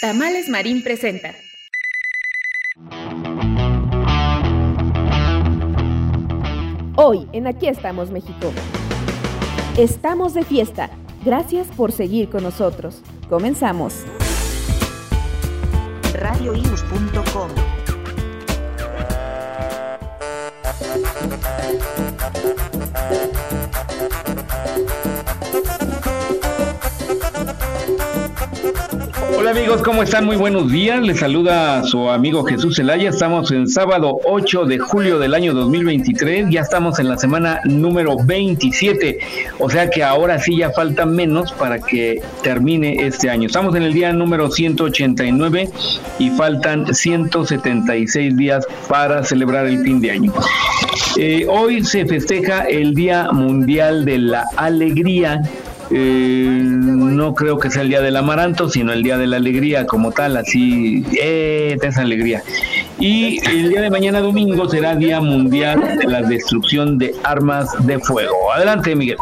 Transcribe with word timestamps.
Tamales 0.00 0.48
Marín 0.48 0.82
presenta. 0.82 1.34
Hoy 6.96 7.28
en 7.32 7.46
Aquí 7.46 7.68
estamos 7.68 8.10
México. 8.10 8.50
Estamos 9.76 10.32
de 10.32 10.44
fiesta. 10.44 10.88
Gracias 11.22 11.66
por 11.68 11.92
seguir 11.92 12.30
con 12.30 12.42
nosotros. 12.42 13.02
Comenzamos. 13.28 14.06
radioius.com 16.14 17.50
Hola 29.40 29.52
amigos, 29.52 29.80
¿cómo 29.80 30.02
están? 30.02 30.26
Muy 30.26 30.36
buenos 30.36 30.70
días. 30.70 31.00
Les 31.00 31.20
saluda 31.20 31.82
su 31.84 32.10
amigo 32.10 32.44
Jesús 32.44 32.76
Zelaya. 32.76 33.08
Estamos 33.08 33.50
en 33.50 33.68
sábado 33.68 34.18
8 34.26 34.66
de 34.66 34.78
julio 34.78 35.18
del 35.18 35.32
año 35.32 35.54
2023. 35.54 36.50
Ya 36.50 36.60
estamos 36.60 36.98
en 36.98 37.08
la 37.08 37.16
semana 37.16 37.62
número 37.64 38.18
27. 38.22 39.18
O 39.58 39.70
sea 39.70 39.88
que 39.88 40.04
ahora 40.04 40.38
sí 40.38 40.58
ya 40.58 40.72
falta 40.72 41.06
menos 41.06 41.52
para 41.52 41.78
que 41.78 42.20
termine 42.42 43.06
este 43.06 43.30
año. 43.30 43.46
Estamos 43.46 43.74
en 43.76 43.84
el 43.84 43.94
día 43.94 44.12
número 44.12 44.50
189 44.50 45.70
y 46.18 46.28
faltan 46.28 46.94
176 46.94 48.36
días 48.36 48.66
para 48.90 49.24
celebrar 49.24 49.64
el 49.64 49.82
fin 49.82 50.02
de 50.02 50.10
año. 50.10 50.34
Eh, 51.16 51.46
hoy 51.48 51.82
se 51.82 52.04
festeja 52.04 52.64
el 52.64 52.94
Día 52.94 53.32
Mundial 53.32 54.04
de 54.04 54.18
la 54.18 54.44
Alegría 54.56 55.40
eh, 55.90 56.60
no 56.62 57.34
creo 57.34 57.58
que 57.58 57.70
sea 57.70 57.82
el 57.82 57.88
día 57.88 58.00
del 58.00 58.16
amaranto, 58.16 58.68
sino 58.68 58.92
el 58.92 59.02
día 59.02 59.18
de 59.18 59.26
la 59.26 59.36
alegría 59.36 59.86
como 59.86 60.12
tal, 60.12 60.36
así, 60.36 61.04
eh, 61.20 61.76
esa 61.82 62.02
alegría. 62.02 62.42
Y 62.98 63.38
el 63.48 63.70
día 63.70 63.80
de 63.80 63.90
mañana 63.90 64.20
domingo 64.20 64.68
será 64.68 64.94
Día 64.94 65.20
Mundial 65.20 65.98
de 65.98 66.06
la 66.06 66.22
Destrucción 66.22 66.98
de 66.98 67.14
Armas 67.24 67.68
de 67.86 67.98
Fuego. 67.98 68.52
Adelante, 68.52 68.94
Miguel. 68.94 69.16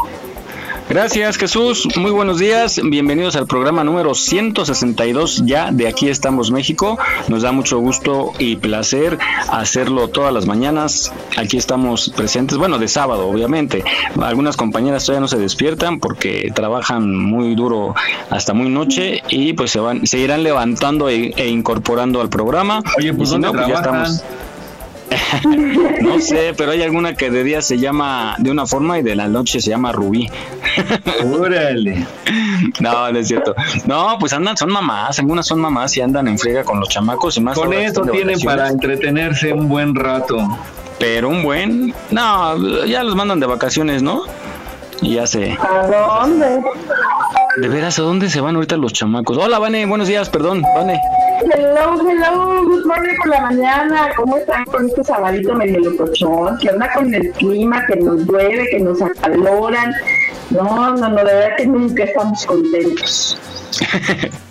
Gracias 0.89 1.37
Jesús, 1.37 1.87
muy 1.97 2.09
buenos 2.09 2.39
días, 2.39 2.81
bienvenidos 2.83 3.35
al 3.35 3.45
programa 3.45 3.83
número 3.83 4.15
162 4.15 5.43
ya 5.45 5.71
de 5.71 5.87
Aquí 5.87 6.09
estamos 6.09 6.49
México. 6.49 6.97
Nos 7.27 7.43
da 7.43 7.51
mucho 7.51 7.77
gusto 7.77 8.33
y 8.39 8.55
placer 8.55 9.19
hacerlo 9.51 10.07
todas 10.07 10.33
las 10.33 10.47
mañanas. 10.47 11.13
Aquí 11.37 11.57
estamos 11.57 12.09
presentes, 12.09 12.57
bueno, 12.57 12.79
de 12.79 12.87
sábado 12.87 13.27
obviamente. 13.27 13.83
Algunas 14.19 14.57
compañeras 14.57 15.05
todavía 15.05 15.21
no 15.21 15.27
se 15.27 15.37
despiertan 15.37 15.99
porque 15.99 16.51
trabajan 16.55 17.15
muy 17.15 17.53
duro 17.53 17.93
hasta 18.31 18.55
muy 18.55 18.69
noche 18.69 19.21
y 19.29 19.53
pues 19.53 19.69
se 19.69 19.79
van, 19.79 20.07
se 20.07 20.17
irán 20.17 20.41
levantando 20.41 21.07
e, 21.07 21.35
e 21.37 21.49
incorporando 21.49 22.19
al 22.19 22.29
programa. 22.29 22.81
Oye, 22.97 23.13
pues, 23.13 23.31
no, 23.37 23.53
pues 23.53 23.67
ya 23.67 23.75
estamos 23.75 24.23
no 26.01 26.19
sé, 26.19 26.53
pero 26.55 26.71
hay 26.71 26.81
alguna 26.81 27.15
que 27.15 27.29
de 27.29 27.43
día 27.43 27.61
se 27.61 27.77
llama 27.77 28.35
de 28.39 28.51
una 28.51 28.65
forma 28.65 28.99
y 28.99 29.01
de 29.01 29.15
la 29.15 29.27
noche 29.27 29.61
se 29.61 29.69
llama 29.69 29.91
Rubí. 29.91 30.29
Órale. 31.25 32.05
No, 32.79 33.11
no 33.11 33.19
es 33.19 33.27
cierto. 33.27 33.55
No, 33.85 34.17
pues 34.19 34.33
andan, 34.33 34.57
son 34.57 34.71
mamás, 34.71 35.19
algunas 35.19 35.47
son 35.47 35.59
mamás 35.59 35.95
y 35.97 36.01
andan 36.01 36.27
en 36.27 36.37
friega 36.37 36.63
con 36.63 36.79
los 36.79 36.89
chamacos 36.89 37.37
y 37.37 37.41
más. 37.41 37.57
Con 37.57 37.73
eso 37.73 38.01
tienen 38.03 38.39
para 38.41 38.69
entretenerse 38.69 39.53
un 39.53 39.67
buen 39.67 39.95
rato. 39.95 40.37
Pero 40.99 41.29
un 41.29 41.43
buen, 41.43 41.93
no, 42.11 42.85
ya 42.85 43.03
los 43.03 43.15
mandan 43.15 43.39
de 43.39 43.45
vacaciones, 43.45 44.03
¿no? 44.03 44.23
Y 45.01 45.15
ya 45.15 45.25
sé. 45.25 45.57
¿A 45.61 45.87
dónde? 45.87 46.61
De 47.57 47.69
veras, 47.69 47.97
¿a 47.99 48.01
dónde 48.01 48.29
se 48.29 48.41
van 48.41 48.55
ahorita 48.55 48.75
los 48.75 48.91
chamacos? 48.91 49.37
Hola, 49.37 49.59
Vane, 49.59 49.85
buenos 49.85 50.09
días, 50.09 50.29
perdón, 50.29 50.61
Vane. 50.61 50.99
Hello, 51.41 51.97
hello, 52.05 52.65
good 52.65 52.85
morning 52.85 53.15
por 53.15 53.29
la 53.29 53.39
mañana. 53.39 54.09
¿Cómo 54.17 54.37
están 54.37 54.65
con 54.65 54.87
este 54.87 55.05
sabadito 55.05 55.55
medio 55.55 55.79
locochón? 55.79 56.57
¿Qué 56.57 56.69
onda 56.69 56.91
con 56.93 57.13
el 57.13 57.31
clima? 57.31 57.85
Que 57.87 57.95
nos 57.95 58.25
llueve, 58.25 58.67
que 58.69 58.79
nos 58.81 59.01
acaloran. 59.01 59.93
No, 60.49 60.97
no, 60.97 61.09
no, 61.09 61.15
de 61.15 61.23
verdad 61.23 61.55
que 61.55 61.65
nunca 61.65 62.03
estamos 62.03 62.45
contentos. 62.45 63.37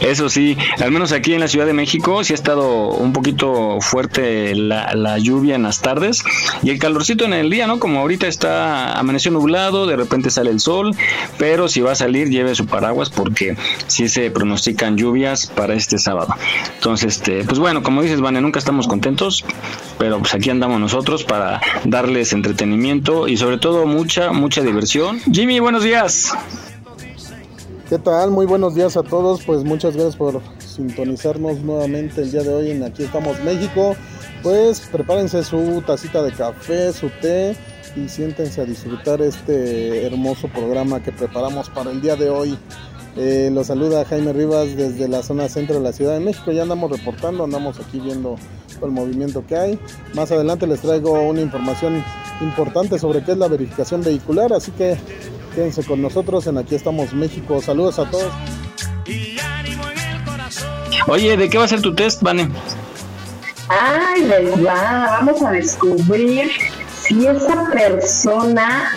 Eso 0.00 0.28
sí, 0.28 0.56
al 0.80 0.90
menos 0.90 1.12
aquí 1.12 1.34
en 1.34 1.40
la 1.40 1.48
Ciudad 1.48 1.66
de 1.66 1.72
México 1.72 2.24
sí 2.24 2.32
ha 2.32 2.34
estado 2.34 2.88
un 2.88 3.12
poquito 3.12 3.80
fuerte 3.80 4.54
la, 4.54 5.18
lluvia 5.18 5.56
en 5.56 5.62
las 5.62 5.80
tardes 5.80 6.22
y 6.62 6.70
el 6.70 6.78
calorcito 6.78 7.24
en 7.24 7.32
el 7.32 7.50
día, 7.50 7.66
¿no? 7.66 7.78
Como 7.78 8.00
ahorita 8.00 8.26
está 8.26 8.98
amaneció 8.98 9.30
nublado, 9.30 9.86
de 9.86 9.96
repente 9.96 10.30
sale 10.30 10.50
el 10.50 10.60
sol, 10.60 10.94
pero 11.38 11.68
si 11.68 11.80
va 11.80 11.92
a 11.92 11.94
salir 11.94 12.28
lleve 12.28 12.54
su 12.54 12.66
paraguas 12.66 13.10
porque 13.10 13.56
sí 13.86 14.08
se 14.08 14.30
pronostican 14.30 14.96
lluvias 14.96 15.46
para 15.46 15.74
este 15.74 15.98
sábado. 15.98 16.34
Entonces, 16.74 17.16
este, 17.16 17.44
pues 17.44 17.58
bueno, 17.58 17.82
como 17.82 18.02
dices, 18.02 18.20
Vane, 18.20 18.40
nunca 18.40 18.58
estamos 18.58 18.86
contentos, 18.86 19.44
pero 19.98 20.18
pues 20.18 20.34
aquí 20.34 20.50
andamos 20.50 20.80
nosotros 20.80 21.24
para 21.24 21.60
darles 21.84 22.32
entretenimiento 22.32 23.28
y 23.28 23.36
sobre 23.36 23.58
todo 23.58 23.86
mucha, 23.86 24.32
mucha 24.32 24.62
diversión. 24.62 25.20
Jimmy, 25.32 25.60
buenos 25.60 25.82
días. 25.82 26.32
¿Qué 27.88 27.98
tal? 27.98 28.30
Muy 28.30 28.44
buenos 28.44 28.74
días 28.74 28.98
a 28.98 29.02
todos. 29.02 29.42
Pues 29.46 29.64
muchas 29.64 29.94
gracias 29.94 30.14
por 30.16 30.42
sintonizarnos 30.58 31.60
nuevamente 31.60 32.20
el 32.20 32.30
día 32.30 32.42
de 32.42 32.52
hoy 32.52 32.70
en 32.70 32.82
Aquí 32.82 33.04
estamos 33.04 33.42
México. 33.44 33.96
Pues 34.42 34.80
prepárense 34.92 35.42
su 35.42 35.82
tacita 35.86 36.22
de 36.22 36.30
café, 36.32 36.92
su 36.92 37.08
té 37.22 37.56
y 37.96 38.06
siéntense 38.10 38.60
a 38.60 38.66
disfrutar 38.66 39.22
este 39.22 40.04
hermoso 40.04 40.48
programa 40.48 41.02
que 41.02 41.12
preparamos 41.12 41.70
para 41.70 41.90
el 41.90 42.02
día 42.02 42.14
de 42.14 42.28
hoy. 42.28 42.58
Eh, 43.16 43.48
los 43.54 43.68
saluda 43.68 44.04
Jaime 44.04 44.34
Rivas 44.34 44.76
desde 44.76 45.08
la 45.08 45.22
zona 45.22 45.48
centro 45.48 45.76
de 45.76 45.80
la 45.80 45.92
Ciudad 45.94 46.12
de 46.12 46.20
México. 46.20 46.52
Ya 46.52 46.64
andamos 46.64 46.90
reportando, 46.90 47.44
andamos 47.44 47.80
aquí 47.80 48.00
viendo 48.00 48.36
el 48.82 48.90
movimiento 48.90 49.46
que 49.46 49.56
hay. 49.56 49.80
Más 50.12 50.30
adelante 50.30 50.66
les 50.66 50.82
traigo 50.82 51.12
una 51.22 51.40
información 51.40 52.04
importante 52.42 52.98
sobre 52.98 53.24
qué 53.24 53.32
es 53.32 53.38
la 53.38 53.48
verificación 53.48 54.02
vehicular, 54.02 54.52
así 54.52 54.72
que 54.72 54.98
Quédense 55.54 55.84
con 55.84 56.00
nosotros 56.02 56.46
en 56.46 56.58
Aquí 56.58 56.74
estamos 56.74 57.12
México. 57.12 57.60
Saludos 57.62 57.98
a 57.98 58.10
todos. 58.10 58.32
Oye, 61.06 61.36
¿de 61.36 61.48
qué 61.48 61.58
va 61.58 61.64
a 61.64 61.68
ser 61.68 61.80
tu 61.80 61.94
test, 61.94 62.22
Vane? 62.22 62.48
Ay, 63.68 64.24
les 64.24 64.64
va. 64.64 65.18
Vamos 65.20 65.42
a 65.42 65.52
descubrir 65.52 66.50
si 67.00 67.26
esa 67.26 67.64
persona, 67.70 68.92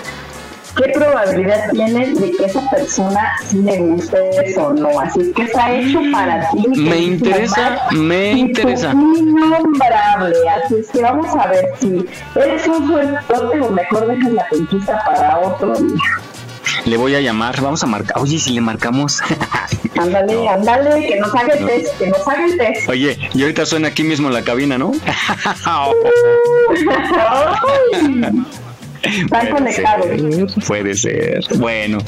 qué 0.75 0.91
probabilidad 0.94 1.72
tiene 1.72 2.07
de 2.13 2.31
que 2.31 2.45
esa 2.45 2.69
persona 2.69 3.31
le 3.53 3.78
guste 3.78 4.18
eso 4.45 4.68
o 4.68 4.73
no. 4.73 5.00
Así 5.00 5.31
que 5.33 5.44
está 5.44 5.73
hecho 5.73 6.00
para 6.12 6.50
ti. 6.51 6.68
Me 6.78 6.97
interesa, 6.97 7.79
me 7.91 8.31
interesa. 8.33 8.91
Innombrable. 8.91 10.35
Así 10.50 10.75
es 10.79 10.89
que 10.89 11.01
vamos 11.01 11.33
a 11.35 11.47
ver 11.47 11.66
si 11.79 12.06
eres 12.35 12.68
un 12.68 12.88
suerte 12.88 13.62
o 13.62 13.69
mejor 13.72 14.07
dejas 14.07 14.31
la 14.33 14.47
conquista 14.50 15.03
para 15.06 15.39
otro 15.39 15.73
día. 15.75 16.00
Le 16.86 16.97
voy 16.97 17.16
a 17.16 17.22
llamar, 17.22 17.62
vamos 17.62 17.84
a 17.84 17.88
marcar. 17.88 18.18
Oye, 18.19 18.40
si 18.40 18.52
le 18.52 18.62
marcamos. 18.62 19.22
Ándale, 19.97 20.47
ándale, 20.50 21.08
que 21.08 21.19
nos 21.19 21.36
haga 21.36 21.54
el 21.54 21.66
test, 21.66 21.98
que 22.00 22.07
nos 22.07 22.28
haga 22.28 22.45
el 22.45 22.57
test. 22.57 22.89
Oye, 22.89 23.19
y 23.36 23.42
ahorita 23.44 23.66
suena 23.68 23.89
aquí 23.89 24.04
mismo 24.04 24.30
en 24.30 24.33
la 24.33 24.42
cabina, 24.44 24.78
¿no? 24.78 24.94
Están 29.04 29.50
conectados. 29.50 30.56
Puede 30.66 30.95
ser. 30.95 31.44
Bueno, 31.57 32.00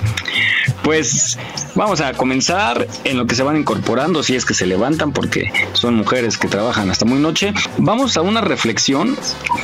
pues 0.83 1.37
vamos 1.75 2.01
a 2.01 2.13
comenzar 2.13 2.87
en 3.03 3.17
lo 3.17 3.25
que 3.25 3.35
se 3.35 3.43
van 3.43 3.57
incorporando, 3.57 4.21
si 4.21 4.35
es 4.35 4.45
que 4.45 4.53
se 4.53 4.65
levantan, 4.65 5.11
porque 5.13 5.51
son 5.73 5.95
mujeres 5.95 6.37
que 6.37 6.47
trabajan 6.47 6.89
hasta 6.91 7.05
muy 7.05 7.19
noche. 7.19 7.53
Vamos 7.77 8.17
a 8.17 8.21
una 8.21 8.41
reflexión 8.41 9.17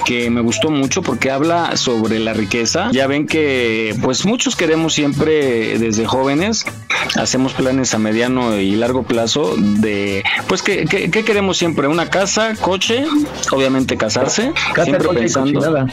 que 0.05 0.29
me 0.29 0.41
gustó 0.41 0.69
mucho 0.69 1.01
porque 1.01 1.29
habla 1.29 1.75
sobre 1.77 2.19
la 2.19 2.33
riqueza. 2.33 2.89
Ya 2.91 3.07
ven 3.07 3.27
que 3.27 3.95
pues 4.01 4.25
muchos 4.25 4.55
queremos 4.55 4.93
siempre 4.93 5.77
desde 5.77 6.05
jóvenes, 6.05 6.65
hacemos 7.15 7.53
planes 7.53 7.93
a 7.93 7.99
mediano 7.99 8.59
y 8.59 8.75
largo 8.75 9.03
plazo 9.03 9.55
de 9.57 10.23
pues 10.47 10.61
que, 10.61 10.85
queremos 10.85 11.57
siempre, 11.57 11.87
una 11.87 12.09
casa, 12.09 12.55
coche, 12.59 13.05
obviamente 13.51 13.97
casarse, 13.97 14.53
siempre 14.83 15.09
pensando. 15.09 15.87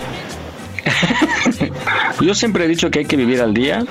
Yo 2.20 2.34
siempre 2.34 2.64
he 2.64 2.68
dicho 2.68 2.90
que 2.90 3.00
hay 3.00 3.04
que 3.04 3.16
vivir 3.16 3.40
al 3.40 3.54
día 3.54 3.84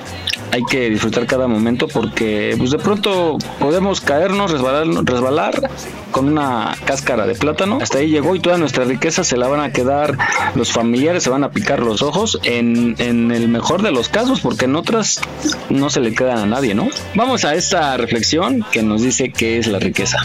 hay 0.52 0.62
que 0.64 0.90
disfrutar 0.90 1.26
cada 1.26 1.46
momento 1.46 1.88
porque 1.88 2.54
pues 2.58 2.70
de 2.70 2.78
pronto 2.78 3.38
podemos 3.58 4.00
caernos, 4.00 4.50
resbalar, 4.50 4.86
resbalar 5.04 5.70
con 6.10 6.28
una 6.28 6.74
cáscara 6.84 7.26
de 7.26 7.34
plátano. 7.34 7.78
Hasta 7.80 7.98
ahí 7.98 8.08
llegó 8.08 8.34
y 8.34 8.40
toda 8.40 8.58
nuestra 8.58 8.84
riqueza 8.84 9.24
se 9.24 9.36
la 9.36 9.48
van 9.48 9.60
a 9.60 9.72
quedar 9.72 10.16
los 10.54 10.72
familiares, 10.72 11.22
se 11.22 11.30
van 11.30 11.44
a 11.44 11.50
picar 11.50 11.80
los 11.80 12.02
ojos 12.02 12.38
en, 12.44 12.94
en 12.98 13.30
el 13.32 13.48
mejor 13.48 13.82
de 13.82 13.92
los 13.92 14.08
casos 14.08 14.40
porque 14.40 14.66
en 14.66 14.76
otras 14.76 15.20
no 15.68 15.90
se 15.90 16.00
le 16.00 16.14
quedan 16.14 16.38
a 16.38 16.46
nadie, 16.46 16.74
¿no? 16.74 16.88
Vamos 17.14 17.44
a 17.44 17.54
esta 17.54 17.96
reflexión 17.96 18.64
que 18.70 18.82
nos 18.82 19.02
dice 19.02 19.30
qué 19.30 19.58
es 19.58 19.66
la 19.66 19.78
riqueza. 19.78 20.18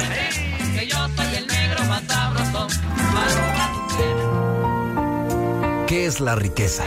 ¿Qué 5.87 6.05
es 6.05 6.21
la 6.21 6.35
riqueza? 6.35 6.85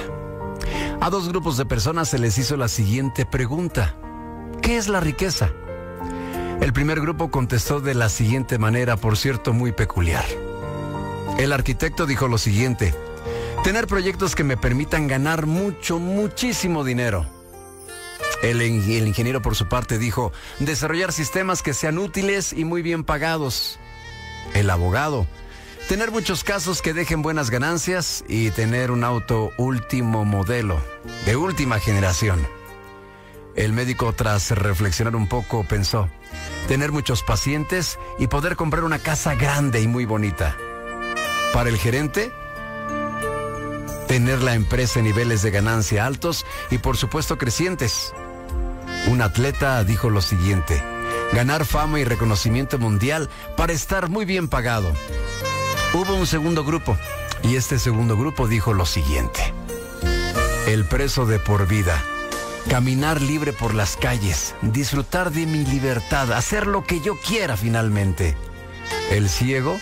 A 1.05 1.11
dos 1.11 1.29
grupos 1.29 1.59
de 1.59 1.67
personas 1.67 2.09
se 2.09 2.19
les 2.19 2.39
hizo 2.39 2.57
la 2.57 2.67
siguiente 2.67 3.27
pregunta. 3.27 3.95
¿Qué 4.63 4.79
es 4.79 4.89
la 4.89 5.01
riqueza? 5.01 5.53
El 6.63 6.73
primer 6.73 6.99
grupo 6.99 7.31
contestó 7.31 7.83
de 7.83 7.93
la 7.93 8.09
siguiente 8.09 8.57
manera, 8.57 8.97
por 8.97 9.19
cierto, 9.19 9.53
muy 9.53 9.73
peculiar. 9.73 10.25
El 11.37 11.53
arquitecto 11.53 12.07
dijo 12.07 12.27
lo 12.27 12.39
siguiente, 12.39 12.95
tener 13.65 13.87
proyectos 13.87 14.35
que 14.35 14.45
me 14.45 14.57
permitan 14.57 15.07
ganar 15.07 15.45
mucho, 15.45 15.99
muchísimo 15.99 16.85
dinero. 16.85 17.27
El, 18.43 18.63
ingeniero 18.63 19.43
por 19.43 19.57
su 19.57 19.69
parte 19.69 19.99
dijo, 19.99 20.33
desarrollar 20.59 21.13
sistemas 21.13 21.61
que 21.61 21.75
sean 21.75 21.99
útiles 21.99 22.55
y 22.55 22.65
muy 22.65 22.81
bien 22.81 23.05
pagados. 23.05 23.79
El 24.55 24.71
abogado 24.71 25.27
Tener 25.89 26.11
muchos 26.11 26.45
casos 26.45 26.81
que 26.81 26.95
dejen 26.95 27.21
buenas 27.21 27.51
ganancias 27.51 28.25
y 28.27 28.51
tener 28.51 28.91
un 28.91 29.05
auto 29.05 29.53
último 29.59 30.25
modelo, 30.25 30.81
de 31.27 31.37
última 31.37 31.79
generación. 31.79 32.47
El 33.55 33.75
médico 33.75 34.15
tras 34.15 34.51
reflexionar 34.51 35.15
un 35.15 35.29
poco 35.29 35.63
pensó, 35.63 36.09
tener 36.69 36.91
muchos 36.91 37.23
pacientes 37.23 37.99
y 38.19 38.29
poder 38.29 38.57
comprar 38.57 38.83
una 38.83 38.99
casa 38.99 39.35
grande 39.35 39.83
y 39.83 39.87
muy 39.87 40.07
bonita. 40.07 40.57
Para 41.53 41.69
el 41.69 41.77
gerente, 41.77 42.33
tener 44.09 44.41
la 44.43 44.55
empresa 44.55 45.01
en 45.01 45.05
niveles 45.05 45.43
de 45.43 45.51
ganancia 45.51 46.07
altos 46.07 46.47
y 46.71 46.79
por 46.79 46.97
supuesto 46.97 47.37
crecientes. 47.37 48.15
Un 49.09 49.21
atleta 49.21 49.85
dijo 49.85 50.09
lo 50.09 50.23
siguiente, 50.23 50.83
ganar 51.35 51.67
fama 51.67 52.01
y 52.01 52.05
reconocimiento 52.05 52.79
mundial 52.79 53.29
para 53.55 53.75
estar 53.75 54.09
muy 54.09 54.25
bien 54.25 54.49
pagado. 54.49 54.91
Hubo 55.95 56.17
un 56.17 56.27
segundo 56.27 56.65
grupo 56.65 56.99
y 57.45 57.55
este 57.55 57.79
segundo 57.79 58.17
grupo 58.17 58.49
dijo 58.49 58.75
lo 58.75 58.85
siguiente. 58.85 59.55
El 60.67 60.85
preso 60.87 61.25
de 61.25 61.39
por 61.39 61.69
vida. 61.69 62.03
Caminar 62.69 63.23
libre 63.23 63.53
por 63.53 63.75
las 63.75 63.97
calles, 63.97 64.57
disfrutar 64.61 65.31
de 65.31 65.47
mi 65.47 65.65
libertad, 65.65 66.33
hacer 66.33 66.67
lo 66.67 66.83
que 66.83 67.01
yo 67.01 67.15
quiera 67.21 67.57
finalmente. 67.57 68.37
El 69.13 69.29
ciego, 69.29 69.79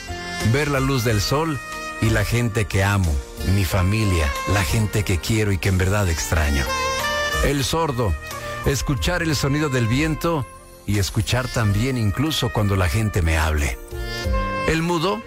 ver 0.52 0.68
la 0.68 0.80
luz 0.80 1.02
del 1.02 1.22
sol 1.22 1.58
y 2.02 2.10
la 2.10 2.26
gente 2.26 2.66
que 2.66 2.84
amo, 2.84 3.14
mi 3.54 3.64
familia, 3.64 4.30
la 4.52 4.64
gente 4.64 5.04
que 5.04 5.16
quiero 5.16 5.50
y 5.50 5.56
que 5.56 5.70
en 5.70 5.78
verdad 5.78 6.10
extraño. 6.10 6.66
El 7.42 7.64
sordo, 7.64 8.12
escuchar 8.66 9.22
el 9.22 9.34
sonido 9.34 9.70
del 9.70 9.88
viento 9.88 10.44
y 10.86 10.98
escuchar 10.98 11.48
también 11.48 11.96
incluso 11.96 12.52
cuando 12.52 12.76
la 12.76 12.90
gente 12.90 13.22
me 13.22 13.38
hable. 13.38 13.78
El 14.68 14.82
mudo, 14.82 15.22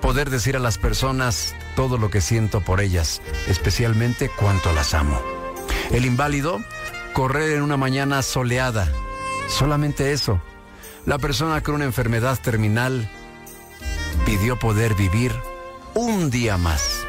poder 0.00 0.30
decir 0.30 0.56
a 0.56 0.60
las 0.60 0.78
personas 0.78 1.54
todo 1.76 1.98
lo 1.98 2.10
que 2.10 2.20
siento 2.20 2.60
por 2.60 2.80
ellas, 2.80 3.20
especialmente 3.48 4.30
cuánto 4.34 4.72
las 4.72 4.94
amo. 4.94 5.20
El 5.90 6.04
inválido, 6.04 6.60
correr 7.12 7.52
en 7.52 7.62
una 7.62 7.76
mañana 7.76 8.22
soleada, 8.22 8.90
solamente 9.48 10.12
eso. 10.12 10.40
La 11.06 11.18
persona 11.18 11.62
con 11.62 11.76
una 11.76 11.84
enfermedad 11.84 12.38
terminal 12.40 13.10
pidió 14.24 14.58
poder 14.58 14.94
vivir 14.94 15.32
un 15.94 16.30
día 16.30 16.56
más. 16.56 17.04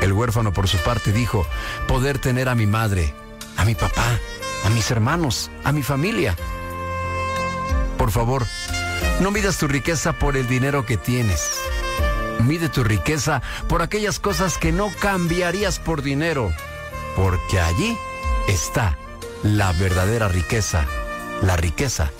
El 0.00 0.12
huérfano 0.12 0.52
por 0.52 0.68
su 0.68 0.78
parte 0.78 1.12
dijo 1.12 1.46
poder 1.88 2.18
tener 2.18 2.48
a 2.48 2.54
mi 2.54 2.66
madre, 2.66 3.14
a 3.56 3.64
mi 3.64 3.74
papá, 3.74 4.18
a 4.64 4.70
mis 4.70 4.90
hermanos, 4.90 5.50
a 5.64 5.72
mi 5.72 5.82
familia. 5.82 6.36
Por 7.96 8.10
favor, 8.10 8.46
no 9.20 9.30
midas 9.30 9.58
tu 9.58 9.68
riqueza 9.68 10.12
por 10.12 10.36
el 10.36 10.46
dinero 10.46 10.84
que 10.84 10.96
tienes 10.96 11.64
Mide 12.46 12.68
tu 12.68 12.84
riqueza 12.84 13.40
por 13.68 13.80
aquellas 13.80 14.20
cosas 14.20 14.58
que 14.58 14.70
no 14.70 14.90
cambiarías 15.00 15.78
por 15.78 16.02
dinero, 16.02 16.52
porque 17.16 17.58
allí 17.58 17.96
está 18.48 18.98
la 19.42 19.72
verdadera 19.72 20.28
riqueza, 20.28 20.84
la 21.42 21.56
riqueza 21.56 22.10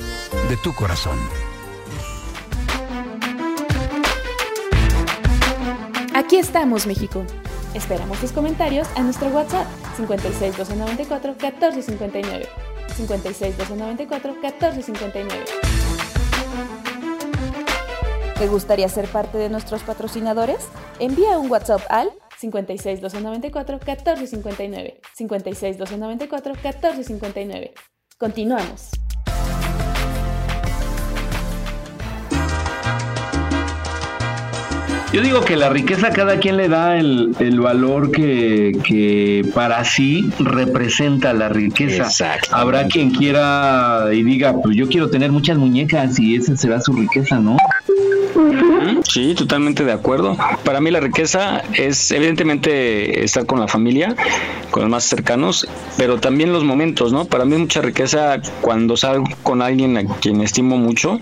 de 0.49 0.57
tu 0.57 0.75
corazón. 0.75 1.19
Aquí 6.15 6.37
estamos, 6.37 6.87
México. 6.87 7.25
Esperamos 7.75 8.19
tus 8.19 8.33
comentarios 8.33 8.89
a 8.97 9.03
nuestro 9.03 9.29
WhatsApp 9.29 9.67
56 9.97 10.57
294 10.57 11.33
1459. 11.33 12.49
56 12.97 13.59
294 13.59 14.33
1459. 14.33 15.84
¿Te 18.39 18.49
gustaría 18.49 18.89
ser 18.89 19.07
parte 19.07 19.39
de 19.39 19.49
nuestros 19.49 19.83
patrocinadores? 19.85 20.69
Envía 20.99 21.39
un 21.39 21.49
WhatsApp 21.51 21.83
al 21.89 22.11
56 22.39 23.01
294 23.01 23.79
1459. 23.79 25.01
56 25.15 25.79
294 25.79 26.55
1459. 26.55 27.75
Continuamos. 28.19 28.91
Yo 35.13 35.23
digo 35.23 35.43
que 35.43 35.57
la 35.57 35.69
riqueza 35.69 36.11
cada 36.11 36.41
quien 36.41 36.57
le 36.57 36.69
da 36.69 36.99
el, 36.99 37.61
valor 37.61 38.11
que, 38.11 38.77
que, 38.83 39.49
para 39.55 39.85
sí 39.85 40.29
representa 40.41 41.33
la 41.33 41.49
riqueza. 41.49 42.09
Habrá 42.51 42.89
quien 42.89 43.13
quiera 43.13 44.09
y 44.13 44.25
diga, 44.25 44.61
pues 44.61 44.77
yo 44.77 44.89
quiero 44.89 45.09
tener 45.11 45.31
muchas 45.31 45.57
muñecas 45.57 46.19
y 46.19 46.35
esa 46.35 46.57
será 46.57 46.81
su 46.81 46.95
riqueza, 46.95 47.39
¿no? 47.39 47.57
Sí, 49.09 49.35
totalmente 49.35 49.85
de 49.85 49.93
acuerdo. 49.93 50.37
Para 50.65 50.81
mí 50.81 50.91
la 50.91 51.01
riqueza 51.01 51.63
es 51.75 52.11
evidentemente 52.11 53.25
estar 53.25 53.47
con 53.47 53.61
la 53.61 53.69
familia, 53.69 54.15
con 54.71 54.83
los 54.83 54.91
más 54.91 55.05
cercanos, 55.05 55.69
pero 55.97 56.19
también 56.19 56.53
los 56.53 56.65
momentos, 56.65 57.13
¿no? 57.13 57.25
Para 57.27 57.45
mí 57.45 57.57
mucha 57.57 57.81
riqueza 57.81 58.39
cuando 58.61 58.97
salgo 58.97 59.25
con 59.43 59.63
alguien 59.63 59.97
a 59.97 60.05
quien 60.21 60.41
estimo 60.41 60.77
mucho 60.77 61.19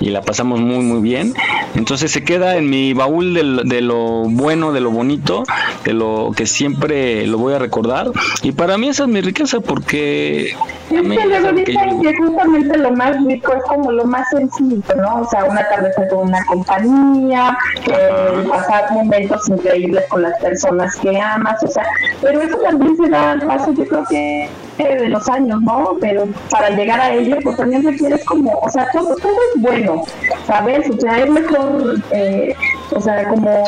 y 0.00 0.10
la 0.10 0.22
pasamos 0.22 0.60
muy, 0.60 0.84
muy 0.84 1.02
bien. 1.02 1.34
Entonces 1.74 2.12
se 2.12 2.24
queda 2.24 2.56
en 2.56 2.70
mi 2.70 2.94
baúl 2.94 3.34
de, 3.34 3.80
lo 3.80 4.24
bueno, 4.28 4.72
de 4.72 4.80
lo 4.80 4.90
bonito, 4.90 5.44
de 5.84 5.92
lo 5.92 6.32
que 6.36 6.46
siempre 6.46 7.26
lo 7.26 7.38
voy 7.38 7.54
a 7.54 7.58
recordar. 7.58 8.10
Y 8.42 8.52
para 8.52 8.78
mí 8.78 8.88
esa 8.88 9.04
es 9.04 9.08
mi 9.08 9.20
riqueza 9.20 9.60
porque... 9.60 10.56
Es 10.90 11.00
que 11.02 11.26
luego 11.26 11.52
dicen 11.52 12.00
que 12.02 12.16
justamente 12.16 12.78
lo 12.78 12.92
más 12.92 13.16
rico 13.24 13.52
es 13.54 13.62
como 13.64 13.90
lo 13.90 14.04
más 14.04 14.28
sencillo, 14.30 14.82
¿no? 14.96 15.22
O 15.22 15.28
sea, 15.28 15.44
una 15.44 15.66
cabeza 15.66 16.08
con 16.08 16.28
una 16.28 16.44
compañía, 16.54 17.56
eh, 17.86 18.46
pasar 18.48 18.92
momentos 18.92 19.48
increíbles 19.48 20.04
con 20.08 20.22
las 20.22 20.40
personas 20.40 20.96
que 20.96 21.20
amas, 21.20 21.62
o 21.62 21.68
sea, 21.68 21.84
pero 22.20 22.40
eso 22.40 22.56
también 22.58 22.96
se 22.96 23.08
da 23.08 23.32
al 23.32 23.40
paso, 23.40 23.72
yo 23.72 23.86
creo 23.86 24.04
que 24.08 24.48
eh, 24.78 24.96
de 24.96 25.08
los 25.08 25.28
años, 25.28 25.60
¿no? 25.62 25.96
Pero 26.00 26.26
para 26.50 26.70
llegar 26.70 27.00
a 27.00 27.12
ello, 27.12 27.36
pues 27.42 27.56
también 27.56 27.82
requieres 27.84 28.24
como, 28.24 28.52
o 28.58 28.70
sea, 28.70 28.88
todo, 28.92 29.14
todo 29.16 29.32
es 29.54 29.62
bueno, 29.62 30.02
¿sabes? 30.46 30.88
O 30.90 31.00
sea, 31.00 31.18
es 31.18 31.30
mejor, 31.30 31.96
eh, 32.10 32.54
o 32.90 33.00
sea, 33.00 33.28
como 33.28 33.64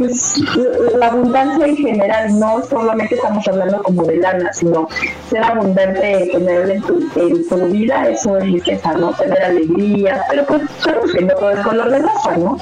pues, 0.00 0.40
la 0.96 1.08
abundancia 1.08 1.66
en 1.66 1.76
general, 1.76 2.38
no 2.38 2.62
solamente 2.64 3.16
estamos 3.16 3.46
hablando 3.46 3.82
como 3.82 4.04
de 4.04 4.16
lana, 4.16 4.50
sino 4.52 4.88
ser 5.28 5.44
abundante, 5.44 6.30
tener 6.32 6.70
en 6.70 6.82
tu, 6.82 7.06
en 7.16 7.46
tu 7.46 7.56
vida, 7.66 8.08
eso 8.08 8.38
es 8.38 8.44
riqueza, 8.44 8.94
¿no? 8.94 9.12
Tener 9.12 9.42
alegría, 9.42 10.22
pero 10.30 10.46
pues 10.46 10.62
claro 10.82 11.02
que 11.02 11.20
no 11.20 11.34
todo 11.34 11.50
es 11.50 11.60
color 11.60 11.90
de 11.90 11.98
rosa, 11.98 12.36
¿no? 12.38 12.58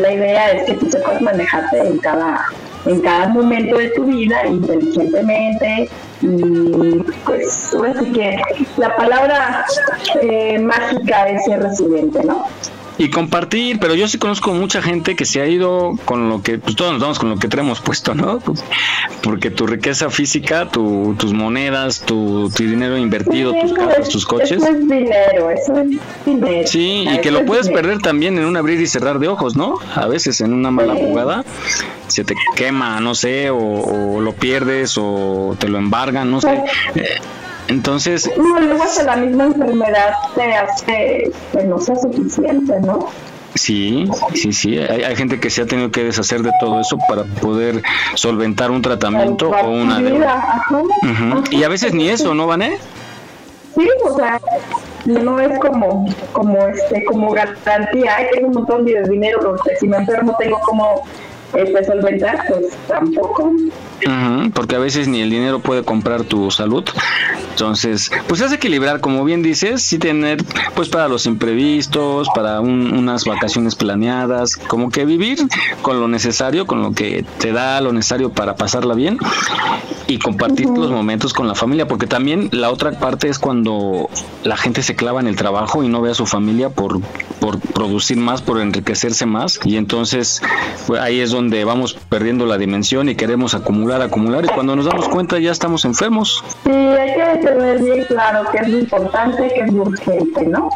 La 0.00 0.12
idea 0.12 0.52
es 0.52 0.64
que 0.64 0.72
tú 0.74 0.90
sepas 0.90 1.22
manejarte 1.22 1.86
en 1.86 1.98
cada 1.98 2.44
en 2.86 3.00
cada 3.00 3.28
momento 3.28 3.78
de 3.78 3.88
tu 3.90 4.04
vida 4.04 4.46
inteligentemente 4.46 5.88
y 6.22 7.02
pues 7.24 7.74
así 7.74 8.12
que 8.12 8.40
la 8.76 8.94
palabra 8.94 9.66
eh, 10.22 10.58
mágica 10.60 11.28
es 11.28 11.44
ser 11.44 11.62
residente, 11.62 12.24
¿no? 12.24 12.46
Y 12.98 13.10
compartir, 13.10 13.78
pero 13.78 13.94
yo 13.94 14.08
sí 14.08 14.18
conozco 14.18 14.52
mucha 14.54 14.80
gente 14.80 15.16
que 15.16 15.24
se 15.24 15.40
ha 15.40 15.46
ido 15.46 15.98
con 16.04 16.28
lo 16.28 16.42
que, 16.42 16.58
pues 16.58 16.76
todos 16.76 16.92
nos 16.92 17.00
vamos 17.00 17.18
con 17.18 17.28
lo 17.28 17.36
que 17.36 17.48
tenemos 17.48 17.80
puesto, 17.80 18.14
¿no? 18.14 18.40
Porque 19.22 19.50
tu 19.50 19.66
riqueza 19.66 20.08
física, 20.08 20.68
tu, 20.68 21.14
tus 21.18 21.32
monedas, 21.34 22.00
tu, 22.00 22.50
tu 22.50 22.62
dinero 22.62 22.96
invertido, 22.96 23.52
tus 23.54 23.72
carros, 23.74 24.08
tus 24.08 24.24
coches. 24.24 24.62
Eso 24.62 24.68
es 24.68 24.80
dinero, 24.88 25.50
eso 25.50 25.78
es 25.78 25.88
dinero. 26.24 26.66
Sí, 26.66 27.06
y 27.10 27.18
que 27.20 27.30
lo 27.30 27.44
puedes 27.44 27.68
perder 27.68 27.98
también 27.98 28.38
en 28.38 28.44
un 28.44 28.56
abrir 28.56 28.80
y 28.80 28.86
cerrar 28.86 29.18
de 29.18 29.28
ojos, 29.28 29.56
¿no? 29.56 29.78
A 29.94 30.06
veces 30.06 30.40
en 30.40 30.52
una 30.52 30.70
mala 30.70 30.94
jugada 30.94 31.44
se 32.06 32.24
te 32.24 32.34
quema, 32.54 33.00
no 33.00 33.14
sé, 33.14 33.50
o, 33.50 34.20
lo 34.20 34.32
pierdes 34.32 34.96
o 34.98 35.54
te 35.58 35.68
lo 35.68 35.78
embargan, 35.78 36.30
no 36.30 36.40
sé. 36.40 36.62
Entonces, 37.68 38.30
No, 38.36 38.60
luego 38.60 38.82
hasta 38.82 39.02
la 39.04 39.16
misma 39.16 39.44
enfermedad 39.44 40.12
te 40.34 40.54
hace 40.54 41.30
que 41.52 41.62
no 41.64 41.78
sea 41.78 41.96
suficiente, 41.96 42.74
¿no? 42.80 43.08
sí, 43.54 44.06
sí, 44.34 44.52
sí. 44.52 44.78
Hay, 44.78 45.02
hay 45.02 45.16
gente 45.16 45.40
que 45.40 45.48
se 45.48 45.62
ha 45.62 45.66
tenido 45.66 45.90
que 45.90 46.04
deshacer 46.04 46.42
de 46.42 46.52
todo 46.60 46.78
eso 46.80 46.98
para 47.08 47.24
poder 47.40 47.82
solventar 48.14 48.70
un 48.70 48.82
tratamiento 48.82 49.48
o 49.48 49.68
una 49.70 49.98
vida, 49.98 50.10
deuda. 50.10 50.32
ajá. 50.34 50.78
Ujú. 50.78 51.42
Y 51.50 51.64
a 51.64 51.68
veces 51.68 51.94
ni 51.94 52.08
eso, 52.10 52.34
¿no, 52.34 52.46
Vané? 52.46 52.76
Sí, 53.74 53.88
o 54.04 54.14
sea, 54.16 54.38
no 55.06 55.40
es 55.40 55.58
como, 55.58 56.06
como 56.32 56.66
este, 56.66 57.04
como 57.04 57.30
garantía, 57.32 58.16
ay, 58.16 58.26
tengo 58.32 58.48
un 58.48 58.54
montón 58.54 58.84
de 58.84 59.02
dinero, 59.08 59.38
pero 59.40 59.56
que 59.64 59.76
si 59.76 59.88
me 59.88 59.96
enfermo 59.98 60.36
tengo 60.38 60.58
como 60.60 61.02
este, 61.56 61.84
solventar, 61.84 62.38
pues 62.48 62.66
tampoco. 62.88 63.44
Ujú, 64.06 64.50
porque 64.52 64.76
a 64.76 64.78
veces 64.78 65.08
ni 65.08 65.20
el 65.22 65.30
dinero 65.30 65.58
puede 65.60 65.82
comprar 65.82 66.24
tu 66.24 66.50
salud. 66.50 66.84
Entonces, 67.50 68.10
pues 68.28 68.42
es 68.42 68.52
equilibrar, 68.52 69.00
como 69.00 69.24
bien 69.24 69.42
dices, 69.42 69.82
sí 69.82 69.98
tener, 69.98 70.44
pues 70.74 70.90
para 70.90 71.08
los 71.08 71.24
imprevistos, 71.24 72.28
para 72.34 72.60
un- 72.60 72.92
unas 72.92 73.24
vacaciones 73.24 73.74
planeadas, 73.74 74.56
como 74.56 74.90
que 74.90 75.06
vivir 75.06 75.38
con 75.80 75.98
lo 75.98 76.08
necesario, 76.08 76.66
con 76.66 76.82
lo 76.82 76.92
que 76.92 77.24
te 77.38 77.52
da 77.52 77.80
lo 77.80 77.92
necesario 77.92 78.30
para 78.30 78.56
pasarla 78.56 78.94
bien 78.94 79.18
y 80.06 80.18
compartir 80.18 80.66
los 80.68 80.90
momentos 80.90 81.32
con 81.32 81.48
la 81.48 81.54
familia, 81.54 81.88
porque 81.88 82.06
también 82.06 82.48
la 82.52 82.70
otra 82.70 82.92
parte 82.92 83.28
es 83.28 83.38
cuando 83.38 84.08
la 84.44 84.56
gente 84.56 84.82
se 84.82 84.94
clava 84.94 85.20
en 85.20 85.26
el 85.26 85.36
trabajo 85.36 85.82
y 85.82 85.88
no 85.88 86.02
ve 86.02 86.10
a 86.10 86.14
su 86.14 86.26
familia 86.26 86.68
por, 86.68 87.00
por 87.40 87.58
producir 87.58 88.18
más, 88.18 88.42
por 88.42 88.60
enriquecerse 88.60 89.24
más, 89.26 89.58
y 89.64 89.76
entonces 89.76 90.42
pues, 90.86 91.00
ahí 91.00 91.20
es 91.20 91.30
donde 91.30 91.45
vamos 91.64 91.94
perdiendo 92.08 92.46
la 92.46 92.58
dimensión 92.58 93.08
y 93.08 93.14
queremos 93.14 93.54
acumular, 93.54 94.02
acumular, 94.02 94.44
y 94.44 94.48
cuando 94.48 94.76
nos 94.76 94.86
damos 94.86 95.08
cuenta 95.08 95.38
ya 95.38 95.52
estamos 95.52 95.84
enfermos. 95.84 96.42
Sí, 96.64 96.70
hay 96.70 97.14
que 97.14 97.46
tener 97.46 97.82
bien 97.82 98.04
claro 98.04 98.50
que 98.50 98.58
es 98.58 98.68
lo 98.68 98.78
importante, 98.78 99.48
que 99.54 99.60
es 99.60 99.72
lo 99.72 99.82
urgente, 99.82 100.46
¿no? 100.46 100.70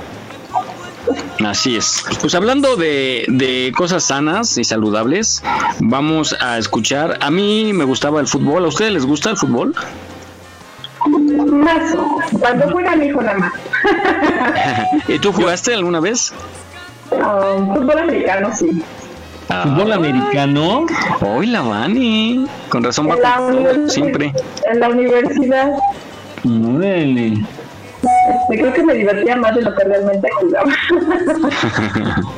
Así 1.44 1.76
es. 1.76 2.04
Pues 2.20 2.34
hablando 2.34 2.76
de, 2.76 3.24
de 3.28 3.72
cosas 3.76 4.04
sanas 4.04 4.58
y 4.58 4.64
saludables, 4.64 5.42
vamos 5.80 6.36
a 6.40 6.58
escuchar. 6.58 7.18
A 7.20 7.30
mí 7.30 7.72
me 7.72 7.84
gustaba 7.84 8.20
el 8.20 8.26
fútbol. 8.26 8.64
¿A 8.64 8.68
ustedes 8.68 8.92
les 8.92 9.06
gusta 9.06 9.30
el 9.30 9.36
fútbol? 9.36 9.74
Más, 11.50 11.96
cuando 12.38 12.68
juega 12.70 12.94
mi 12.96 13.06
hijo 13.06 13.22
nada 13.22 13.38
más. 13.38 13.52
¿Y 15.08 15.18
tú 15.18 15.32
jugaste 15.32 15.72
alguna 15.74 16.00
vez? 16.00 16.32
Um, 17.10 17.74
fútbol 17.74 17.98
americano, 17.98 18.50
sí. 18.54 18.82
Fútbol 19.50 19.92
americano. 19.92 20.87
Hoy 21.21 21.47
la 21.47 21.61
Vani. 21.62 22.47
Con 22.69 22.85
razón 22.85 23.09
va 23.09 23.37
con 23.37 23.90
siempre. 23.90 24.33
en 24.71 24.80
la 24.80 24.88
universidad, 24.88 25.73
Órale. 26.45 27.33
este, 27.33 27.42
creo 28.49 28.73
que 28.73 28.83
me 28.83 28.95
divertía 28.95 29.37
más 29.37 29.54
de 29.54 29.62
lo 29.62 29.75
que 29.75 29.85
realmente 29.85 30.28
jugaba. 30.40 30.73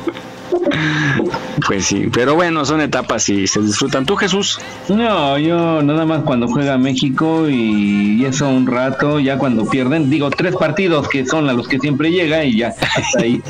Pues 1.65 1.85
sí, 1.85 2.09
pero 2.13 2.35
bueno, 2.35 2.63
son 2.65 2.81
etapas 2.81 3.27
y 3.29 3.47
se 3.47 3.61
disfrutan. 3.61 4.05
¿Tú, 4.05 4.15
Jesús? 4.15 4.59
No, 4.89 5.37
yo 5.37 5.81
nada 5.81 6.05
más 6.05 6.23
cuando 6.23 6.47
juega 6.47 6.77
México 6.77 7.49
y 7.49 8.23
eso 8.25 8.49
un 8.49 8.67
rato, 8.67 9.19
ya 9.19 9.37
cuando 9.37 9.65
pierden, 9.65 10.09
digo 10.09 10.29
tres 10.29 10.55
partidos 10.55 11.07
que 11.09 11.25
son 11.25 11.49
a 11.49 11.53
los 11.53 11.67
que 11.67 11.79
siempre 11.79 12.11
llega 12.11 12.43
y 12.43 12.57
ya 12.57 12.67
hasta 12.67 13.19
ahí. 13.19 13.41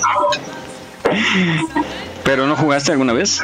¿Pero 2.23 2.47
no 2.47 2.55
jugaste 2.55 2.91
alguna 2.91 3.13
vez? 3.13 3.41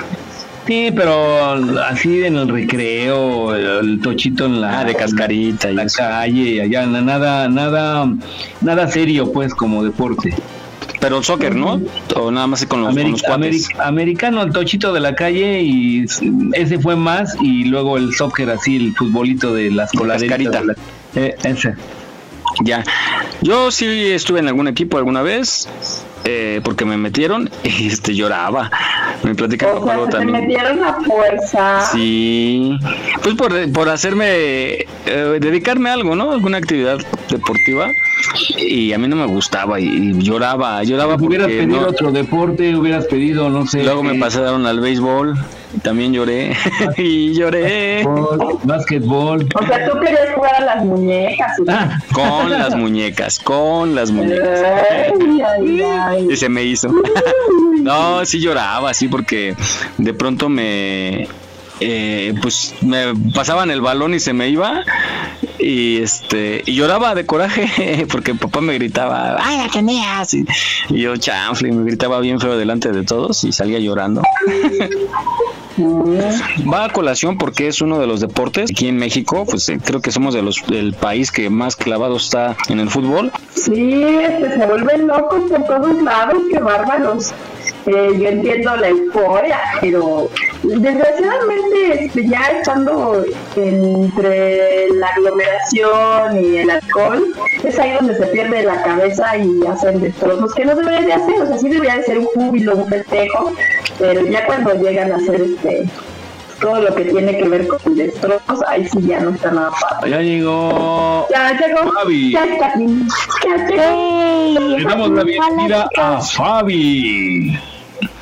Sí, 0.67 0.91
pero 0.95 1.53
así 1.83 2.23
en 2.23 2.35
el 2.35 2.47
recreo, 2.47 3.55
el 3.55 3.99
tochito 4.01 4.45
en 4.45 4.61
la 4.61 4.81
Ah, 4.81 4.83
de 4.85 4.93
cascarita 4.95 5.67
y 5.67 5.71
en 5.71 5.75
la 5.77 5.83
eso. 5.83 5.97
calle, 5.97 6.61
allá 6.61 6.85
na- 6.85 7.01
nada, 7.01 7.49
nada, 7.49 8.07
nada 8.61 8.87
serio 8.87 9.31
pues 9.31 9.53
como 9.55 9.83
deporte. 9.83 10.33
Pero 10.99 11.23
soccer, 11.23 11.55
¿no? 11.55 11.81
O 12.15 12.29
nada 12.29 12.45
más 12.45 12.65
con 12.65 12.81
los, 12.83 12.93
con 12.93 13.11
los 13.11 13.23
Ameri- 13.23 13.65
americano, 13.83 14.43
el 14.43 14.51
tochito 14.51 14.93
de 14.93 14.99
la 14.99 15.15
calle 15.15 15.61
y 15.61 16.05
ese 16.53 16.77
fue 16.79 16.95
más 16.95 17.35
y 17.41 17.63
luego 17.65 17.97
el 17.97 18.13
soccer 18.13 18.49
así, 18.51 18.75
el 18.75 18.93
futbolito 18.95 19.53
de 19.53 19.71
las 19.71 19.91
coladeritas. 19.93 20.65
la- 20.65 20.75
eh, 21.15 21.35
ese. 21.43 21.73
Ya. 22.63 22.83
Yo 23.41 23.71
sí 23.71 23.85
estuve 24.11 24.39
en 24.39 24.47
algún 24.49 24.67
equipo 24.67 24.97
alguna 24.97 25.21
vez, 25.21 25.69
eh, 26.31 26.61
porque 26.63 26.85
me 26.85 26.97
metieron 26.97 27.49
y 27.63 27.87
este 27.87 28.15
lloraba. 28.15 28.69
Me 29.23 29.33
platicaba 29.35 29.79
O 29.79 29.85
sea, 29.85 30.09
también. 30.09 30.47
metieron 30.47 30.83
a 30.83 30.93
fuerza. 31.01 31.81
Sí, 31.91 32.77
pues 33.23 33.35
por, 33.35 33.71
por 33.71 33.89
hacerme, 33.89 34.27
eh, 35.05 35.37
dedicarme 35.41 35.89
a 35.89 35.93
algo, 35.93 36.15
¿no? 36.15 36.31
Alguna 36.31 36.57
actividad 36.59 36.99
deportiva. 37.29 37.89
Y 38.57 38.91
a 38.93 38.97
mí 38.97 39.07
no 39.07 39.15
me 39.15 39.25
gustaba 39.25 39.79
y, 39.79 39.85
y 39.85 40.13
lloraba, 40.21 40.83
lloraba 40.83 41.15
hubieras 41.15 41.47
porque 41.47 41.59
pedido 41.63 41.81
no- 41.81 41.87
otro 41.87 42.11
deporte, 42.11 42.75
hubieras 42.75 43.05
pedido, 43.05 43.49
no 43.49 43.65
sé. 43.65 43.83
luego 43.83 44.03
me 44.03 44.15
eh, 44.15 44.19
pasaron 44.19 44.65
al 44.65 44.79
béisbol 44.79 45.35
y 45.75 45.79
también 45.79 46.13
lloré 46.13 46.53
y 46.97 47.33
lloré 47.33 48.05
Básquetbol. 48.63 49.47
O 49.55 49.65
sea, 49.65 49.89
tú 49.89 49.99
querías 49.99 50.33
jugar 50.35 50.55
a 50.55 50.65
las 50.75 50.85
muñecas. 50.85 51.51
Ah, 51.67 51.99
con 52.13 52.49
las 52.49 52.75
muñecas, 52.75 53.39
con 53.39 53.95
las 53.95 54.11
muñecas. 54.11 54.59
Ay, 54.61 55.41
ay, 55.41 55.81
ay. 55.81 56.27
Y 56.31 56.35
se 56.35 56.49
me 56.49 56.63
hizo. 56.63 56.89
no, 57.81 58.25
sí 58.25 58.39
lloraba, 58.41 58.93
sí, 58.93 59.07
porque 59.07 59.55
de 59.97 60.13
pronto 60.13 60.49
me. 60.49 61.27
Eh, 61.79 62.33
pues 62.41 62.75
me 62.81 63.13
pasaban 63.33 63.71
el 63.71 63.81
balón 63.81 64.13
y 64.13 64.19
se 64.19 64.33
me 64.33 64.49
iba. 64.49 64.83
Y 65.59 65.97
este 65.97 66.63
y 66.65 66.75
lloraba 66.75 67.15
de 67.15 67.25
coraje 67.25 68.07
porque 68.11 68.33
papá 68.33 68.61
me 68.61 68.73
gritaba 68.73 69.37
ay 69.41 69.57
la 69.57 69.67
tenías 69.67 70.33
y, 70.33 70.45
yo 70.89 71.17
chanfle 71.17 71.71
me 71.71 71.83
gritaba 71.83 72.21
bien 72.21 72.39
feo 72.39 72.57
delante 72.57 72.91
de 72.91 73.03
todos 73.03 73.43
y 73.43 73.51
salía 73.51 73.79
llorando 73.79 74.21
va 75.81 76.85
a 76.85 76.89
colación 76.89 77.37
porque 77.37 77.67
es 77.67 77.81
uno 77.81 77.99
de 77.99 78.07
los 78.07 78.19
deportes. 78.19 78.71
Aquí 78.71 78.87
en 78.87 78.97
México 78.97 79.45
pues 79.49 79.67
eh, 79.69 79.79
creo 79.83 80.01
que 80.01 80.11
somos 80.11 80.33
de 80.33 80.41
los 80.41 80.63
del 80.67 80.93
país 80.93 81.31
que 81.31 81.49
más 81.49 81.75
clavado 81.75 82.17
está 82.17 82.55
en 82.69 82.79
el 82.79 82.89
fútbol. 82.89 83.31
Sí, 83.53 84.03
este, 84.03 84.57
se 84.57 84.65
vuelven 84.65 85.07
locos 85.07 85.43
por 85.49 85.63
todos 85.65 86.01
lados, 86.01 86.37
qué 86.51 86.59
bárbaros. 86.59 87.33
Eh, 87.85 88.11
yo 88.19 88.29
entiendo 88.29 88.75
la 88.75 88.89
euforia, 88.89 89.59
pero 89.81 90.29
desgraciadamente 90.63 92.05
este, 92.05 92.27
ya 92.27 92.41
estando 92.57 93.23
entre 93.55 94.89
la 94.93 95.07
aglomeración 95.07 96.43
y 96.43 96.57
el 96.57 96.69
alcohol, 96.69 97.33
es 97.63 97.79
ahí 97.79 97.93
donde 97.93 98.15
se 98.15 98.27
pierde 98.27 98.63
la 98.63 98.81
cabeza 98.83 99.37
y 99.37 99.65
hacen 99.65 100.01
destrozos 100.01 100.53
que 100.53 100.65
no 100.65 100.75
deberían 100.75 101.05
de 101.05 101.13
hacer, 101.13 101.41
o 101.41 101.47
sea, 101.47 101.57
sí 101.57 101.69
debería 101.69 101.97
de 101.97 102.03
ser 102.03 102.19
un 102.19 102.25
júbilo, 102.25 102.75
un 102.75 102.87
festejo, 102.87 103.53
pero 103.97 104.25
ya 104.27 104.45
cuando 104.45 104.73
llegan 104.75 105.11
a 105.11 105.15
hacer 105.15 105.41
este 105.41 105.68
todo 106.59 106.81
lo 106.81 106.93
que 106.93 107.05
tiene 107.05 107.37
que 107.37 107.47
ver 107.47 107.67
con 107.67 107.95
destrozos, 107.95 108.61
ahí 108.67 108.85
sí 108.87 108.99
ya 109.03 109.21
no 109.21 109.29
está 109.29 109.51
nada 109.51 109.71
padre. 109.79 110.11
ya 110.11 110.21
llegó 110.21 111.25
Ya 111.31 111.51
llegó, 111.53 111.91
Fabi. 111.93 112.31
ya 112.33 112.43
está 112.45 112.73
ya 112.75 113.67
llegó. 113.67 114.59
Le 114.77 114.83
damos 114.83 115.09
la 115.11 115.23
bienvenida 115.23 115.89
a 115.97 116.19
Fabi. 116.21 117.57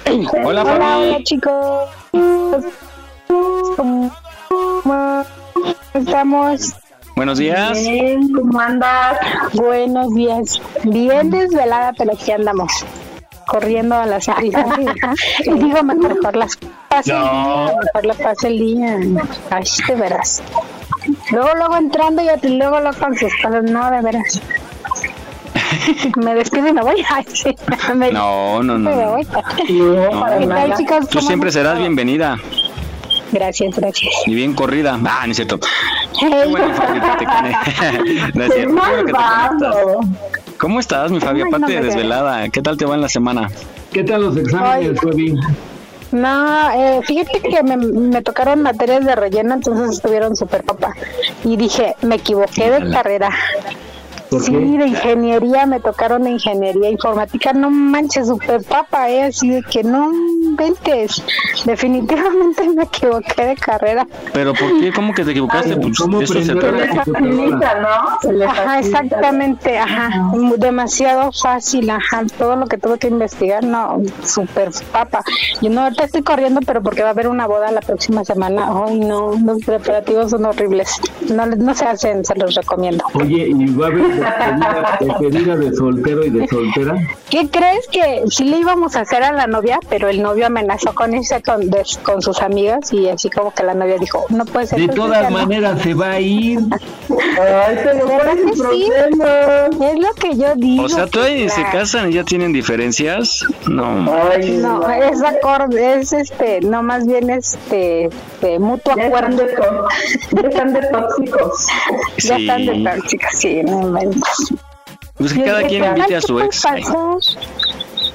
hola 0.06 0.46
Hola, 0.46 0.66
Fabi 0.66 1.08
hola 1.10 1.20
chicos. 1.24 1.90
¿Cómo 3.76 4.12
estamos? 5.94 6.74
buenos 7.16 7.38
días 7.40 7.80
Bien, 7.80 8.32
¿cómo 8.32 8.60
andas? 8.60 9.18
Buenos 9.54 10.14
días. 10.14 10.62
Bien 10.84 11.30
desvelada, 11.32 11.92
pero 11.98 12.14
aquí 12.14 12.32
andamos. 12.32 12.72
Corriendo 13.48 13.96
a 13.96 14.06
la 14.06 14.22
salida. 14.22 14.66
y 15.46 15.54
digo, 15.54 15.84
mejor 15.84 16.20
por 16.22 16.36
las 16.36 16.58
pase 16.90 17.12
el 17.12 17.20
día, 17.20 17.72
mejor 17.82 18.06
la 18.06 18.14
pase 18.14 18.48
el 18.48 18.60
día. 18.60 18.98
Ay, 19.50 19.64
de 19.88 19.96
veras. 19.96 20.44
Luego, 21.32 21.50
luego 21.56 21.78
entrando 21.78 22.22
y 22.22 22.48
luego, 22.50 22.80
luego 22.80 22.98
con 23.00 23.18
sus 23.18 23.34
cosas, 23.42 23.64
no, 23.64 23.90
de 23.90 24.02
veras. 24.02 24.42
Me 26.18 26.36
despido 26.36 26.68
y 26.68 26.74
me 26.74 26.82
voy. 26.82 27.04
Ay, 27.10 27.26
sí. 27.34 27.56
Me 27.96 28.12
no 28.12 28.62
no 28.64 28.78
no, 28.78 28.90
me 28.90 28.96
no. 29.04 29.12
voy. 29.12 29.24
No, 29.26 30.26
¿Qué 30.40 30.48
tal, 30.48 30.76
chicos? 30.76 31.10
Tú 31.10 31.18
¿Cómo 31.18 31.28
siempre 31.28 31.52
serás 31.52 31.80
bienvenida 31.80 32.38
Gracias, 33.32 33.76
gracias. 33.76 34.14
y 34.26 34.36
bien 34.36 34.54
corrida. 34.54 35.00
Ah, 35.06 35.24
no 35.26 35.32
es 35.32 35.38
cierto. 35.38 35.60
Qué 36.20 36.28
bueno, 36.48 36.68
te. 36.74 38.34
No 38.34 38.44
es 38.44 38.52
¡Qué 38.52 38.56
cierto, 38.56 38.56
qué 38.56 38.66
bueno 38.66 39.06
que 39.06 39.14
te! 40.34 40.37
¿Cómo 40.58 40.80
estás, 40.80 41.12
mi 41.12 41.20
Fabi? 41.20 41.42
Aparte 41.42 41.60
no 41.60 41.68
de 41.68 41.82
desvelada, 41.82 42.50
¿qué 42.50 42.62
tal 42.62 42.78
te 42.78 42.86
va 42.86 42.96
en 42.96 43.02
la 43.02 43.10
semana? 43.10 43.50
¿Qué 43.92 44.04
tal 44.04 44.22
los 44.22 44.38
exámenes, 44.38 45.00
Fabi? 45.00 45.36
No, 46.12 46.72
eh, 46.72 47.02
fíjate 47.04 47.42
que 47.42 47.64
me, 47.64 47.76
me 47.78 48.22
tocaron 48.22 48.62
materias 48.62 49.06
de 49.06 49.16
relleno, 49.16 49.56
entonces 49.56 49.98
estuvieron 49.98 50.36
súper 50.36 50.64
papá. 50.64 50.94
Y 51.44 51.58
dije, 51.58 51.96
me 52.02 52.16
equivoqué 52.16 52.72
de 52.72 52.90
carrera. 52.92 53.30
¿Por 54.30 54.42
Sí, 54.42 54.52
qué? 54.52 54.58
de 54.58 54.88
ingeniería, 54.88 55.66
me 55.66 55.80
tocaron 55.80 56.24
de 56.24 56.32
ingeniería 56.32 56.90
informática. 56.90 57.54
No 57.54 57.70
manches, 57.70 58.28
súper 58.28 58.64
papa, 58.64 59.10
¿eh? 59.10 59.24
Así 59.24 59.50
de 59.50 59.64
que 59.64 59.84
no, 59.84 60.12
inventes. 60.14 61.24
Definitivamente 61.66 62.68
me 62.70 62.84
equivoqué 62.84 63.46
de 63.46 63.56
carrera. 63.56 64.08
¿Pero 64.34 64.54
por 64.54 64.80
qué? 64.80 64.92
¿Cómo 64.92 65.14
que 65.14 65.24
te 65.24 65.32
equivocaste? 65.32 65.74
Ay, 65.74 65.80
pues 65.80 65.98
¿cómo 65.98 66.22
eso 66.22 66.34
se 66.34 66.56
facilita, 66.56 67.80
¿no? 67.82 68.20
Se 68.22 68.34
le 68.34 68.46
Ajá, 68.46 68.80
exactamente, 68.80 69.78
ajá, 69.78 70.32
demasiado 70.58 71.32
fácil, 71.32 71.90
ajá, 71.90 72.24
todo 72.38 72.56
lo 72.56 72.66
que 72.68 72.78
tuve 72.78 72.98
que 72.98 73.08
investigar, 73.08 73.64
no, 73.64 74.02
súper 74.24 74.70
papa. 74.92 75.22
Yo 75.62 75.70
no, 75.70 75.82
ahorita 75.82 76.06
estoy 76.06 76.24
corriendo, 76.24 76.62
pero 76.66 76.82
porque 76.82 77.02
va 77.02 77.10
a 77.10 77.12
haber 77.12 77.28
una 77.28 77.48
boda 77.48 77.72
la 77.72 77.82
próxima 77.82 78.24
semana, 78.24 78.70
ay 78.86 79.00
no, 79.00 79.34
los 79.34 79.64
preparativos 79.66 80.32
son 80.32 80.46
horribles, 80.46 81.00
no, 81.34 81.46
no 81.46 81.74
se 81.74 81.86
hacen, 81.86 82.24
se 82.26 82.36
los 82.36 82.56
recomiendo. 82.56 83.04
Oye, 83.14 83.50
¿y 83.50 83.66
va 83.76 83.88
a 83.88 83.90
haber 83.90 84.17
despedida, 84.18 84.98
despedida 85.00 85.56
de 85.56 85.76
soltero 85.76 86.26
y 86.26 86.30
de 86.30 86.48
soltera? 86.48 86.96
¿Qué 87.30 87.48
crees 87.50 87.88
que 87.92 88.24
sí 88.30 88.46
le 88.46 88.58
íbamos 88.60 88.96
a 88.96 89.02
hacer 89.02 89.24
a 89.24 89.32
la 89.32 89.48
novia, 89.48 89.80
pero 89.90 90.08
el 90.10 90.22
novio 90.22 90.46
amenazó 90.48 90.94
con 90.96 91.16
irse 91.16 91.42
con, 91.42 91.70
des- 91.70 91.98
con 92.04 92.22
sus 92.22 92.42
amigas 92.42 92.92
y 92.94 93.10
así 93.10 93.30
como 93.30 93.54
que 93.54 93.64
la 93.64 93.74
novia 93.74 93.98
dijo, 94.00 94.26
no 94.30 94.46
puede 94.46 94.68
ser. 94.68 94.80
De 94.80 94.88
todas 94.90 95.22
ya 95.24 95.30
no". 95.30 95.38
maneras 95.38 95.82
se 95.82 95.94
va 95.94 96.12
a 96.12 96.20
ir. 96.20 96.60
Ay, 97.10 97.78
pero 97.84 98.06
¿cuál 98.06 98.18
¿Verdad 98.18 98.38
es 98.38 98.60
sí? 98.60 98.90
Es 99.84 100.00
lo 100.00 100.14
que 100.14 100.36
yo 100.38 100.56
digo. 100.56 100.84
O 100.84 100.90
sea, 100.90 101.08
todavía 101.08 101.44
ni 101.44 101.50
se 101.50 101.62
la- 101.62 101.72
casan 101.72 102.10
y 102.10 102.14
ya 102.16 102.24
tienen 102.24 102.54
diferencias. 102.54 103.46
No. 103.68 104.08
Ay, 104.32 104.58
No, 104.62 104.90
es 104.90 105.22
acorde, 105.22 106.00
es 106.00 106.14
este, 106.14 106.62
no 106.62 106.82
más 106.84 107.06
bien 107.06 107.30
este, 107.30 108.06
este 108.06 108.60
mutuo 108.60 108.94
Ya 108.96 109.04
están 109.06 109.34
acuerdo. 109.34 109.88
ya 110.32 110.48
están 110.48 110.74
de 110.74 110.82
tóxicos. 110.88 111.68
Ya 112.20 112.38
están 112.38 112.66
de 112.66 112.74
Sí. 112.74 112.84
tóxicas, 112.84 113.40
sí, 113.40 113.62
no 113.64 113.98
inventes. 114.08 114.54
Pues 115.18 115.34
que 115.34 115.44
cada 115.44 115.64
quien 115.64 115.84
invite 115.84 116.16
a 116.16 116.22
su 116.22 116.40
ex. 116.40 116.62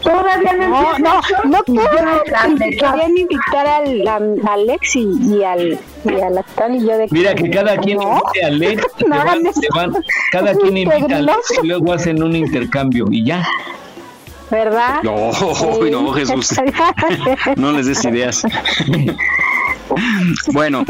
Todavía 0.02 0.52
no 0.54 0.98
No, 0.98 1.22
no, 1.44 1.62
querían 1.64 3.16
invitar 3.16 3.66
al, 3.66 4.08
a- 4.08 4.52
al 4.52 4.70
ex 4.70 4.96
y, 4.96 5.08
y 5.22 5.44
al, 5.44 5.78
y 6.04 6.20
al 6.20 6.38
actual 6.38 6.74
y 6.76 6.80
yo 6.80 6.98
de 6.98 7.06
Mira 7.10 7.34
que 7.36 7.48
cada 7.50 7.76
quien 7.76 7.98
no, 7.98 8.20
invite 8.20 8.44
a 8.44 8.46
Alex, 8.48 8.82
No 9.06 9.14
le 9.16 9.18
van- 9.18 9.28
hagan 9.28 9.46
eso. 9.46 9.60
le 9.60 9.68
van- 9.74 10.04
cada 10.32 10.54
quien 10.54 10.76
invita 10.76 10.92
a 11.14 11.18
Alex 11.18 11.36
Peligroso. 11.48 11.54
y 11.62 11.66
luego 11.68 11.92
hacen 11.92 12.22
un 12.22 12.34
intercambio 12.36 13.06
y 13.10 13.24
ya. 13.24 13.46
¿verdad? 14.50 15.02
No, 15.02 15.32
Sí. 15.54 15.90
no, 15.90 16.12
Jesús. 16.12 16.48
No 17.56 17.70
les 17.72 17.86
des 17.86 18.04
ideas. 18.04 18.42
Bueno, 20.52 20.84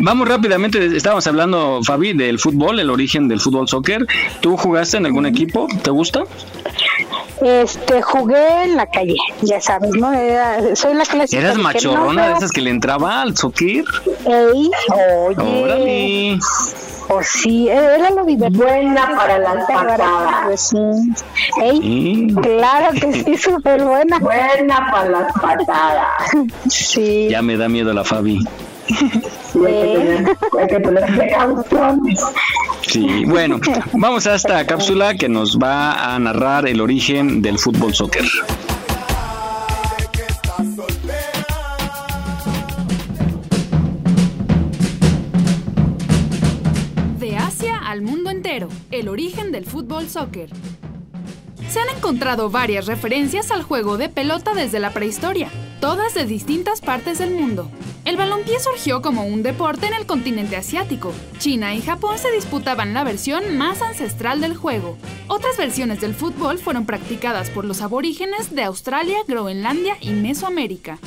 vamos 0.00 0.28
rápidamente. 0.28 0.84
Estábamos 0.96 1.26
hablando, 1.26 1.80
Fabi, 1.84 2.12
del 2.12 2.38
fútbol, 2.38 2.80
el 2.80 2.90
origen 2.90 3.28
del 3.28 3.40
fútbol 3.40 3.68
soccer. 3.68 4.06
¿Tú 4.40 4.56
jugaste 4.56 4.96
en 4.96 5.06
algún 5.06 5.26
equipo? 5.26 5.66
¿Te 5.82 5.90
gusta? 5.90 6.22
Este, 7.42 8.00
jugué 8.00 8.64
en 8.64 8.76
la 8.76 8.86
calle, 8.86 9.16
ya 9.42 9.60
sabes, 9.60 9.90
¿no? 9.96 10.12
Era- 10.12 10.74
soy 10.76 10.94
la 10.94 11.04
clásica. 11.04 11.42
¿Eras 11.42 11.58
machorrona 11.58 12.22
no, 12.22 12.28
de 12.30 12.34
esas 12.38 12.50
que 12.52 12.60
le 12.60 12.70
entraba 12.70 13.22
al 13.22 13.36
soccer? 13.36 13.84
Ey, 14.26 14.70
oye, 14.94 15.62
Órale. 15.64 16.38
O 17.08 17.22
sí, 17.22 17.68
era 17.68 18.10
lo 18.10 18.24
divertido. 18.24 18.64
buena 18.64 19.10
para 19.16 19.38
las 19.38 19.64
patadas. 19.66 20.60
Sí. 20.70 20.76
Ey, 21.62 22.34
claro 22.42 22.92
que 22.92 23.12
sí, 23.24 23.36
súper 23.38 23.82
buena. 23.84 24.18
Buena 24.18 24.90
para 24.90 25.10
las 25.10 25.32
patadas. 25.32 26.08
Sí. 26.68 27.28
Ya 27.30 27.42
me 27.42 27.56
da 27.56 27.68
miedo 27.68 27.92
la 27.92 28.04
Fabi. 28.04 28.40
Sí. 28.86 29.58
Sí, 32.86 33.24
bueno, 33.24 33.58
vamos 33.94 34.26
a 34.26 34.34
esta 34.34 34.64
cápsula 34.66 35.14
que 35.14 35.28
nos 35.28 35.58
va 35.58 36.14
a 36.14 36.18
narrar 36.18 36.68
el 36.68 36.80
origen 36.80 37.40
del 37.40 37.58
fútbol 37.58 37.94
soccer. 37.94 38.24
El 48.92 49.08
origen 49.08 49.50
del 49.50 49.66
fútbol 49.66 50.08
soccer. 50.08 50.48
Se 51.68 51.80
han 51.80 51.88
encontrado 51.88 52.50
varias 52.50 52.86
referencias 52.86 53.50
al 53.50 53.64
juego 53.64 53.96
de 53.96 54.08
pelota 54.08 54.54
desde 54.54 54.78
la 54.78 54.92
prehistoria, 54.92 55.50
todas 55.80 56.14
de 56.14 56.24
distintas 56.24 56.80
partes 56.80 57.18
del 57.18 57.32
mundo. 57.32 57.68
El 58.04 58.16
balompié 58.16 58.60
surgió 58.60 59.02
como 59.02 59.26
un 59.26 59.42
deporte 59.42 59.86
en 59.86 59.94
el 59.94 60.06
continente 60.06 60.54
asiático. 60.54 61.12
China 61.38 61.74
y 61.74 61.82
Japón 61.82 62.16
se 62.18 62.30
disputaban 62.30 62.94
la 62.94 63.02
versión 63.02 63.56
más 63.56 63.82
ancestral 63.82 64.40
del 64.40 64.54
juego. 64.54 64.96
Otras 65.26 65.56
versiones 65.56 66.00
del 66.00 66.14
fútbol 66.14 66.58
fueron 66.58 66.86
practicadas 66.86 67.50
por 67.50 67.64
los 67.64 67.80
aborígenes 67.80 68.54
de 68.54 68.62
Australia, 68.62 69.16
Groenlandia 69.26 69.96
y 70.00 70.10
Mesoamérica. 70.10 71.00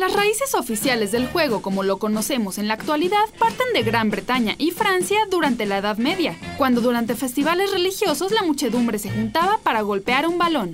Las 0.00 0.14
raíces 0.14 0.54
oficiales 0.54 1.12
del 1.12 1.28
juego 1.28 1.60
como 1.60 1.82
lo 1.82 1.98
conocemos 1.98 2.56
en 2.56 2.68
la 2.68 2.72
actualidad 2.72 3.26
parten 3.38 3.66
de 3.74 3.82
Gran 3.82 4.08
Bretaña 4.08 4.54
y 4.56 4.70
Francia 4.70 5.18
durante 5.30 5.66
la 5.66 5.76
Edad 5.76 5.98
Media, 5.98 6.38
cuando 6.56 6.80
durante 6.80 7.14
festivales 7.14 7.70
religiosos 7.70 8.32
la 8.32 8.42
muchedumbre 8.42 8.98
se 8.98 9.10
juntaba 9.10 9.58
para 9.58 9.82
golpear 9.82 10.26
un 10.26 10.38
balón. 10.38 10.70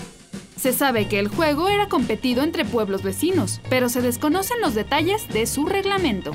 Se 0.56 0.72
sabe 0.72 1.08
que 1.08 1.18
el 1.18 1.26
juego 1.26 1.68
era 1.68 1.88
competido 1.88 2.44
entre 2.44 2.64
pueblos 2.64 3.02
vecinos, 3.02 3.60
pero 3.68 3.88
se 3.88 4.00
desconocen 4.00 4.60
los 4.60 4.76
detalles 4.76 5.26
de 5.30 5.46
su 5.46 5.66
reglamento. 5.66 6.30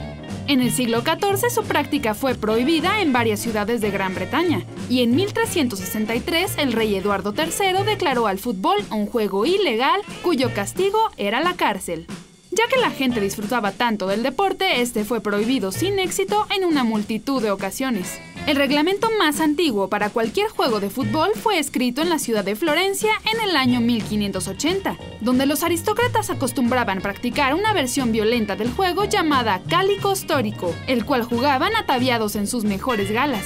En 0.48 0.60
el 0.60 0.74
siglo 0.74 1.02
XIV 1.02 1.50
su 1.50 1.64
práctica 1.64 2.14
fue 2.14 2.36
prohibida 2.36 3.00
en 3.00 3.14
varias 3.14 3.40
ciudades 3.40 3.80
de 3.80 3.90
Gran 3.90 4.16
Bretaña, 4.16 4.66
y 4.90 5.02
en 5.02 5.16
1363 5.16 6.58
el 6.58 6.74
rey 6.74 6.94
Eduardo 6.96 7.34
III 7.34 7.86
declaró 7.86 8.28
al 8.28 8.38
fútbol 8.38 8.84
un 8.92 9.06
juego 9.06 9.46
ilegal 9.46 10.02
cuyo 10.24 10.54
castigo 10.54 11.00
era 11.16 11.40
la 11.40 11.54
cárcel. 11.54 12.06
Ya 12.52 12.68
que 12.68 12.82
la 12.82 12.92
gente 12.92 13.22
disfrutaba 13.22 13.72
tanto 13.72 14.08
del 14.08 14.24
deporte, 14.24 14.82
este 14.82 15.06
fue 15.06 15.22
prohibido 15.22 15.72
sin 15.72 16.00
éxito 16.00 16.48
en 16.54 16.66
una 16.66 16.84
multitud 16.84 17.42
de 17.42 17.50
ocasiones. 17.50 18.20
El 18.46 18.58
reglamento 18.58 19.08
más 19.18 19.40
antiguo 19.40 19.88
para 19.88 20.10
cualquier 20.10 20.50
juego 20.50 20.82
de 20.82 20.90
fútbol 20.90 21.30
fue 21.36 21.60
escrito 21.60 22.02
en 22.02 22.10
la 22.10 22.20
ciudad 22.20 22.44
de 22.44 22.58
Florencia 22.58 23.12
en 23.32 23.40
el 23.48 23.56
año 23.56 23.80
1580, 23.80 24.98
donde 25.22 25.46
los 25.46 25.64
aristócratas 25.64 26.30
acostumbraban 26.30 27.02
practicar 27.02 27.54
una 27.54 27.72
versión 27.72 28.12
violenta 28.12 28.58
del 28.58 28.72
juego 28.74 29.06
llamada 29.06 29.62
cálico 29.70 30.12
histórico, 30.12 30.76
el 30.88 31.06
cual 31.06 31.24
jugaban 31.24 31.74
ataviados 31.78 32.36
en 32.36 32.48
sus 32.48 32.66
mejores 32.66 33.12
galas. 33.12 33.46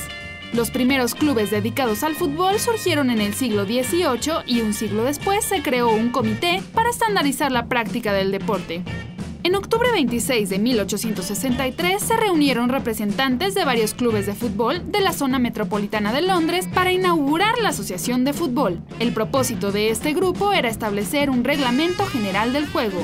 Los 0.54 0.72
primeros 0.72 1.16
clubes 1.16 1.52
dedicados 1.52 2.04
al 2.04 2.16
fútbol 2.16 2.60
surgieron 2.60 3.10
en 3.10 3.20
el 3.20 3.34
siglo 3.34 3.66
XVIII 3.66 4.44
y 4.46 4.62
un 4.62 4.74
siglo 4.74 5.04
después 5.04 5.44
se 5.44 5.62
creó 5.62 5.90
un 5.90 6.10
comité 6.10 6.62
para 6.74 6.90
estandarizar 6.90 7.52
la 7.52 7.68
práctica 7.68 8.14
del 8.14 8.32
deporte. 8.32 8.84
En 9.46 9.54
octubre 9.54 9.92
26 9.92 10.50
de 10.50 10.58
1863 10.58 12.02
se 12.02 12.18
reunieron 12.18 12.70
representantes 12.70 13.54
de 13.54 13.64
varios 13.64 13.94
clubes 13.94 14.26
de 14.26 14.34
fútbol 14.34 14.92
de 14.92 15.02
la 15.02 15.14
zona 15.14 15.38
metropolitana 15.38 16.12
de 16.12 16.24
Londres 16.24 16.68
para 16.74 16.92
inaugurar 16.92 17.60
la 17.60 17.70
Asociación 17.70 18.24
de 18.24 18.34
Fútbol. 18.34 18.82
El 19.00 19.14
propósito 19.14 19.72
de 19.72 19.92
este 19.92 20.14
grupo 20.14 20.52
era 20.52 20.68
establecer 20.68 21.30
un 21.30 21.44
reglamento 21.44 22.08
general 22.08 22.54
del 22.54 22.68
juego. 22.68 23.04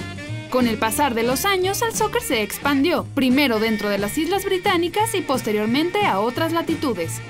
Con 0.49 0.67
el 0.67 0.77
pasar 0.77 1.13
de 1.13 1.23
los 1.23 1.45
años, 1.45 1.81
el 1.83 1.93
soccer 1.93 2.23
se 2.23 2.41
expandió, 2.41 3.05
primero 3.13 3.59
dentro 3.59 3.89
de 3.89 3.99
las 3.99 4.17
Islas 4.17 4.43
Británicas 4.43 5.13
y 5.13 5.21
posteriormente 5.21 6.05
a 6.05 6.19
otras 6.19 6.53
latitudes. 6.53 7.21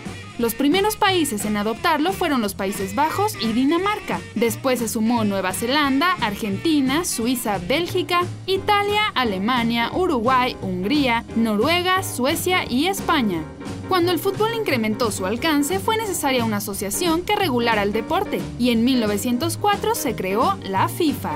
Los 0.42 0.56
primeros 0.56 0.96
países 0.96 1.46
en 1.46 1.56
adoptarlo 1.56 2.14
fueron 2.14 2.42
los 2.42 2.56
Países 2.56 2.96
Bajos 2.96 3.38
y 3.40 3.54
Dinamarca. 3.54 4.20
Después 4.34 4.80
se 4.80 4.88
sumó 4.88 5.24
Nueva 5.24 5.54
Zelanda, 5.54 6.14
Argentina, 6.20 7.06
Suiza, 7.06 7.60
Bélgica, 7.60 8.22
Italia, 8.48 9.04
Alemania, 9.14 9.92
Uruguay, 9.94 10.58
Hungría, 10.64 11.26
Noruega, 11.36 12.02
Suecia 12.02 12.66
y 12.68 12.88
España. 12.88 13.44
Cuando 13.88 14.12
el 14.12 14.18
fútbol 14.18 14.56
incrementó 14.56 15.12
su 15.12 15.28
alcance, 15.28 15.78
fue 15.78 15.96
necesaria 15.98 16.44
una 16.44 16.58
asociación 16.58 17.22
que 17.22 17.36
regulara 17.36 17.84
el 17.84 17.94
deporte, 17.94 18.42
y 18.58 18.72
en 18.72 18.84
1904 18.84 19.94
se 19.94 20.16
creó 20.16 20.58
la 20.64 20.88
FIFA. 20.88 21.36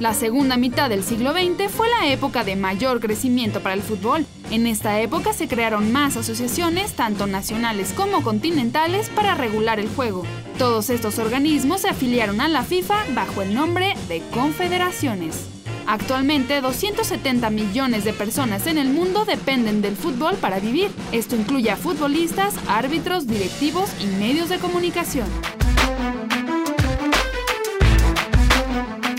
La 0.00 0.14
segunda 0.14 0.56
mitad 0.56 0.88
del 0.88 1.02
siglo 1.02 1.32
XX 1.32 1.68
fue 1.72 1.88
la 1.88 2.12
época 2.12 2.44
de 2.44 2.54
mayor 2.54 3.00
crecimiento 3.00 3.60
para 3.60 3.74
el 3.74 3.82
fútbol. 3.82 4.24
En 4.48 4.68
esta 4.68 5.00
época 5.00 5.32
se 5.32 5.48
crearon 5.48 5.90
más 5.90 6.16
asociaciones, 6.16 6.92
tanto 6.92 7.26
nacionales 7.26 7.92
como 7.94 8.22
continentales, 8.22 9.08
para 9.08 9.34
regular 9.34 9.80
el 9.80 9.88
juego. 9.88 10.22
Todos 10.56 10.90
estos 10.90 11.18
organismos 11.18 11.80
se 11.80 11.88
afiliaron 11.88 12.40
a 12.40 12.46
la 12.48 12.62
FIFA 12.62 13.06
bajo 13.12 13.42
el 13.42 13.52
nombre 13.54 13.94
de 14.06 14.22
confederaciones. 14.32 15.48
Actualmente, 15.88 16.60
270 16.60 17.50
millones 17.50 18.04
de 18.04 18.12
personas 18.12 18.68
en 18.68 18.78
el 18.78 18.90
mundo 18.90 19.24
dependen 19.24 19.82
del 19.82 19.96
fútbol 19.96 20.36
para 20.36 20.60
vivir. 20.60 20.92
Esto 21.10 21.34
incluye 21.34 21.72
a 21.72 21.76
futbolistas, 21.76 22.54
árbitros, 22.68 23.26
directivos 23.26 23.90
y 24.00 24.06
medios 24.06 24.48
de 24.48 24.58
comunicación. 24.58 25.26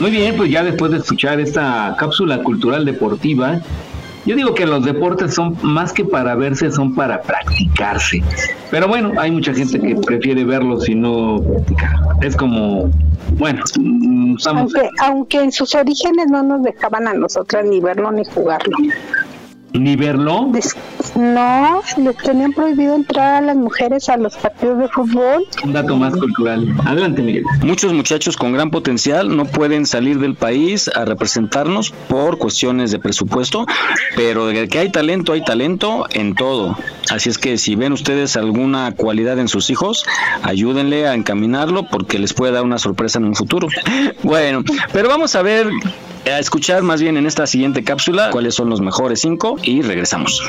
Muy 0.00 0.10
bien, 0.10 0.36
pues 0.36 0.50
ya 0.50 0.64
después 0.64 0.90
de 0.90 0.98
escuchar 0.98 1.40
esta 1.40 1.96
cápsula 1.98 2.42
cultural 2.42 2.84
deportiva, 2.84 3.60
yo 4.26 4.34
digo 4.34 4.54
que 4.54 4.66
los 4.66 4.84
deportes 4.84 5.34
son 5.34 5.56
más 5.62 5.92
que 5.92 6.04
para 6.04 6.34
verse, 6.34 6.70
son 6.70 6.94
para 6.94 7.22
practicarse. 7.22 8.22
Pero 8.70 8.88
bueno, 8.88 9.12
hay 9.18 9.30
mucha 9.30 9.52
gente 9.52 9.78
que 9.78 9.94
prefiere 9.96 10.44
verlos 10.44 10.88
y 10.88 10.94
no 10.94 11.42
practicar. 11.42 11.90
Es 12.22 12.34
como, 12.34 12.90
bueno, 13.38 13.62
mm, 13.78 14.36
aunque, 14.46 14.88
aunque 15.00 15.40
en 15.42 15.52
sus 15.52 15.74
orígenes 15.74 16.28
no 16.28 16.42
nos 16.42 16.62
dejaban 16.62 17.06
a 17.06 17.14
nosotras 17.14 17.66
ni 17.66 17.80
verlo 17.80 18.10
ni 18.12 18.24
jugarlo 18.24 18.76
ni 19.74 19.96
verlo? 19.96 20.50
No, 21.16 21.82
les 21.98 22.16
tenían 22.18 22.52
prohibido 22.52 22.94
entrar 22.94 23.34
a 23.34 23.40
las 23.40 23.56
mujeres 23.56 24.08
a 24.08 24.16
los 24.16 24.36
partidos 24.36 24.78
de 24.78 24.88
fútbol. 24.88 25.46
Un 25.62 25.72
dato 25.72 25.96
más 25.96 26.14
cultural. 26.14 26.74
Adelante, 26.84 27.22
Miguel. 27.22 27.44
Muchos 27.62 27.92
muchachos 27.92 28.36
con 28.36 28.52
gran 28.52 28.70
potencial 28.70 29.36
no 29.36 29.44
pueden 29.44 29.86
salir 29.86 30.18
del 30.18 30.36
país 30.36 30.88
a 30.94 31.04
representarnos 31.04 31.90
por 32.08 32.38
cuestiones 32.38 32.92
de 32.92 32.98
presupuesto, 33.00 33.66
pero 34.16 34.46
de 34.46 34.68
que 34.68 34.78
hay 34.78 34.90
talento, 34.90 35.32
hay 35.32 35.44
talento 35.44 36.06
en 36.10 36.34
todo. 36.34 36.76
Así 37.10 37.28
es 37.28 37.38
que 37.38 37.58
si 37.58 37.74
ven 37.74 37.92
ustedes 37.92 38.36
alguna 38.36 38.92
cualidad 38.92 39.38
en 39.38 39.48
sus 39.48 39.70
hijos, 39.70 40.06
ayúdenle 40.42 41.08
a 41.08 41.14
encaminarlo 41.14 41.88
porque 41.88 42.18
les 42.18 42.32
puede 42.32 42.52
dar 42.52 42.62
una 42.62 42.78
sorpresa 42.78 43.18
en 43.18 43.24
un 43.26 43.34
futuro. 43.34 43.68
Bueno, 44.22 44.62
pero 44.92 45.08
vamos 45.08 45.34
a 45.34 45.42
ver 45.42 45.68
a 46.26 46.38
escuchar 46.38 46.82
más 46.82 47.00
bien 47.00 47.16
en 47.16 47.26
esta 47.26 47.46
siguiente 47.46 47.84
cápsula 47.84 48.30
cuáles 48.30 48.54
son 48.54 48.70
los 48.70 48.80
mejores 48.80 49.20
cinco 49.20 49.56
y 49.62 49.82
regresamos. 49.82 50.42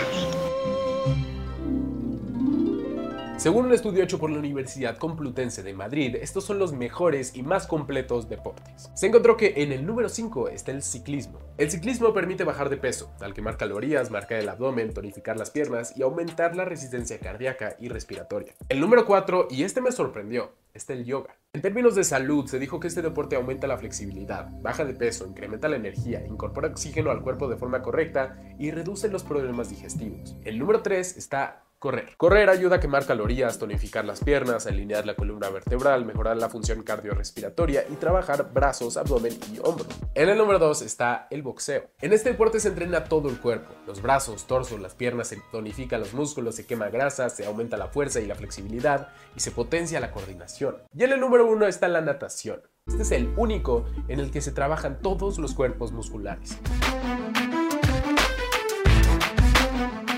Según 3.45 3.67
un 3.67 3.73
estudio 3.73 4.03
hecho 4.03 4.17
por 4.17 4.31
la 4.31 4.39
Universidad 4.39 4.97
Complutense 4.97 5.61
de 5.61 5.75
Madrid, 5.75 6.15
estos 6.15 6.43
son 6.45 6.57
los 6.57 6.73
mejores 6.73 7.35
y 7.35 7.43
más 7.43 7.67
completos 7.67 8.27
deportes. 8.27 8.89
Se 8.95 9.05
encontró 9.05 9.37
que 9.37 9.53
en 9.57 9.71
el 9.71 9.85
número 9.85 10.09
5 10.09 10.49
está 10.49 10.71
el 10.71 10.81
ciclismo. 10.81 11.37
El 11.59 11.69
ciclismo 11.69 12.11
permite 12.11 12.43
bajar 12.43 12.71
de 12.71 12.77
peso, 12.77 13.13
al 13.21 13.35
quemar 13.35 13.57
calorías, 13.57 14.09
marcar 14.09 14.39
el 14.39 14.49
abdomen, 14.49 14.95
tonificar 14.95 15.37
las 15.37 15.51
piernas 15.51 15.95
y 15.95 16.01
aumentar 16.01 16.55
la 16.55 16.65
resistencia 16.65 17.19
cardíaca 17.19 17.75
y 17.79 17.87
respiratoria. 17.87 18.55
El 18.67 18.79
número 18.79 19.05
4, 19.05 19.49
y 19.51 19.61
este 19.61 19.79
me 19.79 19.91
sorprendió, 19.91 20.53
está 20.73 20.93
el 20.93 21.05
yoga. 21.05 21.37
En 21.53 21.61
términos 21.61 21.93
de 21.93 22.03
salud, 22.03 22.47
se 22.47 22.57
dijo 22.57 22.79
que 22.79 22.87
este 22.87 23.03
deporte 23.03 23.35
aumenta 23.35 23.67
la 23.67 23.77
flexibilidad, 23.77 24.49
baja 24.63 24.85
de 24.85 24.95
peso, 24.95 25.27
incrementa 25.27 25.69
la 25.69 25.75
energía, 25.75 26.25
incorpora 26.25 26.69
oxígeno 26.69 27.11
al 27.11 27.21
cuerpo 27.21 27.47
de 27.47 27.57
forma 27.57 27.83
correcta 27.83 28.39
y 28.57 28.71
reduce 28.71 29.07
los 29.07 29.23
problemas 29.23 29.69
digestivos. 29.69 30.35
El 30.43 30.57
número 30.57 30.81
3 30.81 31.15
está 31.15 31.64
Correr. 31.85 32.17
Correr 32.17 32.49
ayuda 32.49 32.77
a 32.77 32.79
quemar 32.79 33.05
calorías, 33.05 33.59
tonificar 33.59 34.05
las 34.05 34.23
piernas, 34.23 34.65
alinear 34.65 35.05
la 35.05 35.13
columna 35.13 35.51
vertebral, 35.51 36.03
mejorar 36.03 36.35
la 36.35 36.49
función 36.49 36.81
cardiorrespiratoria 36.81 37.85
y 37.87 37.93
trabajar 37.93 38.51
brazos, 38.51 38.97
abdomen 38.97 39.37
y 39.53 39.59
hombro. 39.61 39.85
En 40.15 40.29
el 40.29 40.35
número 40.35 40.57
2 40.57 40.81
está 40.81 41.27
el 41.29 41.43
boxeo. 41.43 41.91
En 42.01 42.11
este 42.11 42.31
deporte 42.31 42.59
se 42.59 42.69
entrena 42.69 43.03
todo 43.03 43.29
el 43.29 43.39
cuerpo, 43.39 43.71
los 43.85 44.01
brazos, 44.01 44.47
torso, 44.47 44.79
las 44.79 44.95
piernas, 44.95 45.27
se 45.27 45.39
tonifican 45.51 45.99
los 45.99 46.15
músculos, 46.15 46.55
se 46.55 46.65
quema 46.65 46.89
grasa, 46.89 47.29
se 47.29 47.45
aumenta 47.45 47.77
la 47.77 47.89
fuerza 47.89 48.19
y 48.19 48.25
la 48.25 48.33
flexibilidad 48.33 49.09
y 49.35 49.41
se 49.41 49.51
potencia 49.51 49.99
la 49.99 50.09
coordinación. 50.09 50.77
Y 50.91 51.03
en 51.03 51.11
el 51.11 51.19
número 51.19 51.45
1 51.45 51.67
está 51.67 51.87
la 51.87 52.01
natación. 52.01 52.63
Este 52.87 53.03
es 53.03 53.11
el 53.11 53.31
único 53.37 53.85
en 54.07 54.19
el 54.19 54.31
que 54.31 54.41
se 54.41 54.51
trabajan 54.51 55.03
todos 55.03 55.37
los 55.37 55.53
cuerpos 55.53 55.91
musculares. 55.91 56.57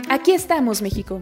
Aquí 0.10 0.32
estamos, 0.32 0.82
México. 0.82 1.22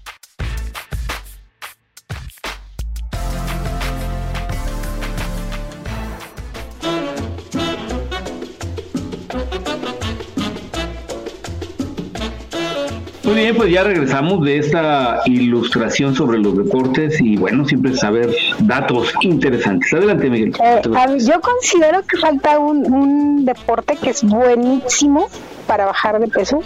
Muy 13.31 13.43
bien, 13.43 13.55
pues 13.55 13.71
ya 13.71 13.85
regresamos 13.85 14.43
de 14.43 14.57
esta 14.57 15.21
ilustración 15.23 16.13
sobre 16.13 16.37
los 16.37 16.57
deportes 16.57 17.21
y 17.21 17.37
bueno, 17.37 17.65
siempre 17.65 17.95
saber 17.95 18.35
datos 18.59 19.13
interesantes. 19.21 19.93
Adelante, 19.93 20.29
Miguel. 20.29 20.53
Eh, 20.61 20.81
yo 21.19 21.39
considero 21.39 22.03
que 22.03 22.17
falta 22.17 22.59
un, 22.59 22.91
un 22.91 23.45
deporte 23.45 23.95
que 23.95 24.09
es 24.09 24.21
buenísimo 24.21 25.29
para 25.65 25.85
bajar 25.85 26.19
de 26.19 26.27
peso, 26.27 26.61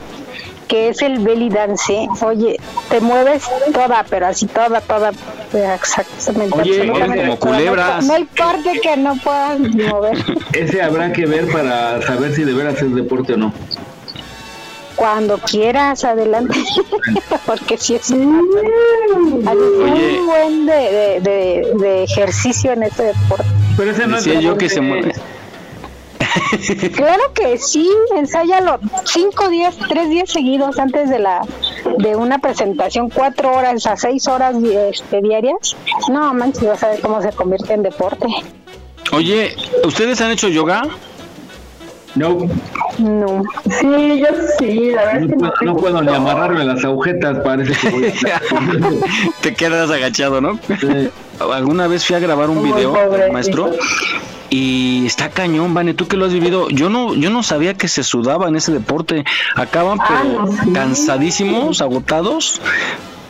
que 0.67 0.89
es 0.89 1.04
el 1.04 1.19
belly 1.19 1.49
dance. 1.49 2.08
Oye, 2.21 2.60
te 2.89 2.99
mueves 2.99 3.47
toda, 3.71 4.04
pero 4.10 4.25
así 4.25 4.47
toda, 4.47 4.82
toda, 4.82 5.12
exactamente. 5.75 6.60
Oye, 6.60 6.88
como 6.88 7.38
culebras. 7.38 8.08
No 8.08 8.13
hay 8.15 8.23
parte 8.23 8.80
que 8.82 8.97
no 8.97 9.15
puedas 9.17 9.60
mover. 9.60 10.17
Ese 10.54 10.82
habrá 10.82 11.13
que 11.13 11.28
ver 11.28 11.47
para 11.51 12.01
saber 12.01 12.34
si 12.34 12.43
de 12.43 12.54
veras 12.54 12.82
es 12.82 12.95
deporte 12.95 13.34
o 13.34 13.38
no. 13.38 13.54
Cuando 14.96 15.38
quieras, 15.38 16.04
adelante. 16.04 16.58
Porque 17.46 17.78
si 17.78 17.96
es 17.96 18.10
un, 18.12 18.50
buen 20.26 20.66
de, 20.66 21.20
de, 21.22 22.04
ejercicio 22.04 22.72
en 22.72 22.84
este 22.84 23.04
deporte. 23.04 23.46
Pero 23.78 23.92
ese 23.92 24.08
no 24.08 24.18
es 24.18 24.26
yo 24.26 24.58
que 24.58 24.70
se 24.70 24.82
mueve. 24.82 25.14
Claro 26.96 27.34
que 27.34 27.58
sí, 27.58 27.90
ensáyalo 28.16 28.80
cinco 29.06 29.50
días, 29.50 29.76
tres 29.90 30.10
días 30.10 30.30
seguidos 30.30 30.80
antes 30.80 31.10
de 31.10 31.20
la 31.20 31.42
de 31.98 32.16
una 32.16 32.40
presentación, 32.40 33.10
cuatro 33.10 33.54
horas 33.54 33.86
a 33.86 33.96
seis 33.96 34.28
horas 34.28 34.56
este, 34.64 35.22
diarias. 35.22 35.76
No 36.10 36.34
manches, 36.34 36.68
vas 36.68 36.84
a 36.84 36.90
ver 36.90 37.02
cómo 37.02 37.22
se 37.22 37.32
convierte 37.32 37.74
en 37.74 37.84
deporte. 37.84 38.28
Oye, 39.12 39.56
¿ustedes 39.84 40.20
han 40.22 40.32
hecho 40.32 40.48
yoga? 40.48 40.84
No. 42.15 42.47
No. 42.97 43.43
Sí, 43.65 44.19
yo 44.19 44.28
sí, 44.58 44.91
la 44.91 45.06
verdad 45.06 45.36
no, 45.38 45.47
es 45.47 45.54
que 45.60 45.65
no, 45.65 45.73
no 45.73 45.78
puedo 45.78 46.01
ni 46.01 46.13
amarrarme 46.13 46.63
las 46.63 46.84
agujetas, 46.84 47.39
parece 47.39 47.73
que 47.73 47.89
voy 47.89 48.06
a... 48.08 48.41
Te 49.41 49.54
quedas 49.54 49.91
agachado, 49.91 50.39
¿no? 50.39 50.60
Alguna 51.54 51.88
vez 51.88 52.06
fui 52.06 52.15
a 52.15 52.19
grabar 52.19 52.49
un 52.49 52.63
video, 52.63 52.95
maestro, 53.32 53.71
y 54.49 55.06
está 55.06 55.30
cañón, 55.30 55.73
Vane, 55.73 55.93
tú 55.93 56.08
que 56.08 56.15
lo 56.15 56.25
has 56.25 56.34
vivido, 56.34 56.69
yo 56.69 56.89
no, 56.89 57.13
yo 57.13 57.30
no 57.30 57.43
sabía 57.43 57.73
que 57.73 57.89
se 57.89 58.04
sudaba 58.04 58.47
en 58.47 58.56
ese 58.56 58.71
deporte. 58.71 59.25
Acaban 59.56 59.99
pero 60.08 60.49
cansadísimos, 60.73 61.82
agotados, 61.82 62.62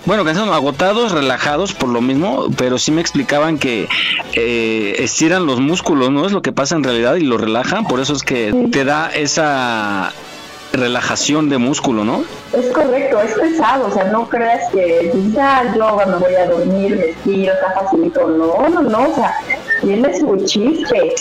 bueno, 0.06 0.24
cansados, 0.24 0.56
agotados, 0.56 1.12
relajados 1.12 1.74
por 1.74 1.90
lo 1.90 2.02
mismo, 2.02 2.48
pero 2.58 2.78
sí 2.78 2.92
me 2.92 3.02
explicaban 3.02 3.58
que 3.58 3.88
eh, 4.34 4.96
estiran 5.00 5.46
los 5.46 5.60
músculos, 5.60 6.12
¿no? 6.12 6.26
Es 6.26 6.32
lo 6.32 6.42
que 6.42 6.52
pasa 6.52 6.76
en 6.76 6.84
realidad 6.84 7.16
y 7.16 7.22
lo 7.22 7.38
relajan, 7.38 7.86
por 7.86 8.00
eso 8.00 8.14
es 8.14 8.24
que 8.24 8.70
te 8.72 8.86
da 8.86 9.10
esa 9.10 10.12
relajación 10.74 11.50
de 11.50 11.58
músculo, 11.58 12.04
¿no? 12.04 12.24
Es 12.54 12.68
correcto, 12.72 13.20
es 13.22 13.34
pesado, 13.34 13.88
o 13.88 13.92
sea, 13.92 14.06
no 14.06 14.28
creas 14.28 14.72
que 14.72 15.12
ya 15.34 15.74
yo 15.76 15.98
me 16.06 16.18
voy 16.18 16.36
a 16.36 16.48
dormir, 16.48 16.98
me 16.98 17.06
estiro, 17.10 17.54
está 17.54 17.72
facilito, 17.72 18.28
no, 18.28 18.70
no, 18.70 18.82
no, 18.82 19.10
o 19.10 19.16
sea, 19.16 19.36
tiene 19.82 20.20
su 20.20 20.38
chiste, 20.46 21.16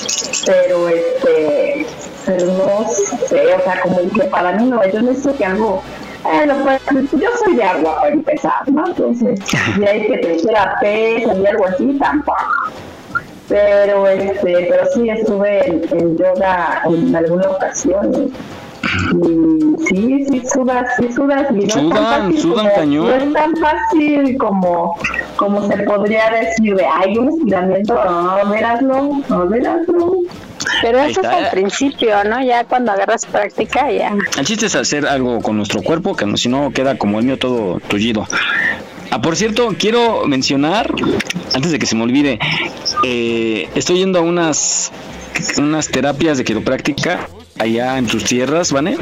pero 0.45 0.89
este, 0.89 1.87
pero 2.27 2.47
no 2.47 2.87
sé, 3.29 3.55
o 3.55 3.63
sea, 3.63 3.81
como 3.83 4.11
que 4.11 4.25
para 4.25 4.53
mí 4.53 4.67
no, 4.67 4.81
yo 4.93 5.03
necesito 5.03 5.37
que 5.37 5.45
algo 5.45 5.83
bueno, 6.25 6.55
pues 6.91 7.11
yo 7.13 7.29
soy 7.45 7.57
de 7.57 7.63
agua 7.63 8.01
para 8.01 8.15
empezar, 8.15 8.71
¿no? 8.71 8.87
Entonces, 8.87 9.41
y 9.79 9.85
hay 9.85 10.07
que 10.07 10.21
crecer 10.21 10.57
a 10.57 10.79
pesa 10.81 11.35
y 11.35 11.47
algo 11.47 11.67
así, 11.67 11.99
tampoco. 11.99 12.39
Pero, 13.49 14.09
este, 14.09 14.67
pero 14.71 14.87
sí 14.95 15.11
estuve 15.11 15.67
en, 15.67 16.17
yoga 16.17 16.83
en 16.87 17.15
alguna 17.15 17.51
ocasión. 17.51 18.33
Y 19.13 19.85
sí, 19.87 20.27
sí 20.31 20.43
sudas, 20.47 20.89
sí 20.99 21.13
sudas. 21.13 21.47
Y 21.51 21.67
no 21.67 21.71
sudan, 21.71 22.33
es 22.33 22.43
sudan 22.43 22.67
como, 22.67 22.77
cañón. 22.77 23.07
No 23.07 23.15
es 23.15 23.33
tan 23.33 23.57
fácil 23.57 24.39
como, 24.39 24.97
como 25.37 25.67
se 25.69 25.77
podría 25.83 26.31
decir 26.31 26.75
de, 26.75 26.87
hay 26.87 27.19
un 27.19 27.29
estiramiento, 27.29 27.95
no, 28.03 28.51
veráslo, 28.51 29.11
no, 29.29 29.47
veráslo. 29.49 30.13
Pero 30.83 30.99
eso 31.01 31.21
es 31.21 31.27
al 31.27 31.51
principio, 31.51 32.25
¿no? 32.25 32.43
Ya 32.45 32.65
cuando 32.65 32.93
agarras 32.93 33.27
práctica, 33.27 33.91
ya. 33.91 34.15
El 34.39 34.45
chiste 34.47 34.67
es 34.67 34.75
hacer 34.75 35.07
algo 35.07 35.41
con 35.41 35.57
nuestro 35.57 35.83
cuerpo, 35.83 36.15
que 36.17 36.27
no- 36.27 36.37
si 36.37 36.49
no 36.49 36.71
queda 36.73 36.97
como 36.99 37.19
el 37.19 37.25
mío 37.27 37.39
todo 37.39 37.81
tullido. 37.89 38.27
Ah, 39.11 39.21
por 39.23 39.37
cierto, 39.37 39.75
quiero 39.79 40.27
mencionar, 40.27 40.91
antes 41.55 41.71
de 41.71 41.79
que 41.79 41.87
se 41.87 41.95
me 41.95 42.03
olvide, 42.03 42.39
eh, 43.05 43.69
estoy 43.75 43.99
yendo 43.99 44.19
a 44.19 44.23
unas, 44.23 44.91
unas 45.59 45.89
terapias 45.89 46.39
de 46.39 46.45
quiropráctica 46.45 47.29
allá 47.59 47.97
en 47.99 48.07
tus 48.07 48.25
tierras, 48.25 48.73
¿vale? 48.73 48.97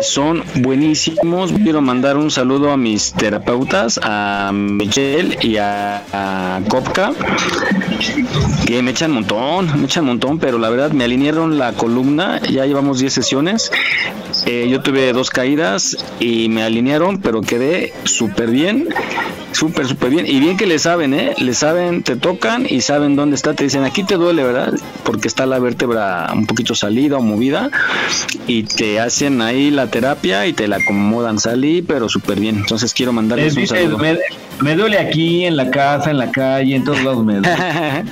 Son 0.00 0.42
buenísimos. 0.56 1.52
Quiero 1.52 1.80
mandar 1.80 2.16
un 2.16 2.30
saludo 2.30 2.70
a 2.70 2.76
mis 2.76 3.12
terapeutas, 3.12 3.98
a 4.02 4.50
Michelle 4.52 5.38
y 5.40 5.56
a, 5.56 6.02
a 6.12 6.60
Kopka, 6.68 7.12
que 8.66 8.82
me 8.82 8.90
echan 8.90 9.10
un 9.10 9.16
montón, 9.16 9.80
me 9.80 9.86
echan 9.86 10.04
un 10.04 10.10
montón, 10.10 10.38
pero 10.38 10.58
la 10.58 10.70
verdad 10.70 10.92
me 10.92 11.04
alinearon 11.04 11.58
la 11.58 11.72
columna, 11.72 12.40
ya 12.42 12.66
llevamos 12.66 12.98
10 12.98 13.12
sesiones. 13.12 13.70
Eh, 14.46 14.68
yo 14.70 14.80
tuve 14.80 15.12
dos 15.12 15.30
caídas 15.30 15.96
y 16.18 16.48
me 16.48 16.62
alinearon, 16.62 17.20
pero 17.20 17.42
quedé 17.42 17.92
súper 18.04 18.50
bien, 18.50 18.88
súper, 19.52 19.86
súper 19.86 20.10
bien. 20.10 20.26
Y 20.26 20.40
bien 20.40 20.56
que 20.56 20.66
le 20.66 20.78
saben, 20.78 21.14
¿eh? 21.14 21.34
Le 21.38 21.54
saben, 21.54 22.02
te 22.02 22.16
tocan 22.16 22.66
y 22.68 22.80
saben 22.80 23.14
dónde 23.14 23.36
está. 23.36 23.54
Te 23.54 23.64
dicen, 23.64 23.84
aquí 23.84 24.02
te 24.02 24.16
duele, 24.16 24.42
¿verdad? 24.42 24.72
Porque 25.04 25.28
está 25.28 25.46
la 25.46 25.58
vértebra 25.58 26.30
un 26.34 26.46
poquito 26.46 26.74
salida 26.74 27.18
o 27.18 27.22
movida. 27.22 27.70
Y 28.46 28.64
te 28.64 29.00
hacen 29.00 29.31
ahí 29.40 29.70
la 29.70 29.86
terapia 29.86 30.46
y 30.46 30.52
te 30.52 30.68
la 30.68 30.76
acomodan. 30.76 31.38
Salí, 31.38 31.82
pero 31.82 32.08
súper 32.08 32.40
bien. 32.40 32.56
Entonces 32.56 32.92
quiero 32.92 33.12
mandarles 33.12 33.56
un 33.56 33.66
saludo. 33.66 33.98
Me, 33.98 34.18
me 34.60 34.74
duele 34.74 34.98
aquí, 34.98 35.44
en 35.44 35.56
la 35.56 35.70
casa, 35.70 36.10
en 36.10 36.18
la 36.18 36.30
calle, 36.30 36.74
en 36.74 36.84
todos 36.84 37.02
lados 37.02 37.24
me 37.24 37.34
duele. 37.34 37.48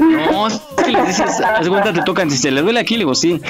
no, 0.00 0.48
que 0.84 0.90
les 0.90 1.06
dices, 1.06 1.40
haz 1.40 1.68
cuenta, 1.68 1.92
te 1.92 2.02
tocan, 2.02 2.30
si 2.30 2.38
se 2.38 2.50
le 2.50 2.62
duele 2.62 2.80
aquí, 2.80 2.94
le 2.94 3.00
digo 3.00 3.14
sí. 3.14 3.40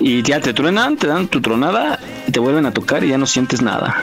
Y 0.00 0.22
ya 0.22 0.40
te 0.40 0.52
truenan, 0.52 0.96
te 0.96 1.06
dan 1.06 1.28
tu 1.28 1.40
tronada, 1.40 1.98
te 2.30 2.40
vuelven 2.40 2.66
a 2.66 2.72
tocar 2.72 3.04
y 3.04 3.08
ya 3.08 3.18
no 3.18 3.26
sientes 3.26 3.62
nada. 3.62 3.96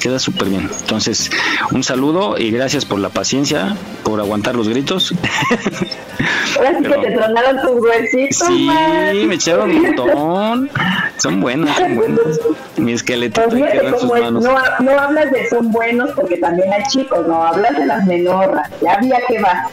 Queda 0.00 0.18
súper 0.18 0.48
bien. 0.48 0.70
Entonces, 0.80 1.30
un 1.72 1.82
saludo 1.82 2.38
y 2.38 2.50
gracias 2.50 2.84
por 2.84 2.98
la 2.98 3.08
paciencia, 3.10 3.76
por 4.02 4.20
aguantar 4.20 4.54
los 4.54 4.68
gritos. 4.68 5.14
Ahora 6.56 6.78
sí 6.78 6.84
que 6.84 6.94
te 6.94 7.10
tronaron 7.12 7.60
tus 7.62 7.82
huesitos. 7.82 8.48
Sí, 8.48 8.66
man. 8.66 9.28
me 9.28 9.34
echaron 9.34 9.70
un 9.70 9.82
montón. 9.82 10.70
Son 11.18 11.40
buenos, 11.40 11.76
son 11.76 11.96
buenos. 11.96 12.40
Mi 12.76 12.92
esqueleto 12.92 13.42
Pues 13.42 13.54
fíjate 13.54 13.86
en 13.86 13.98
sus 13.98 14.10
manos. 14.10 14.44
no, 14.44 14.56
no 14.80 14.98
hablas 14.98 15.30
de 15.32 15.48
son 15.48 15.70
buenos 15.72 16.10
porque 16.14 16.36
también 16.38 16.72
hay 16.72 16.82
chicos, 16.84 17.26
no 17.26 17.42
hablas 17.42 17.76
de 17.76 17.86
las 17.86 18.04
menorras, 18.06 18.70
ya 18.80 18.94
había 18.94 19.18
que 19.26 19.40
va. 19.40 19.68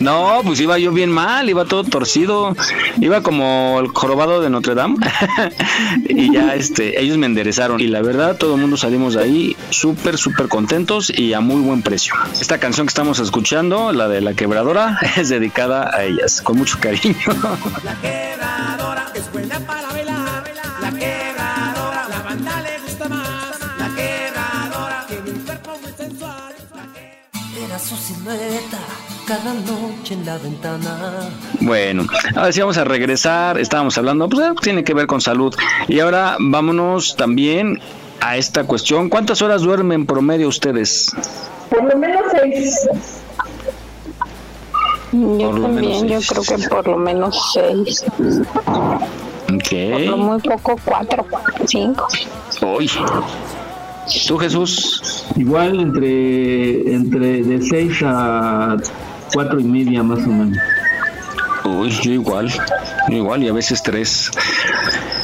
No, 0.00 0.40
pues 0.42 0.58
iba 0.60 0.78
yo 0.78 0.92
bien 0.92 1.10
mal, 1.10 1.50
iba 1.50 1.66
todo 1.66 1.84
torcido, 1.84 2.56
iba 3.00 3.22
como 3.22 3.78
el 3.80 3.88
jorobado 3.88 4.40
de 4.40 4.48
Notre 4.48 4.74
Dame 4.74 4.96
y 6.08 6.32
ya 6.32 6.54
este, 6.54 7.02
ellos 7.02 7.18
me 7.18 7.26
enderezaron 7.26 7.82
y 7.82 7.86
la 7.86 8.00
verdad 8.00 8.38
todo 8.38 8.54
el 8.54 8.62
mundo 8.62 8.78
salimos 8.78 9.12
de 9.12 9.22
ahí 9.22 9.56
súper, 9.68 10.16
súper 10.16 10.48
contentos 10.48 11.12
y 11.14 11.34
a 11.34 11.40
muy 11.40 11.60
buen 11.60 11.82
precio. 11.82 12.14
Esta 12.40 12.56
canción 12.58 12.86
que 12.86 12.92
estamos 12.92 13.18
escuchando, 13.18 13.92
la 13.92 14.08
de 14.08 14.22
La 14.22 14.32
Quebradora, 14.32 14.98
es 15.16 15.28
dedicada 15.28 15.94
a 15.94 16.02
ellas, 16.02 16.40
con 16.40 16.56
mucho 16.56 16.78
cariño. 16.80 17.16
La 17.84 17.94
quebradora 18.00 19.06
es 19.14 19.30
buena 19.32 19.58
para 19.60 19.88
bailar. 19.88 20.44
La 20.80 20.90
quebradora, 20.92 22.08
la 22.08 22.22
banda 22.22 22.62
le 22.62 22.78
gusta 22.78 23.08
más. 23.08 23.58
La 23.78 23.94
quebradora 23.94 25.06
tiene 25.08 25.30
un 25.30 25.44
cuerpo 25.44 25.78
muy 25.82 25.92
sensual. 25.92 26.54
Era 27.66 27.78
su 27.78 27.96
silueta 27.96 28.78
cada 29.30 29.54
noche 29.54 30.14
en 30.14 30.26
la 30.26 30.38
ventana. 30.38 31.30
Bueno, 31.60 32.04
ahora 32.34 32.50
sí 32.50 32.58
vamos 32.58 32.76
a 32.78 32.82
regresar, 32.84 33.60
estábamos 33.60 33.96
hablando, 33.96 34.28
pues 34.28 34.44
eh, 34.44 34.52
tiene 34.60 34.82
que 34.82 34.92
ver 34.92 35.06
con 35.06 35.20
salud. 35.20 35.54
Y 35.86 36.00
ahora 36.00 36.36
vámonos 36.40 37.14
también 37.14 37.78
a 38.20 38.36
esta 38.36 38.64
cuestión. 38.64 39.08
¿Cuántas 39.08 39.40
horas 39.40 39.62
duermen 39.62 40.00
en 40.00 40.06
promedio 40.06 40.48
ustedes? 40.48 41.12
Por 41.68 41.84
lo 41.84 41.96
menos 41.96 42.22
seis. 42.32 42.88
Yo 45.12 45.50
también, 45.60 46.08
yo 46.08 46.18
creo 46.28 46.42
seis. 46.42 46.62
que 46.62 46.68
por 46.68 46.88
lo 46.88 46.96
menos 46.96 47.52
seis. 47.54 48.04
Por 48.16 48.26
lo 48.26 50.16
Ok. 50.16 50.16
muy 50.16 50.40
poco, 50.40 50.76
cuatro, 50.84 51.24
cinco. 51.66 52.08
Uy. 52.62 52.90
¿Tú, 54.26 54.38
Jesús? 54.38 55.24
Igual 55.36 55.78
entre, 55.78 56.94
entre 56.94 57.42
de 57.44 57.62
6 57.62 58.02
a 58.04 58.76
cuatro 59.32 59.60
y 59.60 59.64
media 59.64 60.02
más 60.02 60.18
o 60.20 60.30
menos. 60.30 60.58
Uy, 61.64 61.90
yo 62.02 62.12
igual, 62.12 62.48
yo 63.08 63.16
igual 63.16 63.42
y 63.44 63.48
a 63.48 63.52
veces 63.52 63.82
tres. 63.82 64.30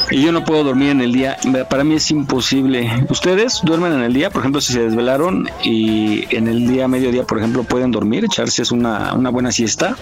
Y 0.09 0.21
yo 0.23 0.31
no 0.31 0.43
puedo 0.45 0.63
dormir 0.63 0.91
en 0.91 1.01
el 1.01 1.11
día, 1.11 1.35
para 1.69 1.83
mí 1.83 1.95
es 1.95 2.09
imposible. 2.11 2.89
¿Ustedes 3.09 3.59
duermen 3.63 3.91
en 3.93 4.01
el 4.03 4.13
día? 4.13 4.29
Por 4.29 4.41
ejemplo, 4.41 4.61
si 4.61 4.71
se 4.73 4.81
desvelaron 4.81 5.49
y 5.63 6.23
en 6.33 6.47
el 6.47 6.67
día, 6.67 6.87
mediodía, 6.87 7.23
por 7.23 7.39
ejemplo, 7.39 7.63
pueden 7.63 7.91
dormir, 7.91 8.23
echarse 8.25 8.61
es 8.61 8.71
una, 8.71 9.13
una 9.13 9.29
buena 9.29 9.51
siesta. 9.51 9.95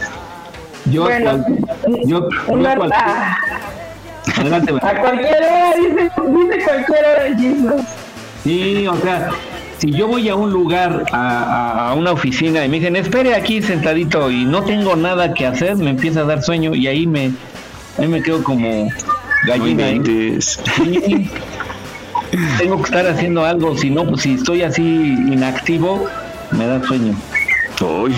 Yo, 0.91 1.03
Bueno, 1.03 1.31
cual- 1.43 1.59
yo, 2.05 2.29
yo 2.29 2.53
una- 2.53 2.75
cual- 2.75 2.91
a, 2.93 3.37
adelante, 4.37 4.73
a 4.79 5.01
cualquier 5.01 5.35
hora, 5.37 5.73
dice, 5.75 5.91
dice 5.93 6.63
cualquier 6.65 7.05
hora 7.05 7.37
Jesus. 7.39 7.81
Sí, 8.43 8.87
o 8.87 8.95
sea, 8.97 9.29
si 9.77 9.91
yo 9.91 10.07
voy 10.07 10.29
a 10.29 10.35
un 10.35 10.51
lugar, 10.51 11.05
a, 11.11 11.17
a- 11.43 11.89
a 11.89 11.93
una 11.93 12.11
oficina 12.11 12.63
y 12.65 12.69
me 12.69 12.79
dicen, 12.79 12.95
espere 12.95 13.35
aquí 13.35 13.61
sentadito 13.61 14.31
y 14.31 14.45
no 14.45 14.63
tengo 14.63 14.95
nada 14.95 15.33
que 15.33 15.45
hacer, 15.45 15.75
me 15.77 15.89
empieza 15.91 16.21
a 16.21 16.23
dar 16.23 16.41
sueño 16.43 16.73
y 16.75 16.87
ahí 16.87 17.05
me, 17.07 17.31
ahí 17.97 18.07
me 18.07 18.21
quedo 18.21 18.43
como 18.43 18.89
gallina. 19.45 19.89
¿eh? 19.89 20.37
Sí. 20.41 21.29
Tengo 22.57 22.77
que 22.77 22.83
estar 22.83 23.07
haciendo 23.07 23.45
algo, 23.45 23.77
si 23.77 23.89
no, 23.89 24.05
pues 24.05 24.21
si 24.23 24.33
estoy 24.35 24.61
así 24.63 24.81
inactivo, 24.83 26.05
me 26.51 26.65
da 26.67 26.81
sueño. 26.83 27.15
Uy. 27.81 28.13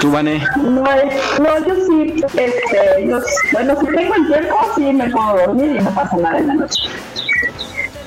¿Tú, 0.00 0.10
Vane? 0.10 0.42
No, 0.56 0.84
es- 0.92 1.38
no, 1.40 1.66
yo 1.66 1.74
sí, 1.86 2.14
este, 2.36 3.06
yo, 3.06 3.18
bueno, 3.52 3.74
si 3.80 3.86
tengo 3.86 4.14
el 4.14 4.26
tiempo, 4.28 4.56
sí 4.74 4.82
me 4.92 5.10
puedo 5.10 5.36
dormir 5.46 5.76
y 5.78 5.84
no 5.84 5.90
pasa 5.94 6.16
nada 6.16 6.38
en 6.38 6.46
la 6.48 6.54
noche. 6.54 6.82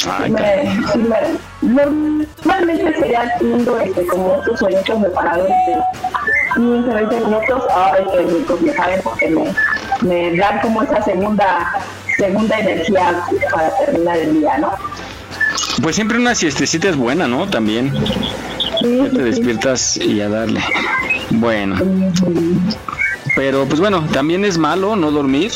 Ay, 0.09 0.31
Me, 0.31 0.83
sí 0.91 0.99
me, 0.99 1.85
normalmente 2.41 2.99
sería 2.99 3.31
lindo 3.41 3.79
este, 3.79 4.05
como 4.07 4.35
estos 4.35 4.59
sueños 4.59 4.83
preparados 4.83 5.47
de 5.47 5.77
15, 6.55 6.89
20 6.93 7.15
minutos, 7.21 7.63
ay, 7.73 8.03
qué 8.11 8.21
rico, 8.23 8.59
ya 8.63 8.73
saben, 8.75 9.01
porque 9.03 9.29
me, 9.29 9.53
me 10.01 10.37
dan 10.37 10.59
como 10.59 10.83
esa 10.83 11.01
segunda, 11.03 11.73
segunda 12.17 12.59
energía 12.59 13.23
para 13.51 13.75
terminar 13.77 14.17
el 14.17 14.39
día, 14.39 14.57
¿no? 14.57 14.71
Pues 15.81 15.95
siempre 15.95 16.17
una 16.17 16.35
siestecita 16.35 16.89
es 16.89 16.95
buena, 16.95 17.27
¿no? 17.27 17.49
También. 17.49 17.93
Sí, 18.79 18.97
Ya 18.97 19.09
te 19.09 19.23
despiertas 19.23 19.97
y 19.97 20.21
a 20.21 20.29
darle. 20.29 20.61
Bueno. 21.31 21.75
Pero 23.35 23.65
pues 23.65 23.79
bueno, 23.79 24.05
también 24.11 24.45
es 24.45 24.57
malo 24.57 24.95
no 24.95 25.09
dormir 25.09 25.51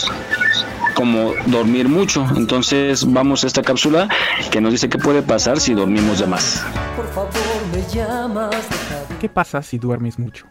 como 0.97 1.33
dormir 1.45 1.87
mucho. 1.87 2.25
Entonces 2.35 3.05
vamos 3.13 3.43
a 3.43 3.47
esta 3.47 3.61
cápsula 3.61 4.09
que 4.51 4.59
nos 4.59 4.71
dice 4.71 4.89
qué 4.89 4.97
puede 4.97 5.21
pasar 5.21 5.59
si 5.59 5.75
dormimos 5.75 6.19
de 6.19 6.25
más. 6.25 6.65
Por 6.95 7.07
favor, 7.09 7.31
me 7.71 7.83
llamas. 7.93 8.49
deja 8.49 9.19
¿Qué 9.19 9.29
pasa 9.29 9.61
si 9.61 9.77
duermes 9.77 10.17
mucho? 10.17 10.47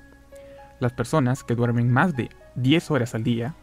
Las 0.78 0.92
personas 0.92 1.42
que 1.42 1.56
duermen 1.56 1.92
más 1.92 2.14
de 2.14 2.30
10 2.54 2.92
horas 2.92 3.16
al 3.16 3.24
día 3.24 3.56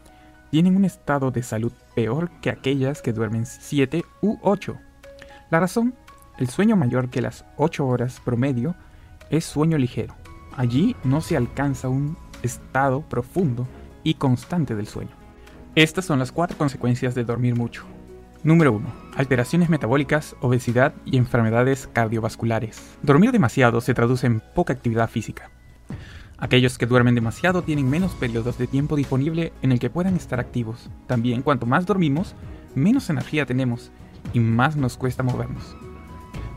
tienen 0.51 0.75
un 0.75 0.83
estado 0.83 1.31
de 1.31 1.41
salud 1.41 1.71
peor 1.95 2.29
que 2.41 2.49
aquellas 2.49 3.01
que 3.01 3.13
duermen 3.13 3.45
7 3.45 4.03
u 4.21 4.37
8. 4.41 4.77
La 5.51 5.61
razón, 5.61 5.95
el 6.37 6.49
sueño 6.49 6.75
mayor 6.75 7.09
que 7.09 7.21
las 7.21 7.45
8 7.55 7.87
horas 7.87 8.19
promedio 8.25 8.75
es 9.29 9.45
sueño 9.45 9.77
ligero. 9.77 10.15
Allí 10.57 10.97
no 11.05 11.21
se 11.21 11.37
alcanza 11.37 11.87
un 11.87 12.17
estado 12.41 13.01
profundo 13.03 13.67
y 14.03 14.15
constante 14.15 14.75
del 14.75 14.87
sueño. 14.87 15.22
Estas 15.75 16.05
son 16.05 16.19
las 16.19 16.31
cuatro 16.31 16.55
consecuencias 16.55 17.15
de 17.15 17.23
dormir 17.23 17.55
mucho. 17.55 17.83
Número 18.43 18.73
1. 18.73 18.87
Alteraciones 19.15 19.69
metabólicas, 19.69 20.35
obesidad 20.39 20.93
y 21.03 21.17
enfermedades 21.17 21.89
cardiovasculares. 21.91 22.79
Dormir 23.01 23.31
demasiado 23.31 23.81
se 23.81 23.95
traduce 23.95 24.27
en 24.27 24.39
poca 24.53 24.73
actividad 24.73 25.09
física. 25.09 25.49
Aquellos 26.37 26.77
que 26.77 26.85
duermen 26.85 27.15
demasiado 27.15 27.63
tienen 27.63 27.89
menos 27.89 28.11
periodos 28.13 28.59
de 28.59 28.67
tiempo 28.67 28.95
disponible 28.95 29.51
en 29.63 29.71
el 29.71 29.79
que 29.79 29.89
puedan 29.89 30.15
estar 30.15 30.39
activos. 30.39 30.91
También 31.07 31.41
cuanto 31.41 31.65
más 31.65 31.87
dormimos, 31.87 32.35
menos 32.75 33.09
energía 33.09 33.47
tenemos 33.47 33.89
y 34.31 34.39
más 34.39 34.75
nos 34.75 34.95
cuesta 34.95 35.23
movernos. 35.23 35.75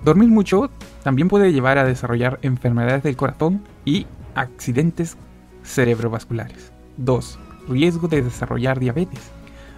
Dormir 0.05 0.29
mucho 0.29 0.69
también 1.03 1.29
puede 1.29 1.55
llevar 1.55 1.79
a 1.79 1.85
desarrollar 1.85 2.39
enfermedades 2.43 3.03
del 3.03 3.17
corazón 3.17 3.63
y 3.87 4.07
accidentes 4.35 5.17
cerebrovasculares. 5.63 6.71
2. 6.99 7.46
Riesgo 7.69 8.09
de 8.09 8.23
desarrollar 8.23 8.79
diabetes. 8.79 9.21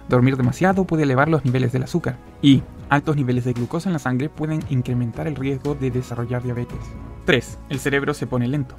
Dormir 0.07 0.37
demasiado 0.37 0.85
puede 0.85 1.03
elevar 1.03 1.29
los 1.29 1.45
niveles 1.45 1.71
del 1.71 1.83
azúcar 1.83 2.17
y 2.41 2.63
altos 2.89 3.15
niveles 3.15 3.45
de 3.45 3.53
glucosa 3.53 3.89
en 3.89 3.93
la 3.93 3.99
sangre 3.99 4.29
pueden 4.29 4.61
incrementar 4.69 5.27
el 5.27 5.35
riesgo 5.35 5.75
de 5.75 5.91
desarrollar 5.91 6.41
diabetes. 6.41 6.79
3. 7.25 7.59
El 7.69 7.79
cerebro 7.79 8.13
se 8.13 8.25
pone 8.25 8.47
lento. 8.47 8.75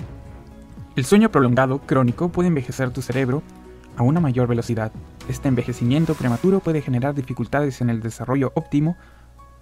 El 0.96 1.04
sueño 1.04 1.30
prolongado 1.30 1.78
crónico 1.78 2.30
puede 2.30 2.48
envejecer 2.48 2.90
tu 2.90 3.00
cerebro 3.00 3.42
a 3.96 4.02
una 4.02 4.18
mayor 4.18 4.48
velocidad. 4.48 4.90
Este 5.28 5.48
envejecimiento 5.48 6.14
prematuro 6.14 6.58
puede 6.58 6.82
generar 6.82 7.14
dificultades 7.14 7.80
en 7.80 7.90
el 7.90 8.00
desarrollo 8.00 8.50
óptimo 8.54 8.96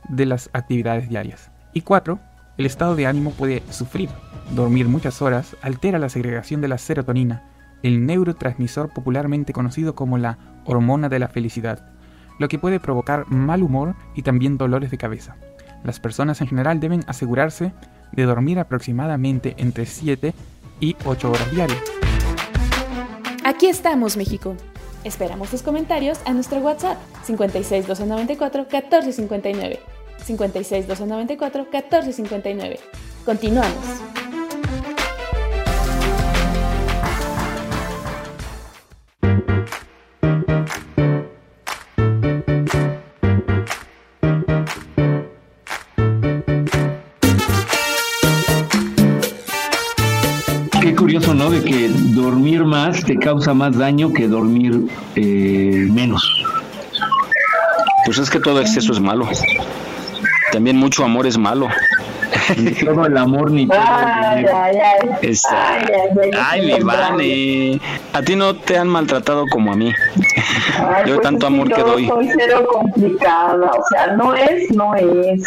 de 0.08 0.24
las 0.24 0.48
actividades 0.54 1.08
diarias. 1.08 1.50
Y 1.74 1.82
4. 1.82 2.18
el 2.56 2.66
estado 2.66 2.96
de 2.96 3.06
ánimo 3.06 3.32
puede 3.32 3.62
sufrir. 3.70 4.08
Dormir 4.54 4.88
muchas 4.88 5.20
horas 5.20 5.54
altera 5.60 5.98
la 5.98 6.08
segregación 6.08 6.62
de 6.62 6.68
la 6.68 6.78
serotonina, 6.78 7.42
el 7.82 8.06
neurotransmisor 8.06 8.90
popularmente 8.90 9.52
conocido 9.52 9.94
como 9.94 10.18
la 10.18 10.38
hormona 10.64 11.08
de 11.08 11.18
la 11.18 11.28
felicidad, 11.28 11.92
lo 12.38 12.48
que 12.48 12.58
puede 12.58 12.80
provocar 12.80 13.28
mal 13.30 13.62
humor 13.62 13.94
y 14.14 14.22
también 14.22 14.58
dolores 14.58 14.90
de 14.90 14.98
cabeza. 14.98 15.36
Las 15.84 16.00
personas 16.00 16.40
en 16.40 16.48
general 16.48 16.80
deben 16.80 17.04
asegurarse 17.06 17.72
de 18.12 18.22
dormir 18.24 18.58
aproximadamente 18.58 19.54
entre 19.58 19.86
7 19.86 20.34
y 20.80 20.96
8 21.04 21.30
horas 21.30 21.50
diarias. 21.50 21.82
Aquí 23.44 23.66
estamos, 23.66 24.16
México. 24.16 24.56
Esperamos 25.04 25.50
tus 25.50 25.62
comentarios 25.62 26.18
a 26.26 26.32
nuestro 26.32 26.58
WhatsApp 26.58 26.98
56 27.24 27.86
294 27.86 28.62
1459. 28.62 29.80
56 30.24 30.88
294 30.88 31.62
1459. 31.70 32.80
Continuamos. 33.24 34.17
Te 52.92 53.16
causa 53.16 53.54
más 53.54 53.76
daño 53.76 54.12
que 54.12 54.28
dormir 54.28 54.86
eh, 55.14 55.86
menos. 55.90 56.22
Pues 58.04 58.18
es 58.18 58.30
que 58.30 58.40
todo 58.40 58.60
exceso 58.60 58.92
es 58.92 59.00
malo. 59.00 59.28
También 60.52 60.76
mucho 60.76 61.04
amor 61.04 61.26
es 61.26 61.36
malo. 61.36 61.68
Ni 62.56 62.70
todo 62.84 63.06
el 63.06 63.16
amor 63.16 63.50
ni 63.50 63.66
todo 63.66 63.78
Ay, 63.80 64.38
el 64.38 64.38
dinero. 64.38 64.58
ay, 64.62 64.76
ay. 64.76 65.08
Ay, 65.22 65.84
ay, 65.92 66.10
ay, 66.22 66.30
Ay, 66.50 66.60
mi 66.66 66.80
Vane. 66.82 67.80
A 68.12 68.22
ti 68.22 68.36
no 68.36 68.54
te 68.56 68.78
han 68.78 68.88
maltratado 68.88 69.44
como 69.50 69.72
a 69.72 69.76
mí. 69.76 69.92
Ay, 70.78 71.04
Yo 71.06 71.14
pues 71.14 71.20
tanto 71.22 71.46
amor 71.46 71.68
que 71.68 71.80
yo 71.80 71.86
doy. 71.86 72.06
Soy 72.08 72.30
cero 72.38 72.66
complicada, 72.72 73.70
o 73.70 73.84
sea, 73.90 74.14
no 74.16 74.34
es, 74.34 74.70
no 74.74 74.94
es. 74.94 75.42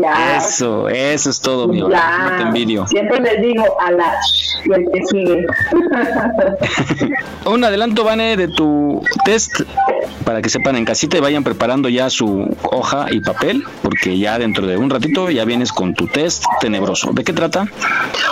Ya. 0.00 0.36
Eso, 0.36 0.88
eso 0.88 1.30
es 1.30 1.40
todo, 1.40 1.68
mi. 1.68 1.82
Vane. 1.82 1.94
No 2.30 2.36
te 2.36 2.42
envidio. 2.42 2.86
Siempre 2.86 3.20
les 3.20 3.40
digo 3.42 3.64
a 3.80 3.90
la 3.92 4.14
y 4.64 4.72
el 4.72 4.86
que 4.92 5.06
sigue. 5.06 5.46
Un 7.46 7.64
adelanto, 7.64 8.04
Vane, 8.04 8.36
de 8.36 8.48
tu 8.48 9.02
test 9.24 9.62
para 10.24 10.40
que 10.40 10.48
sepan 10.48 10.76
en 10.76 10.84
casita 10.84 11.16
y 11.16 11.20
vayan 11.20 11.42
preparando 11.42 11.88
ya 11.88 12.08
su 12.10 12.56
hoja 12.62 13.06
y 13.10 13.20
papel, 13.20 13.64
porque 13.82 14.16
ya 14.18 14.38
dentro 14.38 14.66
de 14.66 14.76
un 14.76 14.88
ratito 14.90 15.28
ya 15.30 15.44
vienes 15.44 15.72
con 15.72 15.94
tu 15.94 16.06
test 16.06 16.41
tenebroso. 16.60 17.10
¿De 17.12 17.24
qué 17.24 17.32
trata? 17.32 17.66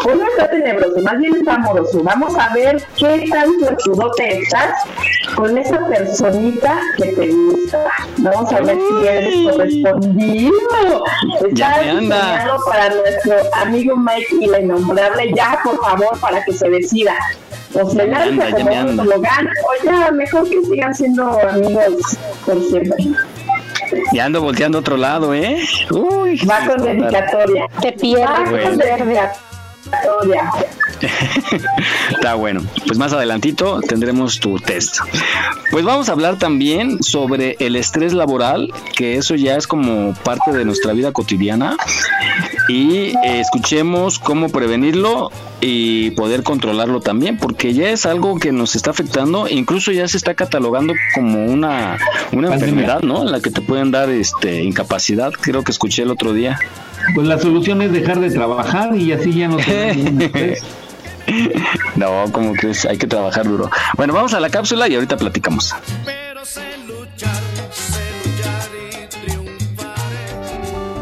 Pues 0.03 0.17
no 0.17 0.27
está 0.27 0.49
tenebroso, 0.51 1.01
más 1.03 1.19
bien 1.19 1.37
está 1.37 1.55
amoroso. 1.55 2.01
Vamos 2.03 2.35
a 2.37 2.53
ver 2.55 2.83
qué 2.97 3.29
tan 3.31 3.47
suertudote 3.59 4.39
estás 4.39 4.75
con 5.35 5.57
esa 5.57 5.87
personita 5.87 6.81
que 6.97 7.07
te 7.13 7.29
gusta. 7.29 7.85
Vamos 8.19 8.53
a 8.53 8.61
ver 8.61 8.79
si 8.79 9.07
eres 9.07 9.51
correspondido. 9.51 11.05
Ya 11.53 11.73
Está 11.73 11.83
me 11.83 11.91
anda. 11.91 12.17
diseñado 12.17 12.59
para 12.67 12.89
nuestro 12.95 13.35
amigo 13.63 13.97
Mike 13.97 14.37
y 14.41 14.47
la 14.47 14.61
innombrable. 14.61 15.33
Ya, 15.35 15.59
por 15.63 15.79
favor, 15.81 16.19
para 16.21 16.45
que 16.45 16.53
se 16.53 16.69
decida. 16.69 17.15
O 17.73 17.89
se 17.89 18.05
lanza 18.05 18.51
como 18.51 18.69
un 18.69 19.01
o 19.01 19.85
ya, 19.85 20.11
mejor 20.11 20.49
que 20.49 20.61
sigan 20.65 20.93
siendo 20.93 21.25
amigos 21.49 22.19
por 22.45 22.61
siempre. 22.63 22.97
Ya 24.13 24.25
ando 24.25 24.41
volteando 24.43 24.79
a 24.79 24.81
otro 24.81 24.97
lado, 24.97 25.35
¿eh? 25.35 25.59
Uy, 25.91 26.41
Va 26.49 26.67
con 26.67 26.83
dedicatoria. 26.83 27.67
Te 27.81 27.93
pierdes. 27.93 28.29
Va 28.29 28.63
con 28.63 28.79
Bueno. 28.79 29.50
Está 32.11 32.35
bueno. 32.35 32.63
Pues 32.87 32.99
más 32.99 33.13
adelantito 33.13 33.81
tendremos 33.81 34.41
tu 34.41 34.59
test. 34.59 34.99
Pues 35.71 35.85
vamos 35.85 36.09
a 36.09 36.13
hablar 36.13 36.39
también 36.39 37.03
sobre 37.03 37.57
el 37.59 37.77
estrés 37.77 38.13
laboral, 38.13 38.73
que 38.97 39.17
eso 39.17 39.35
ya 39.35 39.57
es 39.57 39.67
como 39.67 40.15
parte 40.15 40.53
de 40.53 40.65
nuestra 40.65 40.93
vida 40.93 41.13
cotidiana. 41.13 41.77
Y 42.69 43.15
eh, 43.25 43.41
escuchemos 43.41 44.19
cómo 44.19 44.49
prevenirlo 44.49 45.31
y 45.61 46.13
poder 46.13 46.43
controlarlo 46.43 47.01
también, 47.01 47.37
porque 47.37 47.75
ya 47.75 47.91
es 47.91 48.07
algo 48.07 48.39
que 48.39 48.53
nos 48.53 48.77
está 48.77 48.91
afectando, 48.91 49.49
incluso 49.49 49.93
ya 49.93 50.07
se 50.07 50.17
está 50.17 50.35
catalogando 50.35 50.95
como 51.15 51.47
una, 51.47 51.99
una 52.33 52.55
enfermedad, 52.55 53.03
¿no? 53.03 53.23
En 53.23 53.33
la 53.33 53.41
que 53.41 53.51
te 53.51 53.61
pueden 53.61 53.91
dar 53.91 54.09
este 54.11 54.63
incapacidad, 54.63 55.33
creo 55.33 55.65
que 55.65 55.73
escuché 55.73 56.03
el 56.03 56.11
otro 56.11 56.33
día. 56.33 56.59
Pues 57.15 57.27
la 57.27 57.39
solución 57.39 57.83
es 57.83 57.93
dejar 57.93 58.21
de 58.21 58.31
trabajar 58.31 58.95
y 58.97 59.13
así 59.13 59.33
ya 59.33 59.49
no 59.49 59.57
te 59.57 59.95
ningún 59.95 60.23
estrés. 60.23 60.63
No, 61.97 62.25
como 62.33 62.53
crees, 62.55 62.85
hay 62.87 62.99
que 62.99 63.07
trabajar 63.07 63.47
duro. 63.47 63.71
Bueno, 63.97 64.13
vamos 64.13 64.35
a 64.35 64.41
la 64.41 64.51
cápsula 64.51 64.89
y 64.89 64.95
ahorita 64.95 65.17
platicamos. 65.17 65.75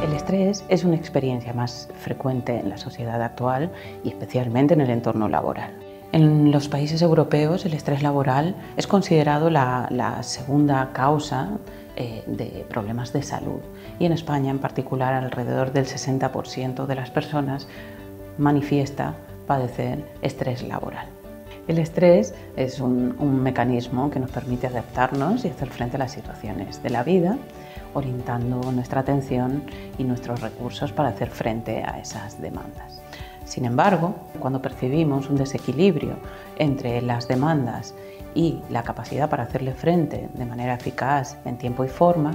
El 0.02 0.14
estrés 0.14 0.64
es 0.68 0.84
una 0.84 0.96
experiencia 0.96 1.52
más 1.52 1.88
frecuente 2.02 2.58
en 2.58 2.68
la 2.68 2.78
sociedad 2.78 3.22
actual 3.22 3.70
y 4.04 4.10
especialmente 4.10 4.74
en 4.74 4.80
el 4.82 4.90
entorno 4.90 5.28
laboral. 5.28 5.87
En 6.12 6.52
los 6.52 6.68
países 6.68 7.02
europeos 7.02 7.66
el 7.66 7.74
estrés 7.74 8.02
laboral 8.02 8.56
es 8.76 8.86
considerado 8.86 9.50
la, 9.50 9.88
la 9.90 10.22
segunda 10.22 10.90
causa 10.94 11.50
eh, 11.96 12.22
de 12.26 12.64
problemas 12.68 13.12
de 13.12 13.22
salud 13.22 13.60
y 13.98 14.06
en 14.06 14.12
España 14.12 14.50
en 14.50 14.58
particular 14.58 15.12
alrededor 15.12 15.72
del 15.72 15.86
60% 15.86 16.86
de 16.86 16.94
las 16.94 17.10
personas 17.10 17.68
manifiesta 18.38 19.14
padecer 19.46 20.04
estrés 20.22 20.62
laboral. 20.62 21.08
El 21.66 21.78
estrés 21.78 22.34
es 22.56 22.80
un, 22.80 23.14
un 23.18 23.42
mecanismo 23.42 24.10
que 24.10 24.20
nos 24.20 24.30
permite 24.30 24.68
adaptarnos 24.68 25.44
y 25.44 25.48
hacer 25.48 25.68
frente 25.68 25.96
a 25.96 25.98
las 25.98 26.12
situaciones 26.12 26.82
de 26.82 26.88
la 26.88 27.02
vida, 27.02 27.36
orientando 27.92 28.72
nuestra 28.72 29.02
atención 29.02 29.64
y 29.98 30.04
nuestros 30.04 30.40
recursos 30.40 30.92
para 30.92 31.10
hacer 31.10 31.28
frente 31.28 31.82
a 31.82 31.98
esas 31.98 32.40
demandas. 32.40 33.02
Sin 33.48 33.64
embargo, 33.64 34.14
cuando 34.38 34.60
percibimos 34.60 35.30
un 35.30 35.36
desequilibrio 35.36 36.16
entre 36.58 37.00
las 37.00 37.26
demandas 37.26 37.94
y 38.34 38.60
la 38.68 38.82
capacidad 38.82 39.30
para 39.30 39.44
hacerle 39.44 39.72
frente 39.72 40.28
de 40.34 40.44
manera 40.44 40.74
eficaz 40.74 41.38
en 41.46 41.56
tiempo 41.56 41.82
y 41.82 41.88
forma, 41.88 42.32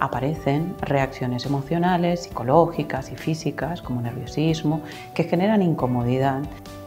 aparecen 0.00 0.74
reacciones 0.80 1.44
emocionales, 1.44 2.22
psicológicas 2.22 3.12
y 3.12 3.16
físicas 3.16 3.82
como 3.82 4.00
nerviosismo 4.00 4.80
que 5.14 5.24
generan 5.24 5.60
incomodidad, 5.60 6.40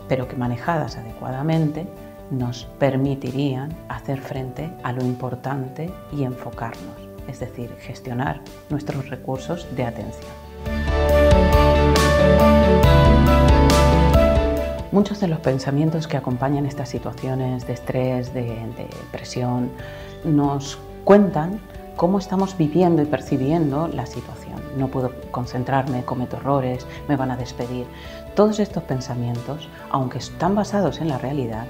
pero 0.10 0.28
que 0.28 0.36
manejadas 0.36 0.98
adecuadamente 0.98 1.86
nos 2.32 2.66
permitirían 2.80 3.70
hacer 3.90 4.20
frente 4.20 4.72
a 4.82 4.92
lo 4.92 5.04
importante 5.06 5.92
y 6.12 6.24
enfocarnos, 6.24 7.10
es 7.28 7.40
decir, 7.40 7.70
gestionar 7.80 8.42
nuestros 8.72 9.08
recursos 9.10 9.68
de 9.76 9.84
atención. 9.86 10.26
Muchos 14.92 15.20
de 15.20 15.28
los 15.28 15.40
pensamientos 15.40 16.08
que 16.08 16.16
acompañan 16.16 16.66
estas 16.66 16.88
situaciones 16.88 17.68
de 17.68 17.74
estrés, 17.74 18.34
de, 18.34 18.88
presión, 19.12 19.70
nos 20.24 20.80
cuentan 21.04 21.60
cómo 21.98 22.20
estamos 22.20 22.58
viviendo 22.58 23.02
y 23.02 23.06
percibiendo 23.06 23.90
la 23.90 24.06
situación. 24.06 24.62
No 24.78 24.88
puedo 24.88 25.12
concentrarme, 25.32 26.06
cometo 26.06 26.38
errores, 26.38 26.88
me 27.10 27.18
van 27.18 27.32
a 27.32 27.38
despedir. 27.38 27.86
Todos 28.34 28.60
estos 28.60 28.84
pensamientos, 28.84 29.68
aunque 29.90 30.20
están 30.20 30.56
basados 30.56 31.02
en 31.02 31.10
la 31.10 31.18
realidad, 31.18 31.66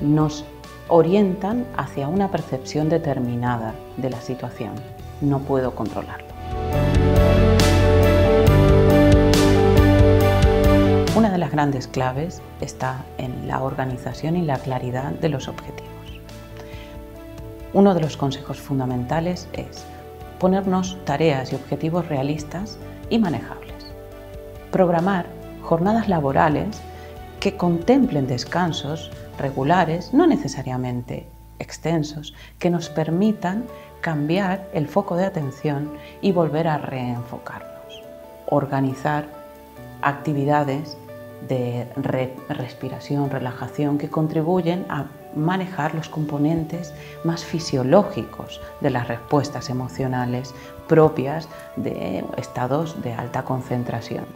nos 0.00 0.44
orientan 0.88 1.64
hacia 1.74 2.06
una 2.06 2.30
percepción 2.30 2.90
determinada 2.90 3.74
de 3.96 4.10
la 4.10 4.20
situación. 4.20 4.72
No 5.22 5.38
puedo 5.38 5.74
controlarlo. 5.74 6.27
Grandes 11.58 11.88
claves 11.88 12.40
está 12.60 13.04
en 13.16 13.48
la 13.48 13.64
organización 13.64 14.36
y 14.36 14.42
la 14.42 14.60
claridad 14.60 15.10
de 15.10 15.28
los 15.28 15.48
objetivos. 15.48 15.90
Uno 17.72 17.94
de 17.94 18.00
los 18.00 18.16
consejos 18.16 18.60
fundamentales 18.60 19.48
es 19.54 19.84
ponernos 20.38 20.96
tareas 21.04 21.52
y 21.52 21.56
objetivos 21.56 22.06
realistas 22.06 22.78
y 23.10 23.18
manejables. 23.18 23.92
Programar 24.70 25.26
jornadas 25.60 26.08
laborales 26.08 26.80
que 27.40 27.56
contemplen 27.56 28.28
descansos 28.28 29.10
regulares, 29.36 30.14
no 30.14 30.28
necesariamente 30.28 31.26
extensos, 31.58 32.34
que 32.60 32.70
nos 32.70 32.88
permitan 32.88 33.64
cambiar 34.00 34.68
el 34.72 34.86
foco 34.86 35.16
de 35.16 35.24
atención 35.24 35.90
y 36.22 36.30
volver 36.30 36.68
a 36.68 36.78
reenfocarnos. 36.78 38.00
Organizar 38.46 39.26
actividades 40.02 40.96
de 41.48 41.86
re 41.96 42.34
respiración, 42.48 43.30
relajación 43.30 43.98
que 43.98 44.10
contribuyen 44.10 44.86
a 44.88 45.06
manejar 45.34 45.94
los 45.94 46.08
componentes 46.08 46.92
más 47.24 47.44
fisiológicos 47.44 48.60
de 48.80 48.90
las 48.90 49.08
respuestas 49.08 49.70
emocionales 49.70 50.54
propias 50.86 51.48
de 51.76 52.24
estados 52.36 53.00
de 53.02 53.12
alta 53.12 53.44
concentración. 53.44 54.26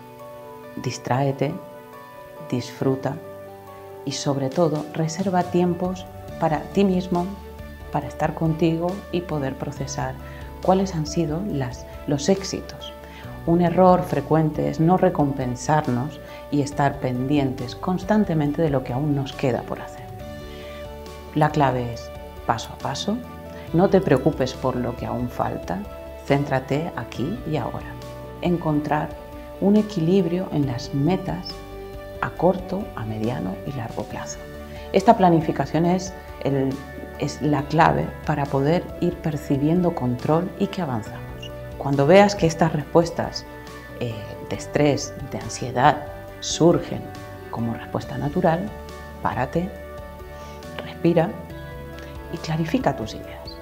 distráete, 0.77 1.53
disfruta 2.51 3.17
y 4.05 4.13
sobre 4.13 4.49
todo 4.49 4.85
reserva 4.95 5.43
tiempos 5.45 6.07
para 6.41 6.61
ti 6.73 6.85
mismo, 6.85 7.27
para 7.93 8.09
estar 8.09 8.35
contigo 8.35 8.89
y 9.13 9.21
poder 9.21 9.55
procesar 9.57 10.15
cuáles 10.63 10.95
han 10.95 11.07
sido 11.07 11.41
los 12.07 12.29
éxitos. 12.29 12.93
Un 13.47 13.61
error 13.61 14.03
frecuente 14.03 14.71
es 14.71 14.81
no 14.81 14.97
recompensarnos 14.97 16.21
y 16.53 16.63
estar 16.63 17.01
pendientes 17.01 17.75
constantemente 17.75 18.63
de 18.63 18.71
lo 18.71 18.85
que 18.85 18.93
aún 18.93 19.17
nos 19.17 19.33
queda 19.33 19.63
por 19.63 19.81
hacer. 19.81 20.05
La 21.35 21.51
clave 21.51 21.93
es 21.95 22.11
paso 22.47 22.71
a 22.75 22.79
paso, 22.79 23.17
no 23.73 23.89
te 23.89 24.01
preocupes 24.01 24.53
por 24.53 24.77
lo 24.77 24.95
que 24.95 25.07
aún 25.07 25.29
falta, 25.29 25.81
céntrate 26.27 26.93
aquí 26.95 27.39
y 27.51 27.57
ahora. 27.57 27.87
Encontrar 28.43 29.09
un 29.61 29.77
equilibrio 29.77 30.49
en 30.53 30.67
las 30.67 30.95
metas 30.95 31.49
a 32.21 32.31
corto, 32.31 32.85
a 32.97 33.05
mediano 33.05 33.57
y 33.67 33.73
largo 33.73 34.05
plazo. 34.05 34.39
Esta 34.93 35.17
planificación 35.17 35.87
es, 35.87 36.13
la 37.41 37.63
clave 37.63 38.09
para 38.27 38.45
poder 38.45 38.85
ir 39.01 39.15
percibiendo 39.19 39.95
control 39.95 40.51
y 40.59 40.67
que 40.67 40.83
avanzamos. 40.83 41.51
Cuando 41.79 42.07
veas 42.07 42.35
que 42.35 42.47
estas 42.47 42.73
respuestas 42.73 43.47
eh, 44.01 44.15
de 44.51 44.57
estrés, 44.57 45.15
de 45.31 45.39
ansiedad, 45.39 46.05
surgen 46.43 47.01
como 47.51 47.73
respuesta 47.73 48.19
natural, 48.19 48.69
párate, 49.23 49.71
respira 50.85 51.31
y 52.33 52.37
clarifica 52.39 52.97
tus 52.97 53.15
ideas. 53.15 53.57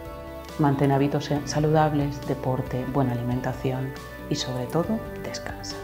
Mantén 0.59 0.91
hábitos 0.93 1.31
saludables, 1.45 2.21
deporte, 2.27 2.85
buena 2.93 3.13
alimentación 3.13 3.93
y 4.29 4.35
sobre 4.35 4.67
todo 4.67 4.99
descansa. 5.23 5.77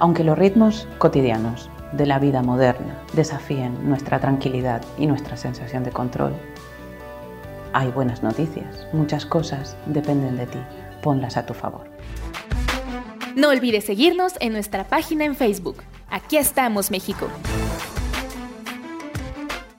Aunque 0.00 0.22
los 0.22 0.38
ritmos 0.38 0.86
cotidianos 0.98 1.70
de 1.92 2.06
la 2.06 2.18
vida 2.18 2.42
moderna 2.42 3.02
desafíen 3.14 3.88
nuestra 3.88 4.20
tranquilidad 4.20 4.82
y 4.98 5.06
nuestra 5.06 5.36
sensación 5.36 5.82
de 5.82 5.90
control, 5.90 6.34
hay 7.72 7.90
buenas 7.90 8.22
noticias. 8.22 8.86
Muchas 8.92 9.26
cosas 9.26 9.76
dependen 9.86 10.36
de 10.36 10.46
ti. 10.46 10.58
Ponlas 11.02 11.36
a 11.36 11.46
tu 11.46 11.54
favor. 11.54 11.88
No 13.34 13.50
olvides 13.50 13.84
seguirnos 13.84 14.34
en 14.40 14.52
nuestra 14.52 14.84
página 14.84 15.24
en 15.24 15.36
Facebook. 15.36 15.76
Aquí 16.10 16.36
estamos, 16.36 16.90
México. 16.90 17.28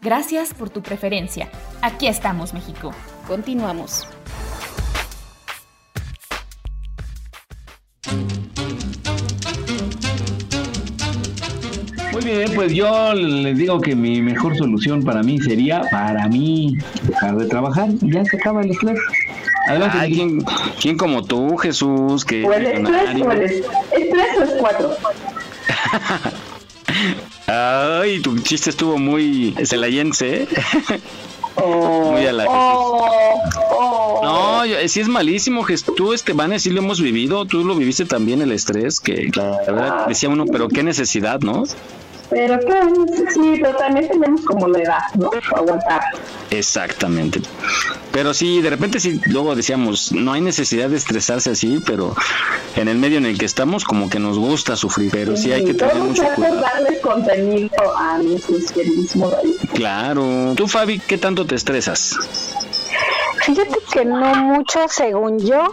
Gracias 0.02 0.54
por 0.54 0.70
tu 0.70 0.82
preferencia. 0.82 1.50
Aquí 1.82 2.08
estamos, 2.08 2.54
México. 2.54 2.92
Continuamos. 3.28 4.08
Muy 12.14 12.24
bien, 12.24 12.52
pues 12.56 12.74
yo 12.74 13.14
les 13.14 13.58
digo 13.58 13.82
que 13.82 13.96
mi 13.96 14.22
mejor 14.22 14.58
solución 14.58 15.04
para 15.04 15.22
mí 15.22 15.40
sería, 15.40 15.82
para 15.92 16.28
mí, 16.28 16.78
dejar 17.04 17.36
de 17.38 17.46
trabajar. 17.48 17.90
Ya 18.02 18.24
se 18.26 18.38
acaba 18.38 18.62
el 18.62 18.72
estrés. 18.72 19.00
Adelante. 19.70 19.98
Ay, 20.00 20.14
¿quién, 20.14 20.46
¿quién, 20.82 20.98
como 20.98 21.24
tú, 21.24 21.56
Jesús? 21.58 22.26
Que 22.26 22.44
o 22.46 22.54
el 22.54 22.66
estrés, 22.66 23.22
o 23.22 23.32
el 23.32 23.42
estrés 23.44 24.38
o 24.40 24.44
es 24.44 24.52
cuatro. 24.60 24.96
Ay, 27.48 28.20
tu 28.22 28.38
chiste 28.40 28.70
estuvo 28.70 28.98
muy 28.98 29.56
celayense, 29.66 30.44
¿eh? 30.44 30.48
Oh, 31.56 32.12
muy 32.12 32.26
a 32.26 32.32
la 32.32 32.46
oh, 32.48 33.42
oh. 33.72 34.22
No, 34.24 34.66
yo- 34.66 34.76
sí 34.88 35.02
es 35.02 35.08
malísimo, 35.08 35.66
tú 35.98 36.14
Esteban, 36.14 36.58
sí 36.60 36.70
lo 36.70 36.80
hemos 36.80 37.02
vivido, 37.02 37.46
tú 37.46 37.66
lo 37.66 37.76
viviste 37.76 38.06
también 38.06 38.42
el 38.42 38.52
estrés, 38.52 39.00
que 39.00 39.30
la 39.36 39.58
verdad 39.68 40.08
decía 40.08 40.30
uno, 40.30 40.46
pero 40.46 40.70
qué 40.70 40.84
necesidad, 40.84 41.42
¿no? 41.42 41.64
Pero 42.30 42.60
que 42.60 43.32
sí, 43.34 43.60
pero 43.62 43.76
también 43.78 44.08
tenemos 44.08 44.42
como 44.42 44.68
la 44.68 44.80
edad, 44.80 45.02
¿no? 45.16 45.30
Para 45.30 45.58
aguantar. 45.58 46.02
Exactamente. 46.52 47.42
Pero 48.12 48.34
sí, 48.34 48.62
de 48.62 48.70
repente 48.70 49.00
sí, 49.00 49.20
luego 49.28 49.56
decíamos, 49.56 50.12
no 50.12 50.34
hay 50.34 50.42
necesidad 50.42 50.90
de 50.90 50.98
estresarse 50.98 51.52
así, 51.52 51.80
pero 51.86 52.16
en 52.76 52.88
el 52.88 52.98
medio 52.98 53.18
en 53.18 53.26
el 53.26 53.38
que 53.38 53.46
estamos 53.46 53.84
como 53.84 54.10
que 54.10 54.20
nos 54.20 54.38
gusta 54.38 54.76
sufrir, 54.76 55.12
pero 55.12 55.38
sí 55.38 55.52
hay 55.52 55.64
que 55.64 55.74
tener 55.74 55.96
mucho 55.96 56.24
cuidado. 56.36 56.62
darle 56.62 57.00
contenido 57.02 57.98
a 57.98 58.18
nuestros 58.20 58.72
queridísimos 58.72 59.32
David. 59.32 59.56
Claro. 59.74 60.54
Tú, 60.56 60.68
Fabi, 60.68 61.00
¿qué 61.00 61.18
tanto 61.18 61.46
te 61.46 61.56
estresas? 61.56 62.16
Fíjate 63.42 63.78
que 63.92 64.06
no 64.06 64.36
mucho 64.36 64.88
según 64.88 65.40
yo, 65.40 65.64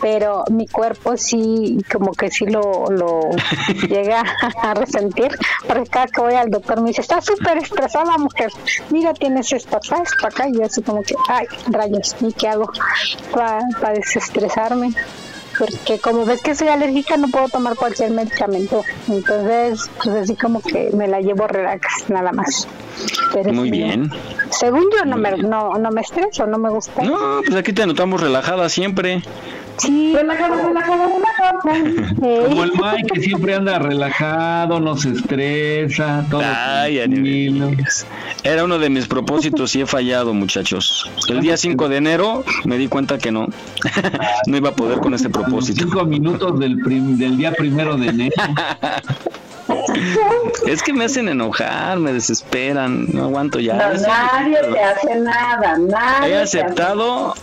pero 0.00 0.44
mi 0.50 0.66
cuerpo 0.66 1.16
sí, 1.16 1.78
como 1.92 2.12
que 2.12 2.30
sí 2.30 2.46
lo, 2.46 2.86
lo 2.86 3.20
llega 3.88 4.22
a 4.62 4.74
resentir, 4.74 5.36
porque 5.66 5.88
cada 5.88 6.06
que 6.06 6.20
voy 6.20 6.34
al 6.34 6.50
doctor 6.50 6.80
me 6.80 6.88
dice, 6.88 7.02
estás 7.02 7.24
súper 7.24 7.58
estresada 7.58 8.16
mujer, 8.18 8.50
mira 8.90 9.12
tienes 9.14 9.52
esto 9.52 9.76
acá, 9.76 10.02
esto 10.02 10.26
acá, 10.26 10.48
y 10.48 10.54
yo 10.54 10.64
así 10.64 10.82
como 10.82 11.02
que, 11.02 11.14
ay, 11.28 11.46
rayos, 11.66 12.16
¿y 12.20 12.32
qué 12.32 12.48
hago 12.48 12.70
para 13.32 13.92
desestresarme? 13.94 14.92
Porque 15.58 15.98
como 15.98 16.24
ves 16.24 16.40
que 16.42 16.54
soy 16.54 16.68
alérgica 16.68 17.16
no 17.16 17.28
puedo 17.28 17.48
tomar 17.48 17.74
cualquier 17.74 18.10
medicamento, 18.12 18.84
entonces 19.08 19.90
pues 20.02 20.16
así 20.16 20.36
como 20.36 20.60
que 20.62 20.90
me 20.94 21.08
la 21.08 21.20
llevo 21.20 21.46
relax, 21.46 22.08
nada 22.08 22.32
más. 22.32 22.68
Pero 23.32 23.52
Muy 23.52 23.70
sí, 23.70 23.72
bien. 23.72 24.10
Según 24.50 24.84
yo 24.96 25.04
no 25.04 25.16
me, 25.16 25.36
no, 25.36 25.74
no 25.74 25.90
me 25.90 26.00
estreso, 26.00 26.46
no 26.46 26.58
me 26.58 26.70
gusta. 26.70 27.02
No, 27.02 27.40
pues 27.44 27.56
aquí 27.56 27.72
te 27.72 27.86
notamos 27.86 28.20
relajada 28.20 28.68
siempre. 28.68 29.22
Sí. 29.78 30.12
Relajado, 30.14 30.56
relajado, 30.56 31.04
relajado. 31.06 32.48
Como 32.48 32.64
el 32.64 32.72
Mike 32.72 33.12
que 33.14 33.20
siempre 33.20 33.54
anda 33.54 33.78
relajado, 33.78 34.80
no 34.80 34.96
se 34.96 35.10
estresa, 35.10 36.24
todo 36.28 36.42
Ay, 36.44 37.00
animales. 37.00 38.06
Era 38.42 38.64
uno 38.64 38.78
de 38.78 38.90
mis 38.90 39.06
propósitos 39.06 39.74
y 39.76 39.82
he 39.82 39.86
fallado, 39.86 40.34
muchachos. 40.34 41.08
El 41.28 41.40
día 41.40 41.56
5 41.56 41.88
de 41.88 41.96
enero 41.96 42.44
me 42.64 42.76
di 42.76 42.88
cuenta 42.88 43.18
que 43.18 43.30
no. 43.30 43.46
no 44.46 44.56
iba 44.56 44.70
a 44.70 44.74
poder 44.74 44.98
con 44.98 45.14
ese 45.14 45.30
propósito. 45.30 45.47
Cinco 45.62 46.04
minutos 46.04 46.58
del, 46.58 46.78
prim- 46.78 47.16
del 47.18 47.36
día 47.36 47.52
primero 47.52 47.96
de 47.96 48.06
enero. 48.08 48.34
Es 50.66 50.82
que 50.82 50.92
me 50.92 51.04
hacen 51.06 51.28
enojar, 51.28 51.98
me 51.98 52.12
desesperan, 52.12 53.06
no 53.12 53.24
aguanto 53.24 53.58
ya. 53.58 53.74
No, 53.74 53.94
nadie 54.00 54.58
te 54.72 54.80
hace 54.82 55.14
nada, 55.20 55.76
nadie. 55.78 56.28
He 56.28 56.30
te 56.30 56.38
hace- 56.42 56.60
aceptado 56.60 57.34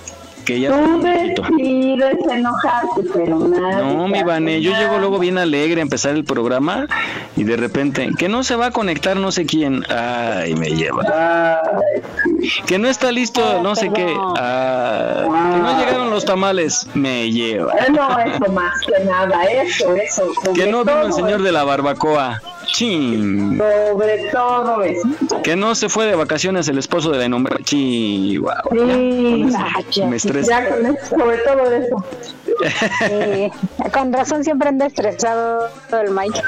que 0.45 0.59
ya 0.59 0.69
Tú 0.69 1.01
decides 1.01 2.17
enojarte, 2.29 3.01
pero 3.13 3.39
nadie. 3.39 3.95
No, 3.95 4.07
mi 4.07 4.23
Vane, 4.23 4.61
yo 4.61 4.71
llego 4.71 4.99
luego 4.99 5.19
bien 5.19 5.37
alegre 5.37 5.81
a 5.81 5.83
empezar 5.83 6.15
el 6.15 6.23
programa 6.23 6.87
y 7.35 7.43
de 7.43 7.57
repente, 7.57 8.09
que 8.17 8.29
no 8.29 8.43
se 8.43 8.55
va 8.55 8.67
a 8.67 8.71
conectar 8.71 9.17
no 9.17 9.31
sé 9.31 9.45
quién, 9.45 9.83
ay, 9.89 10.55
me 10.55 10.69
lleva. 10.69 11.61
Que 12.65 12.77
no 12.77 12.87
está 12.87 13.11
listo 13.11 13.61
no 13.61 13.75
sé 13.75 13.89
qué, 13.89 14.15
ah, 14.37 15.23
que 15.23 15.59
no 15.59 15.79
llegaron 15.79 16.09
los 16.09 16.25
tamales, 16.25 16.87
me 16.93 17.31
lleva. 17.31 17.73
No, 17.91 18.19
eso 18.19 18.51
más 18.51 18.79
que 18.81 19.03
nada, 19.03 19.43
eso, 19.45 19.95
eso. 19.95 20.31
Que 20.53 20.67
no 20.67 20.83
vino 20.83 21.01
el 21.01 21.13
señor 21.13 21.41
de 21.41 21.51
la 21.51 21.63
barbacoa, 21.63 22.41
chin. 22.65 23.57
Sobre 23.57 24.29
todo 24.31 24.83
eso. 24.83 25.07
Que 25.43 25.55
no 25.55 25.75
se 25.75 25.89
fue 25.89 26.05
de 26.05 26.15
vacaciones 26.15 26.67
el 26.67 26.77
esposo 26.77 27.11
de 27.11 27.19
la 27.19 27.25
innombrable, 27.25 27.63
chihuahua. 27.63 28.63
Sí, 28.71 30.01
Me 30.03 30.15
estresa. 30.15 30.61
Ya 30.61 30.69
con 30.69 30.85
eso, 30.85 31.05
sobre 31.09 31.37
todo 31.39 31.71
eso. 31.71 32.05
Sí, 33.05 33.51
con 33.91 34.13
razón 34.13 34.43
siempre 34.43 34.69
anda 34.69 34.85
estresado 34.85 35.67
el 35.91 36.11
Mike. 36.11 36.41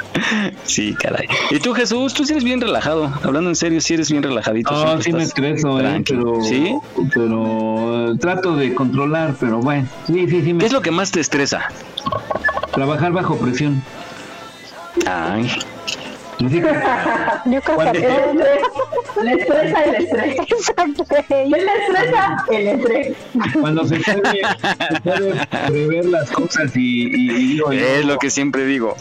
Sí, 0.64 0.96
caray. 0.96 1.28
¿Y 1.52 1.60
tú, 1.60 1.74
Jesús? 1.74 2.14
Tú 2.14 2.24
sí 2.24 2.32
eres 2.32 2.44
bien 2.44 2.62
relajado. 2.62 3.12
Hablando 3.24 3.50
en 3.50 3.56
serio, 3.56 3.82
sí 3.82 3.96
eres 3.96 4.10
bien 4.10 4.24
relajadito. 4.24 4.72
No, 4.72 5.02
siempre 5.02 5.02
sí 5.02 5.14
me 5.14 5.24
estreso, 5.24 5.82
eh, 5.82 6.04
pero, 6.08 6.42
¿Sí? 6.44 6.76
pero 7.14 8.16
trato 8.20 8.56
de 8.56 8.74
controlar, 8.74 9.36
pero 9.40 9.60
bueno, 9.60 9.88
sí, 10.08 10.28
sí, 10.30 10.42
sí. 10.44 10.54
Me... 10.54 10.60
¿Qué 10.60 10.66
es 10.68 10.74
lo 10.74 10.82
que 10.82 10.92
más 10.92 11.12
te 11.12 11.20
estresa? 11.20 11.68
Trabajar 12.72 13.12
bajo 13.12 13.36
presión. 13.38 13.82
Ay. 15.06 15.50
Yo 17.46 17.62
creo 17.62 17.92
que 17.92 18.02
todos. 18.02 19.24
Le 19.24 19.32
estresa 19.34 19.84
el 19.86 19.96
estrés. 19.96 20.36
Exacto. 20.40 21.06
¿Qué 21.28 21.46
le 21.48 21.58
estresa? 21.58 22.46
El 22.52 22.68
estrés. 22.68 23.16
Cuando 23.60 23.86
se 23.86 24.00
puede, 24.00 24.42
se 24.94 25.02
puede 25.02 25.48
prever 25.68 26.06
las 26.06 26.30
cosas 26.32 26.76
y, 26.76 27.08
y- 27.08 27.32
y 27.32 27.48
digo, 27.54 27.72
yo, 27.74 27.80
Es 27.80 28.06
lo 28.06 28.18
que 28.18 28.30
siempre 28.30 28.66
digo. 28.66 28.96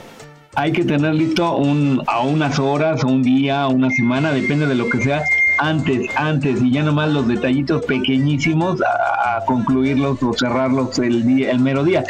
hay 0.55 0.73
que 0.73 0.85
tener 0.85 1.15
listo 1.15 1.55
un, 1.57 2.03
a 2.07 2.21
unas 2.21 2.59
horas, 2.59 3.05
o 3.05 3.09
un 3.09 3.23
día, 3.23 3.67
una 3.67 3.91
semana, 3.91 4.33
depende 4.33 4.67
de 4.67 4.75
lo 4.75 4.89
que 4.89 5.03
sea, 5.03 5.23
antes, 5.59 6.09
antes, 6.17 6.63
y 6.63 6.71
ya 6.73 6.83
nomás 6.83 7.11
los 7.11 7.29
detallitos 7.29 7.85
pequeñísimos 7.85 8.81
a, 8.83 9.37
a 9.37 9.45
concluirlos 9.45 10.23
o 10.23 10.33
cerrarlos 10.33 10.99
el 10.99 11.27
día, 11.27 11.51
el 11.51 11.59
mero 11.61 11.85
día. 11.85 12.05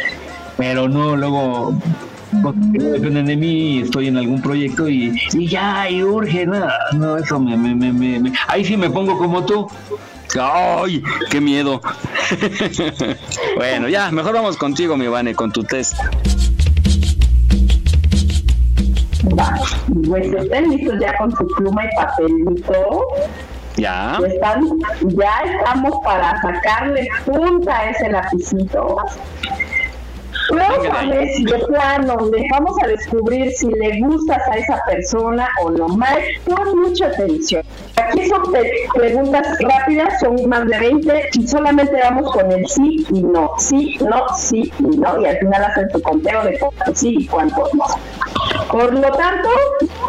Pero 0.56 0.88
no 0.88 1.16
luego 1.16 1.74
dependen 2.32 3.26
de 3.26 3.36
mí, 3.36 3.80
estoy 3.80 4.08
en 4.08 4.16
algún 4.16 4.42
proyecto 4.42 4.88
y, 4.88 5.16
y 5.32 5.46
ya, 5.48 5.88
y 5.88 6.02
urge, 6.02 6.46
nada, 6.46 6.74
no, 6.92 7.16
eso 7.16 7.38
me, 7.38 7.56
me, 7.56 7.74
me, 7.74 7.92
me- 7.92 8.32
ahí 8.48 8.64
sí 8.64 8.76
me 8.76 8.90
pongo 8.90 9.16
como 9.18 9.44
tú, 9.44 9.66
¡Ay! 10.40 11.02
¡Qué 11.30 11.40
miedo! 11.40 11.80
bueno, 13.56 13.88
ya, 13.88 14.10
mejor 14.10 14.34
vamos 14.34 14.56
contigo, 14.56 14.96
mi 14.96 15.06
Vane, 15.06 15.34
con 15.34 15.50
tu 15.52 15.62
test. 15.62 15.94
Va, 19.38 19.54
pues 20.06 20.26
estén 20.32 20.70
listos 20.70 20.98
ya 21.00 21.16
con 21.16 21.34
su 21.34 21.46
pluma 21.56 21.84
y 21.84 21.88
papelito. 21.96 23.06
Ya. 23.76 24.18
Están, 24.26 24.62
ya 25.16 25.38
estamos 25.44 25.94
para 26.04 26.40
sacarle 26.40 27.08
punta 27.24 27.78
a 27.78 27.90
ese 27.90 28.10
lapicito. 28.10 28.96
Vamos 30.50 30.86
a 30.90 31.06
ver 31.06 31.28
si 31.34 31.44
de 31.44 31.58
plano 31.58 32.16
le 32.32 32.46
vamos 32.50 32.76
a 32.82 32.86
descubrir 32.86 33.50
si 33.52 33.68
le 33.68 34.00
gustas 34.00 34.42
a 34.50 34.56
esa 34.56 34.82
persona 34.86 35.48
o 35.62 35.70
no. 35.70 35.88
Mike, 35.88 36.40
pon 36.44 36.80
mucha 36.80 37.06
atención. 37.06 37.62
Aquí 37.96 38.26
son 38.26 38.42
preguntas 38.94 39.46
rápidas, 39.60 40.20
son 40.20 40.48
más 40.48 40.66
de 40.66 40.78
20 40.78 41.30
y 41.32 41.48
solamente 41.48 41.92
vamos 42.02 42.30
con 42.32 42.50
el 42.52 42.66
sí 42.68 43.06
y 43.10 43.22
no. 43.22 43.50
Sí, 43.58 43.98
no, 44.00 44.24
sí 44.36 44.72
y 44.78 44.96
no. 44.96 45.20
Y 45.20 45.26
al 45.26 45.38
final 45.38 45.64
hacen 45.64 45.88
tu 45.88 46.00
conteo 46.02 46.44
de 46.44 46.58
cuántos 46.58 46.98
sí 46.98 47.16
y 47.20 47.26
cuántos 47.26 47.74
no. 47.74 47.84
Por 48.70 48.92
lo 48.92 49.00
tanto, 49.12 49.48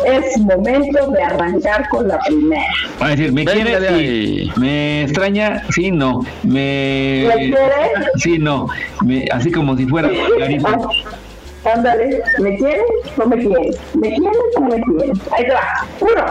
es 0.05 0.37
momento 0.39 1.11
de 1.11 1.23
arrancar 1.23 1.87
con 1.89 2.07
la 2.07 2.19
primera. 2.19 2.65
Va 3.01 3.07
a 3.07 3.09
decir, 3.11 3.31
¿me 3.31 3.45
quieres? 3.45 3.87
Sí. 3.89 4.51
¿Me 4.57 5.03
extraña? 5.03 5.63
Sí, 5.69 5.91
no. 5.91 6.21
¿Me... 6.43 7.25
¿Me 7.27 7.35
quieres? 7.35 7.91
Sí, 8.17 8.37
no. 8.37 8.67
Me... 9.03 9.25
Así 9.31 9.51
como 9.51 9.77
si 9.77 9.85
fuera. 9.85 10.09
Ándale, 11.73 12.21
¿me 12.39 12.55
quieres 12.57 12.83
o 13.17 13.25
me 13.25 13.37
quieres? 13.37 13.77
¿Me 13.95 14.13
quieres 14.13 14.37
o 14.55 14.61
me 14.61 14.81
quieres? 14.81 15.17
Ahí 15.31 15.45
te 15.45 15.53
va. 15.53 15.85
Uno, 15.99 16.25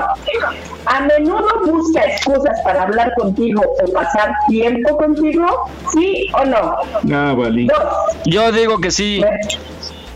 a 0.86 1.01
menudo 1.01 1.49
busca 1.66 2.05
excusas 2.05 2.59
para 2.64 2.84
hablar 2.84 3.12
contigo 3.18 3.62
o 3.82 3.92
pasar 3.92 4.32
tiempo 4.49 4.97
contigo, 4.97 5.68
¿sí 5.92 6.28
o 6.32 6.44
no? 6.44 6.76
Ah, 7.12 7.34
vale. 7.36 7.66
Dos, 7.66 8.16
Yo 8.24 8.51
digo 8.53 8.78
que 8.78 8.90
sí. 8.90 9.22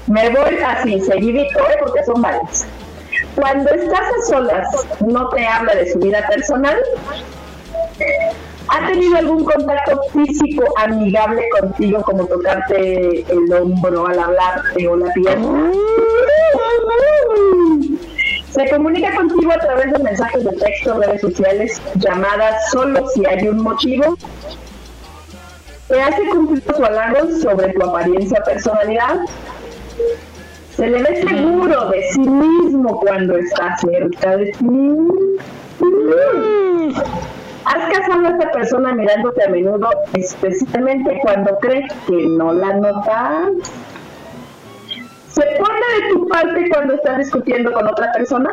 me 0.07 0.31
voy 0.31 0.57
así, 0.65 1.01
seguidito, 1.01 1.59
¿eh? 1.59 1.77
porque 1.81 2.05
son 2.05 2.23
varias. 2.23 2.67
Cuando 3.35 3.71
estás 3.71 4.01
a 4.01 4.27
solas, 4.27 4.69
¿no 5.07 5.29
te 5.29 5.47
habla 5.47 5.75
de 5.75 5.93
su 5.93 5.99
vida 5.99 6.27
personal? 6.29 6.77
¿Ha 8.73 8.87
tenido 8.87 9.17
algún 9.17 9.45
contacto 9.45 10.01
físico 10.13 10.63
amigable 10.77 11.43
contigo, 11.61 12.01
como 12.03 12.25
tocarte 12.27 13.21
el 13.23 13.53
hombro 13.53 14.07
al 14.07 14.17
hablarte 14.17 14.87
o 14.87 14.97
la 14.97 15.13
pierna? 15.13 15.73
Se 18.51 18.71
comunica 18.71 19.13
contigo 19.17 19.51
a 19.53 19.59
través 19.59 19.93
de 19.93 19.99
mensajes 19.99 20.45
de 20.45 20.53
texto, 20.53 21.01
redes 21.01 21.21
sociales, 21.21 21.83
llamadas, 21.97 22.71
solo 22.71 23.09
si 23.09 23.27
hay 23.27 23.49
un 23.49 23.61
motivo. 23.61 24.17
Te 25.89 26.01
hace 26.01 26.29
cumplir 26.29 26.63
sus 26.63 26.79
halagos 26.79 27.41
sobre 27.41 27.73
tu 27.73 27.83
apariencia 27.83 28.41
personalidad. 28.45 29.19
Se 30.77 30.87
le 30.87 31.03
ve 31.03 31.23
seguro 31.29 31.91
de 31.91 32.03
sí 32.13 32.21
mismo 32.21 33.01
cuando 33.01 33.37
está 33.37 33.77
cerca 33.79 34.37
de 34.37 34.53
ti. 34.53 34.97
¿Has 37.65 37.93
casado 37.93 38.27
a 38.27 38.31
esta 38.31 38.51
persona 38.53 38.95
mirándote 38.95 39.45
a 39.45 39.49
menudo, 39.49 39.89
especialmente 40.15 41.19
cuando 41.23 41.59
crees 41.59 41.93
que 42.07 42.27
no 42.27 42.53
la 42.53 42.75
notas? 42.75 43.51
¿Se 45.29 45.43
pone 45.43 46.03
de 46.03 46.09
tu 46.11 46.29
parte 46.29 46.69
cuando 46.71 46.95
estás 46.95 47.19
discutiendo 47.19 47.73
con 47.73 47.87
otra 47.87 48.11
persona? 48.13 48.51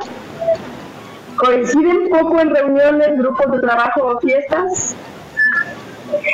¿Coinciden 1.37 2.09
poco 2.09 2.39
en 2.41 2.53
reuniones, 2.53 3.17
grupos 3.17 3.51
de 3.51 3.59
trabajo 3.59 4.07
o 4.07 4.19
fiestas? 4.19 4.95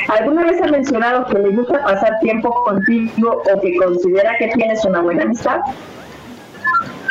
¿Alguna 0.10 0.44
vez 0.44 0.62
ha 0.62 0.68
mencionado 0.68 1.26
que 1.26 1.40
le 1.40 1.50
gusta 1.50 1.84
pasar 1.84 2.20
tiempo 2.22 2.52
contigo 2.64 3.44
o 3.54 3.62
que 3.62 3.76
considera 3.78 4.36
que 4.38 4.48
tienes 4.50 4.84
una 4.86 5.02
buena 5.02 5.24
amistad? 5.24 5.62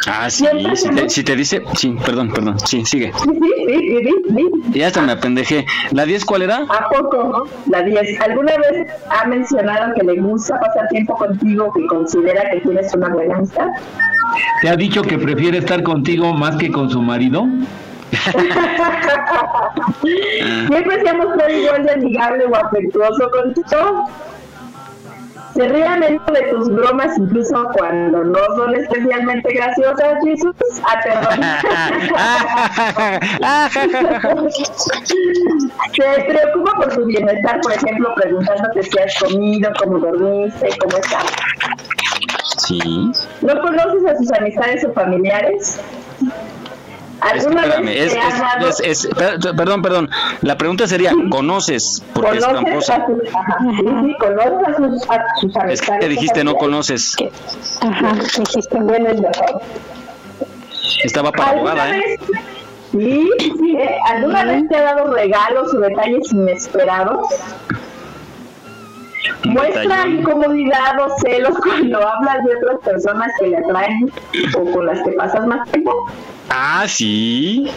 Ah, 0.07 0.29
sí. 0.29 0.47
Si 0.75 0.91
te, 0.91 1.09
si 1.09 1.23
te 1.23 1.37
dice. 1.37 1.63
Sí, 1.75 1.97
perdón, 2.05 2.33
perdón. 2.33 2.59
Sí, 2.61 2.85
sigue. 2.85 3.13
Sí, 3.13 3.29
sí, 3.41 3.77
sí, 4.05 4.15
sí. 4.35 4.51
Ya 4.73 4.89
hasta 4.89 5.03
me 5.03 5.13
apendejé. 5.13 5.65
¿La 5.93 6.05
10 6.05 6.25
cuál 6.25 6.43
era? 6.43 6.57
¿A 6.69 6.89
poco? 6.89 7.49
La 7.69 7.83
10. 7.83 8.21
¿Alguna 8.21 8.53
vez 8.57 8.89
ha 9.11 9.27
mencionado 9.27 9.95
que 9.95 10.03
le 10.05 10.21
gusta 10.21 10.59
pasar 10.59 10.89
tiempo 10.89 11.15
contigo 11.15 11.73
que 11.73 11.87
considera 11.87 12.51
que 12.51 12.61
tienes 12.61 12.93
una 12.95 13.09
buena 13.11 13.37
amistad? 13.37 13.69
¿Te 14.63 14.69
ha 14.69 14.77
dicho 14.77 15.03
que 15.03 15.19
prefiere 15.19 15.59
estar 15.59 15.83
contigo 15.83 16.33
más 16.33 16.57
que 16.57 16.71
con 16.71 16.91
su 16.91 17.01
marido? 17.01 17.47
Siempre 20.03 21.01
se 21.01 21.09
ha 21.09 21.15
mostrado 21.15 21.51
igual 21.51 21.85
de 21.85 21.93
amigable 21.93 22.45
o 22.47 22.55
afectuoso 22.57 23.31
contigo. 23.31 24.11
Se 25.55 25.69
menudo 25.69 26.33
de 26.33 26.43
tus 26.51 26.69
bromas, 26.69 27.19
incluso 27.19 27.69
cuando 27.77 28.25
no 28.25 28.39
son 28.57 28.75
especialmente 28.75 29.53
graciosas, 29.53 30.15
Jesús. 30.25 30.55
Aterrador. 30.89 31.39
Se 35.93 36.25
preocupa 36.25 36.73
por 36.77 36.89
tu 36.95 37.05
bienestar, 37.05 37.61
por 37.61 37.73
ejemplo, 37.73 38.15
preguntándote 38.15 38.83
si 38.83 38.99
has 38.99 39.19
comido, 39.19 39.71
cómo 39.79 39.99
dormiste, 39.99 40.71
cómo 40.81 40.97
estás. 40.97 41.27
Sí. 42.59 43.13
¿No 43.43 43.61
conoces 43.61 44.07
a 44.07 44.17
sus 44.17 44.33
amistades 44.33 44.85
o 44.85 44.93
familiares? 44.93 45.81
¿Alguna 47.23 47.63
Espérame, 47.63 47.85
vez 47.87 48.13
es, 48.13 48.15
es- 48.15 48.81
es- 48.81 49.05
es- 49.05 49.09
perdón, 49.57 49.83
perdón. 49.83 50.11
La 50.43 50.57
pregunta 50.59 50.87
sería, 50.87 51.13
¿conoces? 51.31 52.03
Porque 52.15 52.39
es 52.39 52.45
¿Conoces 52.45 52.63
tramposa. 52.65 52.95
a 52.97 53.07
sus, 53.07 53.35
ajá, 53.35 53.57
sí, 53.61 53.87
sí, 54.03 54.17
conoces 54.19 54.69
a 54.69 54.77
sus, 54.77 55.11
a 55.11 55.25
sus 55.41 55.57
Es 55.73 55.81
que 55.83 55.93
te 55.99 56.09
dijiste 56.09 56.45
no 56.45 56.55
conoces. 56.57 57.17
Ajá, 57.81 58.13
dijiste, 58.39 58.79
bueno, 58.81 59.09
es. 59.11 59.21
Estaba 61.05 61.33
para 61.33 61.51
¿Alguna 61.51 61.71
abogada, 61.73 61.97
¿eh? 61.97 62.03
vez- 62.07 62.21
Sí, 62.93 63.29
sí, 63.39 63.77
¿eh? 63.79 63.97
¿Alguna 64.07 64.45
vez 64.45 64.69
te 64.69 64.77
ha 64.77 64.83
dado 64.83 65.15
regalos 65.15 65.73
o 65.75 65.79
detalles 65.81 66.31
inesperados? 66.33 67.27
Muestra 69.45 70.07
incomodidad 70.07 71.01
o 71.01 71.19
celos 71.19 71.57
cuando 71.63 71.99
hablas 71.99 72.45
de 72.45 72.57
otras 72.57 72.81
personas 72.85 73.33
que 73.39 73.49
le 73.49 73.57
atraen 73.59 74.13
o 74.57 74.73
con 74.73 74.87
las 74.87 75.01
que 75.03 75.13
pasas 75.13 75.47
más 75.47 75.71
tiempo. 75.71 76.11
Ah, 76.49 76.85
sí. 76.87 77.71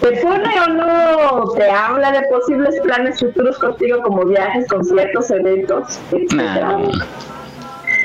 ¿Te 0.00 0.12
pone 0.18 0.60
o 0.60 0.68
no 0.68 1.50
te 1.52 1.70
habla 1.70 2.12
de 2.12 2.22
posibles 2.28 2.78
planes 2.80 3.18
futuros 3.18 3.58
contigo 3.58 4.02
como 4.02 4.24
viajes, 4.24 4.68
conciertos, 4.68 5.30
eventos, 5.30 5.98
etcétera? 6.12 6.78
Nah. 6.78 7.04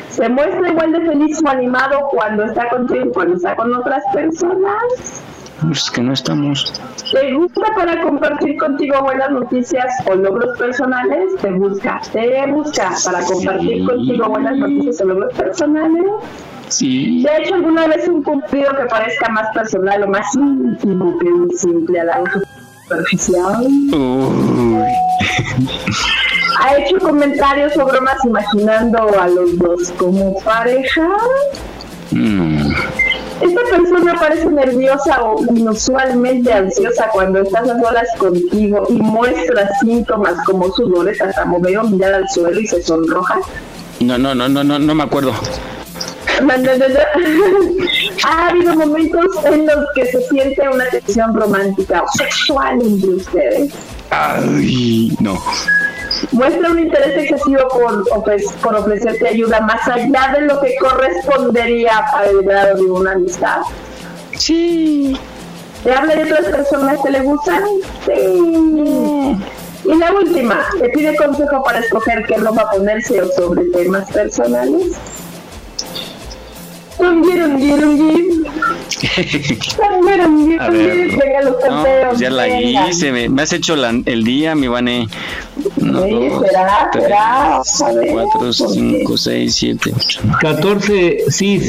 ¿Se 0.09 0.27
muestra 0.27 0.69
igual 0.69 0.91
de 0.91 1.01
feliz 1.01 1.41
o 1.43 1.49
animado 1.49 2.07
cuando 2.11 2.45
está 2.45 2.69
contigo 2.69 3.05
y 3.05 3.11
cuando 3.11 3.35
está 3.35 3.55
con 3.55 3.73
otras 3.73 4.03
personas? 4.13 5.23
Es 5.69 5.91
que 5.91 6.01
no 6.01 6.13
estamos. 6.13 6.73
¿Te 7.11 7.33
gusta 7.33 7.61
para 7.75 8.01
compartir 8.01 8.57
contigo 8.57 9.01
buenas 9.03 9.29
noticias 9.31 9.85
o 10.07 10.15
logros 10.15 10.57
personales? 10.57 11.35
¿Te 11.41 11.51
busca? 11.51 12.01
¿Te 12.11 12.45
busca 12.47 12.91
para 13.05 13.21
compartir 13.25 13.77
Sí. 13.77 13.85
contigo 13.85 14.29
buenas 14.29 14.57
noticias 14.57 15.01
o 15.01 15.05
logros 15.05 15.33
personales? 15.35 16.03
Sí. 16.69 17.21
¿Te 17.23 17.29
ha 17.29 17.37
hecho 17.39 17.55
alguna 17.55 17.85
vez 17.87 18.07
un 18.07 18.23
cumplido 18.23 18.75
que 18.75 18.85
parezca 18.85 19.29
más 19.29 19.47
personal 19.53 20.03
o 20.03 20.07
más 20.07 20.25
íntimo 20.35 21.17
que 21.19 21.27
un 21.27 21.49
simple 21.51 21.99
halago 21.99 22.25
superficial? 22.83 23.61
Uy. 23.93 24.91
¿Ha 26.63 26.77
hecho 26.77 26.97
comentarios 26.99 27.75
o 27.77 27.85
bromas 27.85 28.23
imaginando 28.25 28.97
a 29.19 29.27
los 29.27 29.57
dos 29.59 29.91
como 29.97 30.39
pareja? 30.43 31.07
Mm. 32.11 32.71
Esta 33.41 33.61
persona 33.69 34.13
parece 34.19 34.45
nerviosa 34.45 35.23
o 35.23 35.43
inusualmente 35.55 36.53
ansiosa 36.53 37.09
cuando 37.11 37.41
estás 37.41 37.67
a 37.69 37.79
solas 37.79 38.07
contigo 38.17 38.85
y 38.89 38.93
muestra 38.93 39.69
síntomas 39.79 40.35
como 40.45 40.71
sudores, 40.71 41.17
tartamudeo, 41.17 41.83
mirar 41.83 42.13
al 42.13 42.29
suelo 42.29 42.59
y 42.59 42.67
se 42.67 42.81
sonroja. 42.81 43.39
No, 43.99 44.17
no, 44.17 44.35
no, 44.35 44.47
no, 44.47 44.63
no, 44.63 44.79
no 44.79 44.95
me 44.95 45.03
acuerdo. 45.03 45.33
ha 48.23 48.47
habido 48.49 48.75
momentos 48.75 49.25
en 49.45 49.65
los 49.65 49.85
que 49.95 50.05
se 50.05 50.21
siente 50.29 50.67
una 50.69 50.85
tensión 50.85 51.33
romántica 51.35 52.03
o 52.03 52.07
sexual 52.17 52.81
entre 52.81 53.09
ustedes. 53.09 53.73
Ay, 54.11 55.15
no. 55.19 55.41
Muestra 56.33 56.69
un 56.69 56.79
interés 56.79 57.17
excesivo 57.23 57.67
por, 57.69 58.03
ofre- 58.09 58.53
por 58.61 58.75
ofrecerte 58.75 59.27
ayuda 59.27 59.59
más 59.61 59.87
allá 59.87 60.33
de 60.37 60.41
lo 60.45 60.59
que 60.61 60.75
correspondería 60.79 61.97
al 62.13 62.43
grado 62.43 62.75
de 62.75 62.83
una 62.83 63.13
amistad. 63.13 63.61
Sí. 64.37 65.17
¿Te 65.83 65.93
habla 65.93 66.15
de 66.15 66.23
otras 66.31 66.45
personas 66.45 66.99
que 67.03 67.09
le 67.09 67.21
gustan? 67.21 67.63
Sí. 68.05 69.35
Y 69.83 69.95
la 69.95 70.11
última, 70.13 70.59
¿te 70.79 70.89
pide 70.89 71.15
consejo 71.15 71.63
para 71.63 71.79
escoger 71.79 72.23
qué 72.27 72.35
ropa 72.37 72.69
ponerse 72.69 73.19
o 73.21 73.31
sobre 73.31 73.63
temas 73.71 74.11
personales? 74.11 74.91
A 80.59 80.69
ver, 80.69 81.47
no, 81.69 81.83
pues 82.09 82.19
ya 82.19 82.29
la 82.29 82.47
hice, 82.47 83.11
me, 83.11 83.29
me 83.29 83.41
has 83.41 83.53
hecho 83.53 83.75
la, 83.75 83.89
el 83.89 84.23
día, 84.23 84.55
mi 84.55 84.67
Vane. 84.67 85.07
Uno, 85.77 86.03
Sí, 86.03 86.11
dos, 86.29 86.43
será, 86.47 86.89
tres, 86.91 87.03
será. 87.05 87.55
A 87.57 87.93
ver, 87.93 88.07
cuatro, 88.11 88.53
cinco, 88.53 89.17
seis, 89.17 89.55
siete, 89.55 89.93
ocho, 89.95 90.21
14 90.41 91.25
sí. 91.29 91.61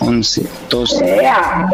11, 0.00 0.46
12, 0.68 1.04
Vea. 1.04 1.68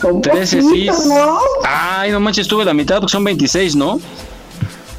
Son 0.00 0.20
13 0.20 0.60
sí. 0.60 0.68
poquitos, 0.68 1.06
¿no? 1.06 1.38
Ay, 1.64 2.10
no 2.10 2.20
manches, 2.20 2.46
tuve 2.46 2.64
la 2.64 2.74
mitad 2.74 2.96
porque 2.96 3.12
son 3.12 3.24
26, 3.24 3.76
¿no? 3.76 3.98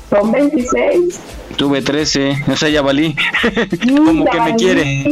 Son 0.10 0.32
26. 0.32 1.20
Tuve 1.58 1.82
13, 1.82 2.44
o 2.52 2.56
sea, 2.56 2.70
ya 2.70 2.84
valí. 2.84 3.16
Como 4.06 4.26
que 4.26 4.42
me 4.42 4.56
quiere. 4.56 5.04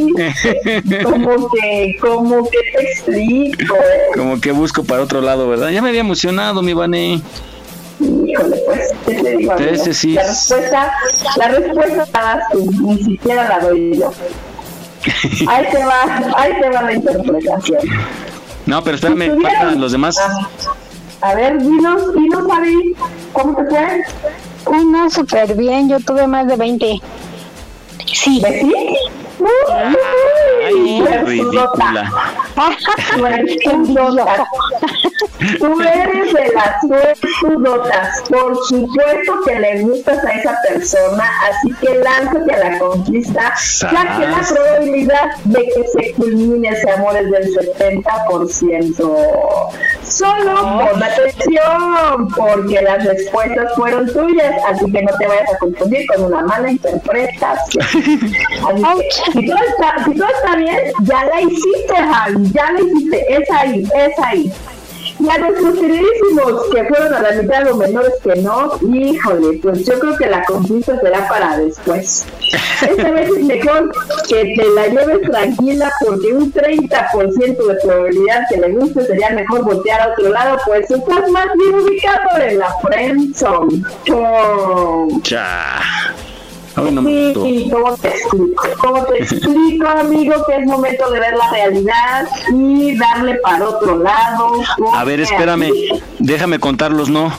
Como 1.04 1.50
que, 1.50 1.98
como 2.00 2.50
que 2.50 2.58
te 2.76 2.84
explico? 2.84 3.76
Como 4.16 4.40
que 4.40 4.52
busco 4.52 4.84
para 4.84 5.02
otro 5.02 5.22
lado, 5.22 5.50
¿verdad? 5.50 5.70
Ya 5.70 5.82
me 5.82 5.90
había 5.90 6.02
emocionado, 6.02 6.62
mi 6.62 6.74
Vane. 6.74 7.20
Híjole, 8.00 8.58
pues, 8.66 8.94
¿qué 9.08 9.16
te 9.16 9.38
digo? 9.38 9.54
amigo? 9.54 9.56
Trece, 9.56 9.94
sí. 9.94 10.14
La 10.14 10.28
respuesta, 10.28 10.94
la 11.38 11.48
respuesta 11.48 12.08
la 12.14 12.22
das 12.22 12.44
tú, 12.52 12.72
ni 12.82 13.04
siquiera 13.04 13.50
la 13.50 13.60
doy 13.62 13.98
yo. 13.98 14.12
Ahí 15.48 15.66
te 15.72 15.84
va, 15.84 16.34
ahí 16.38 16.52
te 16.62 16.70
va 16.70 16.82
la 16.84 16.94
interpretación. 16.94 17.82
No, 18.66 18.84
pero 18.84 18.96
espérame, 18.96 19.42
faltan 19.42 19.82
los 19.82 19.92
demás. 19.92 20.18
A 21.22 21.34
ver, 21.34 21.60
dinos, 21.60 22.14
dinos, 22.14 22.48
Fabi, 22.48 22.96
¿cómo 23.34 23.56
te 23.56 23.66
fue? 23.66 24.04
Uno 24.68 25.10
súper 25.10 25.56
bien, 25.56 25.90
yo 25.90 26.00
tuve 26.00 26.28
más 26.28 26.48
de 26.48 26.56
20. 26.56 27.02
Sí. 28.14 28.42
¿De 28.42 28.62
sí? 28.62 28.74
Ay, 30.66 31.06
ridícula. 31.26 32.12
Suertudota. 33.16 34.48
Tú 35.60 35.82
eres 35.82 36.34
de 36.34 36.54
las 36.54 36.82
suertudotas. 36.82 38.22
Por 38.30 38.58
supuesto 38.66 39.42
que 39.46 39.60
le 39.60 39.82
gustas 39.82 40.24
a 40.24 40.30
esa 40.32 40.58
persona, 40.68 41.30
así 41.50 41.74
que 41.82 41.96
lánzate 42.00 42.54
a 42.54 42.70
la 42.70 42.80
conquista, 42.80 43.54
ya 43.92 44.18
que 44.18 44.28
la 44.28 44.42
probabilidad 44.48 45.36
de 45.44 45.64
que 45.66 45.88
se 45.88 46.14
culmine 46.14 46.70
ese 46.70 46.90
amor 46.92 47.18
es 47.18 47.30
del 47.32 47.54
70%. 47.54 48.96
Solo 50.04 50.62
pon 50.62 51.04
atención, 51.04 52.28
porque 52.36 52.82
las 52.82 53.06
respuestas 53.06 53.74
fueron 53.76 54.12
tuyas, 54.12 54.56
así 54.68 54.92
que 54.92 55.02
no 55.02 55.18
te 55.18 55.28
vayas 55.28 55.54
a 55.54 55.58
confundir 55.58 56.08
con 56.08 56.26
una 56.26 56.42
mala 56.44 56.72
interpretación. 56.72 57.86
Así 58.66 58.84
que, 59.26 59.32
si 59.32 59.48
todo 59.48 59.58
está, 59.58 60.06
si 60.06 60.16
todo 60.16 60.28
está 60.28 60.55
bien, 60.56 60.78
ya 61.04 61.26
la 61.26 61.42
hiciste, 61.42 61.96
Javi, 61.96 62.52
ya 62.54 62.72
la 62.72 62.82
hiciste, 62.82 63.34
es 63.34 63.52
ahí, 63.52 63.84
es 63.96 64.20
ahí. 64.20 64.54
Y 65.20 65.30
a 65.30 65.38
nuestros 65.38 65.76
queridísimos 65.76 66.64
que 66.74 66.84
fueron 66.86 67.14
a 67.14 67.22
la 67.22 67.32
mitad 67.42 67.72
o 67.72 67.76
menores 67.78 68.14
que 68.22 68.36
no, 68.42 68.72
híjole, 68.94 69.60
pues 69.62 69.86
yo 69.86 69.98
creo 70.00 70.18
que 70.18 70.26
la 70.28 70.44
conquista 70.44 71.00
será 71.00 71.28
para 71.28 71.58
después. 71.58 72.26
Esta 72.82 73.12
vez 73.12 73.30
es 73.30 73.44
mejor 73.46 73.92
que 74.28 74.54
te 74.56 74.70
la 74.72 74.88
lleves 74.88 75.22
tranquila 75.22 75.92
porque 76.06 76.34
un 76.34 76.52
30% 76.52 77.38
de 77.38 77.76
probabilidad 77.82 78.42
que 78.50 78.58
le 78.58 78.72
guste 78.74 79.06
sería 79.06 79.30
mejor 79.30 79.64
voltear 79.64 80.02
a 80.02 80.12
otro 80.12 80.30
lado, 80.30 80.58
pues 80.66 80.92
estás 80.92 81.30
más 81.32 81.48
bien 81.58 81.76
ubicado 81.76 82.42
en 82.42 82.60
la 82.60 82.70
friendzone. 82.82 83.84
Oh. 84.12 85.08
Ay, 86.76 86.92
no 86.92 87.02
me 87.02 87.26
gustó. 87.26 87.44
Sí, 87.46 87.70
¿cómo 87.72 87.96
te 87.98 88.08
explico? 88.10 88.64
¿Cómo 88.80 89.06
te 89.06 89.24
explico, 89.24 89.88
amigo, 89.88 90.34
que 90.46 90.56
es 90.56 90.66
momento 90.66 91.10
de 91.12 91.20
ver 91.20 91.36
la 91.36 91.50
realidad 91.52 92.28
y 92.54 92.98
darle 92.98 93.36
para 93.36 93.70
otro 93.70 93.98
lado? 94.00 94.52
A 94.94 95.04
ver, 95.04 95.22
espérame. 95.22 95.72
Déjame 96.20 96.60
contarlos, 96.60 97.10
¿no? 97.10 97.32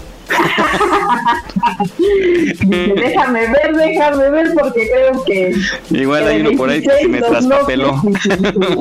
Déjame 2.68 3.47
ver, 3.49 3.74
déjame 3.74 4.31
ver, 4.31 4.55
porque 4.55 4.89
creo 4.89 5.24
que. 5.24 5.55
Igual 5.91 6.24
que 6.24 6.31
hay 6.31 6.41
uno 6.41 6.57
por 6.57 6.70
ahí 6.70 6.83
que 6.83 6.91
se 6.91 7.09
me 7.09 7.18
16 7.18 7.20
no, 7.20 7.29
traspapeló. 7.29 8.03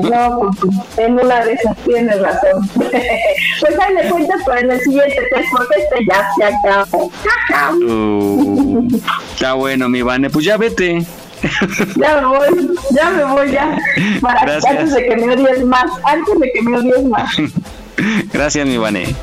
No, 0.02 0.50
en 0.96 1.12
una 1.14 1.44
de 1.44 1.52
esas 1.52 1.76
tienes 1.84 2.20
razón. 2.20 2.68
Pues 3.58 3.78
ahí 3.80 3.94
le 3.94 4.10
cuentas, 4.10 4.40
en 4.60 4.70
el 4.70 4.80
siguiente 4.80 5.16
test, 5.32 5.48
porque 5.50 5.76
este 5.78 6.04
ya 6.06 6.28
se 6.36 6.44
acabó. 6.44 7.10
Uh, 7.82 8.86
está 9.32 9.54
bueno, 9.54 9.88
mi 9.88 10.02
Vane. 10.02 10.28
Pues 10.28 10.44
ya 10.44 10.58
vete. 10.58 11.06
Ya 11.96 12.20
me 12.20 12.26
voy, 12.26 12.70
ya 12.94 13.10
me 13.10 13.24
voy, 13.24 13.50
ya. 13.50 13.78
Para, 14.20 14.56
antes 14.56 14.94
de 14.94 15.06
que 15.06 15.16
me 15.16 15.34
odies 15.34 15.64
más, 15.64 15.90
antes 16.04 16.38
de 16.38 16.52
que 16.52 16.62
me 16.62 16.76
odies 16.76 17.04
más. 17.04 17.30
Gracias, 18.32 18.66
mi 18.66 18.76
Vane. 18.76 19.14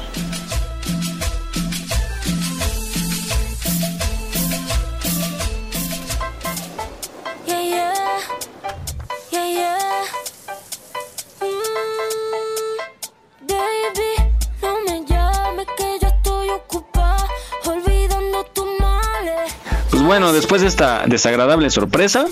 Pues 20.04 20.20
bueno, 20.20 20.34
después 20.34 20.62
de 20.62 20.68
esta 20.68 21.06
desagradable 21.08 21.70
sorpresa, 21.70 22.26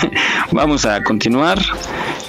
vamos 0.52 0.84
a 0.84 1.02
continuar 1.02 1.58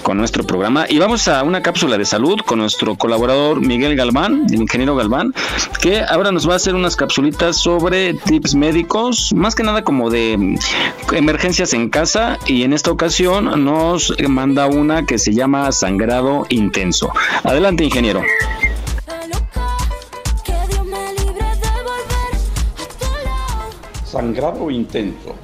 con 0.04 0.18
nuestro 0.18 0.46
programa 0.46 0.86
y 0.88 1.00
vamos 1.00 1.28
a 1.28 1.44
una 1.44 1.62
cápsula 1.62 1.98
de 1.98 2.06
salud 2.06 2.40
con 2.46 2.60
nuestro 2.60 2.96
colaborador 2.96 3.60
Miguel 3.60 3.98
Galván, 3.98 4.46
el 4.50 4.62
ingeniero 4.62 4.96
Galván, 4.96 5.34
que 5.82 6.00
ahora 6.00 6.32
nos 6.32 6.48
va 6.48 6.54
a 6.54 6.56
hacer 6.56 6.76
unas 6.76 6.96
capsulitas 6.96 7.58
sobre 7.58 8.14
tips 8.14 8.56
médicos, 8.56 9.34
más 9.36 9.54
que 9.54 9.64
nada 9.64 9.84
como 9.84 10.10
de 10.10 10.58
emergencias 11.12 11.74
en 11.74 11.90
casa 11.90 12.40
y 12.46 12.64
en 12.64 12.72
esta 12.72 12.90
ocasión 12.90 13.66
nos 13.66 14.14
manda 14.30 14.68
una 14.68 15.06
que 15.06 15.18
se 15.18 15.34
llama 15.34 15.74
sangrado 15.74 16.46
intenso. 16.48 17.12
Adelante, 17.44 17.84
ingeniero. 17.84 18.24
Sangrado 24.16 24.72
intenso. 24.72 25.36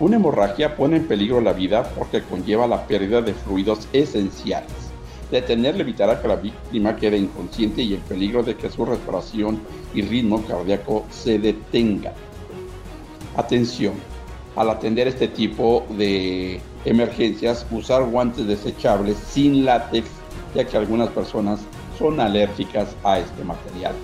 Una 0.00 0.16
hemorragia 0.16 0.74
pone 0.74 0.96
en 0.96 1.06
peligro 1.06 1.40
la 1.40 1.52
vida 1.52 1.84
porque 1.96 2.24
conlleva 2.24 2.66
la 2.66 2.84
pérdida 2.84 3.22
de 3.22 3.32
fluidos 3.32 3.86
esenciales. 3.92 4.72
Detenerla 5.30 5.82
evitará 5.82 6.20
que 6.20 6.26
la 6.26 6.34
víctima 6.34 6.96
quede 6.96 7.18
inconsciente 7.18 7.82
y 7.82 7.94
en 7.94 8.00
peligro 8.00 8.42
de 8.42 8.56
que 8.56 8.68
su 8.68 8.84
respiración 8.84 9.60
y 9.94 10.02
ritmo 10.02 10.42
cardíaco 10.42 11.06
se 11.08 11.38
detengan. 11.38 12.14
Atención, 13.36 13.94
al 14.56 14.70
atender 14.70 15.06
este 15.06 15.28
tipo 15.28 15.86
de 15.90 16.60
emergencias, 16.84 17.64
usar 17.70 18.02
guantes 18.10 18.48
desechables 18.48 19.18
sin 19.18 19.64
látex, 19.64 20.08
ya 20.52 20.64
que 20.66 20.76
algunas 20.76 21.10
personas 21.10 21.60
son 21.96 22.18
alérgicas 22.18 22.88
a 23.04 23.20
este 23.20 23.44
material. 23.44 23.94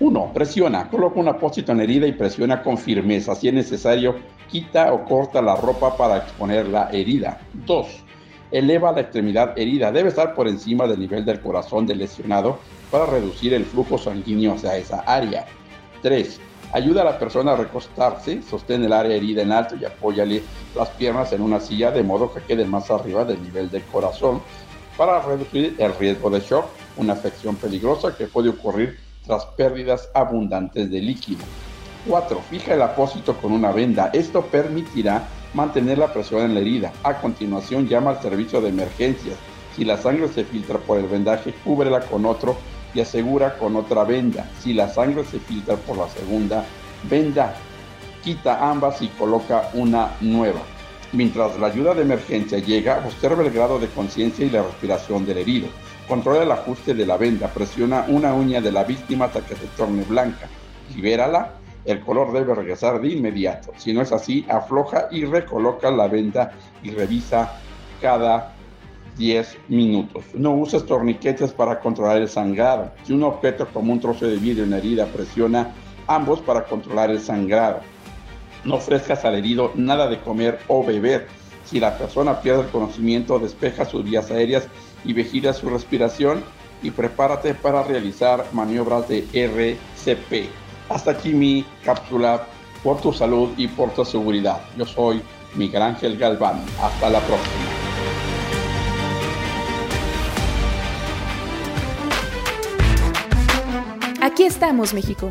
1. 0.00 0.32
Presiona. 0.32 0.88
Coloca 0.88 1.20
un 1.20 1.28
apósito 1.28 1.72
en 1.72 1.78
la 1.78 1.84
herida 1.84 2.06
y 2.06 2.12
presiona 2.12 2.62
con 2.62 2.78
firmeza. 2.78 3.34
Si 3.34 3.48
es 3.48 3.54
necesario, 3.54 4.16
quita 4.48 4.92
o 4.94 5.04
corta 5.04 5.42
la 5.42 5.56
ropa 5.56 5.94
para 5.94 6.16
exponer 6.16 6.66
la 6.68 6.88
herida. 6.90 7.38
2. 7.66 7.86
Eleva 8.50 8.92
la 8.92 9.02
extremidad 9.02 9.56
herida. 9.58 9.92
Debe 9.92 10.08
estar 10.08 10.34
por 10.34 10.48
encima 10.48 10.86
del 10.86 11.00
nivel 11.00 11.26
del 11.26 11.40
corazón 11.40 11.86
del 11.86 11.98
lesionado 11.98 12.58
para 12.90 13.04
reducir 13.04 13.52
el 13.52 13.66
flujo 13.66 13.98
sanguíneo 13.98 14.54
hacia 14.54 14.78
esa 14.78 15.00
área. 15.00 15.44
3. 16.00 16.40
Ayuda 16.72 17.02
a 17.02 17.04
la 17.04 17.18
persona 17.18 17.52
a 17.52 17.56
recostarse, 17.56 18.40
sostén 18.42 18.82
el 18.84 18.94
área 18.94 19.16
herida 19.16 19.42
en 19.42 19.52
alto 19.52 19.76
y 19.76 19.84
apóyale 19.84 20.42
las 20.74 20.88
piernas 20.90 21.32
en 21.32 21.42
una 21.42 21.60
silla 21.60 21.90
de 21.90 22.02
modo 22.02 22.32
que 22.32 22.40
quede 22.40 22.64
más 22.64 22.90
arriba 22.90 23.24
del 23.24 23.42
nivel 23.42 23.70
del 23.70 23.82
corazón 23.82 24.40
para 24.96 25.20
reducir 25.20 25.74
el 25.78 25.94
riesgo 25.96 26.30
de 26.30 26.40
shock, 26.40 26.66
una 26.96 27.14
afección 27.14 27.56
peligrosa 27.56 28.16
que 28.16 28.26
puede 28.28 28.50
ocurrir 28.50 29.09
tras 29.30 29.46
pérdidas 29.46 30.08
abundantes 30.12 30.90
de 30.90 31.00
líquido. 31.00 31.44
4. 32.08 32.40
Fija 32.50 32.74
el 32.74 32.82
apósito 32.82 33.36
con 33.36 33.52
una 33.52 33.70
venda. 33.70 34.10
Esto 34.12 34.42
permitirá 34.42 35.22
mantener 35.54 35.98
la 35.98 36.12
presión 36.12 36.42
en 36.42 36.54
la 36.54 36.60
herida. 36.60 36.92
A 37.04 37.20
continuación 37.20 37.86
llama 37.86 38.10
al 38.10 38.20
servicio 38.20 38.60
de 38.60 38.70
emergencias. 38.70 39.36
Si 39.76 39.84
la 39.84 39.96
sangre 39.98 40.26
se 40.26 40.42
filtra 40.42 40.78
por 40.78 40.98
el 40.98 41.06
vendaje, 41.06 41.54
cúbrela 41.62 42.00
con 42.00 42.26
otro 42.26 42.56
y 42.92 42.98
asegura 42.98 43.56
con 43.56 43.76
otra 43.76 44.02
venda. 44.02 44.50
Si 44.58 44.72
la 44.74 44.88
sangre 44.88 45.22
se 45.24 45.38
filtra 45.38 45.76
por 45.76 45.96
la 45.96 46.08
segunda 46.08 46.64
venda, 47.08 47.54
quita 48.24 48.68
ambas 48.68 49.00
y 49.00 49.06
coloca 49.10 49.70
una 49.74 50.10
nueva. 50.20 50.62
Mientras 51.12 51.56
la 51.60 51.68
ayuda 51.68 51.94
de 51.94 52.02
emergencia 52.02 52.58
llega, 52.58 53.04
observa 53.06 53.44
el 53.44 53.52
grado 53.52 53.78
de 53.78 53.86
conciencia 53.86 54.44
y 54.44 54.50
la 54.50 54.64
respiración 54.64 55.24
del 55.24 55.38
herido. 55.38 55.68
Controla 56.10 56.42
el 56.42 56.50
ajuste 56.50 56.92
de 56.92 57.06
la 57.06 57.16
venda, 57.16 57.46
presiona 57.46 58.04
una 58.08 58.34
uña 58.34 58.60
de 58.60 58.72
la 58.72 58.82
víctima 58.82 59.26
hasta 59.26 59.42
que 59.42 59.54
se 59.54 59.68
torne 59.76 60.02
blanca. 60.02 60.48
Libérala, 60.92 61.52
el 61.84 62.00
color 62.00 62.32
debe 62.32 62.52
regresar 62.52 63.00
de 63.00 63.10
inmediato. 63.10 63.70
Si 63.76 63.92
no 63.92 64.02
es 64.02 64.10
así, 64.10 64.44
afloja 64.48 65.06
y 65.12 65.24
recoloca 65.24 65.88
la 65.92 66.08
venda 66.08 66.50
y 66.82 66.90
revisa 66.90 67.52
cada 68.00 68.54
10 69.18 69.56
minutos. 69.68 70.24
No 70.34 70.50
uses 70.50 70.84
torniquetes 70.84 71.52
para 71.52 71.78
controlar 71.78 72.16
el 72.16 72.28
sangrado. 72.28 72.90
Si 73.04 73.12
un 73.12 73.22
objeto 73.22 73.68
como 73.72 73.92
un 73.92 74.00
trozo 74.00 74.26
de 74.26 74.34
vidrio 74.34 74.64
en 74.64 74.70
la 74.70 74.78
herida 74.78 75.06
presiona 75.06 75.72
ambos 76.08 76.40
para 76.40 76.64
controlar 76.64 77.10
el 77.10 77.20
sangrado. 77.20 77.82
No 78.64 78.74
ofrezcas 78.74 79.24
al 79.24 79.36
herido 79.36 79.70
nada 79.76 80.08
de 80.08 80.18
comer 80.18 80.58
o 80.66 80.84
beber. 80.84 81.28
Si 81.64 81.78
la 81.78 81.96
persona 81.96 82.40
pierde 82.40 82.62
el 82.62 82.68
conocimiento, 82.70 83.38
despeja 83.38 83.84
sus 83.84 84.02
vías 84.02 84.28
aéreas 84.32 84.66
y 85.04 85.12
vigila 85.12 85.52
su 85.52 85.68
respiración 85.68 86.42
y 86.82 86.90
prepárate 86.90 87.54
para 87.54 87.82
realizar 87.82 88.46
maniobras 88.52 89.08
de 89.08 89.26
RCP. 89.32 90.50
Hasta 90.88 91.12
aquí 91.12 91.32
mi 91.32 91.64
cápsula 91.84 92.46
por 92.82 93.00
tu 93.00 93.12
salud 93.12 93.50
y 93.56 93.68
por 93.68 93.90
tu 93.90 94.04
seguridad. 94.04 94.60
Yo 94.76 94.86
soy 94.86 95.22
Miguel 95.54 95.82
Ángel 95.82 96.16
Galván. 96.16 96.64
Hasta 96.80 97.10
la 97.10 97.20
próxima. 97.20 97.90
Aquí 104.22 104.44
estamos, 104.44 104.92
México. 104.92 105.30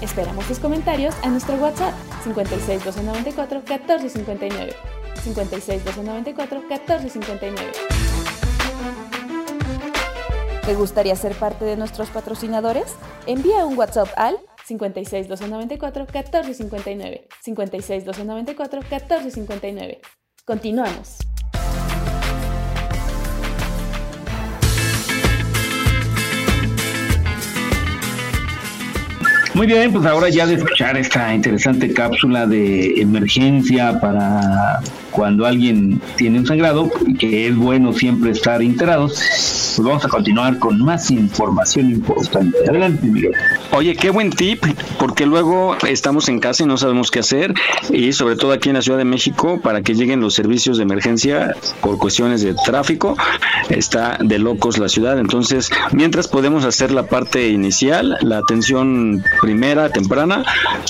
Esperamos 0.00 0.46
tus 0.46 0.58
comentarios 0.58 1.14
a 1.22 1.28
nuestro 1.28 1.56
WhatsApp 1.56 1.94
56 2.24 2.84
294 2.84 3.58
1459. 3.58 4.74
56 5.22 5.84
294 5.84 6.60
1459. 6.60 8.09
¿Te 10.70 10.76
gustaría 10.76 11.16
ser 11.16 11.34
parte 11.34 11.64
de 11.64 11.76
nuestros 11.76 12.10
patrocinadores? 12.10 12.94
Envía 13.26 13.66
un 13.66 13.76
WhatsApp 13.76 14.06
al 14.14 14.38
56 14.66 15.26
294 15.26 16.04
1459. 16.04 17.26
56 17.40 18.04
294 18.04 18.80
1459. 18.80 20.00
Continuamos. 20.44 21.29
Muy 29.60 29.66
bien, 29.66 29.92
pues 29.92 30.06
ahora 30.06 30.30
ya 30.30 30.46
de 30.46 30.54
escuchar 30.54 30.96
esta 30.96 31.34
interesante 31.34 31.92
cápsula 31.92 32.46
de 32.46 32.98
emergencia 32.98 34.00
para 34.00 34.80
cuando 35.10 35.44
alguien 35.44 36.00
tiene 36.16 36.38
un 36.38 36.46
sangrado, 36.46 36.90
que 37.18 37.48
es 37.48 37.56
bueno 37.56 37.92
siempre 37.92 38.30
estar 38.30 38.62
enterados, 38.62 39.20
pues 39.76 39.86
vamos 39.86 40.02
a 40.02 40.08
continuar 40.08 40.58
con 40.58 40.82
más 40.82 41.10
información 41.10 41.90
importante. 41.90 42.56
Adelante, 42.66 43.06
Miguel. 43.06 43.32
Oye, 43.72 43.94
qué 43.96 44.08
buen 44.08 44.30
tip, 44.30 44.64
porque 44.98 45.26
luego 45.26 45.76
estamos 45.86 46.28
en 46.28 46.38
casa 46.40 46.62
y 46.62 46.66
no 46.66 46.78
sabemos 46.78 47.10
qué 47.10 47.18
hacer, 47.18 47.52
y 47.90 48.12
sobre 48.12 48.36
todo 48.36 48.52
aquí 48.52 48.70
en 48.70 48.76
la 48.76 48.82
Ciudad 48.82 48.98
de 48.98 49.04
México, 49.04 49.60
para 49.62 49.82
que 49.82 49.94
lleguen 49.94 50.20
los 50.20 50.34
servicios 50.34 50.78
de 50.78 50.84
emergencia 50.84 51.54
por 51.82 51.98
cuestiones 51.98 52.40
de 52.40 52.54
tráfico, 52.64 53.14
está 53.68 54.16
de 54.22 54.38
locos 54.38 54.78
la 54.78 54.88
ciudad. 54.88 55.18
Entonces, 55.18 55.70
mientras 55.92 56.28
podemos 56.28 56.64
hacer 56.64 56.92
la 56.92 57.02
parte 57.02 57.48
inicial, 57.48 58.16
la 58.22 58.38
atención 58.38 59.22
primera, 59.50 59.88
temprana 59.88 60.44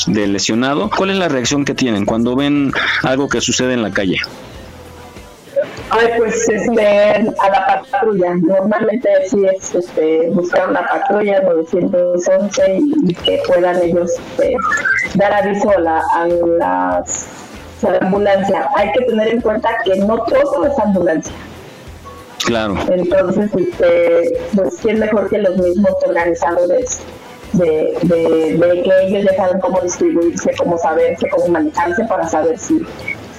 del 0.07 0.35
lesionado, 0.35 0.91
¿cuál 0.95 1.09
es 1.09 1.17
la 1.17 1.29
reacción 1.29 1.65
que 1.65 1.75
tienen 1.75 2.05
cuando 2.05 2.37
ven 2.37 2.73
algo 3.03 3.27
que 3.27 3.41
sucede 3.41 3.73
en 3.73 3.83
la 3.83 3.91
calle? 3.91 4.19
Ay, 5.89 6.09
pues 6.19 6.47
este, 6.47 7.27
a 7.41 7.49
la 7.49 7.83
patrulla. 7.91 8.35
Normalmente 8.35 9.09
sí 9.31 9.39
es 9.47 9.75
este, 9.75 10.29
buscar 10.33 10.69
una 10.69 10.87
patrulla 10.87 11.41
911 11.41 12.81
y, 12.81 13.15
que 13.15 13.41
puedan 13.47 13.83
ellos 13.83 14.11
este, 14.29 14.57
dar 15.15 15.33
aviso 15.33 15.71
a, 15.71 15.81
la, 15.81 16.03
a 16.17 16.29
las 16.59 17.29
a 17.83 17.91
la 17.93 17.99
ambulancia. 18.03 18.69
Hay 18.77 18.93
que 18.93 19.07
tener 19.07 19.29
en 19.29 19.41
cuenta 19.41 19.71
que 19.85 19.97
no 19.97 20.19
todo 20.25 20.67
es 20.67 20.79
ambulancia. 20.79 21.33
Claro. 22.45 22.77
Entonces, 22.91 23.51
este, 23.57 24.39
pues 24.55 24.85
es 24.85 24.99
mejor 24.99 25.31
que 25.31 25.39
los 25.39 25.57
mismos 25.57 25.93
organizadores 26.07 27.01
de, 27.53 27.99
de, 28.03 28.57
de 28.59 28.83
que 28.83 29.07
ellos 29.07 29.25
ya 29.25 29.37
saben 29.37 29.61
cómo 29.61 29.81
distribuirse, 29.81 30.51
cómo 30.59 30.79
saberse, 30.79 31.29
cómo 31.31 31.49
manejarse 31.49 32.05
para 32.05 32.29
saber 32.29 32.59
si 32.59 32.85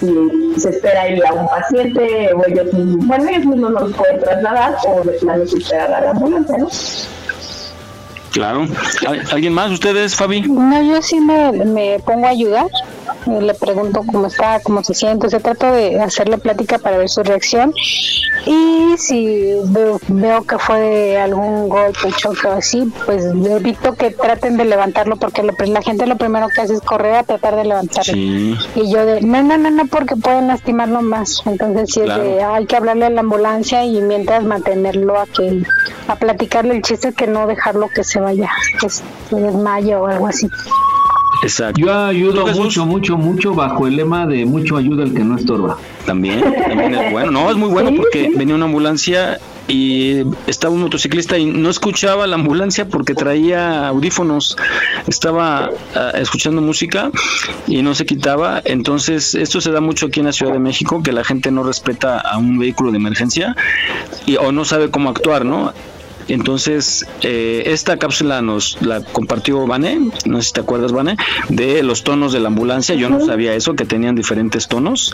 si 0.01 0.59
se 0.59 0.69
espera 0.69 1.09
ir 1.09 1.23
a 1.25 1.33
un 1.33 1.47
paciente 1.47 2.33
o 2.33 2.45
ellos 2.47 2.67
bueno, 3.05 3.29
ellos 3.29 3.45
mismos 3.45 3.71
no 3.71 3.79
los 3.81 3.93
pueden 3.95 4.19
trasladar 4.19 4.75
o 4.87 5.03
de 5.03 5.11
plano 5.13 5.45
se 5.45 5.57
espera 5.57 5.85
a 5.85 6.01
la 6.01 6.09
ambulancia, 6.11 6.57
¿no? 6.57 6.69
Claro. 8.31 8.65
¿Alguien 9.31 9.53
más? 9.53 9.71
¿Ustedes, 9.71 10.15
Fabi? 10.15 10.41
No, 10.41 10.81
yo 10.81 11.01
sí 11.01 11.19
me, 11.19 11.51
me 11.51 11.99
pongo 12.05 12.25
a 12.27 12.29
ayudar. 12.29 12.67
Eh, 13.27 13.41
Le 13.41 13.53
pregunto 13.53 14.03
cómo 14.09 14.27
está, 14.27 14.59
cómo 14.61 14.83
se 14.83 14.93
siente. 14.93 15.29
Se 15.29 15.39
trata 15.39 15.71
de 15.71 15.99
hacerle 16.01 16.37
plática 16.37 16.77
para 16.79 16.97
ver 16.97 17.09
su 17.09 17.23
reacción. 17.23 17.73
Y 18.45 18.95
si 18.97 19.53
veo, 19.65 19.99
veo 20.07 20.43
que 20.43 20.57
fue 20.57 21.19
algún 21.19 21.69
golpe, 21.69 22.09
choque 22.17 22.47
o 22.47 22.53
así, 22.53 22.91
pues 23.05 23.23
evito 23.25 23.93
que 23.93 24.09
traten 24.11 24.57
de 24.57 24.65
levantarlo 24.65 25.17
porque 25.17 25.43
lo- 25.43 25.53
la 25.67 25.81
gente 25.83 26.07
lo 26.07 26.17
primero 26.17 26.47
que 26.47 26.61
hace 26.61 26.73
es 26.73 26.81
correr 26.81 27.15
a 27.17 27.23
tratar 27.23 27.55
de 27.55 27.65
levantarlo. 27.65 28.13
Sí. 28.13 28.55
Y 28.75 28.91
yo 28.91 29.05
de, 29.05 29.21
no, 29.21 29.43
no, 29.43 29.57
no, 29.57 29.69
no, 29.69 29.85
porque 29.87 30.15
pueden 30.15 30.47
lastimarlo 30.47 31.01
más. 31.03 31.43
Entonces 31.45 31.89
sí 31.93 31.99
es 32.01 32.07
de, 32.15 32.41
hay 32.41 32.65
que 32.65 32.75
hablarle 32.77 33.05
a 33.05 33.09
la 33.11 33.19
ambulancia 33.21 33.85
y 33.85 34.01
mientras 34.01 34.43
mantenerlo 34.43 35.19
a 35.19 35.27
que, 35.27 35.61
a 36.07 36.15
platicarle 36.15 36.75
el 36.77 36.81
chiste 36.81 37.13
que 37.13 37.27
no 37.27 37.45
dejarlo 37.45 37.89
que 37.89 38.03
se 38.03 38.20
vaya, 38.21 38.49
que 38.79 38.89
se 38.89 39.03
desmaye 39.31 39.95
o 39.95 40.07
algo 40.07 40.27
así. 40.27 40.49
Exacto. 41.43 41.81
Yo 41.81 41.93
ayudo 41.93 42.45
mucho, 42.47 42.85
mucho, 42.85 43.17
mucho 43.17 43.53
bajo 43.53 43.87
el 43.87 43.95
lema 43.95 44.27
de 44.27 44.45
mucho 44.45 44.77
ayuda 44.77 45.03
el 45.03 45.13
que 45.13 45.23
no 45.23 45.37
estorba. 45.37 45.77
También, 46.05 46.41
también 46.41 46.93
es 46.93 47.11
bueno. 47.11 47.31
No, 47.31 47.49
es 47.49 47.57
muy 47.57 47.69
bueno 47.69 47.91
porque 47.95 48.31
venía 48.35 48.53
una 48.53 48.65
ambulancia 48.65 49.39
y 49.67 50.23
estaba 50.47 50.73
un 50.73 50.81
motociclista 50.81 51.37
y 51.37 51.45
no 51.45 51.69
escuchaba 51.69 52.27
la 52.27 52.35
ambulancia 52.35 52.87
porque 52.87 53.15
traía 53.15 53.87
audífonos, 53.87 54.57
estaba 55.07 55.69
ah, 55.95 56.11
escuchando 56.15 56.61
música 56.61 57.09
y 57.67 57.81
no 57.81 57.95
se 57.95 58.05
quitaba. 58.05 58.61
Entonces, 58.65 59.33
esto 59.33 59.61
se 59.61 59.71
da 59.71 59.81
mucho 59.81 60.07
aquí 60.07 60.19
en 60.19 60.27
la 60.27 60.33
Ciudad 60.33 60.53
de 60.53 60.59
México, 60.59 61.01
que 61.01 61.11
la 61.11 61.23
gente 61.23 61.51
no 61.51 61.63
respeta 61.63 62.19
a 62.19 62.37
un 62.37 62.59
vehículo 62.59 62.91
de 62.91 62.97
emergencia 62.97 63.55
y, 64.25 64.35
o 64.35 64.51
no 64.51 64.65
sabe 64.65 64.91
cómo 64.91 65.09
actuar, 65.09 65.45
¿no? 65.45 65.73
Entonces, 66.27 67.05
eh, 67.21 67.63
esta 67.65 67.97
cápsula 67.97 68.41
nos 68.41 68.81
la 68.81 69.01
compartió 69.01 69.65
Vane, 69.67 70.11
no 70.25 70.41
sé 70.41 70.47
si 70.47 70.53
te 70.53 70.61
acuerdas, 70.61 70.91
Vane, 70.91 71.17
de 71.49 71.83
los 71.83 72.03
tonos 72.03 72.33
de 72.33 72.39
la 72.39 72.47
ambulancia. 72.47 72.95
Yo 72.95 73.09
no 73.09 73.25
sabía 73.25 73.53
eso, 73.53 73.75
que 73.75 73.85
tenían 73.85 74.15
diferentes 74.15 74.67
tonos 74.67 75.13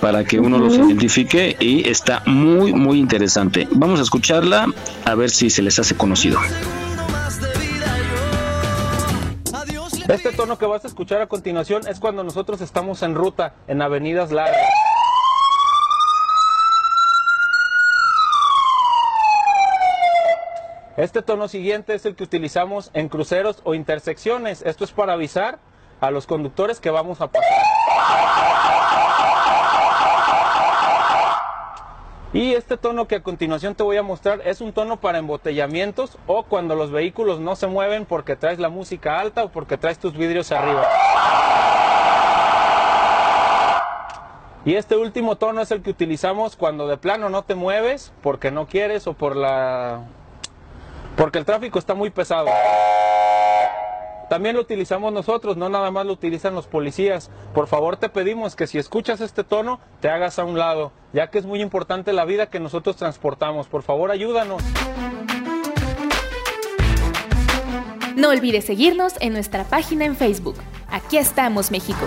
para 0.00 0.24
que 0.24 0.40
uno 0.40 0.58
los 0.58 0.74
identifique 0.74 1.56
y 1.58 1.88
está 1.88 2.22
muy, 2.26 2.72
muy 2.72 2.98
interesante. 2.98 3.68
Vamos 3.72 4.00
a 4.00 4.02
escucharla 4.02 4.66
a 5.04 5.14
ver 5.14 5.30
si 5.30 5.50
se 5.50 5.62
les 5.62 5.78
hace 5.78 5.96
conocido. 5.96 6.38
Este 10.08 10.32
tono 10.32 10.58
que 10.58 10.66
vas 10.66 10.84
a 10.84 10.88
escuchar 10.88 11.22
a 11.22 11.26
continuación 11.26 11.88
es 11.88 11.98
cuando 11.98 12.22
nosotros 12.22 12.60
estamos 12.60 13.02
en 13.02 13.14
ruta, 13.14 13.54
en 13.66 13.80
avenidas 13.80 14.32
largas. 14.32 14.60
Este 20.96 21.22
tono 21.22 21.48
siguiente 21.48 21.92
es 21.94 22.06
el 22.06 22.14
que 22.14 22.22
utilizamos 22.22 22.90
en 22.94 23.08
cruceros 23.08 23.60
o 23.64 23.74
intersecciones. 23.74 24.62
Esto 24.62 24.84
es 24.84 24.92
para 24.92 25.14
avisar 25.14 25.58
a 26.00 26.12
los 26.12 26.26
conductores 26.26 26.78
que 26.78 26.90
vamos 26.90 27.20
a 27.20 27.26
pasar. 27.26 27.50
Y 32.32 32.54
este 32.54 32.76
tono 32.76 33.08
que 33.08 33.16
a 33.16 33.22
continuación 33.24 33.74
te 33.74 33.82
voy 33.82 33.96
a 33.96 34.04
mostrar 34.04 34.40
es 34.44 34.60
un 34.60 34.72
tono 34.72 35.00
para 35.00 35.18
embotellamientos 35.18 36.16
o 36.28 36.44
cuando 36.44 36.76
los 36.76 36.92
vehículos 36.92 37.40
no 37.40 37.56
se 37.56 37.66
mueven 37.66 38.06
porque 38.06 38.36
traes 38.36 38.60
la 38.60 38.68
música 38.68 39.18
alta 39.18 39.44
o 39.44 39.48
porque 39.50 39.76
traes 39.76 39.98
tus 39.98 40.16
vidrios 40.16 40.52
arriba. 40.52 40.86
Y 44.64 44.76
este 44.76 44.96
último 44.96 45.36
tono 45.36 45.60
es 45.60 45.72
el 45.72 45.82
que 45.82 45.90
utilizamos 45.90 46.54
cuando 46.54 46.86
de 46.86 46.96
plano 46.96 47.30
no 47.30 47.42
te 47.42 47.56
mueves 47.56 48.12
porque 48.22 48.52
no 48.52 48.66
quieres 48.66 49.08
o 49.08 49.12
por 49.14 49.34
la 49.36 50.04
porque 51.16 51.38
el 51.38 51.44
tráfico 51.44 51.78
está 51.78 51.94
muy 51.94 52.10
pesado. 52.10 52.48
También 54.28 54.56
lo 54.56 54.62
utilizamos 54.62 55.12
nosotros, 55.12 55.56
no 55.56 55.68
nada 55.68 55.90
más 55.90 56.06
lo 56.06 56.12
utilizan 56.12 56.54
los 56.54 56.66
policías. 56.66 57.30
Por 57.52 57.66
favor 57.66 57.96
te 57.96 58.08
pedimos 58.08 58.56
que 58.56 58.66
si 58.66 58.78
escuchas 58.78 59.20
este 59.20 59.44
tono 59.44 59.80
te 60.00 60.08
hagas 60.08 60.38
a 60.38 60.44
un 60.44 60.58
lado, 60.58 60.92
ya 61.12 61.28
que 61.28 61.38
es 61.38 61.46
muy 61.46 61.60
importante 61.60 62.12
la 62.12 62.24
vida 62.24 62.46
que 62.46 62.58
nosotros 62.58 62.96
transportamos. 62.96 63.68
Por 63.68 63.82
favor 63.82 64.10
ayúdanos. 64.10 64.62
No 68.16 68.30
olvides 68.30 68.64
seguirnos 68.64 69.14
en 69.20 69.32
nuestra 69.32 69.64
página 69.64 70.04
en 70.04 70.16
Facebook. 70.16 70.56
Aquí 70.88 71.18
estamos, 71.18 71.70
México. 71.70 72.06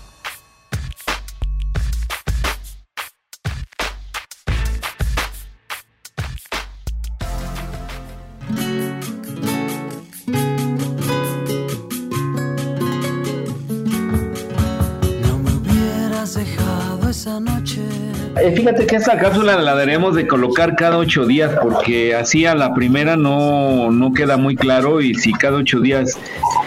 Eh, 18.41 18.51
fíjate 18.55 18.87
que 18.87 18.95
esta 18.95 19.19
cápsula 19.19 19.55
la 19.57 19.75
daremos 19.75 20.15
de 20.15 20.25
colocar 20.25 20.75
cada 20.75 20.97
ocho 20.97 21.27
días 21.27 21.51
porque 21.61 22.15
así 22.15 22.47
a 22.47 22.55
la 22.55 22.73
primera 22.73 23.15
no, 23.15 23.91
no 23.91 24.13
queda 24.13 24.35
muy 24.35 24.55
claro 24.55 24.99
y 24.99 25.13
si 25.13 25.31
cada 25.31 25.57
ocho 25.57 25.79
días 25.79 26.17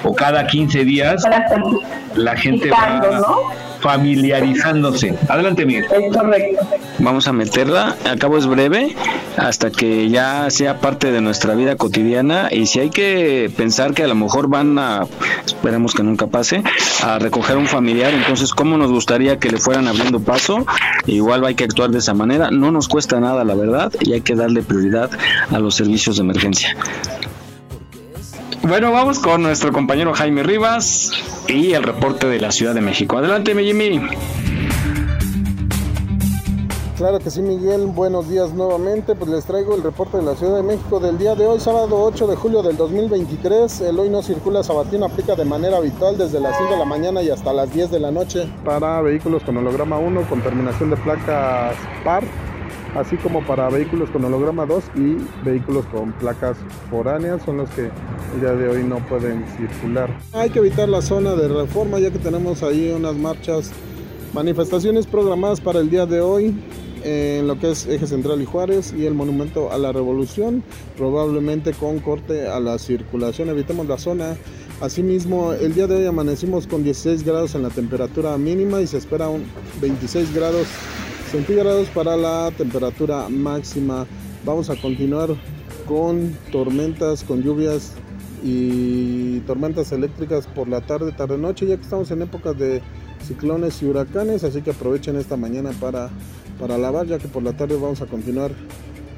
o 0.04 0.14
cada 0.14 0.46
quince 0.46 0.84
días 0.84 1.24
la 2.14 2.36
gente 2.36 2.70
va 2.70 3.00
familiarizándose. 3.84 5.14
Adelante, 5.28 5.66
Miguel. 5.66 5.84
Vamos 7.00 7.28
a 7.28 7.34
meterla, 7.34 7.94
al 8.06 8.18
cabo 8.18 8.38
es 8.38 8.46
breve, 8.46 8.96
hasta 9.36 9.70
que 9.70 10.08
ya 10.08 10.48
sea 10.48 10.80
parte 10.80 11.12
de 11.12 11.20
nuestra 11.20 11.54
vida 11.54 11.76
cotidiana 11.76 12.48
y 12.50 12.64
si 12.64 12.80
hay 12.80 12.88
que 12.88 13.52
pensar 13.54 13.92
que 13.92 14.02
a 14.02 14.06
lo 14.06 14.14
mejor 14.14 14.48
van 14.48 14.78
a, 14.78 15.06
esperemos 15.44 15.92
que 15.92 16.02
nunca 16.02 16.28
pase, 16.28 16.62
a 17.02 17.18
recoger 17.18 17.58
un 17.58 17.66
familiar, 17.66 18.14
entonces 18.14 18.54
cómo 18.54 18.78
nos 18.78 18.90
gustaría 18.90 19.38
que 19.38 19.50
le 19.50 19.58
fueran 19.58 19.86
abriendo 19.86 20.18
paso, 20.18 20.64
igual 21.04 21.44
hay 21.44 21.54
que 21.54 21.64
actuar 21.64 21.90
de 21.90 21.98
esa 21.98 22.14
manera, 22.14 22.50
no 22.50 22.72
nos 22.72 22.88
cuesta 22.88 23.20
nada 23.20 23.44
la 23.44 23.54
verdad 23.54 23.92
y 24.00 24.14
hay 24.14 24.22
que 24.22 24.34
darle 24.34 24.62
prioridad 24.62 25.10
a 25.50 25.58
los 25.58 25.74
servicios 25.74 26.16
de 26.16 26.22
emergencia. 26.22 26.74
Bueno, 28.66 28.92
vamos 28.92 29.18
con 29.18 29.42
nuestro 29.42 29.72
compañero 29.74 30.14
Jaime 30.14 30.42
Rivas 30.42 31.12
y 31.48 31.74
el 31.74 31.82
reporte 31.82 32.26
de 32.26 32.40
la 32.40 32.50
Ciudad 32.50 32.74
de 32.74 32.80
México. 32.80 33.18
Adelante, 33.18 33.54
mi 33.54 33.62
Jimmy. 33.62 34.00
Claro 36.96 37.18
que 37.18 37.28
sí, 37.28 37.42
Miguel. 37.42 37.88
Buenos 37.88 38.30
días 38.30 38.54
nuevamente. 38.54 39.14
Pues 39.14 39.30
les 39.30 39.44
traigo 39.44 39.74
el 39.74 39.82
reporte 39.82 40.16
de 40.16 40.22
la 40.22 40.34
Ciudad 40.34 40.56
de 40.56 40.62
México 40.62 40.98
del 40.98 41.18
día 41.18 41.34
de 41.34 41.46
hoy, 41.46 41.60
sábado 41.60 42.02
8 42.04 42.26
de 42.26 42.36
julio 42.36 42.62
del 42.62 42.78
2023. 42.78 43.82
El 43.82 43.98
hoy 43.98 44.08
no 44.08 44.22
circula 44.22 44.62
sabatino 44.62 45.04
aplica 45.04 45.34
de 45.34 45.44
manera 45.44 45.76
habitual 45.76 46.16
desde 46.16 46.40
las 46.40 46.56
5 46.56 46.72
de 46.72 46.78
la 46.78 46.86
mañana 46.86 47.22
y 47.22 47.28
hasta 47.28 47.52
las 47.52 47.70
10 47.70 47.90
de 47.90 48.00
la 48.00 48.12
noche 48.12 48.48
para 48.64 49.02
vehículos 49.02 49.42
con 49.42 49.58
holograma 49.58 49.98
1 49.98 50.22
con 50.22 50.40
terminación 50.40 50.88
de 50.88 50.96
placas 50.96 51.76
par 52.02 52.24
así 52.94 53.16
como 53.16 53.44
para 53.44 53.68
vehículos 53.68 54.10
con 54.10 54.24
holograma 54.24 54.66
2 54.66 54.84
y 54.96 55.16
vehículos 55.44 55.84
con 55.86 56.12
placas 56.12 56.56
foráneas 56.90 57.42
son 57.44 57.58
los 57.58 57.70
que 57.70 57.90
el 58.34 58.40
día 58.40 58.52
de 58.52 58.68
hoy 58.68 58.84
no 58.84 58.98
pueden 59.08 59.44
circular. 59.56 60.10
Hay 60.32 60.50
que 60.50 60.60
evitar 60.60 60.88
la 60.88 61.02
zona 61.02 61.34
de 61.34 61.48
reforma 61.48 61.98
ya 61.98 62.10
que 62.10 62.18
tenemos 62.18 62.62
ahí 62.62 62.92
unas 62.96 63.16
marchas, 63.16 63.72
manifestaciones 64.32 65.06
programadas 65.06 65.60
para 65.60 65.80
el 65.80 65.90
día 65.90 66.06
de 66.06 66.20
hoy 66.20 66.54
en 67.04 67.46
lo 67.46 67.58
que 67.58 67.70
es 67.70 67.86
Eje 67.86 68.06
Central 68.06 68.40
y 68.40 68.46
Juárez 68.46 68.94
y 68.96 69.04
el 69.04 69.14
Monumento 69.14 69.70
a 69.70 69.76
la 69.76 69.92
Revolución, 69.92 70.62
probablemente 70.96 71.72
con 71.72 71.98
corte 71.98 72.48
a 72.48 72.58
la 72.60 72.78
circulación. 72.78 73.50
Evitemos 73.50 73.86
la 73.86 73.98
zona. 73.98 74.36
Asimismo, 74.80 75.52
el 75.52 75.74
día 75.74 75.86
de 75.86 75.96
hoy 75.96 76.06
amanecimos 76.06 76.66
con 76.66 76.82
16 76.82 77.24
grados 77.24 77.54
en 77.54 77.62
la 77.62 77.68
temperatura 77.68 78.36
mínima 78.38 78.80
y 78.80 78.86
se 78.86 78.96
espera 78.96 79.28
un 79.28 79.44
26 79.80 80.34
grados 80.34 80.66
centígrados 81.34 81.88
para 81.88 82.16
la 82.16 82.52
temperatura 82.56 83.28
máxima. 83.28 84.06
Vamos 84.44 84.70
a 84.70 84.76
continuar 84.76 85.30
con 85.84 86.32
tormentas, 86.52 87.24
con 87.24 87.42
lluvias 87.42 87.94
y 88.44 89.40
tormentas 89.40 89.90
eléctricas 89.90 90.46
por 90.46 90.68
la 90.68 90.80
tarde, 90.80 91.10
tarde 91.10 91.36
noche, 91.36 91.66
ya 91.66 91.76
que 91.76 91.82
estamos 91.82 92.12
en 92.12 92.22
épocas 92.22 92.56
de 92.56 92.80
ciclones 93.26 93.82
y 93.82 93.86
huracanes, 93.86 94.44
así 94.44 94.62
que 94.62 94.70
aprovechen 94.70 95.16
esta 95.16 95.36
mañana 95.36 95.72
para, 95.80 96.08
para 96.60 96.78
lavar, 96.78 97.08
ya 97.08 97.18
que 97.18 97.26
por 97.26 97.42
la 97.42 97.52
tarde 97.52 97.74
vamos 97.74 98.00
a 98.00 98.06
continuar 98.06 98.52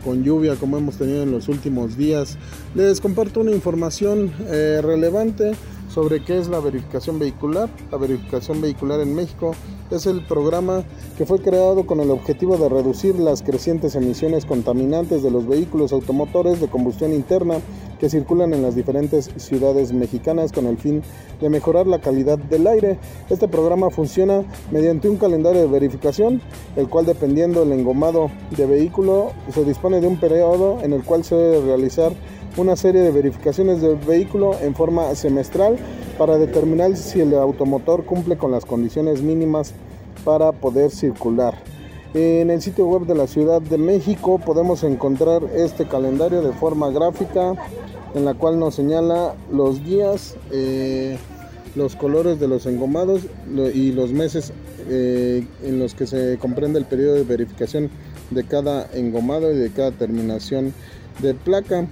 con 0.03 0.25
lluvia 0.25 0.55
como 0.55 0.79
hemos 0.79 0.97
tenido 0.97 1.23
en 1.23 1.33
los 1.33 1.49
últimos 1.49 1.99
días. 1.99 2.39
Les 2.75 3.03
comparto 3.03 3.41
una 3.41 3.51
información 3.51 4.33
eh, 4.47 4.81
relevante 4.83 5.53
sobre 5.97 6.23
qué 6.23 6.37
es 6.37 6.49
la 6.49 6.61
verificación 6.61 7.19
vehicular. 7.19 7.71
La 7.91 7.97
verificación 7.97 8.61
vehicular 8.61 9.01
en 9.01 9.15
México 9.15 9.53
es 9.91 10.05
el 10.05 10.23
programa 10.27 10.85
que 11.17 11.25
fue 11.25 11.41
creado 11.41 11.87
con 11.87 12.01
el 12.01 12.11
objetivo 12.11 12.59
de 12.59 12.69
reducir 12.69 13.15
las 13.15 13.41
crecientes 13.41 13.95
emisiones 13.95 14.45
contaminantes 14.45 15.23
de 15.23 15.31
los 15.31 15.47
vehículos 15.47 15.95
automotores 15.95 16.61
de 16.61 16.69
combustión 16.69 17.15
interna 17.15 17.61
que 17.99 18.11
circulan 18.11 18.53
en 18.53 18.61
las 18.61 18.75
diferentes 18.75 19.31
ciudades 19.37 19.95
mexicanas 19.95 20.53
con 20.53 20.67
el 20.67 20.77
fin 20.77 21.03
de 21.41 21.49
mejorar 21.49 21.87
la 21.87 21.99
calidad 21.99 22.37
del 22.37 22.67
aire. 22.67 22.99
Este 23.31 23.49
programa 23.49 23.89
funciona 23.89 24.45
mediante 24.71 25.09
un 25.09 25.17
calendario 25.17 25.63
de 25.63 25.67
verificación, 25.67 26.43
el 26.77 26.91
cual 26.91 27.07
dependiendo 27.07 27.61
del 27.61 27.73
engomado 27.73 28.31
de 28.55 28.67
vehículo 28.67 29.33
se 29.51 29.65
dispone 29.65 30.03
de 30.03 30.09
un 30.09 30.21
periodo 30.21 30.79
en 30.83 30.93
el 30.93 31.03
cual 31.05 31.25
se 31.25 31.37
debe 31.37 31.65
realizar 31.65 32.13
una 32.57 32.77
serie 32.77 33.03
de 33.03 33.11
verificaciones 33.11 33.81
del 33.81 33.97
vehículo 33.97 34.59
en 34.61 34.75
forma 34.75 35.15
semestral 35.15 35.77
para 36.19 36.39
determinar 36.39 36.97
si 36.97 37.21
el 37.21 37.35
automotor 37.35 38.05
cumple 38.05 38.37
con 38.37 38.51
las 38.51 38.65
condiciones 38.65 39.23
mínimas 39.23 39.75
para 40.25 40.53
poder 40.53 40.91
circular. 40.91 41.55
En 42.15 42.51
el 42.51 42.63
sitio 42.63 42.87
web 42.87 43.07
de 43.07 43.15
la 43.15 43.27
Ciudad 43.27 43.61
de 43.61 43.77
México 43.77 44.39
podemos 44.39 44.83
encontrar 44.85 45.43
este 45.55 45.87
calendario 45.87 46.41
de 46.41 46.53
forma 46.53 46.91
gráfica 46.91 47.55
en 48.15 48.25
la 48.25 48.33
cual 48.33 48.59
nos 48.59 48.75
señala 48.75 49.35
los 49.53 49.85
días, 49.85 50.37
eh, 50.51 51.19
los 51.75 51.95
colores 51.95 52.41
de 52.41 52.49
los 52.49 52.65
engomados 52.65 53.23
y 53.75 53.93
los 53.93 54.13
meses 54.13 54.55
eh, 54.89 55.47
en 55.63 55.79
los 55.79 55.95
que 55.95 56.07
se 56.07 56.39
comprende 56.39 56.79
el 56.79 56.87
periodo 56.87 57.17
de 57.17 57.25
verificación 57.25 57.91
de 58.31 58.45
cada 58.45 58.89
engomado 58.95 59.53
y 59.53 59.57
de 59.57 59.71
cada 59.71 59.91
terminación 59.91 60.73
de 61.21 61.35
placa. 61.35 61.87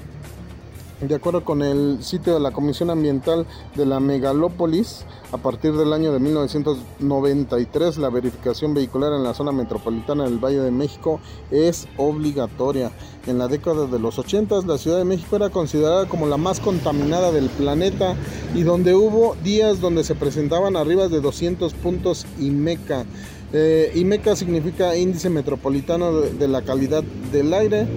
De 1.01 1.17
acuerdo 1.17 1.45
con 1.45 1.61
el 1.61 2.05
sitio 2.05 2.35
de 2.35 2.41
la 2.41 2.53
Comisión 2.53 2.89
Ambiental 2.89 3.47
de 3.75 3.85
la 3.85 3.99
Megalópolis, 3.99 5.05
a 5.33 5.39
partir 5.39 5.73
del 5.73 5.93
año 5.93 6.13
de 6.13 6.21
1993 6.21 7.99
la 7.99 8.11
verificación 8.11 8.75
vehicular 8.75 9.13
en 9.13 9.25
la 9.25 9.35
zona 9.35 9.51
metropolitana 9.51 10.23
del 10.23 10.39
Valle 10.39 10.61
de 10.61 10.71
México 10.71 11.19
es 11.51 11.89
obligatoria. 11.97 12.93
En 13.27 13.39
la 13.39 13.49
década 13.49 13.89
de 13.89 13.99
los 13.99 14.21
80 14.21 14.63
la 14.67 14.79
Ciudad 14.79 14.99
de 14.99 15.05
México 15.05 15.35
era 15.35 15.51
considerada 15.51 16.07
como 16.07 16.29
la 16.29 16.37
más 16.37 16.61
contaminada 16.61 17.33
del 17.33 17.49
planeta 17.49 18.15
y 18.55 18.63
donde 18.63 18.95
hubo 18.95 19.35
días 19.43 19.81
donde 19.81 20.05
se 20.05 20.15
presentaban 20.15 20.77
arriba 20.77 21.09
de 21.09 21.21
200 21.21 21.75
puntos 21.75 22.25
IMECA. 22.39 23.05
Eh, 23.53 23.91
IMECA 23.97 24.37
significa 24.37 24.97
Índice 24.97 25.29
Metropolitano 25.29 26.13
de 26.21 26.49
la 26.49 26.63
Calidad 26.63 27.03
del 27.33 27.53
Aire. 27.53 27.89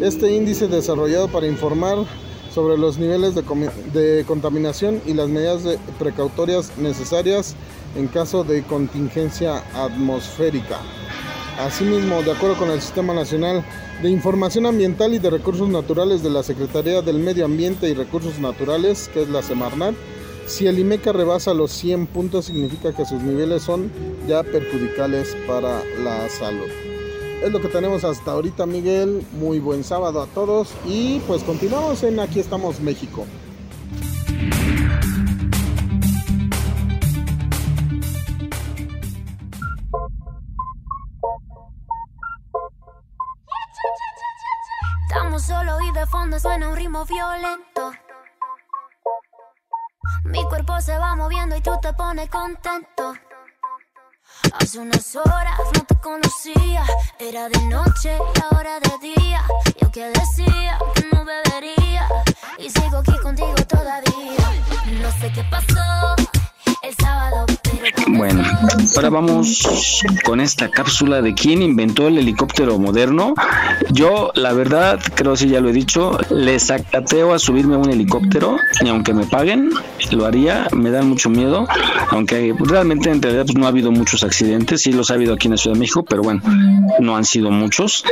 Este 0.00 0.34
índice 0.34 0.66
desarrollado 0.66 1.28
para 1.28 1.46
informar 1.46 1.98
sobre 2.54 2.76
los 2.76 2.98
niveles 2.98 3.34
de, 3.34 4.24
contaminación 4.26 5.00
y 5.06 5.14
las 5.14 5.28
medidas 5.28 5.62
precautorias 5.98 6.76
necesarias 6.78 7.54
en 7.96 8.08
caso 8.08 8.44
de 8.44 8.62
contingencia 8.62 9.62
atmosférica. 9.74 10.78
Asimismo, 11.58 12.22
de 12.22 12.32
acuerdo 12.32 12.56
con 12.56 12.70
el 12.70 12.80
Sistema 12.80 13.12
Nacional 13.12 13.64
de 14.02 14.10
Información 14.10 14.66
Ambiental 14.66 15.14
y 15.14 15.18
de 15.18 15.30
Recursos 15.30 15.68
Naturales 15.68 16.22
de 16.22 16.30
la 16.30 16.42
Secretaría 16.42 17.02
del 17.02 17.18
Medio 17.18 17.44
Ambiente 17.44 17.88
y 17.88 17.94
Recursos 17.94 18.38
Naturales, 18.38 19.10
que 19.12 19.22
es 19.22 19.28
la 19.28 19.42
Semarnat, 19.42 19.94
si 20.46 20.66
el 20.66 20.78
IMECA 20.78 21.12
rebasa 21.12 21.54
los 21.54 21.70
100 21.72 22.06
puntos 22.06 22.46
significa 22.46 22.92
que 22.92 23.04
sus 23.04 23.22
niveles 23.22 23.62
son 23.62 23.92
ya 24.26 24.42
perjudicales 24.42 25.36
para 25.46 25.82
la 26.02 26.28
salud 26.28 26.89
es 27.42 27.52
lo 27.52 27.60
que 27.60 27.68
tenemos 27.68 28.04
hasta 28.04 28.32
ahorita, 28.32 28.66
Miguel. 28.66 29.26
Muy 29.32 29.58
buen 29.60 29.84
sábado 29.84 30.22
a 30.22 30.26
todos. 30.26 30.74
Y 30.84 31.20
pues 31.20 31.42
continuamos 31.42 32.02
en 32.02 32.20
Aquí 32.20 32.40
estamos, 32.40 32.80
México. 32.80 33.26
Estamos 45.08 45.42
solo 45.42 45.80
y 45.80 45.92
de 45.92 46.06
fondo 46.06 46.38
suena 46.38 46.68
un 46.68 46.76
ritmo 46.76 47.04
violento. 47.04 47.92
Mi 50.24 50.42
cuerpo 50.44 50.80
se 50.80 50.96
va 50.96 51.16
moviendo 51.16 51.56
y 51.56 51.60
tú 51.60 51.72
te 51.80 51.92
pones 51.94 52.28
contento. 52.28 53.14
Hace 54.58 54.78
unas 54.78 55.16
horas 55.16 55.58
no 55.74 55.84
te 55.84 55.94
conocía, 55.96 56.84
era 57.18 57.48
de 57.48 57.60
noche 57.66 58.16
y 58.34 58.40
ahora 58.42 58.80
de 58.80 59.14
día. 59.14 59.42
Yo 59.80 59.90
que 59.90 60.06
decía 60.06 60.78
no 61.12 61.24
bebería 61.24 62.08
y 62.58 62.70
sigo 62.70 62.98
aquí 62.98 63.16
contigo 63.22 63.54
todavía. 63.68 64.62
No 65.00 65.12
sé 65.12 65.32
qué 65.32 65.44
pasó 65.44 66.16
bueno, 68.08 68.42
ahora 68.96 69.10
vamos 69.10 70.02
con 70.24 70.40
esta 70.40 70.70
cápsula 70.70 71.20
de 71.20 71.34
quién 71.34 71.62
inventó 71.62 72.08
el 72.08 72.18
helicóptero 72.18 72.78
moderno. 72.78 73.34
Yo, 73.90 74.30
la 74.34 74.52
verdad, 74.52 74.98
creo 75.14 75.34
que 75.34 75.48
ya 75.48 75.60
lo 75.60 75.68
he 75.68 75.72
dicho, 75.72 76.18
les 76.30 76.64
sacateo 76.64 77.34
a 77.34 77.38
subirme 77.38 77.74
a 77.74 77.78
un 77.78 77.90
helicóptero 77.90 78.56
y 78.80 78.88
aunque 78.88 79.12
me 79.12 79.26
paguen, 79.26 79.70
lo 80.10 80.24
haría. 80.26 80.68
Me 80.72 80.90
da 80.90 81.02
mucho 81.02 81.28
miedo, 81.28 81.66
aunque 82.10 82.54
realmente 82.58 83.10
en 83.10 83.20
realidad 83.20 83.44
pues, 83.46 83.58
no 83.58 83.66
ha 83.66 83.68
habido 83.68 83.90
muchos 83.90 84.22
accidentes, 84.22 84.82
sí 84.82 84.92
los 84.92 85.10
ha 85.10 85.14
habido 85.14 85.34
aquí 85.34 85.48
en 85.48 85.52
la 85.52 85.58
Ciudad 85.58 85.74
de 85.74 85.80
México, 85.80 86.02
pero 86.02 86.22
bueno, 86.22 86.40
no 86.98 87.16
han 87.16 87.24
sido 87.24 87.50
muchos, 87.50 88.04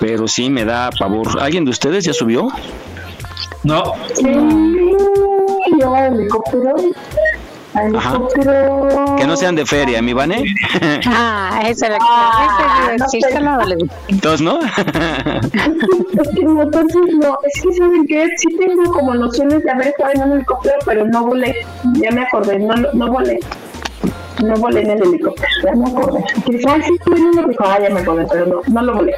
pero 0.00 0.28
sí 0.28 0.48
me 0.48 0.64
da 0.64 0.90
pavor. 0.96 1.40
¿Alguien 1.40 1.64
de 1.64 1.70
ustedes 1.70 2.04
ya 2.04 2.12
subió? 2.12 2.48
No. 3.64 3.94
Sí, 4.14 4.24
yo 5.80 5.96
helicóptero 5.96 6.74
Helicóptero. 7.74 9.16
Que 9.16 9.26
no 9.26 9.36
sean 9.36 9.54
de 9.54 9.64
feria, 9.66 10.02
mi 10.02 10.12
Vane. 10.12 10.44
Ah, 11.06 11.60
esa 11.66 11.86
es 11.86 11.92
la 11.92 11.98
que 11.98 12.04
Ah, 12.08 12.90
no 12.98 13.08
sé. 13.08 13.20
se 13.20 13.40
la 13.40 13.56
vale. 13.56 13.76
Dos, 14.08 14.40
¿no? 14.40 14.58
Es 16.12 16.28
que 16.34 16.42
no, 16.44 16.62
entonces 16.62 17.02
no, 17.20 17.38
es 17.44 17.62
que 17.62 17.72
saben 17.72 18.06
que 18.06 18.26
sí 18.36 18.48
tengo 18.58 18.92
como 18.92 19.14
nociones 19.14 19.62
de 19.64 19.70
haber 19.70 19.88
estado 19.88 20.10
en 20.14 20.22
un 20.22 20.32
helicóptero, 20.32 20.74
pero 20.84 21.06
no 21.06 21.26
volé. 21.26 21.54
Ya 21.94 22.10
me 22.10 22.22
acordé, 22.22 22.58
no, 22.58 22.74
no 22.74 23.08
volé. 23.10 23.40
No 24.44 24.54
volé 24.56 24.82
en 24.82 24.90
el 24.90 25.02
helicóptero, 25.02 25.48
ya 25.64 25.74
me 25.74 25.88
acordé. 25.90 26.24
Que 26.44 26.60
ay, 26.68 26.82
sí, 26.82 26.94
estuve 26.98 27.16
en 27.16 27.24
uno, 27.26 27.48
dijo, 27.48 27.64
ah, 27.66 27.78
ya 27.80 27.90
me 27.90 28.00
acordé, 28.00 28.26
pero 28.30 28.46
no, 28.46 28.60
no 28.66 28.82
lo 28.82 28.94
volé. 28.96 29.14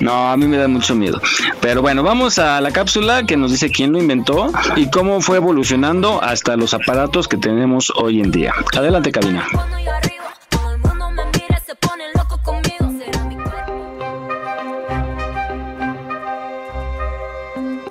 No, 0.00 0.30
a 0.30 0.36
mí 0.36 0.46
me 0.46 0.56
da 0.56 0.68
mucho 0.68 0.94
miedo. 0.94 1.20
Pero 1.60 1.82
bueno, 1.82 2.02
vamos 2.02 2.38
a 2.38 2.60
la 2.60 2.70
cápsula 2.72 3.24
que 3.24 3.36
nos 3.36 3.50
dice 3.50 3.70
quién 3.70 3.92
lo 3.92 3.98
inventó 3.98 4.50
y 4.76 4.90
cómo 4.90 5.20
fue 5.20 5.36
evolucionando 5.36 6.22
hasta 6.22 6.56
los 6.56 6.74
aparatos 6.74 7.28
que 7.28 7.36
tenemos 7.36 7.92
hoy 7.96 8.20
en 8.20 8.30
día. 8.30 8.54
Adelante, 8.76 9.12
cabina. 9.12 9.46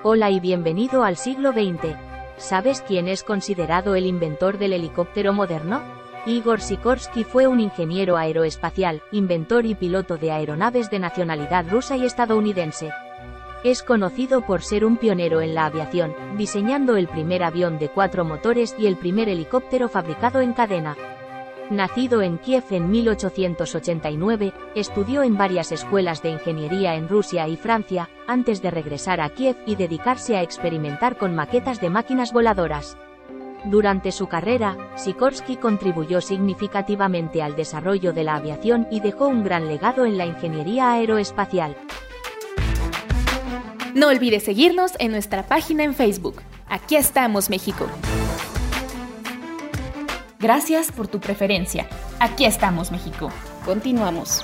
Hola 0.05 0.29
y 0.29 0.39
bienvenido 0.39 1.03
al 1.03 1.15
siglo 1.15 1.53
XX. 1.53 1.95
¿Sabes 2.37 2.83
quién 2.85 3.07
es 3.07 3.23
considerado 3.23 3.95
el 3.95 4.05
inventor 4.05 4.57
del 4.57 4.73
helicóptero 4.73 5.31
moderno? 5.31 6.02
Igor 6.25 6.61
Sikorsky 6.61 7.25
fue 7.25 7.47
un 7.47 7.59
ingeniero 7.59 8.15
aeroespacial, 8.15 9.01
inventor 9.11 9.65
y 9.65 9.75
piloto 9.75 10.15
de 10.15 10.31
aeronaves 10.31 10.89
de 10.89 10.99
nacionalidad 10.99 11.65
rusa 11.69 11.97
y 11.97 12.05
estadounidense. 12.05 12.91
Es 13.65 13.83
conocido 13.83 14.41
por 14.41 14.61
ser 14.61 14.85
un 14.85 14.95
pionero 14.95 15.41
en 15.41 15.53
la 15.53 15.65
aviación, 15.65 16.15
diseñando 16.37 16.95
el 16.95 17.09
primer 17.09 17.43
avión 17.43 17.77
de 17.77 17.89
cuatro 17.89 18.23
motores 18.23 18.73
y 18.79 18.87
el 18.87 18.95
primer 18.95 19.27
helicóptero 19.27 19.89
fabricado 19.89 20.39
en 20.39 20.53
cadena. 20.53 20.95
Nacido 21.69 22.21
en 22.21 22.37
Kiev 22.37 22.63
en 22.71 22.89
1889, 22.89 24.53
estudió 24.75 25.23
en 25.23 25.37
varias 25.37 25.73
escuelas 25.73 26.21
de 26.21 26.29
ingeniería 26.29 26.95
en 26.95 27.09
Rusia 27.09 27.49
y 27.49 27.57
Francia, 27.57 28.09
antes 28.27 28.61
de 28.61 28.71
regresar 28.71 29.19
a 29.19 29.29
Kiev 29.29 29.57
y 29.65 29.75
dedicarse 29.75 30.37
a 30.37 30.41
experimentar 30.41 31.17
con 31.17 31.35
maquetas 31.35 31.81
de 31.81 31.89
máquinas 31.89 32.31
voladoras. 32.31 32.97
Durante 33.65 34.11
su 34.11 34.27
carrera, 34.27 34.77
Sikorsky 34.97 35.55
contribuyó 35.55 36.19
significativamente 36.19 37.41
al 37.41 37.55
desarrollo 37.55 38.11
de 38.11 38.23
la 38.23 38.35
aviación 38.35 38.87
y 38.91 38.99
dejó 38.99 39.27
un 39.27 39.43
gran 39.43 39.67
legado 39.67 40.05
en 40.05 40.17
la 40.17 40.25
ingeniería 40.25 40.91
aeroespacial. 40.91 41.77
No 43.93 44.07
olvides 44.07 44.43
seguirnos 44.43 44.93
en 44.99 45.11
nuestra 45.11 45.43
página 45.43 45.83
en 45.83 45.93
Facebook. 45.93 46.41
Aquí 46.67 46.95
estamos, 46.95 47.49
México. 47.49 47.87
Gracias 50.39 50.91
por 50.91 51.07
tu 51.07 51.19
preferencia. 51.21 51.87
Aquí 52.19 52.43
estamos, 52.45 52.91
México. 52.91 53.29
Continuamos. 53.63 54.43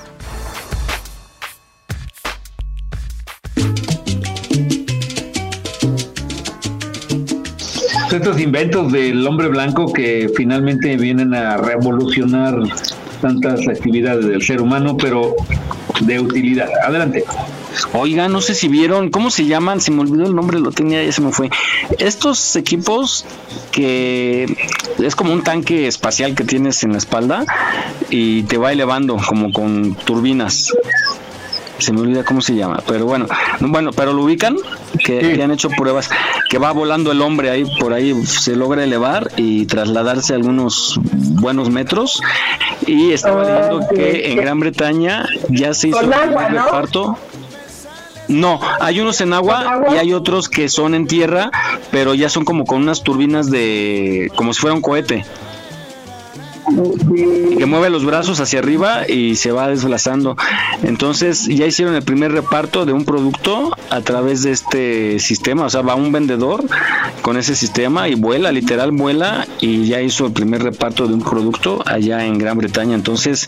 Estos 8.12 8.39
inventos 8.39 8.91
del 8.91 9.26
hombre 9.28 9.49
blanco 9.49 9.93
que 9.93 10.32
finalmente 10.36 10.97
vienen 10.97 11.36
a 11.36 11.57
revolucionar 11.57 12.55
tantas 13.22 13.68
actividades 13.68 14.26
del 14.26 14.41
ser 14.41 14.62
humano, 14.62 14.97
pero 14.97 15.36
de 16.01 16.20
utilidad. 16.20 16.70
Adelante. 16.84 17.24
Oiga, 17.93 18.28
no 18.28 18.41
sé 18.41 18.55
si 18.55 18.68
vieron, 18.68 19.12
¿cómo 19.12 19.30
se 19.30 19.45
llaman? 19.45 19.80
Se 19.80 19.91
me 19.91 20.01
olvidó 20.01 20.26
el 20.26 20.36
nombre, 20.36 20.60
lo 20.60 20.72
tenía, 20.72 21.03
ya 21.03 21.12
se 21.12 21.22
me 21.22 21.32
fue. 21.32 21.51
Estos 21.99 22.55
equipos 22.55 23.26
que 23.72 24.57
es 24.97 25.16
como 25.16 25.32
un 25.32 25.43
tanque 25.43 25.88
espacial 25.88 26.34
que 26.34 26.43
tienes 26.43 26.84
en 26.84 26.93
la 26.93 26.97
espalda 26.97 27.45
y 28.10 28.43
te 28.43 28.57
va 28.57 28.72
elevando 28.72 29.18
como 29.18 29.53
con 29.53 29.93
turbinas. 29.93 30.74
Se 31.80 31.93
me 31.93 32.01
olvida 32.01 32.23
cómo 32.23 32.41
se 32.41 32.55
llama, 32.55 32.84
pero 32.86 33.05
bueno, 33.05 33.25
bueno, 33.59 33.91
pero 33.91 34.13
lo 34.13 34.23
ubican, 34.23 34.57
que, 35.03 35.34
que 35.34 35.41
han 35.41 35.51
hecho 35.51 35.69
pruebas, 35.69 36.09
que 36.49 36.57
va 36.57 36.71
volando 36.71 37.11
el 37.11 37.21
hombre 37.21 37.49
ahí, 37.49 37.65
por 37.80 37.93
ahí 37.93 38.13
se 38.25 38.55
logra 38.55 38.84
elevar 38.84 39.32
y 39.38 39.65
trasladarse 39.65 40.34
algunos 40.34 40.99
buenos 41.39 41.69
metros. 41.69 42.21
Y 42.86 43.11
estaba 43.11 43.43
leyendo 43.43 43.88
que 43.93 44.32
en 44.32 44.38
Gran 44.38 44.59
Bretaña 44.59 45.25
ya 45.49 45.73
se 45.73 45.89
hizo 45.89 45.99
agua, 45.99 46.49
¿no? 46.49 46.65
reparto. 46.65 47.17
No, 48.27 48.59
hay 48.80 48.99
unos 48.99 49.21
en 49.21 49.34
agua, 49.34 49.86
y 49.91 49.95
hay 49.95 50.13
otros 50.13 50.49
que 50.49 50.69
son 50.69 50.93
en 50.93 51.07
tierra, 51.07 51.49
pero 51.89 52.13
ya 52.13 52.30
son 52.30 52.45
como 52.45 52.63
con 52.65 52.84
unas 52.84 53.01
turbinas 53.01 53.49
de, 53.49 54.32
como 54.36 54.53
si 54.53 54.61
fuera 54.61 54.75
un 54.75 54.82
cohete. 54.82 55.25
Que 57.57 57.65
mueve 57.65 57.89
los 57.89 58.05
brazos 58.05 58.39
hacia 58.39 58.59
arriba 58.59 59.07
y 59.07 59.36
se 59.36 59.51
va 59.51 59.67
desplazando. 59.67 60.36
Entonces 60.84 61.45
ya 61.45 61.65
hicieron 61.65 61.95
el 61.95 62.03
primer 62.03 62.32
reparto 62.32 62.86
de 62.86 62.93
un 62.93 63.05
producto 63.05 63.76
a 63.89 64.01
través 64.01 64.43
de 64.43 64.51
este 64.51 65.20
sistema. 65.20 65.65
O 65.65 65.70
sea, 65.70 65.82
va 65.82 65.95
un 65.95 66.11
vendedor 66.11 66.63
con 67.22 67.38
ese 67.38 67.55
sistema 67.55 68.07
y 68.07 68.15
vuela, 68.15 68.51
literal 68.51 68.91
vuela 68.91 69.47
y 69.59 69.86
ya 69.88 70.01
hizo 70.01 70.28
el 70.28 70.34
primer 70.34 70.63
reparto 70.63 71.07
de 71.07 71.13
un 71.13 71.22
producto 71.22 71.84
allá 71.86 72.26
en 72.26 72.38
Gran 72.38 72.57
Bretaña. 72.57 72.95
Entonces 72.95 73.47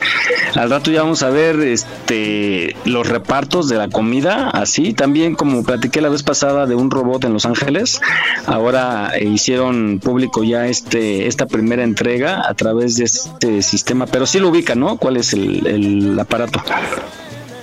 al 0.56 0.70
rato 0.70 0.92
ya 0.92 1.04
vamos 1.04 1.24
a 1.24 1.30
ver 1.30 1.60
este 1.62 2.76
los 2.86 3.08
repartos 3.08 3.70
de 3.70 3.78
la 3.78 3.90
comida 3.90 4.50
así. 4.50 4.94
También 4.94 5.36
como 5.36 5.64
platiqué 5.64 6.02
la 6.02 6.10
vez 6.10 6.24
pasada 6.24 6.66
de 6.66 6.76
un 6.76 6.92
robot 6.92 7.24
en 7.26 7.34
Los 7.34 7.46
Ángeles, 7.46 8.02
ahora 8.46 9.14
hicieron 9.20 10.00
público 10.04 10.44
ya 10.44 10.68
este 10.68 11.28
esta 11.28 11.46
primera 11.46 11.84
entrega 11.84 12.48
a 12.48 12.54
través 12.54 12.98
de 12.98 13.06
este 13.16 13.62
sistema. 13.62 14.06
Pero 14.06 14.26
sí 14.26 14.40
lo 14.40 14.50
ubican, 14.50 14.80
¿no? 14.80 14.98
¿Cuál 14.98 15.18
es 15.18 15.34
el, 15.34 15.66
el 15.68 16.20
aparato? 16.20 16.62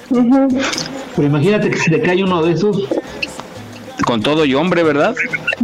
Pero 0.09 1.27
imagínate 1.27 1.71
que 1.71 1.79
se 1.79 1.91
te 1.91 2.01
cae 2.01 2.23
uno 2.23 2.43
de 2.43 2.53
esos. 2.53 2.77
Con 4.05 4.23
todo 4.23 4.45
y 4.45 4.55
hombre, 4.55 4.83
¿verdad? 4.83 5.15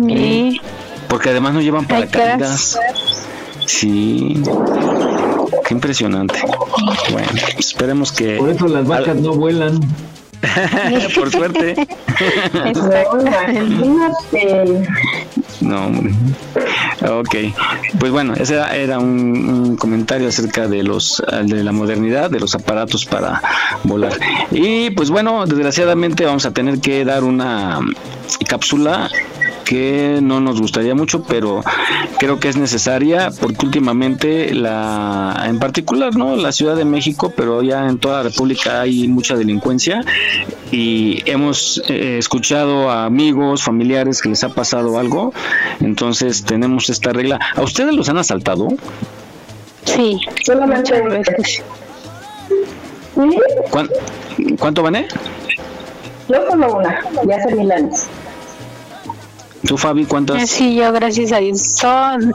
Sí. 0.06 0.60
Porque 1.08 1.30
además 1.30 1.54
no 1.54 1.60
llevan 1.60 1.86
Ay, 1.88 2.06
paracaídas. 2.06 2.78
Sí. 3.66 4.42
Qué 5.66 5.74
impresionante. 5.74 6.40
Bueno, 7.12 7.28
esperemos 7.58 8.12
que. 8.12 8.36
Por 8.36 8.50
eso 8.50 8.66
las 8.68 8.86
vacas 8.86 9.16
no 9.16 9.32
vuelan. 9.34 9.80
Por 11.14 11.30
suerte. 11.30 11.74
No, 15.64 15.86
hombre. 15.86 16.12
Ok. 17.08 17.36
Pues 17.98 18.12
bueno, 18.12 18.34
ese 18.34 18.54
era, 18.54 18.98
un, 18.98 19.48
un 19.48 19.76
comentario 19.76 20.28
acerca 20.28 20.68
de 20.68 20.82
los 20.82 21.22
de 21.44 21.64
la 21.64 21.72
modernidad, 21.72 22.30
de 22.30 22.40
los 22.40 22.54
aparatos 22.54 23.06
para 23.06 23.40
volar. 23.82 24.12
Y 24.50 24.90
pues 24.90 25.10
bueno, 25.10 25.46
desgraciadamente 25.46 26.24
vamos 26.24 26.44
a 26.46 26.52
tener 26.52 26.80
que 26.80 27.04
dar 27.04 27.24
una 27.24 27.80
cápsula 28.46 29.10
que 29.64 30.18
no 30.22 30.40
nos 30.40 30.60
gustaría 30.60 30.94
mucho, 30.94 31.22
pero 31.24 31.62
creo 32.18 32.38
que 32.38 32.48
es 32.48 32.56
necesaria 32.56 33.30
porque 33.40 33.64
últimamente 33.66 34.52
la, 34.54 35.44
en 35.46 35.58
particular, 35.58 36.14
¿no? 36.16 36.36
La 36.36 36.52
Ciudad 36.52 36.76
de 36.76 36.84
México, 36.84 37.32
pero 37.36 37.62
ya 37.62 37.88
en 37.88 37.98
toda 37.98 38.18
la 38.18 38.22
República 38.24 38.80
hay 38.82 39.08
mucha 39.08 39.36
delincuencia 39.36 40.02
y 40.70 41.22
hemos 41.28 41.82
eh, 41.88 42.16
escuchado 42.18 42.90
a 42.90 43.06
amigos, 43.06 43.62
familiares 43.62 44.20
que 44.20 44.28
les 44.28 44.44
ha 44.44 44.50
pasado 44.50 44.98
algo, 44.98 45.32
entonces 45.80 46.44
tenemos 46.44 46.90
esta 46.90 47.12
regla. 47.12 47.38
¿A 47.56 47.62
ustedes 47.62 47.94
los 47.94 48.08
han 48.08 48.18
asaltado? 48.18 48.68
Sí, 49.84 50.18
solamente 50.44 51.00
veces. 51.02 51.62
¿Cuán- 53.70 53.90
¿Cuánto 54.58 54.82
vané? 54.82 55.06
Yo 56.28 56.36
solo 56.50 56.76
una, 56.76 56.98
ya 57.28 57.36
hace 57.36 57.54
mil 57.54 57.70
años. 57.70 58.06
¿Tú, 59.66 59.78
Fabi, 59.78 60.04
cuántas? 60.04 60.50
Sí, 60.50 60.74
yo 60.74 60.92
gracias 60.92 61.32
a 61.32 61.38
Dios. 61.38 61.60
Son 61.60 62.32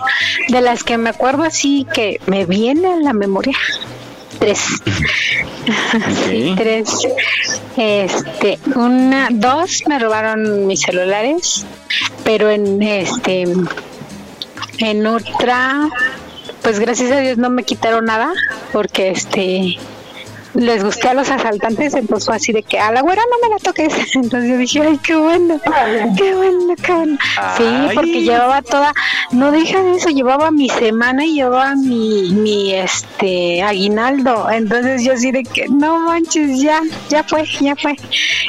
de 0.48 0.62
las 0.62 0.84
que 0.84 0.98
me 0.98 1.10
acuerdo 1.10 1.44
así 1.44 1.86
que 1.94 2.20
me 2.26 2.46
viene 2.46 2.88
a 2.88 2.96
la 2.98 3.14
memoria. 3.14 3.56
Tres. 4.40 4.60
Sí, 6.28 6.54
tres. 6.58 6.90
Este, 7.78 8.60
una, 8.76 9.30
dos 9.32 9.84
me 9.88 10.00
robaron 10.00 10.66
mis 10.66 10.82
celulares, 10.82 11.66
pero 12.24 12.50
en 12.50 12.82
este, 12.82 13.46
en 14.80 15.06
otra, 15.06 15.90
pues 16.64 16.80
gracias 16.80 17.12
a 17.12 17.20
Dios 17.20 17.38
no 17.38 17.50
me 17.50 17.64
quitaron 17.64 18.06
nada, 18.06 18.32
porque 18.72 19.10
este, 19.10 19.78
les 20.54 20.84
gusté 20.84 21.10
a 21.10 21.14
los 21.14 21.30
asaltantes, 21.30 21.94
entonces 21.94 22.26
fue 22.26 22.36
así 22.36 22.52
de 22.52 22.64
que 22.64 22.80
a 22.80 22.92
la 22.92 23.02
güera 23.02 23.22
no 23.30 23.48
me 23.48 23.54
la 23.54 23.60
toques. 23.60 23.94
Entonces 24.16 24.50
yo 24.50 24.58
dije, 24.58 24.82
ay, 24.82 25.00
qué 25.04 25.16
bueno, 25.16 25.60
qué 26.18 26.34
bueno, 26.36 26.76
qué 26.82 26.92
bueno. 26.92 27.18
Sí, 27.58 27.64
porque 27.94 28.24
llevaba 28.24 28.62
toda, 28.62 28.94
no 29.32 29.52
deja 29.52 29.82
de 29.82 29.98
eso, 29.98 30.10
llevaba 30.10 30.52
mi 30.52 30.70
semana 30.70 31.26
y 31.26 31.36
llevaba 31.36 31.76
mi, 31.76 32.32
mi 32.32 32.74
este 32.74 33.62
aguinaldo. 33.62 34.50
Entonces 34.50 35.04
yo 35.04 35.14
así 35.14 35.32
de 35.32 35.44
que 35.44 35.68
no 35.70 36.00
manches, 36.00 36.60
ya, 36.60 36.82
ya 37.10 37.24
fue, 37.24 37.46
ya 37.62 37.76
fue. 37.76 37.96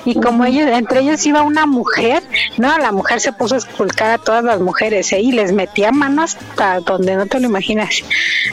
Y 0.05 0.15
como 0.21 0.45
ellos, 0.45 0.69
entre 0.71 1.01
ellos 1.01 1.25
iba 1.27 1.43
una 1.43 1.67
mujer, 1.67 2.23
no, 2.57 2.79
la 2.79 2.93
mujer 2.93 3.21
se 3.21 3.33
puso 3.33 3.57
a 3.57 3.59
esculcar 3.59 4.11
a 4.11 4.19
todas 4.19 4.43
las 4.43 4.61
mujeres 4.61 5.13
¿eh? 5.13 5.21
y 5.21 5.33
les 5.33 5.53
metía 5.53 5.93
manos 5.93 6.37
hasta 6.37 6.81
donde 6.81 7.17
no 7.17 7.27
te 7.27 7.41
lo 7.41 7.47
imaginas. 7.47 8.03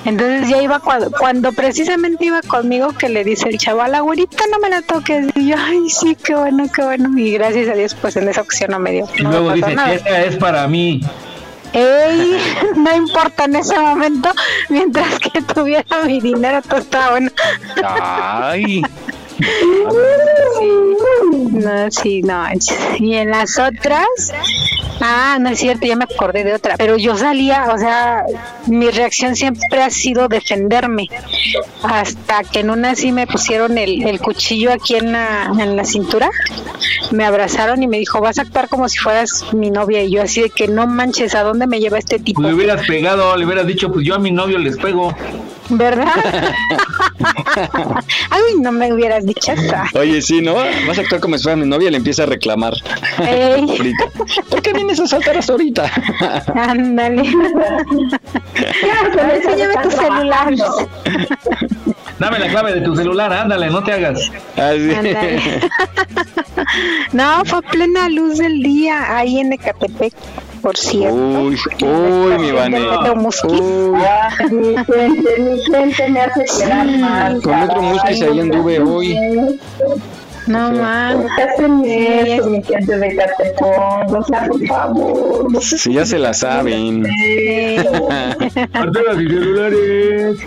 Entonces 0.03 0.49
ya 0.49 0.61
iba 0.61 0.79
cuando, 0.79 1.11
cuando 1.11 1.53
precisamente 1.53 2.25
iba 2.25 2.41
conmigo 2.41 2.89
que 2.89 3.09
le 3.09 3.23
dice 3.23 3.36
el 3.43 3.57
chaval, 3.57 3.95
abuelita 3.95 4.43
no 4.51 4.59
me 4.59 4.69
la 4.69 4.81
toques. 4.81 5.27
Y 5.35 5.49
yo, 5.49 5.55
ay 5.57 5.89
sí, 5.89 6.15
qué 6.15 6.35
bueno, 6.35 6.65
qué 6.73 6.83
bueno. 6.83 7.17
Y 7.17 7.31
gracias 7.33 7.69
a 7.69 7.73
Dios, 7.73 7.95
pues 7.95 8.15
en 8.15 8.27
esa 8.27 8.41
ocasión 8.41 8.71
no 8.71 8.79
me 8.79 8.91
dio. 8.91 9.07
Y 9.17 9.23
no 9.23 9.31
luego 9.31 9.53
dice, 9.53 9.75
nada. 9.75 9.93
esta 9.93 10.23
es 10.23 10.37
para 10.37 10.67
mí. 10.67 11.01
Ey, 11.73 12.37
no 12.75 12.95
importa 12.95 13.45
en 13.45 13.55
ese 13.57 13.77
momento, 13.77 14.31
mientras 14.69 15.19
que 15.19 15.41
tuviera 15.41 16.03
mi 16.05 16.19
dinero, 16.21 16.61
todo 16.61 16.79
estaba 16.79 17.11
bueno. 17.11 17.31
Ay. 17.83 18.81
No, 21.51 21.91
sí, 21.91 22.21
no. 22.21 22.43
Y 22.99 23.15
en 23.15 23.31
las 23.31 23.57
otras, 23.57 24.07
ah, 25.01 25.37
no 25.39 25.49
es 25.49 25.59
cierto, 25.59 25.85
ya 25.85 25.95
me 25.95 26.03
acordé 26.03 26.43
de 26.43 26.53
otra. 26.53 26.75
Pero 26.77 26.97
yo 26.97 27.17
salía, 27.17 27.69
o 27.73 27.77
sea, 27.77 28.23
mi 28.67 28.89
reacción 28.89 29.35
siempre 29.35 29.81
ha 29.81 29.89
sido 29.89 30.27
defenderme. 30.27 31.07
Hasta 31.83 32.43
que 32.43 32.59
en 32.59 32.69
una 32.69 32.95
sí 32.95 33.11
me 33.11 33.27
pusieron 33.27 33.77
el, 33.77 34.07
el 34.07 34.19
cuchillo 34.19 34.71
aquí 34.71 34.95
en 34.95 35.11
la, 35.11 35.51
en 35.59 35.75
la 35.75 35.83
cintura, 35.83 36.29
me 37.11 37.25
abrazaron 37.25 37.81
y 37.83 37.87
me 37.87 37.97
dijo, 37.97 38.21
vas 38.21 38.37
a 38.37 38.43
actuar 38.43 38.69
como 38.69 38.87
si 38.87 38.99
fueras 38.99 39.45
mi 39.53 39.71
novia. 39.71 40.03
Y 40.03 40.11
yo 40.11 40.21
así 40.21 40.41
de 40.41 40.49
que 40.49 40.67
no 40.67 40.85
manches, 40.85 41.33
¿a 41.35 41.43
dónde 41.43 41.67
me 41.67 41.79
lleva 41.79 41.97
este 41.97 42.19
tipo? 42.19 42.41
Le 42.41 42.53
hubieras 42.53 42.85
pegado, 42.85 43.35
le 43.35 43.45
hubieras 43.45 43.65
dicho, 43.65 43.91
pues 43.91 44.05
yo 44.05 44.15
a 44.15 44.19
mi 44.19 44.31
novio 44.31 44.57
les 44.59 44.77
pego. 44.77 45.15
¿Verdad? 45.69 46.07
Ay, 48.29 48.41
no 48.59 48.71
me 48.71 48.93
hubieras 48.93 49.25
dicho 49.25 49.51
eso. 49.51 49.75
Oye, 49.93 50.21
sí, 50.21 50.41
¿no? 50.41 50.55
Vas 50.55 50.97
a 50.97 51.01
actuar 51.01 51.21
como 51.21 51.37
si 51.37 51.43
fuera 51.43 51.55
mi 51.55 51.65
novia 51.65 51.87
y 51.87 51.91
le 51.91 51.97
empieza 51.97 52.23
a 52.23 52.25
reclamar. 52.25 52.73
Ey. 53.19 53.93
¿Por 54.49 54.61
qué 54.61 54.73
vienes 54.73 54.99
a 54.99 55.07
saltar 55.07 55.37
hasta 55.37 55.53
ahorita? 55.53 55.91
Ándale. 56.55 57.23
Ya, 58.55 59.33
enséñame 59.35 59.73
tu 59.83 59.91
celular. 59.91 60.53
Dame 62.19 62.39
la 62.39 62.47
clave 62.49 62.73
de 62.73 62.81
tu 62.81 62.95
celular, 62.95 63.31
ándale, 63.31 63.69
no 63.69 63.83
te 63.83 63.93
hagas. 63.93 64.31
Ándale. 64.55 65.61
No, 67.13 67.45
fue 67.45 67.59
a 67.59 67.61
plena 67.61 68.09
luz 68.09 68.39
del 68.39 68.61
día 68.61 69.17
ahí 69.17 69.39
en 69.39 69.53
Ecatepec, 69.53 70.13
por 70.67 70.75
cierto. 70.75 71.15
Uy, 71.15 71.57
uy, 71.81 72.37
mi 72.39 72.51
Vane. 72.51 72.79
Mi 74.51 74.75
gente, 74.75 75.39
mi 75.39 75.63
gente 75.63 76.09
me 76.09 76.19
hace 76.19 76.43
quedar 76.59 76.87
mal. 76.99 77.41
Con 77.41 77.61
otro 77.61 77.81
musquis 77.81 78.21
ahí 78.21 78.39
anduve 78.41 78.81
hoy. 78.81 79.17
No 80.47 80.71
man. 80.73 81.25
¿Qué 81.37 81.43
hacen 81.43 81.85
eso, 81.85 82.49
mi 82.49 82.61
gente 82.61 82.97
de 82.97 83.15
Catepón? 83.15 84.13
O 84.13 84.23
sea, 84.25 84.47
por 84.47 84.67
favor. 84.67 85.63
Si 85.63 85.93
ya 85.93 86.05
se 86.05 86.19
la 86.19 86.33
saben. 86.33 87.05
Arturo, 88.73 89.15
mis 89.15 89.29
celulares. 89.29 90.37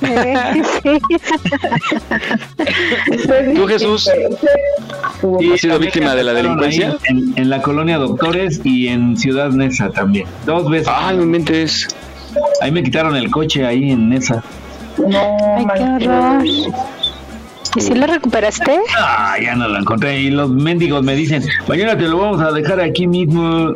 ¿Tú, 3.54 3.66
Jesús? 3.66 4.10
¿Has 5.52 5.60
sido 5.60 5.78
víctima 5.78 6.14
de 6.14 6.24
la 6.24 6.32
delincuencia? 6.32 6.96
En, 7.04 7.32
en 7.36 7.50
la 7.50 7.60
colonia 7.62 7.98
Doctores 7.98 8.60
y 8.64 8.88
en 8.88 9.16
Ciudad 9.16 9.50
Neza 9.50 9.90
también. 9.90 10.26
Dos 10.46 10.68
veces. 10.70 10.88
Ay, 10.90 11.16
no 11.16 11.22
inventes. 11.24 11.88
Ahí 12.60 12.70
me 12.70 12.82
quitaron 12.82 13.16
el 13.16 13.30
coche 13.30 13.66
ahí 13.66 13.90
en 13.90 14.08
Neza. 14.08 14.42
No, 14.98 15.36
Ay, 15.56 15.66
qué 15.76 16.06
horror. 16.06 16.44
¿Y 17.76 17.80
si 17.80 17.94
lo 17.94 18.06
recuperaste? 18.06 18.78
Ah, 18.98 19.36
ya 19.42 19.54
no 19.54 19.68
lo 19.68 19.78
encontré. 19.78 20.20
Y 20.20 20.30
los 20.30 20.50
mendigos 20.50 21.02
me 21.02 21.14
dicen, 21.14 21.44
mañana 21.66 21.96
te 21.96 22.08
lo 22.08 22.18
vamos 22.18 22.40
a 22.40 22.52
dejar 22.52 22.80
aquí 22.80 23.06
mismo. 23.06 23.72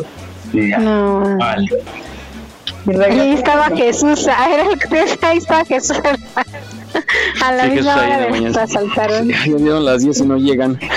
Y 0.53 0.71
ya. 0.71 0.79
No. 0.79 1.37
Vale. 1.39 1.69
Ahí 2.87 3.33
estaba 3.35 3.69
Jesús, 3.77 4.27
ah, 4.29 4.49
era 4.53 4.65
decía, 4.69 5.19
ahí 5.29 5.39
estaba 5.39 5.65
Jesús. 5.65 5.97
A 7.43 7.53
la 7.53 7.65
Sí, 7.65 7.71
misma 7.71 7.95
hora 7.97 8.19
de 8.19 8.29
mañana. 8.31 8.49
nos 8.49 8.57
asaltaron. 8.59 9.29
Ya 9.29 9.45
dieron 9.57 9.85
las 9.85 10.03
10 10.03 10.19
y 10.21 10.27
no 10.27 10.37
llegan. 10.37 10.79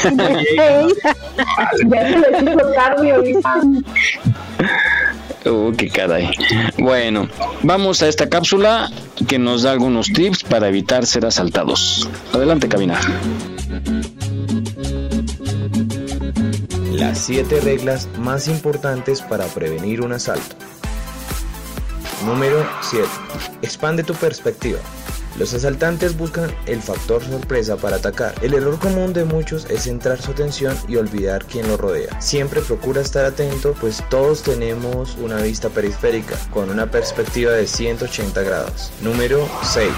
Ya 1.87 2.01
se 2.09 2.17
les 2.19 2.43
hizo 2.43 2.71
tarde 2.73 3.11
ahorita. 3.11 3.61
Oh, 5.45 5.71
qué 5.77 5.89
caray. 5.89 6.31
Bueno, 6.77 7.27
vamos 7.63 8.01
a 8.01 8.07
esta 8.07 8.29
cápsula 8.29 8.89
que 9.27 9.37
nos 9.37 9.63
da 9.63 9.71
algunos 9.73 10.07
tips 10.07 10.43
para 10.43 10.67
evitar 10.69 11.05
ser 11.05 11.25
asaltados. 11.25 12.09
Adelante, 12.33 12.67
cabina. 12.67 12.99
Las 16.93 17.19
7 17.19 17.59
reglas 17.61 18.07
más 18.17 18.47
importantes 18.47 19.21
para 19.21 19.45
prevenir 19.45 20.01
un 20.01 20.13
asalto. 20.13 20.55
Número 22.25 22.67
7. 22.81 23.07
Expande 23.61 24.03
tu 24.03 24.15
perspectiva. 24.15 24.79
Los 25.37 25.53
asaltantes 25.53 26.17
buscan 26.17 26.49
el 26.65 26.81
factor 26.81 27.23
sorpresa 27.23 27.77
para 27.77 27.97
atacar. 27.97 28.33
El 28.41 28.55
error 28.55 28.79
común 28.79 29.13
de 29.13 29.25
muchos 29.25 29.65
es 29.69 29.83
centrar 29.83 30.19
su 30.19 30.31
atención 30.31 30.75
y 30.87 30.95
olvidar 30.95 31.45
quién 31.45 31.67
lo 31.67 31.77
rodea. 31.77 32.19
Siempre 32.19 32.61
procura 32.61 33.01
estar 33.01 33.25
atento, 33.25 33.75
pues 33.79 34.03
todos 34.09 34.41
tenemos 34.41 35.15
una 35.17 35.37
vista 35.37 35.69
periférica 35.69 36.35
con 36.51 36.71
una 36.71 36.89
perspectiva 36.89 37.51
de 37.51 37.67
180 37.67 38.41
grados. 38.41 38.91
Número 39.01 39.47
6. 39.61 39.91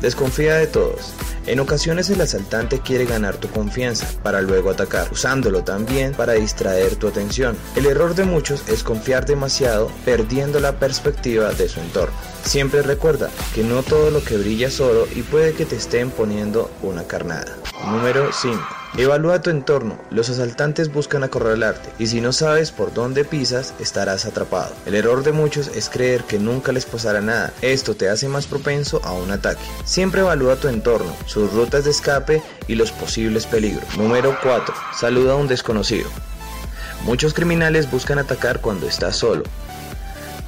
Desconfía 0.00 0.56
de 0.56 0.66
todos. 0.66 1.12
En 1.48 1.60
ocasiones 1.60 2.10
el 2.10 2.20
asaltante 2.20 2.80
quiere 2.80 3.06
ganar 3.06 3.38
tu 3.38 3.48
confianza 3.48 4.06
para 4.22 4.42
luego 4.42 4.68
atacar, 4.68 5.10
usándolo 5.10 5.64
también 5.64 6.12
para 6.12 6.34
distraer 6.34 6.96
tu 6.96 7.08
atención. 7.08 7.56
El 7.74 7.86
error 7.86 8.14
de 8.14 8.24
muchos 8.24 8.68
es 8.68 8.82
confiar 8.82 9.24
demasiado, 9.24 9.90
perdiendo 10.04 10.60
la 10.60 10.78
perspectiva 10.78 11.54
de 11.54 11.70
su 11.70 11.80
entorno. 11.80 12.14
Siempre 12.44 12.82
recuerda 12.82 13.30
que 13.54 13.64
no 13.64 13.82
todo 13.82 14.10
lo 14.10 14.22
que 14.22 14.36
brilla 14.36 14.66
es 14.66 14.78
oro 14.78 15.08
y 15.16 15.22
puede 15.22 15.54
que 15.54 15.64
te 15.64 15.76
estén 15.76 16.10
poniendo 16.10 16.70
una 16.82 17.04
carnada. 17.04 17.56
Número 17.86 18.30
5. 18.30 18.77
Evalúa 18.98 19.40
tu 19.40 19.50
entorno. 19.50 19.96
Los 20.10 20.28
asaltantes 20.28 20.92
buscan 20.92 21.22
acorralarte 21.22 21.88
y 22.00 22.08
si 22.08 22.20
no 22.20 22.32
sabes 22.32 22.72
por 22.72 22.92
dónde 22.92 23.24
pisas, 23.24 23.72
estarás 23.78 24.26
atrapado. 24.26 24.74
El 24.86 24.96
error 24.96 25.22
de 25.22 25.30
muchos 25.30 25.68
es 25.68 25.88
creer 25.88 26.24
que 26.24 26.40
nunca 26.40 26.72
les 26.72 26.84
pasará 26.84 27.20
nada. 27.20 27.52
Esto 27.62 27.94
te 27.94 28.08
hace 28.08 28.28
más 28.28 28.48
propenso 28.48 29.00
a 29.04 29.12
un 29.12 29.30
ataque. 29.30 29.62
Siempre 29.84 30.22
evalúa 30.22 30.56
tu 30.56 30.66
entorno, 30.66 31.14
sus 31.26 31.52
rutas 31.52 31.84
de 31.84 31.92
escape 31.92 32.42
y 32.66 32.74
los 32.74 32.90
posibles 32.90 33.46
peligros. 33.46 33.96
Número 33.96 34.36
4. 34.42 34.74
Saluda 34.98 35.34
a 35.34 35.36
un 35.36 35.46
desconocido. 35.46 36.10
Muchos 37.04 37.34
criminales 37.34 37.88
buscan 37.88 38.18
atacar 38.18 38.60
cuando 38.60 38.88
estás 38.88 39.14
solo, 39.14 39.44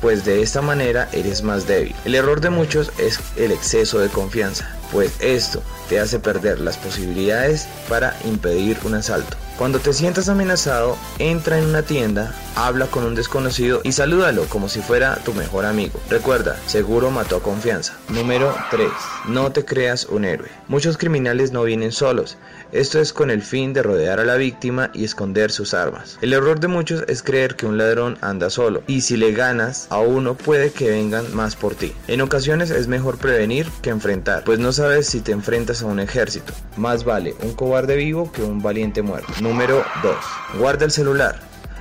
pues 0.00 0.24
de 0.24 0.42
esta 0.42 0.60
manera 0.60 1.08
eres 1.12 1.44
más 1.44 1.68
débil. 1.68 1.94
El 2.04 2.16
error 2.16 2.40
de 2.40 2.50
muchos 2.50 2.90
es 2.98 3.20
el 3.36 3.52
exceso 3.52 4.00
de 4.00 4.08
confianza, 4.08 4.76
pues 4.90 5.12
esto 5.20 5.62
te 5.90 5.98
hace 5.98 6.20
perder 6.20 6.60
las 6.60 6.76
posibilidades 6.78 7.66
para 7.88 8.16
impedir 8.24 8.78
un 8.84 8.94
asalto. 8.94 9.36
Cuando 9.60 9.78
te 9.78 9.92
sientas 9.92 10.30
amenazado, 10.30 10.96
entra 11.18 11.58
en 11.58 11.66
una 11.66 11.82
tienda, 11.82 12.34
habla 12.56 12.86
con 12.86 13.04
un 13.04 13.14
desconocido 13.14 13.82
y 13.84 13.92
salúdalo 13.92 14.46
como 14.46 14.70
si 14.70 14.80
fuera 14.80 15.16
tu 15.16 15.34
mejor 15.34 15.66
amigo. 15.66 16.00
Recuerda, 16.08 16.56
seguro 16.66 17.10
mató 17.10 17.42
confianza. 17.42 17.94
Número 18.08 18.54
3. 18.70 18.88
No 19.28 19.52
te 19.52 19.66
creas 19.66 20.06
un 20.06 20.24
héroe. 20.24 20.48
Muchos 20.68 20.96
criminales 20.96 21.52
no 21.52 21.62
vienen 21.64 21.92
solos. 21.92 22.38
Esto 22.72 23.00
es 23.00 23.12
con 23.12 23.30
el 23.30 23.42
fin 23.42 23.74
de 23.74 23.82
rodear 23.82 24.18
a 24.18 24.24
la 24.24 24.36
víctima 24.36 24.90
y 24.94 25.04
esconder 25.04 25.50
sus 25.50 25.74
armas. 25.74 26.16
El 26.22 26.32
error 26.32 26.58
de 26.58 26.68
muchos 26.68 27.04
es 27.06 27.22
creer 27.22 27.54
que 27.54 27.66
un 27.66 27.76
ladrón 27.76 28.16
anda 28.22 28.48
solo 28.48 28.82
y 28.86 29.02
si 29.02 29.18
le 29.18 29.32
ganas 29.32 29.88
a 29.90 29.98
uno 29.98 30.36
puede 30.36 30.70
que 30.70 30.88
vengan 30.88 31.34
más 31.34 31.54
por 31.54 31.74
ti. 31.74 31.92
En 32.08 32.22
ocasiones 32.22 32.70
es 32.70 32.88
mejor 32.88 33.18
prevenir 33.18 33.68
que 33.82 33.90
enfrentar, 33.90 34.44
pues 34.44 34.58
no 34.58 34.72
sabes 34.72 35.06
si 35.06 35.20
te 35.20 35.32
enfrentas 35.32 35.79
a 35.82 35.86
un 35.86 36.00
ejército. 36.00 36.52
Más 36.76 37.04
vale 37.04 37.34
un 37.42 37.54
cobarde 37.54 37.96
vivo 37.96 38.30
que 38.32 38.42
un 38.42 38.62
valiente 38.62 39.02
muerto. 39.02 39.32
Número 39.40 39.84
2. 40.02 40.14
Guarda 40.58 40.84
el 40.84 40.90
celular. 40.90 41.38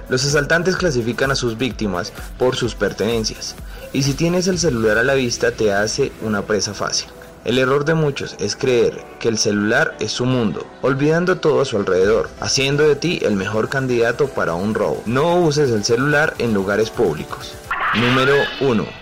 Los 0.10 0.26
asaltantes 0.26 0.76
clasifican 0.76 1.32
a 1.32 1.36
sus 1.36 1.58
víctimas 1.58 2.12
por 2.38 2.56
sus 2.56 2.74
pertenencias, 2.74 3.56
y 3.94 4.02
si 4.04 4.14
tienes 4.14 4.48
el 4.48 4.58
celular 4.58 4.98
a 4.98 5.04
la 5.04 5.14
vista 5.14 5.52
te 5.52 5.72
hace 5.72 6.12
una 6.22 6.42
presa 6.42 6.74
fácil. 6.74 7.10
El 7.46 7.58
error 7.58 7.86
de 7.86 7.94
muchos 7.94 8.36
es 8.40 8.56
creer 8.56 9.02
que 9.20 9.30
el 9.30 9.38
celular 9.38 9.96
es 10.00 10.12
su 10.12 10.26
mundo, 10.26 10.68
olvidando 10.82 11.38
todo 11.38 11.62
a 11.62 11.66
su 11.66 11.78
alrededor, 11.78 12.30
haciendo 12.42 12.88
de 12.88 12.96
ti 12.96 13.20
el 13.22 13.36
mejor 13.36 13.70
candidato 13.70 14.28
para 14.28 14.56
un 14.56 14.74
robo. 14.74 15.02
No 15.06 15.40
uses 15.40 15.72
el 15.72 15.86
celular 15.86 16.34
en 16.38 16.54
lugares 16.54 16.90
públicos. 16.90 17.54
Número 17.96 18.36
1. 18.60 18.99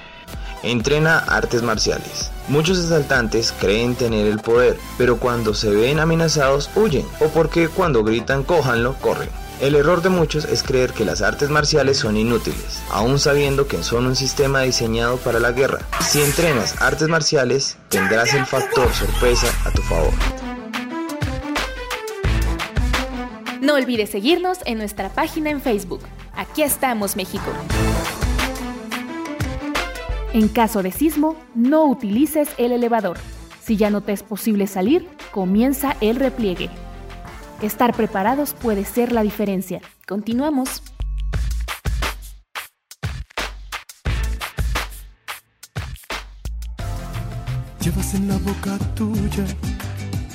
Entrena 0.67 1.19
artes 1.19 1.63
marciales. 1.63 2.29
Muchos 2.49 2.77
asaltantes 2.77 3.53
creen 3.57 3.95
tener 3.95 4.27
el 4.27 4.39
poder, 4.39 4.77
pero 4.97 5.17
cuando 5.17 5.53
se 5.53 5.69
ven 5.69 5.97
amenazados 5.97 6.69
huyen, 6.75 7.05
o 7.21 7.29
porque 7.29 7.69
cuando 7.69 8.03
gritan 8.03 8.43
cójanlo, 8.43 8.95
corren. 8.95 9.29
El 9.61 9.75
error 9.75 10.01
de 10.01 10.09
muchos 10.09 10.43
es 10.43 10.63
creer 10.63 10.91
que 10.91 11.05
las 11.05 11.21
artes 11.21 11.49
marciales 11.49 11.99
son 11.99 12.17
inútiles, 12.17 12.81
aún 12.91 13.17
sabiendo 13.17 13.65
que 13.69 13.81
son 13.81 14.07
un 14.07 14.17
sistema 14.17 14.59
diseñado 14.59 15.15
para 15.15 15.39
la 15.39 15.53
guerra. 15.53 15.79
Si 16.01 16.21
entrenas 16.21 16.75
artes 16.81 17.07
marciales, 17.07 17.77
tendrás 17.87 18.33
el 18.33 18.45
factor 18.45 18.93
sorpresa 18.93 19.47
a 19.63 19.71
tu 19.71 19.81
favor. 19.83 20.11
No 23.61 23.75
olvides 23.75 24.09
seguirnos 24.09 24.57
en 24.65 24.79
nuestra 24.79 25.07
página 25.13 25.49
en 25.49 25.61
Facebook. 25.61 26.01
Aquí 26.35 26.61
estamos, 26.61 27.15
México. 27.15 27.53
En 30.37 30.49
caso 30.49 30.83
de 30.83 30.91
sismo, 30.91 31.35
no 31.55 31.85
utilices 31.85 32.49
el 32.59 32.71
elevador. 32.71 33.17
Si 33.59 33.75
ya 33.75 33.89
no 33.89 34.01
te 34.01 34.11
es 34.11 34.21
posible 34.21 34.67
salir, 34.67 35.07
comienza 35.31 35.97
el 35.99 36.15
repliegue. 36.17 36.69
Estar 37.63 37.91
preparados 37.95 38.53
puede 38.53 38.85
ser 38.85 39.13
la 39.13 39.23
diferencia. 39.23 39.81
Continuamos. 40.07 40.83
Llevas 47.81 48.13
en 48.13 48.27
la 48.27 48.37
boca 48.37 48.77
tuya. 48.93 49.47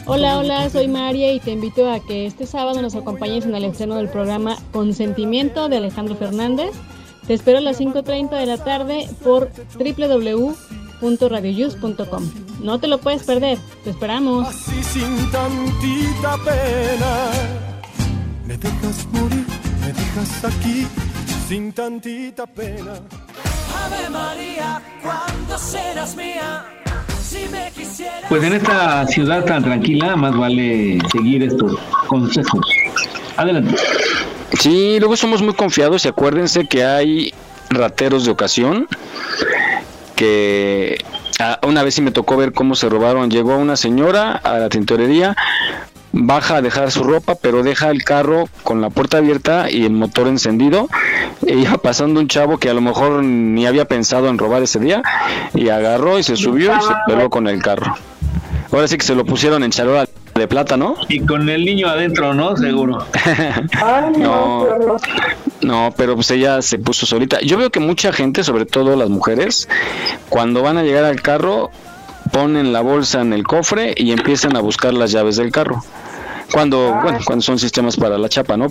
Hola, 0.07 0.39
hola, 0.39 0.69
soy 0.69 0.89
María 0.89 1.33
y 1.33 1.39
te 1.39 1.53
invito 1.53 1.89
a 1.89 2.01
que 2.01 2.27
este 2.27 2.47
sábado 2.47 2.83
nos 2.83 2.97
acompañes 2.97 3.45
en 3.45 3.55
el 3.55 3.63
estreno 3.67 3.95
del 3.95 4.09
programa 4.09 4.57
Consentimiento 4.73 5.69
de 5.69 5.77
Alejandro 5.77 6.17
Fernández. 6.17 6.73
Te 7.33 7.37
espero 7.37 7.57
a 7.57 7.63
las 7.63 7.81
5.30 7.81 8.39
de 8.39 8.45
la 8.45 8.59
tarde 8.59 9.09
por 9.25 9.51
www.radioyus.com. 9.79 12.31
No 12.63 12.79
te 12.79 12.89
lo 12.89 12.99
puedes 12.99 13.23
perder, 13.23 13.57
te 13.85 13.89
esperamos. 13.89 14.49
Así 14.49 14.83
sin 14.83 15.31
tantita 15.31 16.37
pena. 16.45 17.31
Me 18.45 18.59
dejas 18.59 19.07
morir, 19.13 19.47
me 19.81 19.95
dejas 19.95 20.45
aquí 20.45 20.87
sin 21.49 21.73
tantita 21.73 22.45
pena. 22.45 23.01
Ave 23.83 24.11
María, 24.11 24.83
cuando 25.03 25.57
serás 25.57 26.15
mía. 26.15 26.67
Si 27.23 27.49
me 27.49 27.71
quisieras. 27.71 28.27
Pues 28.29 28.45
en 28.45 28.53
esta 28.53 29.07
ciudad 29.07 29.43
tan 29.47 29.65
tranquila, 29.65 30.17
más 30.17 30.37
vale 30.37 30.99
seguir 31.11 31.45
estos 31.45 31.79
consejos. 32.09 32.61
Adelante. 33.39 33.75
Sí, 34.59 34.99
luego 35.01 35.17
somos 35.17 35.43
muy 35.43 35.55
confiados 35.55 36.05
y 36.05 36.09
acuérdense 36.09 36.67
que 36.67 36.85
hay 36.85 37.35
rateros 37.71 38.25
de 38.25 38.31
ocasión 38.31 38.87
que 40.15 41.03
ah, 41.41 41.59
una 41.67 41.83
vez 41.83 41.95
sí 41.95 42.03
me 42.03 42.13
tocó 42.13 42.37
ver 42.37 42.53
cómo 42.53 42.75
se 42.75 42.89
robaron. 42.89 43.31
Llegó 43.31 43.57
una 43.57 43.77
señora 43.77 44.33
a 44.33 44.59
la 44.59 44.69
tintorería, 44.69 45.37
baja 46.13 46.57
a 46.57 46.63
dejar 46.63 46.91
su 46.91 47.03
ropa, 47.03 47.35
pero 47.35 47.63
deja 47.63 47.91
el 47.91 48.05
carro 48.05 48.49
con 48.63 48.81
la 48.81 48.91
puerta 48.91 49.19
abierta 49.19 49.71
y 49.71 49.85
el 49.85 49.93
motor 49.93 50.29
encendido. 50.29 50.89
E 51.47 51.55
iba 51.55 51.79
pasando 51.79 52.21
un 52.21 52.29
chavo 52.29 52.59
que 52.59 52.71
a 52.71 52.75
lo 52.75 52.81
mejor 52.81 53.25
ni 53.25 53.67
había 53.67 53.87
pensado 53.87 54.29
en 54.29 54.39
robar 54.39 54.63
ese 54.63 54.79
día 54.79 55.03
y 55.55 55.71
agarró 55.71 56.19
y 56.19 56.23
se 56.23 56.37
subió 56.37 56.73
y 56.77 56.83
se 56.83 56.95
pegó 57.07 57.31
con 57.31 57.49
el 57.49 57.61
carro. 57.63 57.95
Ahora 58.71 58.87
sí 58.87 58.97
que 58.97 59.05
se 59.05 59.15
lo 59.15 59.25
pusieron 59.25 59.65
en 59.65 59.71
charola 59.71 60.07
de 60.35 60.49
plata, 60.49 60.77
¿no? 60.77 60.97
Y 61.09 61.21
con 61.21 61.49
el 61.49 61.65
niño 61.65 61.89
adentro, 61.89 62.35
¿no? 62.35 62.57
Seguro. 62.57 63.07
No, 64.19 64.67
no, 65.63 65.95
pero 65.97 66.15
pues 66.15 66.31
ella 66.31 66.63
se 66.63 66.79
puso 66.79 67.07
solita. 67.07 67.41
Yo 67.41 67.57
veo 67.57 67.71
que 67.71 67.81
mucha 67.81 68.13
gente, 68.13 68.45
sobre 68.45 68.67
todo 68.67 68.97
las 68.97 69.09
mujeres, 69.09 69.69
cuando 70.29 70.63
van 70.63 70.77
a 70.77 70.83
llegar 70.83 71.05
al 71.05 71.21
carro, 71.23 71.71
ponen 72.33 72.73
la 72.73 72.81
bolsa 72.81 73.21
en 73.21 73.33
el 73.33 73.45
cofre 73.45 73.95
y 73.97 74.13
empiezan 74.13 74.57
a 74.57 74.61
buscar 74.61 74.95
las 74.95 75.13
llaves 75.13 75.37
del 75.37 75.51
carro. 75.51 75.83
Cuando, 76.53 76.99
bueno, 77.03 77.19
cuando 77.25 77.43
son 77.43 77.59
sistemas 77.59 77.97
para 77.97 78.19
la 78.19 78.29
chapa, 78.29 78.57
¿no? 78.57 78.69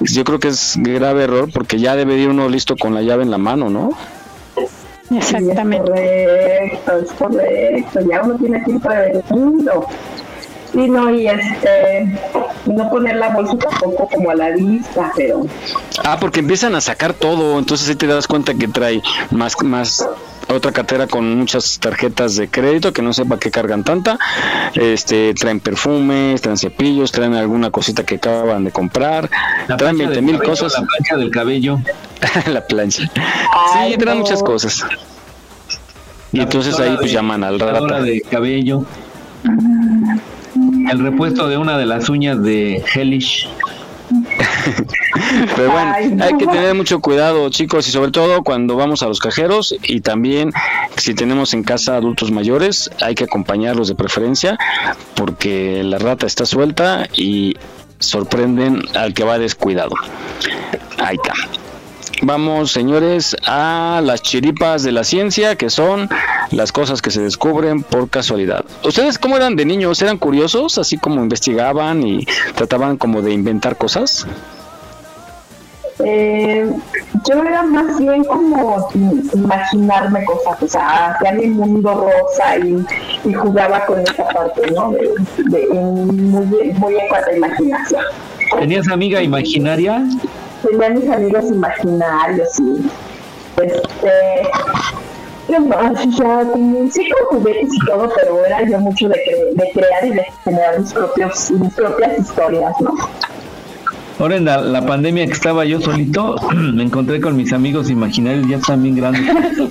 Yo 0.00 0.24
creo 0.24 0.38
que 0.38 0.48
es 0.48 0.74
grave 0.76 1.24
error 1.24 1.48
porque 1.52 1.78
ya 1.78 1.94
debe 1.94 2.16
ir 2.16 2.28
uno 2.28 2.48
listo 2.48 2.76
con 2.76 2.94
la 2.94 3.02
llave 3.02 3.22
en 3.22 3.30
la 3.30 3.38
mano, 3.38 3.70
¿no? 3.70 3.90
Exactamente. 5.10 5.90
correcto, 5.90 6.98
es 6.98 7.12
correcto. 7.12 8.00
Ya 8.10 8.22
uno 8.22 8.34
tiene 8.36 8.62
que 8.64 8.72
ir 8.72 8.80
prevenido. 8.80 9.86
Sí, 10.72 10.88
no, 10.88 11.10
y 11.10 11.26
este, 11.26 12.18
no 12.66 12.90
poner 12.90 13.16
la 13.16 13.30
bolsa 13.30 13.56
tampoco 13.56 14.08
como 14.08 14.30
a 14.30 14.34
la 14.34 14.50
vista, 14.50 15.12
pero 15.16 15.46
Ah, 16.04 16.18
porque 16.20 16.40
empiezan 16.40 16.74
a 16.74 16.80
sacar 16.80 17.14
todo, 17.14 17.58
entonces 17.58 17.88
ahí 17.88 17.94
te 17.96 18.06
das 18.06 18.26
cuenta 18.26 18.54
que 18.54 18.68
trae 18.68 19.02
más, 19.30 19.54
más 19.62 20.06
otra 20.48 20.72
cartera 20.72 21.06
con 21.06 21.36
muchas 21.36 21.78
tarjetas 21.78 22.36
de 22.36 22.48
crédito 22.48 22.92
que 22.92 23.02
no 23.02 23.12
sé 23.12 23.24
para 23.24 23.38
qué 23.38 23.50
cargan 23.50 23.84
tanta. 23.84 24.18
Este, 24.74 25.34
traen 25.34 25.60
perfumes, 25.60 26.40
traen 26.40 26.56
cepillos, 26.58 27.12
traen 27.12 27.34
alguna 27.34 27.70
cosita 27.70 28.04
que 28.04 28.16
acaban 28.16 28.64
de 28.64 28.70
comprar, 28.70 29.28
traen 29.66 29.96
plancha 29.96 29.96
20 29.96 30.14
del 30.14 30.24
mil 30.24 30.38
cabello, 30.38 30.50
cosas. 30.50 30.72
La 30.72 30.86
plancha 30.86 31.16
del 31.16 31.30
cabello. 31.30 31.78
la 32.46 32.66
plancha. 32.66 33.02
Sí, 33.02 33.96
traen 33.98 34.18
muchas 34.18 34.42
cosas. 34.42 34.84
Y 36.32 36.40
entonces 36.40 36.78
ahí 36.78 36.96
pues 36.98 37.12
llaman 37.12 37.44
al 37.44 37.58
rata. 37.58 38.00
De 38.00 38.20
cabello. 38.20 38.84
El 40.90 41.00
repuesto 41.00 41.48
de 41.48 41.56
una 41.56 41.78
de 41.78 41.86
las 41.86 42.08
uñas 42.08 42.42
de 42.42 42.82
Hellish. 42.94 43.48
Pero 45.56 45.70
bueno, 45.70 45.94
hay 46.22 46.36
que 46.38 46.46
tener 46.46 46.74
mucho 46.74 47.00
cuidado, 47.00 47.48
chicos, 47.50 47.86
y 47.88 47.90
sobre 47.90 48.10
todo 48.10 48.42
cuando 48.42 48.76
vamos 48.76 49.02
a 49.02 49.06
los 49.06 49.20
cajeros 49.20 49.74
y 49.82 50.00
también 50.00 50.52
si 50.96 51.14
tenemos 51.14 51.52
en 51.52 51.62
casa 51.62 51.96
adultos 51.96 52.30
mayores, 52.30 52.90
hay 53.02 53.14
que 53.14 53.24
acompañarlos 53.24 53.88
de 53.88 53.94
preferencia 53.94 54.58
porque 55.14 55.82
la 55.84 55.98
rata 55.98 56.26
está 56.26 56.46
suelta 56.46 57.06
y 57.14 57.54
sorprenden 57.98 58.82
al 58.94 59.12
que 59.12 59.24
va 59.24 59.38
descuidado. 59.38 59.94
Ahí 60.98 61.16
está. 61.16 61.34
Vamos, 62.22 62.72
señores, 62.72 63.36
a 63.46 64.00
las 64.02 64.22
chiripas 64.22 64.82
de 64.82 64.90
la 64.92 65.04
ciencia, 65.04 65.54
que 65.56 65.70
son 65.70 66.08
las 66.50 66.72
cosas 66.72 67.00
que 67.00 67.10
se 67.12 67.20
descubren 67.22 67.82
por 67.84 68.10
casualidad. 68.10 68.64
¿Ustedes 68.84 69.18
cómo 69.18 69.36
eran 69.36 69.54
de 69.54 69.64
niños? 69.64 70.02
¿Eran 70.02 70.18
curiosos? 70.18 70.78
Así 70.78 70.98
como 70.98 71.22
investigaban 71.22 72.02
y 72.02 72.26
trataban 72.56 72.96
como 72.96 73.22
de 73.22 73.32
inventar 73.32 73.76
cosas. 73.76 74.26
eh, 76.04 76.70
yo 77.28 77.42
era 77.42 77.62
más 77.64 77.98
bien 77.98 78.22
como 78.24 78.88
imaginarme 79.34 80.24
cosas, 80.24 80.62
o 80.62 80.68
sea, 80.68 81.10
hacía 81.12 81.32
mi 81.32 81.46
mundo 81.48 81.92
rosa 81.94 82.56
y, 82.58 82.84
y 83.28 83.32
jugaba 83.34 83.84
con 83.86 84.00
esa 84.00 84.24
parte, 84.28 84.70
¿no? 84.72 84.90
De, 84.92 85.10
de- 85.50 85.62
en- 85.72 86.30
muy, 86.30 86.72
muy 86.72 86.94
en 86.96 87.08
cuanto 87.08 87.30
a 87.30 87.36
imaginación. 87.36 88.02
¿Tenías 88.60 88.88
amiga 88.88 89.20
imaginaria? 89.22 90.04
Tenía 90.62 90.90
mis 90.90 91.08
amigos 91.08 91.44
imaginarios 91.46 92.48
y 92.60 92.90
este 93.62 94.10
¿qué 95.46 95.60
más? 95.60 95.92
O 96.06 96.12
sea, 96.12 96.42
sí 96.90 97.08
con 97.10 97.38
juguetes 97.38 97.70
y 97.74 97.86
todo, 97.86 98.10
pero 98.14 98.44
era 98.44 98.62
yo 98.68 98.78
mucho 98.80 99.08
de, 99.08 99.14
cre- 99.14 99.54
de 99.54 99.70
crear 99.72 100.06
y 100.06 100.10
de 100.10 100.26
generar 100.44 100.80
mis 100.80 100.92
propios, 100.92 101.50
mis 101.52 101.72
propias 101.74 102.18
historias, 102.18 102.72
¿no? 102.80 102.94
Ahora 104.18 104.34
en 104.36 104.44
la, 104.46 104.60
la 104.60 104.84
pandemia 104.84 105.26
que 105.26 105.32
estaba 105.32 105.64
yo 105.64 105.80
solito, 105.80 106.36
me 106.54 106.82
encontré 106.82 107.20
con 107.20 107.36
mis 107.36 107.52
amigos 107.52 107.88
imaginarios, 107.88 108.48
ya 108.48 108.56
están 108.56 108.82
bien 108.82 108.96
grandes. 108.96 109.22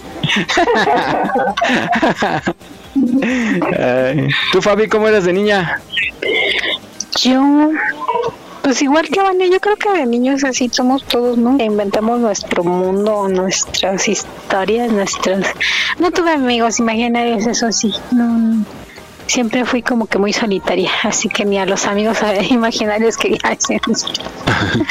Ay, 3.80 4.28
¿Tú, 4.52 4.62
Fabi, 4.62 4.88
cómo 4.88 5.08
eras 5.08 5.26
de 5.26 5.34
niña? 5.34 5.80
Yo, 7.22 7.70
pues 8.68 8.82
igual 8.82 9.08
que 9.08 9.22
Vane, 9.22 9.50
yo 9.50 9.62
creo 9.62 9.78
que 9.78 9.90
de 9.94 10.06
niños 10.06 10.44
así 10.44 10.68
somos 10.70 11.02
todos, 11.06 11.38
¿no? 11.38 11.56
Inventamos 11.58 12.20
nuestro 12.20 12.66
mundo, 12.66 13.30
nuestras 13.30 14.10
historias, 14.10 14.92
nuestras... 14.92 15.48
No 16.00 16.12
tuve 16.12 16.32
amigos 16.32 16.78
imaginarios, 16.78 17.48
eso 17.48 17.72
sí, 17.72 17.94
no... 18.12 18.66
Siempre 19.28 19.66
fui 19.66 19.82
como 19.82 20.08
que 20.08 20.18
muy 20.18 20.34
solitaria, 20.34 20.90
así 21.04 21.30
que 21.30 21.46
ni 21.46 21.58
a 21.60 21.66
los 21.66 21.86
amigos 21.86 22.18
eh, 22.24 22.48
imaginarios 22.50 23.18
quería 23.18 23.40
decir. 23.50 23.82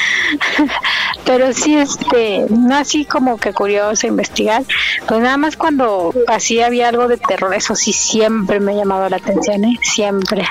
Pero 1.24 1.52
sí, 1.52 1.76
este, 1.76 2.46
no 2.50 2.76
así 2.76 3.04
como 3.04 3.36
que 3.38 3.52
curioso 3.52 4.06
investigar, 4.06 4.62
pues 5.08 5.20
nada 5.20 5.36
más 5.36 5.56
cuando 5.56 6.14
así 6.28 6.60
había 6.60 6.88
algo 6.88 7.08
de 7.08 7.16
terror, 7.16 7.52
eso 7.54 7.74
sí 7.74 7.92
siempre 7.92 8.60
me 8.60 8.72
ha 8.72 8.76
llamado 8.76 9.08
la 9.08 9.16
atención, 9.16 9.64
¿eh? 9.64 9.78
Siempre. 9.82 10.46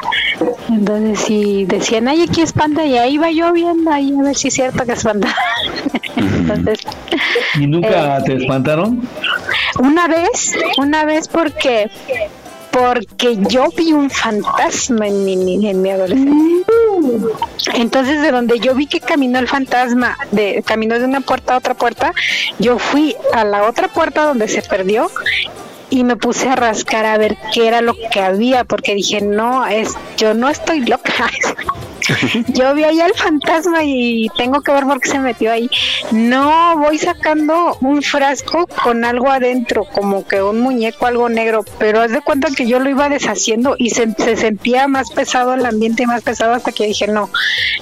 Entonces 0.70 1.20
si 1.20 1.66
decían, 1.66 2.08
ay, 2.08 2.24
aquí 2.24 2.42
espanta, 2.42 2.86
y 2.86 2.98
ahí 2.98 3.14
iba 3.14 3.32
yo 3.32 3.54
viendo 3.54 3.92
ahí 3.92 4.14
a 4.20 4.24
ver 4.24 4.36
si 4.36 4.50
es 4.50 4.54
cierto 4.56 4.86
que 4.86 4.94
espanta. 4.94 5.34
Entonces, 6.16 6.80
¿Y 7.60 7.68
nunca 7.68 8.18
Eh, 8.18 8.22
te 8.26 8.36
espantaron? 8.38 9.08
una 9.80 10.08
vez, 10.08 10.54
una 10.78 11.06
vez 11.06 11.28
porque 11.28 11.90
porque 12.76 13.38
yo 13.48 13.70
vi 13.78 13.94
un 13.94 14.10
fantasma 14.10 15.08
en 15.08 15.24
mi, 15.24 15.70
en 15.70 15.82
mi 15.82 15.90
adolescencia. 15.92 16.66
Entonces, 17.74 18.22
de 18.22 18.32
donde 18.32 18.60
yo 18.60 18.76
vi 18.76 18.86
que 18.86 19.00
caminó 19.00 19.40
el 19.40 19.48
fantasma, 19.48 20.18
de 20.32 20.62
caminó 20.66 21.00
de 21.00 21.06
una 21.06 21.22
puerta 21.22 21.54
a 21.54 21.58
otra 21.58 21.74
puerta, 21.74 22.12
yo 22.60 22.78
fui 22.78 23.16
a 23.34 23.46
la 23.46 23.64
otra 23.64 23.88
puerta 23.88 24.26
donde 24.26 24.50
se 24.50 24.62
perdió 24.62 25.10
y 25.90 26.04
me 26.04 26.18
puse 26.18 26.50
a 26.50 26.58
rascar 26.58 27.06
a 27.06 27.18
ver 27.18 27.38
qué 27.54 27.70
era 27.70 27.80
lo 27.80 27.96
que 28.12 28.20
había, 28.20 28.66
porque 28.66 28.94
dije, 28.94 29.22
no, 29.22 29.66
es, 29.66 29.94
yo 30.18 30.34
no 30.34 30.50
estoy 30.50 30.82
loca. 30.82 31.14
yo 32.50 32.74
vi 32.74 32.84
ahí 32.84 33.02
al 33.02 33.14
fantasma 33.14 33.84
y 33.84 34.28
tengo 34.38 34.62
que 34.62 34.72
ver 34.72 34.86
por 34.86 35.00
qué 35.00 35.10
se 35.10 35.20
metió 35.20 35.52
ahí. 35.52 35.70
No, 36.12 36.78
voy 36.78 36.98
sacando 36.98 37.78
un 37.82 38.02
frasco 38.02 38.68
con 38.84 39.06
algo 39.06 39.30
adentro, 39.30 39.86
como 39.86 40.28
que 40.28 40.42
un 40.42 40.60
muñeco, 40.60 41.06
algo 41.06 41.30
negro, 41.30 41.64
pero 41.78 42.02
haz 42.02 42.12
de 42.12 42.22
cuenta 42.22 42.50
que 42.56 42.68
yo 42.68 42.80
lo 42.80 42.90
iba 42.90 43.10
deshaciendo 43.10 43.76
y 43.78 43.90
se, 43.92 44.12
se 44.14 44.36
sentía 44.36 44.88
más 44.88 45.12
pesado 45.12 45.54
el 45.54 45.66
ambiente, 45.66 46.06
más 46.08 46.24
pesado 46.24 46.54
hasta 46.54 46.72
que 46.72 46.88
dije, 46.88 47.08
no, 47.08 47.30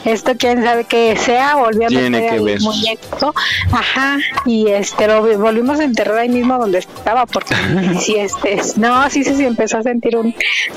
esto 0.06 0.34
quién 0.38 0.64
sabe 0.64 0.86
que 0.86 1.16
sea, 1.18 1.56
volví 1.56 1.86
a 1.86 1.90
meter 1.90 2.34
el 2.34 2.60
muñeco, 2.62 3.34
ajá, 3.72 4.18
y 4.46 4.68
este 4.68 5.08
lo 5.08 5.38
volvimos 5.38 5.80
a 5.80 5.84
enterrar 5.84 6.18
ahí 6.18 6.30
mismo 6.30 6.58
donde 6.58 6.80
estaba, 6.80 7.26
porque 7.26 7.56
sí, 8.00 8.16
este, 8.16 8.62
no, 8.78 9.10
sí, 9.10 9.24
sí, 9.24 9.36
sí, 9.36 9.46
empezó 9.46 9.78
a 9.78 9.84
sentir 9.84 10.18
un 10.18 10.36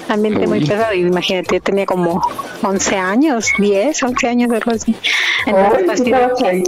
ambiente 0.08 0.46
muy 0.46 0.58
Uy. 0.58 0.66
pesado, 0.66 0.94
y 0.94 1.00
imagínate, 1.00 1.56
yo 1.56 1.62
tenía 1.62 1.86
como 1.86 2.20
11 2.62 2.96
años, 2.96 3.35
10, 3.58 4.02
11 4.02 4.28
años, 4.28 4.50
algo 4.50 4.70
así. 4.72 4.94
Entonces, 5.46 6.00
sí, 6.00 6.12
sí. 6.38 6.64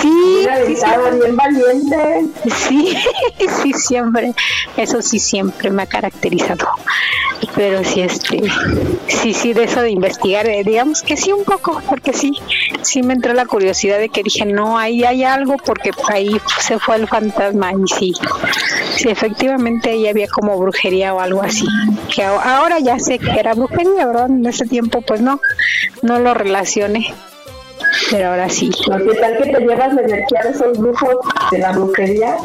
Sí, 0.00 0.76
sí. 0.76 0.84
bien 1.20 1.36
valiente. 1.36 2.24
Sí, 2.68 2.96
sí, 3.62 3.72
siempre. 3.74 4.32
Eso 4.76 5.02
sí, 5.02 5.18
siempre 5.18 5.70
me 5.70 5.82
ha 5.82 5.86
caracterizado. 5.86 6.66
Pero 7.54 7.82
sí, 7.84 8.02
este, 8.02 8.42
sí, 9.06 9.34
sí, 9.34 9.52
de 9.52 9.64
eso 9.64 9.82
de 9.82 9.90
investigar, 9.90 10.46
eh, 10.46 10.62
digamos 10.64 11.02
que 11.02 11.16
sí, 11.16 11.32
un 11.32 11.44
poco, 11.44 11.82
porque 11.88 12.12
sí, 12.12 12.32
sí 12.82 13.02
me 13.02 13.14
entró 13.14 13.32
la 13.32 13.46
curiosidad 13.46 13.98
de 13.98 14.08
que 14.08 14.22
dije, 14.22 14.44
no, 14.44 14.78
ahí 14.78 15.04
hay 15.04 15.24
algo, 15.24 15.56
porque 15.56 15.90
ahí 16.08 16.40
se 16.60 16.78
fue 16.78 16.96
el 16.96 17.08
fantasma, 17.08 17.72
y 17.72 17.88
sí, 17.98 18.12
sí, 18.96 19.08
efectivamente 19.08 19.90
ahí 19.90 20.06
había 20.06 20.28
como 20.28 20.58
brujería 20.58 21.14
o 21.14 21.20
algo 21.20 21.42
así. 21.42 21.66
Que 22.14 22.24
ahora 22.24 22.78
ya 22.78 22.98
sé 22.98 23.18
que 23.18 23.30
era 23.30 23.54
brujería, 23.54 24.06
¿verdad? 24.06 24.30
En 24.30 24.44
ese 24.46 24.66
tiempo, 24.66 25.00
pues 25.00 25.20
no, 25.20 25.40
no 26.02 26.18
lo 26.18 26.34
relacioné. 26.34 27.12
Pero 28.10 28.30
ahora 28.30 28.48
sí. 28.48 28.70
¿Qué 28.70 29.14
tal 29.20 29.38
que 29.38 29.50
te 29.50 29.60
llevas 29.60 29.94
la 29.94 30.02
energía 30.02 30.42
de 30.44 30.50
esos 30.50 30.78
brujos 30.78 31.16
de 31.50 31.58
la 31.58 31.72
brujería? 31.72 32.36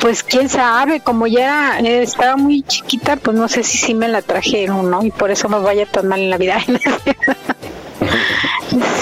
Pues 0.00 0.22
quién 0.22 0.48
sabe, 0.48 1.00
como 1.00 1.26
ya 1.26 1.78
estaba 1.80 2.36
muy 2.36 2.62
chiquita, 2.62 3.16
pues 3.16 3.36
no 3.36 3.48
sé 3.48 3.62
si 3.62 3.78
sí 3.78 3.94
me 3.94 4.08
la 4.08 4.22
trajeron, 4.22 4.90
¿no? 4.90 5.02
Y 5.04 5.10
por 5.10 5.30
eso 5.30 5.48
me 5.48 5.58
vaya 5.58 5.86
tan 5.86 6.08
mal 6.08 6.20
en 6.20 6.30
la 6.30 6.36
vida. 6.38 6.58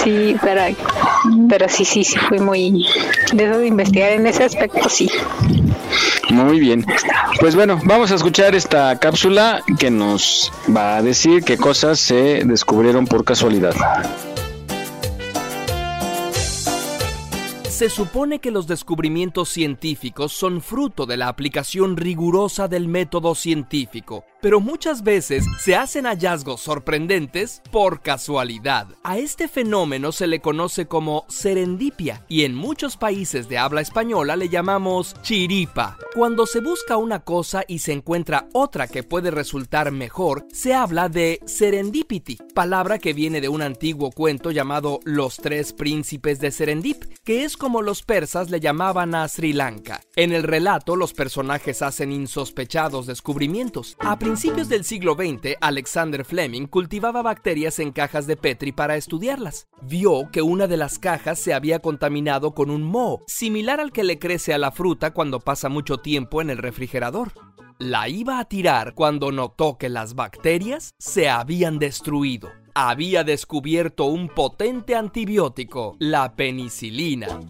sí, 0.02 0.36
pero, 0.42 0.62
pero 1.48 1.68
sí, 1.68 1.84
sí, 1.84 2.04
sí, 2.04 2.18
fui 2.28 2.38
muy... 2.38 2.86
De 3.32 3.44
eso 3.44 3.58
de 3.58 3.66
investigar 3.66 4.12
en 4.12 4.26
ese 4.26 4.44
aspecto, 4.44 4.88
sí. 4.88 5.10
Muy 6.30 6.60
bien. 6.60 6.84
Pues 7.40 7.54
bueno, 7.54 7.80
vamos 7.84 8.12
a 8.12 8.14
escuchar 8.14 8.54
esta 8.54 8.98
cápsula 8.98 9.62
que 9.78 9.90
nos 9.90 10.52
va 10.74 10.96
a 10.96 11.02
decir 11.02 11.42
qué 11.44 11.56
cosas 11.56 12.00
se 12.00 12.42
descubrieron 12.44 13.06
por 13.06 13.24
casualidad. 13.24 13.74
Se 17.76 17.90
supone 17.90 18.38
que 18.38 18.50
los 18.50 18.66
descubrimientos 18.66 19.50
científicos 19.50 20.32
son 20.32 20.62
fruto 20.62 21.04
de 21.04 21.18
la 21.18 21.28
aplicación 21.28 21.98
rigurosa 21.98 22.68
del 22.68 22.88
método 22.88 23.34
científico, 23.34 24.24
pero 24.40 24.60
muchas 24.60 25.02
veces 25.02 25.44
se 25.58 25.76
hacen 25.76 26.04
hallazgos 26.04 26.60
sorprendentes 26.60 27.62
por 27.70 28.00
casualidad. 28.00 28.88
A 29.02 29.18
este 29.18 29.48
fenómeno 29.48 30.12
se 30.12 30.26
le 30.26 30.40
conoce 30.40 30.86
como 30.86 31.24
serendipia 31.28 32.24
y 32.28 32.44
en 32.44 32.54
muchos 32.54 32.96
países 32.96 33.48
de 33.48 33.58
habla 33.58 33.80
española 33.80 34.36
le 34.36 34.48
llamamos 34.48 35.14
chiripa. 35.22 35.96
Cuando 36.14 36.46
se 36.46 36.60
busca 36.60 36.96
una 36.96 37.20
cosa 37.20 37.64
y 37.66 37.80
se 37.80 37.92
encuentra 37.92 38.48
otra 38.52 38.88
que 38.88 39.02
puede 39.02 39.30
resultar 39.30 39.90
mejor, 39.92 40.46
se 40.52 40.74
habla 40.74 41.08
de 41.08 41.40
serendipity, 41.46 42.38
palabra 42.54 42.98
que 42.98 43.12
viene 43.12 43.40
de 43.40 43.48
un 43.48 43.62
antiguo 43.62 44.10
cuento 44.10 44.50
llamado 44.50 45.00
Los 45.04 45.36
Tres 45.36 45.72
Príncipes 45.72 46.40
de 46.40 46.50
Serendip, 46.50 47.04
que 47.24 47.44
es 47.44 47.56
como 47.56 47.82
los 47.82 48.02
persas 48.02 48.50
le 48.50 48.60
llamaban 48.60 49.14
a 49.14 49.28
Sri 49.28 49.52
Lanka. 49.52 50.00
En 50.14 50.32
el 50.32 50.42
relato, 50.42 50.96
los 50.96 51.12
personajes 51.12 51.82
hacen 51.82 52.12
insospechados 52.12 53.06
descubrimientos. 53.06 53.96
Principios 54.26 54.68
del 54.68 54.82
siglo 54.82 55.14
XX, 55.14 55.54
Alexander 55.60 56.24
Fleming 56.24 56.66
cultivaba 56.66 57.22
bacterias 57.22 57.78
en 57.78 57.92
cajas 57.92 58.26
de 58.26 58.36
Petri 58.36 58.72
para 58.72 58.96
estudiarlas. 58.96 59.68
Vio 59.82 60.30
que 60.32 60.42
una 60.42 60.66
de 60.66 60.76
las 60.76 60.98
cajas 60.98 61.38
se 61.38 61.54
había 61.54 61.78
contaminado 61.78 62.52
con 62.52 62.70
un 62.70 62.82
moho, 62.82 63.22
similar 63.28 63.78
al 63.78 63.92
que 63.92 64.02
le 64.02 64.18
crece 64.18 64.52
a 64.52 64.58
la 64.58 64.72
fruta 64.72 65.12
cuando 65.12 65.38
pasa 65.38 65.68
mucho 65.68 65.98
tiempo 65.98 66.42
en 66.42 66.50
el 66.50 66.58
refrigerador. 66.58 67.34
La 67.78 68.08
iba 68.08 68.40
a 68.40 68.46
tirar 68.46 68.94
cuando 68.94 69.30
notó 69.30 69.78
que 69.78 69.88
las 69.88 70.16
bacterias 70.16 70.96
se 70.98 71.28
habían 71.28 71.78
destruido. 71.78 72.50
Había 72.78 73.24
descubierto 73.24 74.04
un 74.04 74.28
potente 74.28 74.94
antibiótico, 74.94 75.96
la 75.98 76.36
penicilina. 76.36 77.40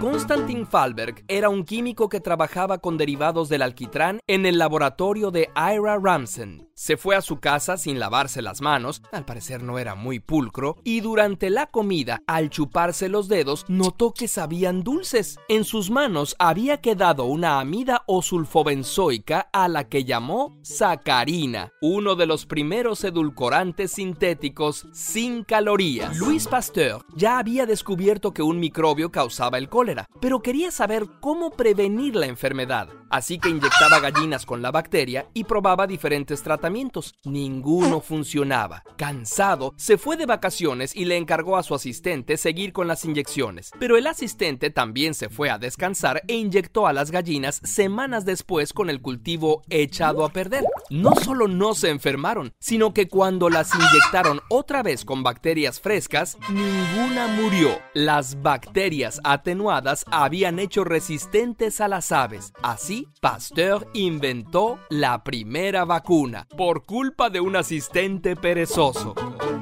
Konstantin 0.00 0.64
Falberg 0.64 1.24
era 1.26 1.48
un 1.48 1.64
químico 1.64 2.08
que 2.08 2.20
trabajaba 2.20 2.78
con 2.78 2.96
derivados 2.96 3.48
del 3.48 3.62
alquitrán 3.62 4.20
en 4.28 4.46
el 4.46 4.58
laboratorio 4.58 5.32
de 5.32 5.50
Ira 5.56 5.98
Ramsen. 6.00 6.68
Se 6.74 6.98
fue 6.98 7.16
a 7.16 7.22
su 7.22 7.40
casa 7.40 7.78
sin 7.78 7.98
lavarse 7.98 8.42
las 8.42 8.60
manos, 8.60 9.00
al 9.10 9.24
parecer 9.24 9.62
no 9.62 9.78
era 9.78 9.94
muy 9.94 10.20
pulcro, 10.20 10.76
y 10.84 11.00
durante 11.00 11.48
la 11.48 11.66
comida, 11.66 12.22
al 12.26 12.50
chuparse 12.50 13.08
los 13.08 13.28
dedos, 13.28 13.64
notó 13.66 14.12
que 14.12 14.28
sabían 14.28 14.84
dulces. 14.84 15.38
En 15.48 15.64
sus 15.64 15.90
manos 15.90 16.36
había 16.38 16.82
quedado 16.82 17.24
una 17.24 17.60
amida 17.60 18.02
o 18.06 18.20
sulfobenzoica 18.20 19.48
a 19.54 19.68
la 19.68 19.88
que 19.88 20.04
llamó 20.04 20.58
sacarina, 20.60 21.72
uno 21.80 22.14
de 22.14 22.26
los 22.26 22.44
primeros 22.44 23.02
edulcorantes 23.04 23.92
sintéticos 23.92 24.75
sin 24.92 25.44
calorías. 25.44 26.16
Louis 26.18 26.46
Pasteur 26.46 27.04
ya 27.14 27.38
había 27.38 27.66
descubierto 27.66 28.32
que 28.32 28.42
un 28.42 28.58
microbio 28.58 29.10
causaba 29.10 29.58
el 29.58 29.68
cólera, 29.68 30.08
pero 30.20 30.40
quería 30.40 30.70
saber 30.70 31.06
cómo 31.20 31.50
prevenir 31.50 32.16
la 32.16 32.26
enfermedad, 32.26 32.88
así 33.10 33.38
que 33.38 33.48
inyectaba 33.48 34.00
gallinas 34.00 34.46
con 34.46 34.62
la 34.62 34.70
bacteria 34.70 35.26
y 35.34 35.44
probaba 35.44 35.86
diferentes 35.86 36.42
tratamientos. 36.42 37.14
Ninguno 37.24 38.00
funcionaba. 38.00 38.82
Cansado, 38.96 39.74
se 39.76 39.98
fue 39.98 40.16
de 40.16 40.26
vacaciones 40.26 40.94
y 40.94 41.04
le 41.04 41.16
encargó 41.16 41.56
a 41.56 41.62
su 41.62 41.74
asistente 41.74 42.36
seguir 42.36 42.72
con 42.72 42.88
las 42.88 43.04
inyecciones, 43.04 43.70
pero 43.78 43.96
el 43.96 44.06
asistente 44.06 44.70
también 44.70 45.14
se 45.14 45.28
fue 45.28 45.50
a 45.50 45.58
descansar 45.58 46.22
e 46.28 46.34
inyectó 46.34 46.86
a 46.86 46.92
las 46.92 47.10
gallinas 47.10 47.60
semanas 47.64 48.24
después 48.24 48.72
con 48.72 48.90
el 48.90 49.00
cultivo 49.00 49.62
echado 49.68 50.24
a 50.24 50.30
perder. 50.30 50.64
No 50.90 51.14
solo 51.14 51.48
no 51.48 51.74
se 51.74 51.90
enfermaron, 51.90 52.52
sino 52.58 52.94
que 52.94 53.08
cuando 53.08 53.50
las 53.50 53.74
inyectaron 53.74 54.40
otra 54.48 54.82
vez 54.82 55.04
con 55.04 55.22
bacterias 55.22 55.80
frescas, 55.80 56.38
ninguna 56.48 57.26
murió. 57.26 57.78
Las 57.94 58.42
bacterias 58.42 59.20
atenuadas 59.24 60.04
habían 60.10 60.58
hecho 60.58 60.84
resistentes 60.84 61.80
a 61.80 61.88
las 61.88 62.12
aves. 62.12 62.52
Así, 62.62 62.95
Pasteur 63.20 63.88
inventó 63.94 64.78
la 64.88 65.22
primera 65.22 65.84
vacuna, 65.84 66.46
por 66.56 66.84
culpa 66.84 67.30
de 67.30 67.40
un 67.40 67.56
asistente 67.56 68.36
perezoso. 68.36 69.14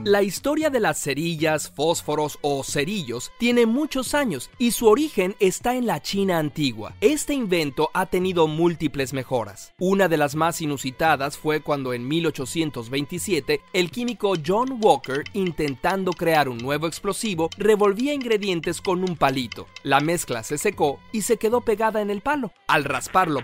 La 0.04 0.22
historia 0.22 0.68
de 0.68 0.80
las 0.80 1.02
cerillas, 1.02 1.70
fósforos 1.70 2.38
o 2.42 2.62
cerillos 2.62 3.32
tiene 3.38 3.64
muchos 3.64 4.12
años 4.12 4.50
y 4.58 4.72
su 4.72 4.86
origen 4.86 5.34
está 5.40 5.76
en 5.76 5.86
la 5.86 6.02
China 6.02 6.38
antigua. 6.38 6.94
Este 7.00 7.32
invento 7.32 7.88
ha 7.94 8.04
tenido 8.04 8.46
múltiples 8.46 9.14
mejoras. 9.14 9.72
Una 9.78 10.06
de 10.08 10.18
las 10.18 10.34
más 10.34 10.60
inusitadas 10.60 11.38
fue 11.38 11.60
cuando 11.60 11.94
en 11.94 12.06
1827 12.06 13.62
el 13.72 13.90
químico 13.90 14.34
John 14.46 14.78
Walker, 14.78 15.24
intentando 15.32 16.12
crear 16.12 16.50
un 16.50 16.58
nuevo 16.58 16.86
explosivo, 16.86 17.48
revolvía 17.56 18.12
ingredientes 18.12 18.82
con 18.82 19.08
un 19.08 19.16
palito. 19.16 19.66
La 19.84 20.00
mezcla 20.00 20.42
se 20.42 20.58
secó 20.58 21.00
y 21.12 21.22
se 21.22 21.38
quedó 21.38 21.62
pegada 21.62 22.02
en 22.02 22.10
el 22.10 22.20
palo. 22.20 22.52
Al 22.66 22.84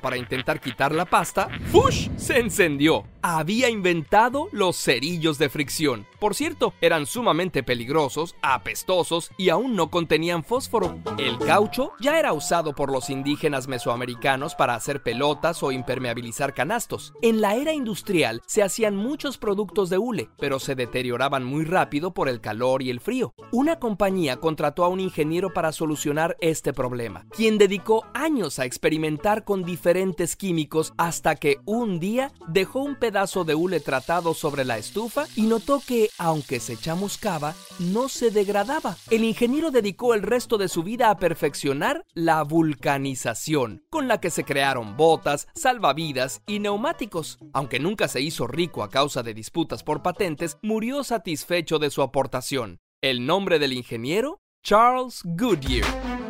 para 0.00 0.18
intentar 0.18 0.60
quitar 0.60 0.94
la 0.94 1.06
pasta, 1.06 1.48
¡fush! 1.72 2.08
se 2.16 2.38
encendió. 2.38 3.04
Había 3.22 3.68
inventado 3.68 4.48
los 4.50 4.76
cerillos 4.76 5.38
de 5.38 5.50
fricción. 5.50 6.06
Por 6.18 6.34
cierto, 6.34 6.72
eran 6.80 7.04
sumamente 7.04 7.62
peligrosos, 7.62 8.34
apestosos 8.40 9.30
y 9.36 9.50
aún 9.50 9.76
no 9.76 9.90
contenían 9.90 10.42
fósforo. 10.42 10.98
El 11.18 11.38
caucho 11.38 11.92
ya 12.00 12.18
era 12.18 12.32
usado 12.32 12.74
por 12.74 12.90
los 12.90 13.10
indígenas 13.10 13.68
mesoamericanos 13.68 14.54
para 14.54 14.74
hacer 14.74 15.02
pelotas 15.02 15.62
o 15.62 15.70
impermeabilizar 15.70 16.54
canastos. 16.54 17.12
En 17.20 17.42
la 17.42 17.56
era 17.56 17.74
industrial 17.74 18.40
se 18.46 18.62
hacían 18.62 18.96
muchos 18.96 19.36
productos 19.36 19.90
de 19.90 19.98
hule, 19.98 20.30
pero 20.38 20.58
se 20.58 20.74
deterioraban 20.74 21.44
muy 21.44 21.64
rápido 21.64 22.12
por 22.14 22.28
el 22.28 22.40
calor 22.40 22.82
y 22.82 22.90
el 22.90 23.00
frío. 23.00 23.34
Una 23.52 23.78
compañía 23.78 24.38
contrató 24.38 24.84
a 24.84 24.88
un 24.88 25.00
ingeniero 25.00 25.52
para 25.52 25.72
solucionar 25.72 26.36
este 26.40 26.72
problema, 26.72 27.26
quien 27.30 27.58
dedicó 27.58 28.06
años 28.14 28.58
a 28.58 28.64
experimentar 28.64 29.44
con 29.44 29.62
diferentes 29.70 30.34
químicos 30.34 30.92
hasta 30.96 31.36
que 31.36 31.58
un 31.64 32.00
día 32.00 32.32
dejó 32.48 32.80
un 32.80 32.96
pedazo 32.96 33.44
de 33.44 33.54
hule 33.54 33.78
tratado 33.78 34.34
sobre 34.34 34.64
la 34.64 34.78
estufa 34.78 35.26
y 35.36 35.42
notó 35.42 35.80
que, 35.86 36.10
aunque 36.18 36.58
se 36.58 36.76
chamuscaba, 36.76 37.54
no 37.78 38.08
se 38.08 38.32
degradaba. 38.32 38.96
El 39.10 39.22
ingeniero 39.22 39.70
dedicó 39.70 40.14
el 40.14 40.22
resto 40.22 40.58
de 40.58 40.68
su 40.68 40.82
vida 40.82 41.08
a 41.08 41.18
perfeccionar 41.18 42.04
la 42.14 42.42
vulcanización, 42.42 43.84
con 43.90 44.08
la 44.08 44.18
que 44.20 44.30
se 44.30 44.42
crearon 44.42 44.96
botas, 44.96 45.46
salvavidas 45.54 46.42
y 46.48 46.58
neumáticos. 46.58 47.38
Aunque 47.52 47.78
nunca 47.78 48.08
se 48.08 48.20
hizo 48.20 48.48
rico 48.48 48.82
a 48.82 48.90
causa 48.90 49.22
de 49.22 49.34
disputas 49.34 49.84
por 49.84 50.02
patentes, 50.02 50.58
murió 50.62 51.04
satisfecho 51.04 51.78
de 51.78 51.90
su 51.90 52.02
aportación. 52.02 52.80
El 53.00 53.24
nombre 53.24 53.60
del 53.60 53.72
ingeniero, 53.72 54.40
Charles 54.64 55.20
Goodyear. 55.24 56.29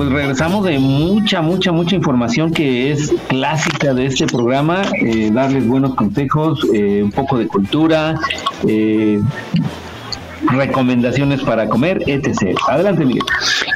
Pues 0.00 0.12
regresamos 0.12 0.64
de 0.64 0.78
mucha, 0.78 1.42
mucha, 1.42 1.72
mucha 1.72 1.94
información 1.94 2.54
que 2.54 2.90
es 2.90 3.12
clásica 3.28 3.92
de 3.92 4.06
este 4.06 4.26
programa, 4.26 4.80
eh, 4.98 5.30
darles 5.30 5.68
buenos 5.68 5.94
consejos, 5.94 6.66
eh, 6.72 7.02
un 7.02 7.12
poco 7.12 7.36
de 7.36 7.46
cultura, 7.46 8.18
eh, 8.66 9.20
recomendaciones 10.42 11.42
para 11.42 11.68
comer, 11.68 12.02
etc. 12.06 12.56
Adelante, 12.68 13.04
Miguel. 13.04 13.24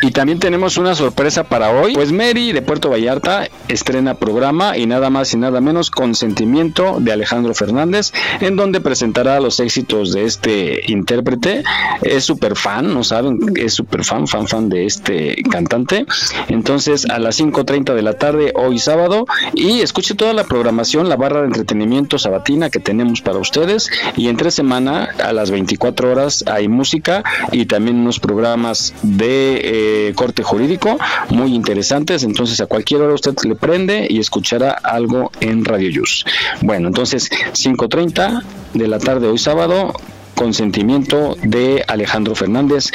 Y 0.02 0.10
también 0.10 0.38
tenemos 0.38 0.76
una 0.76 0.94
sorpresa 0.94 1.44
para 1.44 1.70
hoy. 1.70 1.94
Pues 1.94 2.12
Mary 2.12 2.52
de 2.52 2.62
Puerto 2.62 2.90
Vallarta 2.90 3.48
estrena 3.68 4.14
programa 4.14 4.76
y 4.76 4.86
nada 4.86 5.10
más 5.10 5.32
y 5.32 5.38
nada 5.38 5.60
menos 5.60 5.90
Consentimiento 5.90 6.98
de 7.00 7.12
Alejandro 7.12 7.54
Fernández, 7.54 8.12
en 8.40 8.56
donde 8.56 8.80
presentará 8.80 9.40
los 9.40 9.60
éxitos 9.60 10.12
de 10.12 10.24
este 10.24 10.80
intérprete. 10.86 11.62
Es 12.02 12.24
súper 12.24 12.56
fan, 12.56 12.92
no 12.92 13.04
saben, 13.04 13.38
es 13.56 13.74
súper 13.74 14.04
fan, 14.04 14.26
fan, 14.26 14.46
fan 14.48 14.68
de 14.68 14.86
este 14.86 15.36
cantante. 15.50 16.06
Entonces 16.48 17.06
a 17.08 17.18
las 17.18 17.40
5.30 17.40 17.94
de 17.94 18.02
la 18.02 18.14
tarde 18.14 18.52
hoy 18.54 18.78
sábado 18.78 19.26
y 19.54 19.80
escuche 19.80 20.14
toda 20.14 20.32
la 20.32 20.44
programación, 20.44 21.08
la 21.08 21.16
barra 21.16 21.40
de 21.40 21.46
entretenimiento 21.46 22.18
sabatina 22.18 22.70
que 22.70 22.80
tenemos 22.80 23.20
para 23.20 23.38
ustedes. 23.38 23.90
Y 24.16 24.28
entre 24.28 24.50
semana 24.50 25.08
a 25.22 25.32
las 25.32 25.50
24 25.50 26.10
horas 26.10 26.44
hay 26.55 26.68
música 26.68 27.22
y 27.52 27.66
también 27.66 27.98
unos 27.98 28.20
programas 28.20 28.94
de 29.02 30.09
eh, 30.09 30.14
corte 30.14 30.43
jurídico 30.43 30.98
muy 31.31 31.55
interesantes. 31.55 32.22
Entonces 32.22 32.60
a 32.60 32.66
cualquier 32.66 33.02
hora 33.02 33.14
usted 33.14 33.35
le 33.44 33.55
prende 33.55 34.06
y 34.09 34.18
escuchará 34.18 34.70
algo 34.70 35.31
en 35.40 35.64
Radio 35.64 35.90
Yus. 35.90 36.24
Bueno, 36.62 36.89
entonces 36.89 37.31
5.30 37.31 38.43
de 38.74 38.89
la 38.89 38.98
tarde 38.98 39.28
hoy 39.28 39.39
sábado. 39.39 39.93
Consentimiento 40.35 41.36
de 41.44 41.85
Alejandro 41.86 42.35
Fernández 42.35 42.90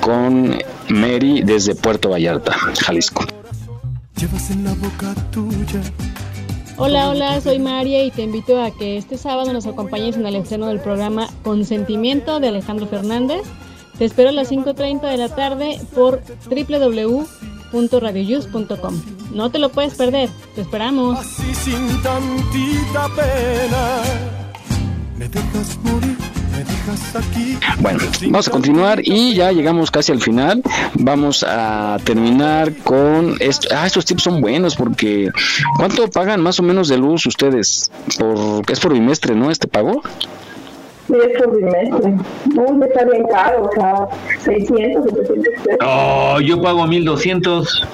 con 0.00 0.56
Mary 0.88 1.42
desde 1.42 1.74
Puerto 1.74 2.10
Vallarta, 2.10 2.52
Jalisco. 2.84 3.26
Llevas 4.16 4.50
en 4.50 4.62
la 4.62 4.74
boca 4.74 5.12
tuya. 5.32 5.82
Hola, 6.76 7.08
hola, 7.08 7.40
soy 7.40 7.60
María 7.60 8.02
y 8.02 8.10
te 8.10 8.22
invito 8.22 8.60
a 8.60 8.72
que 8.72 8.96
este 8.96 9.16
sábado 9.16 9.52
nos 9.52 9.64
acompañes 9.64 10.16
en 10.16 10.26
el 10.26 10.34
estreno 10.34 10.66
del 10.66 10.80
programa 10.80 11.28
Consentimiento 11.44 12.40
de 12.40 12.48
Alejandro 12.48 12.88
Fernández. 12.88 13.42
Te 13.96 14.04
espero 14.04 14.30
a 14.30 14.32
las 14.32 14.50
5.30 14.50 15.08
de 15.08 15.16
la 15.16 15.28
tarde 15.28 15.80
por 15.94 16.20
www.radioyus.com. 16.50 19.02
No 19.32 19.50
te 19.50 19.60
lo 19.60 19.68
puedes 19.68 19.94
perder, 19.94 20.28
te 20.56 20.62
esperamos. 20.62 21.20
Así 21.20 21.54
sin 21.54 22.02
tantita 22.02 23.08
pena. 23.14 24.02
Me 25.16 25.28
dejas 25.28 25.78
morir. 25.84 26.13
Bueno, 27.80 27.98
vamos 28.22 28.48
a 28.48 28.50
continuar 28.50 29.00
y 29.02 29.34
ya 29.34 29.52
llegamos 29.52 29.90
casi 29.90 30.12
al 30.12 30.20
final. 30.20 30.62
Vamos 30.94 31.44
a 31.46 31.98
terminar 32.04 32.72
con 32.84 33.36
esto. 33.40 33.68
Ah, 33.74 33.86
estos 33.86 34.04
tips 34.04 34.22
son 34.22 34.40
buenos 34.40 34.76
porque 34.76 35.30
¿cuánto 35.76 36.08
pagan 36.10 36.40
más 36.40 36.60
o 36.60 36.62
menos 36.62 36.88
de 36.88 36.98
luz 36.98 37.26
ustedes? 37.26 37.90
Por 38.18 38.70
es 38.70 38.80
por 38.80 38.92
bimestre, 38.92 39.34
¿no? 39.34 39.50
Este 39.50 39.66
pago. 39.66 40.02
Sí, 41.06 41.14
es 41.14 41.42
por 41.42 41.56
bimestre. 41.56 42.14
No, 42.54 42.84
está 42.84 43.04
bien 43.04 43.24
caro, 43.30 43.64
o 43.64 43.72
sea, 43.72 44.08
600, 44.44 45.10
700 45.10 45.44
pesos. 45.64 45.78
Oh, 45.84 46.40
yo 46.40 46.60
pago 46.62 46.86
1200. 46.86 47.86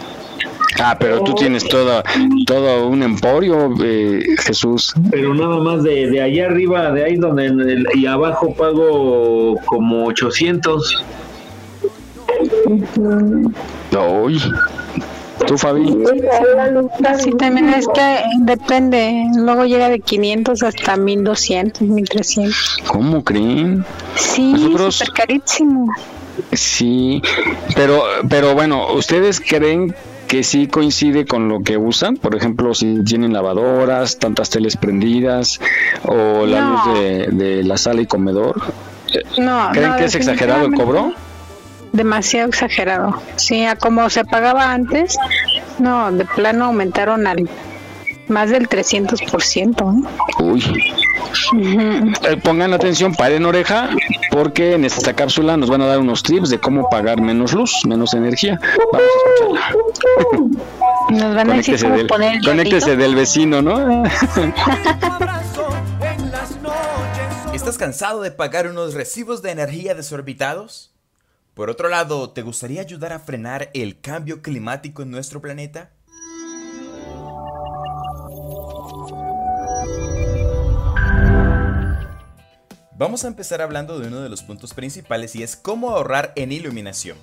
Ah, 0.79 0.97
pero 0.99 1.21
tú 1.23 1.35
tienes 1.35 1.69
todo, 1.69 2.03
todo 2.47 2.89
un 2.89 3.03
emporio, 3.03 3.71
eh, 3.83 4.23
Jesús. 4.39 4.95
Pero 5.11 5.35
nada 5.35 5.59
más 5.59 5.83
de, 5.83 6.09
de 6.11 6.23
allá 6.23 6.47
arriba, 6.47 6.93
de 6.93 7.05
ahí 7.05 7.17
donde 7.17 7.47
en 7.47 7.61
el- 7.61 7.87
y 7.95 8.07
abajo 8.07 8.55
pago 8.55 9.57
como 9.67 10.07
800. 10.07 11.05
Uy. 14.23 14.41
¿Tú, 15.47 15.57
Fabi? 15.57 15.87
Sí, 17.19 17.31
también 17.39 17.71
es 17.71 17.89
que 17.89 18.23
depende. 18.41 19.25
Luego 19.37 19.65
llega 19.65 19.89
de 19.89 19.99
500 20.01 20.63
hasta 20.63 20.97
1200, 20.97 21.81
1300. 21.89 22.79
¿Cómo 22.87 23.25
creen? 23.25 23.85
Sí, 24.17 24.53
Nosotros- 24.53 24.97
súper 24.97 25.15
carísimo. 25.15 25.87
Sí, 26.53 27.23
pero, 27.75 28.03
pero 28.29 28.55
bueno, 28.55 28.93
¿ustedes 28.93 29.41
creen 29.41 29.95
que 30.31 30.45
sí 30.45 30.69
coincide 30.69 31.27
con 31.27 31.49
lo 31.49 31.61
que 31.65 31.77
usan? 31.77 32.17
Por 32.17 32.37
ejemplo, 32.37 32.73
si 32.73 33.03
tienen 33.03 33.33
lavadoras, 33.33 34.17
tantas 34.19 34.49
teles 34.49 34.77
prendidas 34.77 35.59
o 36.05 36.47
la 36.47 36.61
No. 36.61 36.71
luz 36.71 36.99
de, 37.01 37.27
de 37.33 37.65
la 37.65 37.77
sala 37.77 38.01
y 38.03 38.07
comedor. 38.07 38.63
No, 39.39 39.71
¿Creen 39.73 39.91
no, 39.91 39.97
que 39.97 40.05
es 40.05 40.15
exagerado 40.15 40.67
el 40.67 40.75
cobro? 40.75 41.13
Demasiado 41.93 42.49
exagerado. 42.49 43.21
Sí, 43.35 43.65
a 43.65 43.75
como 43.75 44.09
se 44.09 44.25
pagaba 44.25 44.71
antes, 44.73 45.19
no, 45.81 46.13
de 46.13 46.25
plano 46.25 46.67
aumentaron 46.67 47.27
al 47.27 47.51
más 48.29 48.51
del 48.51 48.69
300%. 48.69 50.05
¿eh? 50.05 50.09
Uy. 50.45 50.63
Ujú. 51.53 52.13
Eh, 52.29 52.37
pongan 52.43 52.73
atención, 52.73 53.13
paren 53.17 53.45
oreja, 53.47 53.91
porque 54.31 54.75
en 54.75 54.85
esta 54.85 55.15
cápsula 55.15 55.57
nos 55.57 55.69
van 55.69 55.83
a 55.83 55.87
dar 55.87 55.99
unos 55.99 56.23
tips 56.23 56.51
de 56.51 56.59
cómo 56.59 56.89
pagar 56.89 57.21
menos 57.21 57.53
luz, 57.53 57.83
menos 57.87 58.15
energía. 58.15 58.61
Vamos 58.93 59.09
a 59.15 59.19
escucharla. 59.19 59.61
Nos 61.11 61.35
van 61.35 61.51
a 61.51 61.55
decir 61.57 61.75
Conéctese 61.75 61.85
cómo 61.85 61.97
del, 61.97 62.07
poner 62.07 62.37
el 62.37 62.45
conéctese 62.45 62.95
del 62.97 63.17
vecino, 63.17 63.61
¿no? 63.63 64.05
¿Estás 67.53 67.79
cansado 67.79 68.23
de 68.23 68.31
pagar 68.31 68.69
unos 68.69 68.95
recibos 68.95 69.43
de 69.43 69.51
energía 69.51 69.95
desorbitados? 69.95 70.95
Por 71.55 71.69
otro 71.69 71.89
lado, 71.89 72.31
¿te 72.31 72.43
gustaría 72.43 72.81
ayudar 72.81 73.13
a 73.13 73.19
frenar 73.19 73.71
el 73.75 74.01
cambio 74.01 74.41
climático 74.41 75.03
en 75.03 75.11
nuestro 75.11 75.41
planeta? 75.41 75.91
Vamos 83.01 83.25
a 83.25 83.29
empezar 83.29 83.63
hablando 83.63 83.99
de 83.99 84.09
uno 84.09 84.21
de 84.21 84.29
los 84.29 84.43
puntos 84.43 84.75
principales 84.75 85.35
y 85.35 85.43
es 85.43 85.57
cómo 85.57 85.89
ahorrar 85.89 86.35
en 86.37 86.53
iluminación. 86.53 87.17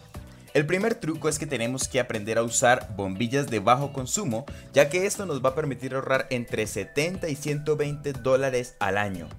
El 0.55 0.65
primer 0.65 0.95
truco 0.95 1.29
es 1.29 1.37
que 1.37 1.45
tenemos 1.45 1.87
que 1.87 1.99
aprender 1.99 2.39
a 2.39 2.41
usar 2.41 2.95
bombillas 2.95 3.45
de 3.45 3.59
bajo 3.59 3.93
consumo, 3.93 4.47
ya 4.73 4.89
que 4.89 5.05
esto 5.05 5.27
nos 5.27 5.45
va 5.45 5.49
a 5.49 5.55
permitir 5.55 5.93
ahorrar 5.93 6.25
entre 6.31 6.65
70 6.65 7.29
y 7.29 7.35
120 7.35 8.13
dólares 8.13 8.75
al 8.79 8.97
año. 8.97 9.29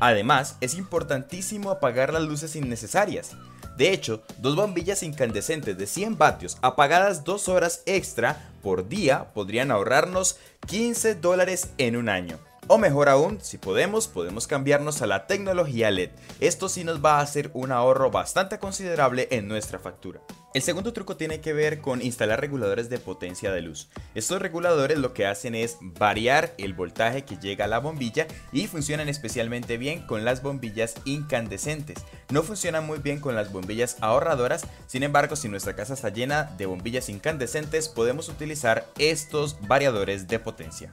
Además, 0.00 0.56
es 0.62 0.76
importantísimo 0.76 1.70
apagar 1.70 2.10
las 2.10 2.22
luces 2.22 2.56
innecesarias. 2.56 3.32
De 3.76 3.92
hecho, 3.92 4.22
dos 4.38 4.56
bombillas 4.56 5.02
incandescentes 5.02 5.76
de 5.76 5.86
100 5.86 6.16
vatios 6.16 6.56
apagadas 6.62 7.22
dos 7.22 7.50
horas 7.50 7.82
extra 7.84 8.50
por 8.62 8.88
día 8.88 9.26
podrían 9.34 9.70
ahorrarnos 9.70 10.38
15 10.68 11.16
dólares 11.16 11.68
en 11.76 11.96
un 11.96 12.08
año. 12.08 12.38
O 12.68 12.78
mejor 12.78 13.08
aún, 13.08 13.40
si 13.42 13.58
podemos, 13.58 14.06
podemos 14.06 14.46
cambiarnos 14.46 15.02
a 15.02 15.06
la 15.06 15.26
tecnología 15.26 15.90
LED. 15.90 16.10
Esto 16.38 16.68
sí 16.68 16.84
nos 16.84 17.04
va 17.04 17.18
a 17.18 17.20
hacer 17.20 17.50
un 17.54 17.72
ahorro 17.72 18.12
bastante 18.12 18.60
considerable 18.60 19.26
en 19.32 19.48
nuestra 19.48 19.80
factura. 19.80 20.20
El 20.54 20.62
segundo 20.62 20.92
truco 20.92 21.16
tiene 21.16 21.40
que 21.40 21.52
ver 21.52 21.80
con 21.80 22.00
instalar 22.02 22.40
reguladores 22.40 22.88
de 22.88 22.98
potencia 22.98 23.50
de 23.50 23.62
luz. 23.62 23.88
Estos 24.14 24.40
reguladores 24.40 24.98
lo 24.98 25.12
que 25.12 25.26
hacen 25.26 25.56
es 25.56 25.78
variar 25.80 26.54
el 26.56 26.72
voltaje 26.72 27.24
que 27.24 27.36
llega 27.36 27.64
a 27.64 27.68
la 27.68 27.80
bombilla 27.80 28.28
y 28.52 28.68
funcionan 28.68 29.08
especialmente 29.08 29.76
bien 29.76 30.06
con 30.06 30.24
las 30.24 30.42
bombillas 30.42 30.94
incandescentes. 31.04 31.98
No 32.30 32.42
funcionan 32.44 32.86
muy 32.86 33.00
bien 33.00 33.18
con 33.18 33.34
las 33.34 33.50
bombillas 33.50 33.96
ahorradoras, 34.00 34.66
sin 34.86 35.02
embargo 35.02 35.34
si 35.34 35.48
nuestra 35.48 35.74
casa 35.74 35.94
está 35.94 36.10
llena 36.10 36.44
de 36.56 36.66
bombillas 36.66 37.08
incandescentes 37.08 37.88
podemos 37.88 38.28
utilizar 38.28 38.86
estos 38.98 39.56
variadores 39.66 40.28
de 40.28 40.38
potencia. 40.38 40.92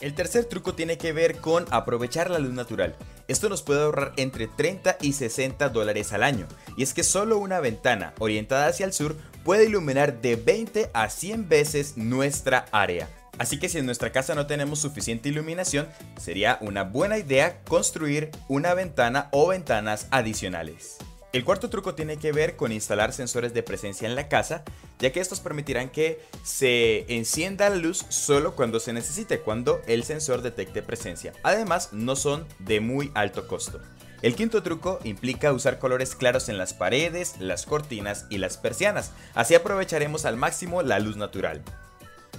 El 0.00 0.14
tercer 0.14 0.44
truco 0.44 0.74
tiene 0.74 0.98
que 0.98 1.12
ver 1.12 1.38
con 1.38 1.64
aprovechar 1.70 2.30
la 2.30 2.38
luz 2.38 2.52
natural. 2.52 2.94
Esto 3.28 3.48
nos 3.48 3.62
puede 3.62 3.82
ahorrar 3.82 4.12
entre 4.16 4.46
30 4.46 4.98
y 5.00 5.14
60 5.14 5.70
dólares 5.70 6.12
al 6.12 6.22
año. 6.22 6.46
Y 6.76 6.82
es 6.82 6.92
que 6.92 7.02
solo 7.02 7.38
una 7.38 7.60
ventana 7.60 8.12
orientada 8.18 8.66
hacia 8.66 8.84
el 8.84 8.92
sur 8.92 9.16
puede 9.42 9.64
iluminar 9.64 10.20
de 10.20 10.36
20 10.36 10.90
a 10.92 11.08
100 11.08 11.48
veces 11.48 11.96
nuestra 11.96 12.66
área. 12.72 13.08
Así 13.38 13.58
que 13.58 13.68
si 13.68 13.78
en 13.78 13.86
nuestra 13.86 14.12
casa 14.12 14.34
no 14.34 14.46
tenemos 14.46 14.80
suficiente 14.80 15.30
iluminación, 15.30 15.88
sería 16.20 16.58
una 16.60 16.84
buena 16.84 17.18
idea 17.18 17.62
construir 17.64 18.30
una 18.48 18.74
ventana 18.74 19.28
o 19.32 19.48
ventanas 19.48 20.08
adicionales. 20.10 20.98
El 21.36 21.44
cuarto 21.44 21.68
truco 21.68 21.94
tiene 21.94 22.16
que 22.16 22.32
ver 22.32 22.56
con 22.56 22.72
instalar 22.72 23.12
sensores 23.12 23.52
de 23.52 23.62
presencia 23.62 24.08
en 24.08 24.14
la 24.14 24.26
casa, 24.26 24.64
ya 24.98 25.12
que 25.12 25.20
estos 25.20 25.40
permitirán 25.40 25.90
que 25.90 26.18
se 26.42 27.04
encienda 27.14 27.68
la 27.68 27.76
luz 27.76 28.06
solo 28.08 28.56
cuando 28.56 28.80
se 28.80 28.94
necesite, 28.94 29.40
cuando 29.40 29.82
el 29.86 30.04
sensor 30.04 30.40
detecte 30.40 30.80
presencia. 30.80 31.34
Además, 31.42 31.90
no 31.92 32.16
son 32.16 32.46
de 32.60 32.80
muy 32.80 33.10
alto 33.12 33.46
costo. 33.48 33.82
El 34.22 34.34
quinto 34.34 34.62
truco 34.62 34.98
implica 35.04 35.52
usar 35.52 35.78
colores 35.78 36.14
claros 36.14 36.48
en 36.48 36.56
las 36.56 36.72
paredes, 36.72 37.34
las 37.38 37.66
cortinas 37.66 38.24
y 38.30 38.38
las 38.38 38.56
persianas, 38.56 39.12
así 39.34 39.54
aprovecharemos 39.54 40.24
al 40.24 40.38
máximo 40.38 40.80
la 40.80 41.00
luz 41.00 41.18
natural. 41.18 41.62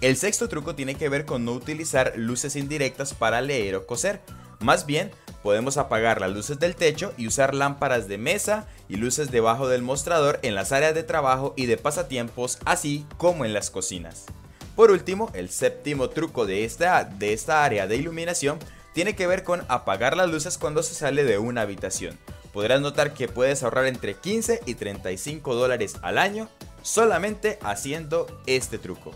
El 0.01 0.17
sexto 0.17 0.49
truco 0.49 0.73
tiene 0.73 0.95
que 0.95 1.09
ver 1.09 1.25
con 1.25 1.45
no 1.45 1.51
utilizar 1.51 2.13
luces 2.15 2.55
indirectas 2.55 3.13
para 3.13 3.41
leer 3.41 3.75
o 3.75 3.85
coser, 3.85 4.21
más 4.59 4.87
bien 4.87 5.11
podemos 5.43 5.77
apagar 5.77 6.19
las 6.19 6.31
luces 6.31 6.59
del 6.59 6.75
techo 6.75 7.13
y 7.15 7.27
usar 7.27 7.53
lámparas 7.53 8.07
de 8.07 8.17
mesa 8.17 8.67
y 8.89 8.97
luces 8.97 9.31
debajo 9.31 9.67
del 9.67 9.81
mostrador 9.81 10.39
en 10.43 10.55
las 10.55 10.71
áreas 10.71 10.93
de 10.95 11.03
trabajo 11.03 11.53
y 11.55 11.65
de 11.65 11.77
pasatiempos, 11.77 12.59
así 12.65 13.05
como 13.17 13.45
en 13.45 13.53
las 13.53 13.69
cocinas. 13.69 14.25
Por 14.75 14.91
último, 14.91 15.31
el 15.33 15.49
séptimo 15.49 16.09
truco 16.09 16.45
de 16.45 16.63
esta, 16.63 17.03
de 17.03 17.33
esta 17.33 17.63
área 17.63 17.87
de 17.87 17.97
iluminación 17.97 18.59
tiene 18.93 19.15
que 19.15 19.27
ver 19.27 19.43
con 19.43 19.63
apagar 19.67 20.15
las 20.15 20.29
luces 20.29 20.57
cuando 20.57 20.83
se 20.83 20.93
sale 20.93 21.23
de 21.23 21.37
una 21.37 21.61
habitación. 21.61 22.17
Podrás 22.53 22.81
notar 22.81 23.13
que 23.13 23.27
puedes 23.27 23.63
ahorrar 23.63 23.85
entre 23.85 24.15
15 24.15 24.61
y 24.65 24.75
35 24.75 25.53
dólares 25.55 25.97
al 26.01 26.17
año 26.17 26.49
solamente 26.81 27.59
haciendo 27.61 28.27
este 28.45 28.77
truco. 28.77 29.11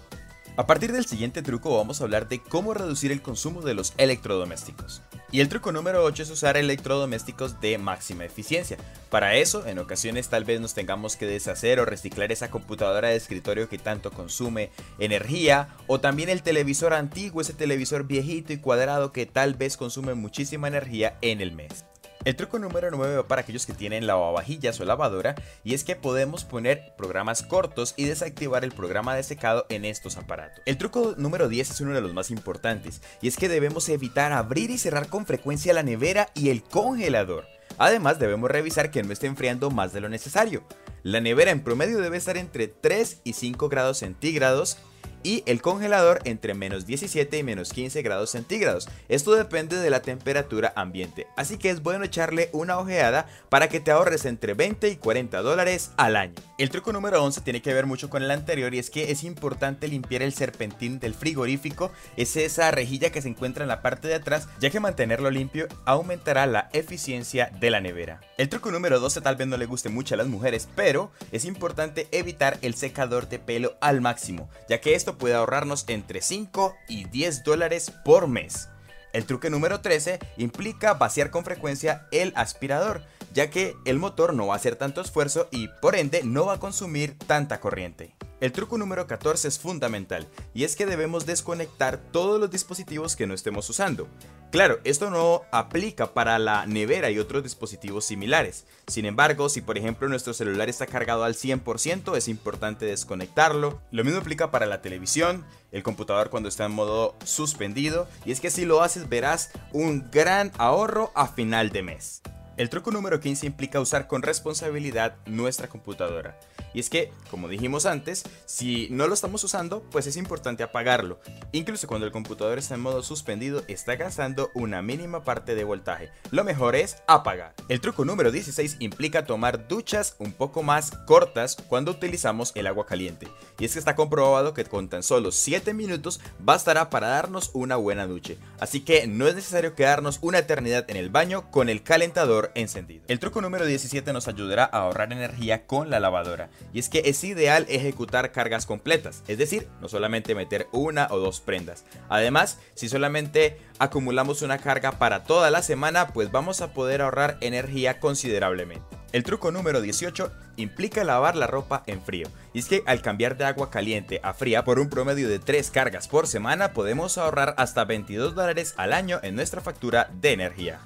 A 0.57 0.67
partir 0.67 0.91
del 0.91 1.05
siguiente 1.05 1.41
truco 1.41 1.77
vamos 1.77 2.01
a 2.01 2.03
hablar 2.03 2.27
de 2.27 2.41
cómo 2.43 2.73
reducir 2.73 3.11
el 3.11 3.21
consumo 3.21 3.61
de 3.61 3.73
los 3.73 3.93
electrodomésticos. 3.97 5.01
Y 5.33 5.39
el 5.39 5.47
truco 5.47 5.71
número 5.71 6.03
8 6.03 6.23
es 6.23 6.29
usar 6.29 6.57
electrodomésticos 6.57 7.61
de 7.61 7.77
máxima 7.77 8.25
eficiencia. 8.25 8.75
Para 9.09 9.35
eso, 9.35 9.65
en 9.65 9.79
ocasiones 9.79 10.27
tal 10.27 10.43
vez 10.43 10.59
nos 10.59 10.73
tengamos 10.73 11.15
que 11.15 11.25
deshacer 11.25 11.79
o 11.79 11.85
reciclar 11.85 12.33
esa 12.33 12.51
computadora 12.51 13.07
de 13.07 13.15
escritorio 13.15 13.69
que 13.69 13.77
tanto 13.77 14.11
consume 14.11 14.71
energía, 14.99 15.69
o 15.87 16.01
también 16.01 16.27
el 16.27 16.43
televisor 16.43 16.93
antiguo, 16.93 17.41
ese 17.41 17.53
televisor 17.53 18.07
viejito 18.07 18.51
y 18.51 18.57
cuadrado 18.57 19.13
que 19.13 19.25
tal 19.25 19.53
vez 19.53 19.77
consume 19.77 20.15
muchísima 20.15 20.67
energía 20.67 21.17
en 21.21 21.39
el 21.39 21.53
mes. 21.53 21.85
El 22.23 22.35
truco 22.35 22.59
número 22.59 22.91
9 22.91 23.15
va 23.15 23.27
para 23.27 23.41
aquellos 23.41 23.65
que 23.65 23.73
tienen 23.73 24.05
lavavajillas 24.05 24.79
o 24.79 24.85
lavadora 24.85 25.33
y 25.63 25.73
es 25.73 25.83
que 25.83 25.95
podemos 25.95 26.43
poner 26.43 26.93
programas 26.95 27.41
cortos 27.41 27.95
y 27.97 28.05
desactivar 28.05 28.63
el 28.63 28.71
programa 28.71 29.15
de 29.15 29.23
secado 29.23 29.65
en 29.69 29.85
estos 29.85 30.17
aparatos. 30.17 30.61
El 30.67 30.77
truco 30.77 31.15
número 31.17 31.49
10 31.49 31.71
es 31.71 31.81
uno 31.81 31.95
de 31.95 32.01
los 32.01 32.13
más 32.13 32.29
importantes 32.29 33.01
y 33.21 33.27
es 33.27 33.37
que 33.37 33.49
debemos 33.49 33.89
evitar 33.89 34.33
abrir 34.33 34.69
y 34.69 34.77
cerrar 34.77 35.07
con 35.07 35.25
frecuencia 35.25 35.73
la 35.73 35.81
nevera 35.81 36.29
y 36.35 36.49
el 36.49 36.61
congelador. 36.61 37.47
Además 37.79 38.19
debemos 38.19 38.51
revisar 38.51 38.91
que 38.91 39.01
no 39.01 39.13
esté 39.13 39.25
enfriando 39.25 39.71
más 39.71 39.91
de 39.91 40.01
lo 40.01 40.09
necesario. 40.09 40.63
La 41.01 41.21
nevera 41.21 41.49
en 41.49 41.63
promedio 41.63 41.97
debe 41.97 42.17
estar 42.17 42.37
entre 42.37 42.67
3 42.67 43.21
y 43.23 43.33
5 43.33 43.67
grados 43.67 43.97
centígrados 43.97 44.77
y 45.23 45.43
el 45.45 45.61
congelador 45.61 46.19
entre 46.25 46.53
menos 46.53 46.85
17 46.85 47.37
y 47.37 47.43
menos 47.43 47.73
15 47.73 48.01
grados 48.01 48.31
centígrados. 48.31 48.89
Esto 49.09 49.33
depende 49.33 49.77
de 49.77 49.89
la 49.89 50.01
temperatura 50.01 50.73
ambiente, 50.75 51.27
así 51.35 51.57
que 51.57 51.69
es 51.69 51.81
bueno 51.81 52.03
echarle 52.03 52.49
una 52.51 52.77
ojeada 52.77 53.27
para 53.49 53.69
que 53.69 53.79
te 53.79 53.91
ahorres 53.91 54.25
entre 54.25 54.53
20 54.53 54.89
y 54.89 54.95
40 54.95 55.41
dólares 55.41 55.91
al 55.97 56.15
año. 56.15 56.50
El 56.61 56.69
truco 56.69 56.93
número 56.93 57.23
11 57.23 57.41
tiene 57.41 57.63
que 57.63 57.73
ver 57.73 57.87
mucho 57.87 58.11
con 58.11 58.21
el 58.21 58.29
anterior 58.29 58.71
y 58.75 58.77
es 58.77 58.91
que 58.91 59.11
es 59.11 59.23
importante 59.23 59.87
limpiar 59.87 60.21
el 60.21 60.31
serpentín 60.31 60.99
del 60.99 61.15
frigorífico, 61.15 61.91
es 62.17 62.35
esa 62.35 62.69
rejilla 62.69 63.09
que 63.09 63.23
se 63.23 63.29
encuentra 63.29 63.63
en 63.63 63.67
la 63.67 63.81
parte 63.81 64.07
de 64.07 64.13
atrás, 64.13 64.47
ya 64.59 64.69
que 64.69 64.79
mantenerlo 64.79 65.31
limpio 65.31 65.67
aumentará 65.85 66.45
la 66.45 66.69
eficiencia 66.71 67.51
de 67.59 67.71
la 67.71 67.81
nevera. 67.81 68.21
El 68.37 68.47
truco 68.47 68.69
número 68.69 68.99
12 68.99 69.21
tal 69.21 69.37
vez 69.37 69.47
no 69.47 69.57
le 69.57 69.65
guste 69.65 69.89
mucho 69.89 70.13
a 70.13 70.17
las 70.17 70.27
mujeres, 70.27 70.69
pero 70.75 71.11
es 71.31 71.45
importante 71.45 72.07
evitar 72.11 72.59
el 72.61 72.75
secador 72.75 73.27
de 73.27 73.39
pelo 73.39 73.75
al 73.81 74.01
máximo, 74.01 74.47
ya 74.69 74.79
que 74.81 74.93
esto 74.93 75.17
puede 75.17 75.33
ahorrarnos 75.33 75.85
entre 75.87 76.21
5 76.21 76.75
y 76.87 77.05
10 77.05 77.43
dólares 77.43 77.91
por 78.05 78.27
mes. 78.27 78.69
El 79.13 79.25
truque 79.25 79.49
número 79.49 79.81
13 79.81 80.19
implica 80.37 80.93
vaciar 80.93 81.31
con 81.31 81.43
frecuencia 81.43 82.07
el 82.11 82.31
aspirador, 82.35 83.01
ya 83.33 83.49
que 83.49 83.75
el 83.85 83.99
motor 83.99 84.33
no 84.33 84.47
va 84.47 84.53
a 84.53 84.57
hacer 84.57 84.75
tanto 84.75 85.01
esfuerzo 85.01 85.47
y 85.51 85.69
por 85.81 85.95
ende 85.95 86.21
no 86.23 86.45
va 86.45 86.53
a 86.53 86.59
consumir 86.59 87.17
tanta 87.17 87.59
corriente. 87.59 88.15
El 88.41 88.51
truco 88.51 88.79
número 88.79 89.05
14 89.05 89.47
es 89.47 89.59
fundamental 89.59 90.27
y 90.55 90.63
es 90.63 90.75
que 90.75 90.87
debemos 90.87 91.27
desconectar 91.27 91.99
todos 92.11 92.39
los 92.39 92.49
dispositivos 92.49 93.15
que 93.15 93.27
no 93.27 93.35
estemos 93.35 93.69
usando. 93.69 94.07
Claro, 94.51 94.79
esto 94.83 95.11
no 95.11 95.43
aplica 95.51 96.13
para 96.13 96.39
la 96.39 96.65
nevera 96.65 97.11
y 97.11 97.19
otros 97.19 97.43
dispositivos 97.43 98.03
similares. 98.03 98.65
Sin 98.87 99.05
embargo, 99.05 99.47
si 99.47 99.61
por 99.61 99.77
ejemplo 99.77 100.09
nuestro 100.09 100.33
celular 100.33 100.69
está 100.69 100.87
cargado 100.87 101.23
al 101.23 101.35
100%, 101.35 102.17
es 102.17 102.27
importante 102.27 102.85
desconectarlo. 102.85 103.79
Lo 103.91 104.03
mismo 104.03 104.19
aplica 104.19 104.49
para 104.49 104.65
la 104.65 104.81
televisión, 104.81 105.45
el 105.71 105.83
computador 105.83 106.31
cuando 106.31 106.49
está 106.49 106.65
en 106.65 106.71
modo 106.71 107.15
suspendido. 107.23 108.07
Y 108.25 108.31
es 108.31 108.41
que 108.41 108.49
si 108.49 108.65
lo 108.65 108.81
haces 108.81 109.07
verás 109.07 109.51
un 109.71 110.09
gran 110.11 110.51
ahorro 110.57 111.11
a 111.13 111.27
final 111.27 111.69
de 111.69 111.83
mes. 111.83 112.21
El 112.57 112.69
truco 112.69 112.91
número 112.91 113.19
15 113.19 113.45
implica 113.45 113.79
usar 113.79 114.07
con 114.07 114.21
responsabilidad 114.21 115.15
nuestra 115.25 115.69
computadora. 115.69 116.37
Y 116.73 116.79
es 116.79 116.89
que, 116.89 117.11
como 117.29 117.47
dijimos 117.47 117.85
antes, 117.85 118.23
si 118.45 118.87
no 118.91 119.07
lo 119.07 119.13
estamos 119.13 119.43
usando, 119.43 119.81
pues 119.91 120.07
es 120.07 120.17
importante 120.17 120.63
apagarlo. 120.63 121.19
Incluso 121.53 121.87
cuando 121.87 122.05
el 122.05 122.11
computador 122.11 122.57
está 122.57 122.75
en 122.75 122.81
modo 122.81 123.03
suspendido, 123.03 123.63
está 123.67 123.95
gastando 123.95 124.51
una 124.53 124.81
mínima 124.81 125.23
parte 125.23 125.55
de 125.55 125.63
voltaje. 125.63 126.11
Lo 126.29 126.43
mejor 126.43 126.75
es 126.75 126.97
apagar. 127.07 127.53
El 127.67 127.81
truco 127.81 128.05
número 128.05 128.31
16 128.31 128.77
implica 128.79 129.25
tomar 129.25 129.67
duchas 129.67 130.15
un 130.19 130.33
poco 130.33 130.61
más 130.61 130.91
cortas 131.07 131.57
cuando 131.67 131.91
utilizamos 131.91 132.51
el 132.55 132.67
agua 132.67 132.85
caliente. 132.85 133.27
Y 133.59 133.65
es 133.65 133.73
que 133.73 133.79
está 133.79 133.95
comprobado 133.95 134.53
que 134.53 134.65
con 134.65 134.89
tan 134.89 135.03
solo 135.03 135.31
7 135.31 135.73
minutos 135.73 136.19
bastará 136.39 136.89
para 136.89 137.07
darnos 137.07 137.51
una 137.53 137.75
buena 137.75 138.07
ducha. 138.07 138.33
Así 138.59 138.81
que 138.81 139.07
no 139.07 139.27
es 139.27 139.35
necesario 139.35 139.75
quedarnos 139.75 140.19
una 140.21 140.39
eternidad 140.39 140.89
en 140.89 140.97
el 140.97 141.09
baño 141.09 141.49
con 141.51 141.69
el 141.69 141.83
calentador 141.83 142.40
encendido. 142.55 143.03
El 143.07 143.19
truco 143.19 143.41
número 143.41 143.65
17 143.65 144.11
nos 144.13 144.27
ayudará 144.27 144.63
a 144.63 144.79
ahorrar 144.79 145.11
energía 145.11 145.67
con 145.67 145.89
la 145.89 145.99
lavadora. 145.99 146.49
Y 146.73 146.79
es 146.79 146.89
que 146.89 147.03
es 147.05 147.23
ideal 147.23 147.65
ejecutar 147.69 148.31
cargas 148.31 148.65
completas, 148.65 149.23
es 149.27 149.37
decir, 149.37 149.67
no 149.81 149.87
solamente 149.87 150.33
meter 150.33 150.67
una 150.71 151.07
o 151.11 151.19
dos 151.19 151.41
prendas. 151.41 151.85
Además, 152.09 152.59
si 152.73 152.89
solamente 152.89 153.57
acumulamos 153.79 154.41
una 154.41 154.57
carga 154.57 154.93
para 154.93 155.23
toda 155.23 155.51
la 155.51 155.61
semana, 155.61 156.07
pues 156.09 156.31
vamos 156.31 156.61
a 156.61 156.73
poder 156.73 157.01
ahorrar 157.01 157.37
energía 157.41 157.99
considerablemente. 157.99 159.01
El 159.11 159.23
truco 159.23 159.51
número 159.51 159.81
18 159.81 160.31
implica 160.55 161.03
lavar 161.03 161.35
la 161.35 161.47
ropa 161.47 161.83
en 161.85 162.01
frío. 162.01 162.27
Y 162.53 162.59
es 162.59 162.67
que 162.67 162.83
al 162.85 163.01
cambiar 163.01 163.37
de 163.37 163.45
agua 163.45 163.69
caliente 163.69 164.21
a 164.23 164.33
fría 164.33 164.63
por 164.63 164.79
un 164.79 164.89
promedio 164.89 165.27
de 165.27 165.39
3 165.39 165.69
cargas 165.71 166.07
por 166.07 166.27
semana, 166.27 166.71
podemos 166.73 167.17
ahorrar 167.17 167.53
hasta 167.57 167.83
22 167.83 168.35
dólares 168.35 168.73
al 168.77 168.93
año 168.93 169.19
en 169.23 169.35
nuestra 169.35 169.61
factura 169.61 170.09
de 170.21 170.31
energía. 170.31 170.79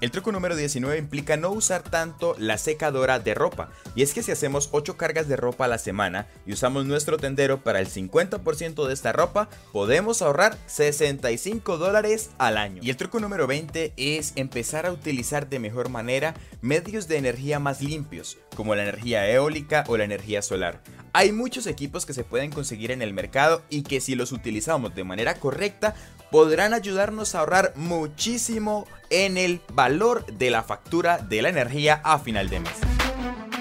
El 0.00 0.12
truco 0.12 0.30
número 0.30 0.54
19 0.54 0.96
implica 0.96 1.36
no 1.36 1.50
usar 1.50 1.82
tanto 1.82 2.36
la 2.38 2.56
secadora 2.56 3.18
de 3.18 3.34
ropa. 3.34 3.70
Y 3.96 4.02
es 4.02 4.14
que 4.14 4.22
si 4.22 4.30
hacemos 4.30 4.68
8 4.70 4.96
cargas 4.96 5.26
de 5.26 5.34
ropa 5.34 5.64
a 5.64 5.68
la 5.68 5.78
semana 5.78 6.28
y 6.46 6.52
usamos 6.52 6.86
nuestro 6.86 7.16
tendero 7.16 7.64
para 7.64 7.80
el 7.80 7.88
50% 7.88 8.86
de 8.86 8.94
esta 8.94 9.12
ropa, 9.12 9.48
podemos 9.72 10.22
ahorrar 10.22 10.56
65 10.66 11.78
dólares 11.78 12.30
al 12.38 12.58
año. 12.58 12.80
Y 12.80 12.90
el 12.90 12.96
truco 12.96 13.18
número 13.18 13.48
20 13.48 13.92
es 13.96 14.34
empezar 14.36 14.86
a 14.86 14.92
utilizar 14.92 15.48
de 15.48 15.58
mejor 15.58 15.88
manera 15.88 16.34
medios 16.60 17.08
de 17.08 17.16
energía 17.16 17.58
más 17.58 17.82
limpios, 17.82 18.38
como 18.54 18.76
la 18.76 18.84
energía 18.84 19.28
eólica 19.28 19.82
o 19.88 19.96
la 19.96 20.04
energía 20.04 20.42
solar. 20.42 20.80
Hay 21.12 21.32
muchos 21.32 21.66
equipos 21.66 22.06
que 22.06 22.14
se 22.14 22.22
pueden 22.22 22.52
conseguir 22.52 22.92
en 22.92 23.02
el 23.02 23.14
mercado 23.14 23.62
y 23.68 23.82
que 23.82 24.00
si 24.00 24.14
los 24.14 24.30
utilizamos 24.30 24.94
de 24.94 25.02
manera 25.02 25.34
correcta 25.34 25.96
podrán 26.30 26.74
ayudarnos 26.74 27.34
a 27.34 27.40
ahorrar 27.40 27.72
muchísimo 27.76 28.86
en 29.10 29.36
el 29.36 29.60
valor 29.72 30.26
de 30.26 30.50
la 30.50 30.62
factura 30.62 31.18
de 31.18 31.42
la 31.42 31.48
energía 31.48 32.00
a 32.04 32.18
final 32.18 32.48
de 32.50 32.60
mes. 32.60 32.74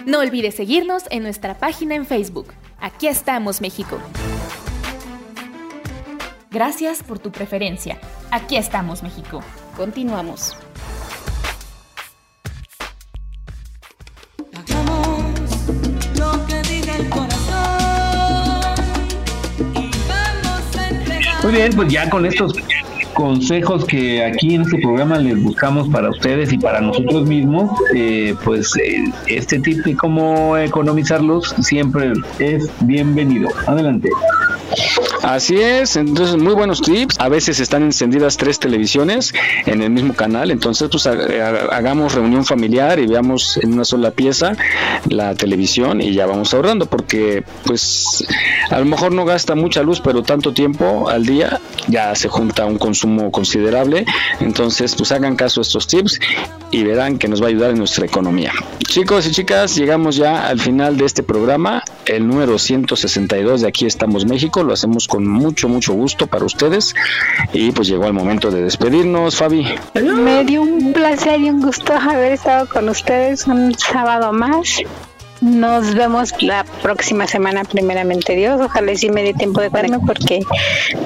No 0.05 0.19
olvides 0.19 0.55
seguirnos 0.55 1.03
en 1.09 1.23
nuestra 1.23 1.57
página 1.57 1.95
en 1.95 2.05
Facebook. 2.05 2.53
Aquí 2.79 3.07
estamos, 3.07 3.61
México. 3.61 3.99
Gracias 6.49 7.03
por 7.03 7.19
tu 7.19 7.31
preferencia. 7.31 7.99
Aquí 8.31 8.55
estamos, 8.55 9.03
México. 9.03 9.41
Continuamos. 9.75 10.55
Muy 21.43 21.51
bien, 21.53 21.71
pues 21.75 21.89
ya 21.89 22.09
con 22.09 22.25
estos 22.25 22.53
consejos 23.13 23.85
que 23.85 24.23
aquí 24.23 24.55
en 24.55 24.61
este 24.61 24.79
programa 24.79 25.17
les 25.17 25.41
buscamos 25.41 25.87
para 25.89 26.09
ustedes 26.09 26.51
y 26.53 26.57
para 26.57 26.81
nosotros 26.81 27.25
mismos, 27.25 27.71
eh, 27.95 28.35
pues 28.43 28.75
eh, 28.77 29.03
este 29.27 29.59
tip 29.59 29.83
de 29.83 29.95
cómo 29.95 30.57
economizarlos 30.57 31.55
siempre 31.61 32.13
es 32.39 32.69
bienvenido. 32.81 33.49
Adelante. 33.65 34.09
Así 35.23 35.55
es, 35.55 35.95
entonces 35.95 36.37
muy 36.37 36.53
buenos 36.53 36.81
tips. 36.81 37.19
A 37.19 37.29
veces 37.29 37.59
están 37.59 37.83
encendidas 37.83 38.37
tres 38.37 38.59
televisiones 38.59 39.33
en 39.65 39.81
el 39.81 39.89
mismo 39.89 40.13
canal, 40.13 40.51
entonces 40.51 40.89
pues 40.91 41.07
ha- 41.07 41.11
hagamos 41.75 42.13
reunión 42.13 42.45
familiar 42.45 42.99
y 42.99 43.07
veamos 43.07 43.57
en 43.57 43.73
una 43.73 43.85
sola 43.85 44.11
pieza 44.11 44.53
la 45.09 45.35
televisión 45.35 46.01
y 46.01 46.13
ya 46.13 46.25
vamos 46.25 46.53
ahorrando 46.53 46.85
porque 46.85 47.43
pues 47.65 48.25
a 48.69 48.79
lo 48.79 48.85
mejor 48.85 49.11
no 49.13 49.25
gasta 49.25 49.55
mucha 49.55 49.81
luz, 49.83 50.01
pero 50.01 50.23
tanto 50.23 50.53
tiempo 50.53 51.09
al 51.09 51.25
día 51.25 51.59
ya 51.87 52.13
se 52.15 52.27
junta 52.29 52.65
un 52.65 52.77
consumo 52.77 53.31
considerable. 53.31 54.05
Entonces 54.39 54.95
pues 54.95 55.11
hagan 55.11 55.35
caso 55.35 55.61
a 55.61 55.63
estos 55.63 55.87
tips 55.87 56.19
y 56.71 56.83
verán 56.83 57.17
que 57.17 57.27
nos 57.27 57.41
va 57.41 57.45
a 57.45 57.49
ayudar 57.49 57.71
en 57.71 57.77
nuestra 57.79 58.05
economía. 58.05 58.51
Chicos 58.87 59.25
y 59.27 59.31
chicas, 59.31 59.75
llegamos 59.75 60.15
ya 60.15 60.47
al 60.47 60.59
final 60.59 60.97
de 60.97 61.05
este 61.05 61.23
programa, 61.23 61.83
el 62.05 62.27
número 62.27 62.57
162 62.57 63.61
de 63.61 63.67
Aquí 63.67 63.85
estamos 63.85 64.25
México, 64.25 64.56
lo 64.63 64.73
hacemos 64.73 65.07
con 65.07 65.27
mucho, 65.27 65.67
mucho 65.67 65.93
gusto 65.93 66.27
para 66.27 66.45
ustedes 66.45 66.95
y 67.53 67.71
pues 67.71 67.87
llegó 67.87 68.05
el 68.05 68.13
momento 68.13 68.51
de 68.51 68.63
despedirnos, 68.63 69.35
Fabi. 69.35 69.65
Me 69.93 70.43
dio 70.43 70.61
un 70.61 70.93
placer 70.93 71.39
y 71.41 71.49
un 71.49 71.61
gusto 71.61 71.93
haber 71.93 72.33
estado 72.33 72.67
con 72.69 72.89
ustedes 72.89 73.47
un 73.47 73.73
sábado 73.77 74.31
más. 74.33 74.81
Nos 75.41 75.93
vemos 75.93 76.33
la 76.41 76.63
próxima 76.81 77.27
semana, 77.27 77.63
primeramente 77.63 78.35
Dios. 78.35 78.59
Ojalá 78.59 78.91
y 78.91 78.97
sí 78.97 79.09
me 79.09 79.21
dé 79.23 79.33
tiempo 79.33 79.61
de 79.61 79.69
verme 79.69 79.99
porque 80.05 80.39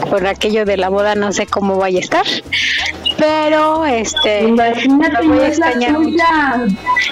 por 0.10 0.26
aquello 0.26 0.66
de 0.66 0.78
la 0.78 0.90
boda 0.90 1.16
no 1.16 1.32
sé 1.34 1.46
cómo 1.48 1.78
vaya 1.78 2.00
a 2.00 2.02
estar. 2.02 2.26
Pero 3.18 3.86
este 3.86 4.44
Imagínate, 4.44 5.28
voy 5.28 5.40
a 5.40 5.48
extrañar. 5.48 5.96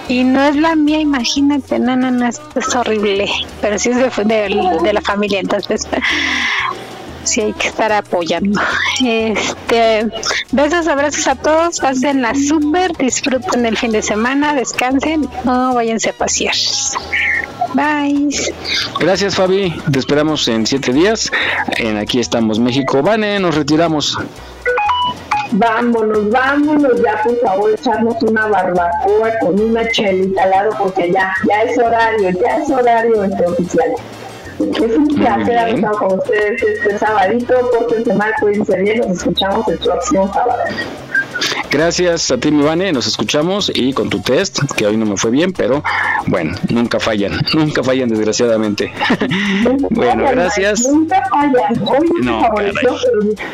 Y 0.07 0.23
no 0.23 0.43
es 0.43 0.55
la 0.55 0.75
mía, 0.75 0.99
imagínate, 0.99 1.77
no, 1.77 1.95
no, 1.95 2.09
no, 2.09 2.27
es, 2.27 2.41
es 2.55 2.75
horrible. 2.75 3.27
Pero 3.61 3.77
sí 3.77 3.89
es 3.89 3.97
de, 3.97 4.23
de- 4.25 4.77
de 4.81 4.93
la 4.93 5.01
familia, 5.01 5.39
entonces 5.41 5.87
sí 7.23 7.41
hay 7.41 7.53
que 7.53 7.67
estar 7.67 7.91
apoyando. 7.91 8.59
Este, 9.03 10.07
besos, 10.51 10.87
abrazos 10.87 11.27
a 11.27 11.35
todos, 11.35 11.79
pásenla 11.79 12.33
súper, 12.35 12.95
disfruten 12.97 13.65
el 13.65 13.77
fin 13.77 13.91
de 13.91 14.01
semana, 14.01 14.55
descansen, 14.55 15.27
no 15.43 15.73
váyanse 15.73 16.09
a 16.09 16.13
pasear. 16.13 16.55
Bye. 17.73 18.29
Gracias, 18.99 19.35
Fabi. 19.35 19.71
Te 19.91 19.99
esperamos 19.99 20.47
en 20.47 20.65
siete 20.65 20.91
días. 20.91 21.31
En 21.77 21.97
Aquí 21.97 22.19
estamos 22.19 22.59
México. 22.59 23.03
Vane, 23.03 23.39
nos 23.39 23.55
retiramos. 23.55 24.17
Vámonos, 25.51 26.29
vámonos 26.29 27.01
ya, 27.01 27.23
por 27.23 27.39
favor, 27.39 27.71
echarnos 27.73 28.21
una 28.21 28.47
barbacoa 28.47 29.31
con 29.41 29.59
una 29.59 29.87
chelita 29.89 30.43
al 30.43 30.49
lado, 30.51 30.71
porque 30.77 31.11
ya, 31.11 31.33
ya 31.47 31.63
es 31.63 31.77
horario, 31.79 32.29
ya 32.29 32.57
es 32.57 32.69
horario 32.69 33.23
este 33.23 33.45
oficial. 33.47 33.89
Es 34.59 34.97
un 34.97 35.07
placer 35.07 35.57
haber 35.57 35.75
estado 35.75 35.97
con 35.97 36.19
ustedes 36.19 36.61
este 36.61 36.97
sabadito, 36.97 37.53
pórtense 37.71 38.13
mal, 38.13 38.33
cuídense 38.41 38.77
bien, 38.81 38.99
nos 38.99 39.17
escuchamos 39.17 39.67
el 39.69 39.77
próximo 39.79 40.33
sábado. 40.33 40.63
Gracias 41.71 42.31
a 42.31 42.37
ti, 42.37 42.51
mi 42.51 42.63
Vane. 42.63 42.91
Nos 42.91 43.07
escuchamos 43.07 43.71
y 43.73 43.93
con 43.93 44.09
tu 44.09 44.19
test, 44.21 44.59
que 44.75 44.85
hoy 44.87 44.97
no 44.97 45.05
me 45.05 45.15
fue 45.15 45.31
bien, 45.31 45.53
pero 45.53 45.83
bueno, 46.27 46.57
nunca 46.69 46.99
fallan. 46.99 47.39
Nunca 47.53 47.83
fallan, 47.83 48.09
desgraciadamente. 48.09 48.91
bueno, 49.91 50.25
gracias. 50.31 50.81
Nunca 50.81 51.23
fallan, 51.29 51.87
hoy 51.87 52.09
no, 52.21 52.41
favoreció, 52.41 52.97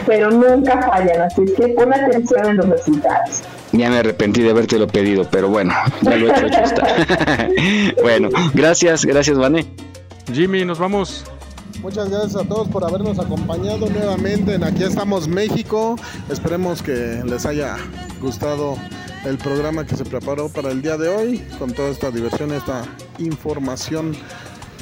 pero, 0.07 0.30
pero 0.30 0.32
nunca 0.32 0.82
fallan, 0.82 1.22
así 1.22 1.44
que 1.56 1.68
pon 1.69 1.94
atención 1.94 2.45
en 2.48 2.57
los 2.57 2.69
resultados. 2.69 3.41
Ya 3.73 3.90
me 3.90 3.98
arrepentí 3.98 4.41
de 4.41 4.52
habértelo 4.52 4.88
pedido, 4.88 5.27
pero 5.30 5.49
bueno, 5.49 5.73
ya 6.02 6.15
lo 6.15 6.27
he 6.27 6.32
hecho, 6.32 6.48
hecho 6.48 6.61
está. 6.61 7.49
bueno, 8.02 8.30
gracias, 8.53 9.06
gracias, 9.06 9.38
Vane. 9.38 9.65
Jimmy, 10.34 10.65
nos 10.65 10.80
vamos. 10.80 11.23
Muchas 11.81 12.10
gracias 12.10 12.35
a 12.35 12.47
todos 12.47 12.68
por 12.68 12.84
habernos 12.84 13.19
acompañado 13.19 13.89
nuevamente 13.89 14.56
en 14.56 14.64
Aquí 14.64 14.84
estamos 14.84 15.27
México. 15.27 15.97
Esperemos 16.30 16.81
que 16.81 17.22
les 17.26 17.45
haya 17.45 17.77
gustado 18.22 18.77
el 19.26 19.38
programa 19.38 19.85
que 19.85 19.95
se 19.95 20.06
preparó 20.06 20.49
para 20.49 20.72
el 20.72 20.81
día 20.81 20.97
de 20.97 21.10
hoy, 21.10 21.39
con 21.60 21.73
toda 21.73 21.89
esta 21.89 22.11
diversión, 22.11 22.52
esta 22.53 22.84
información 23.19 24.15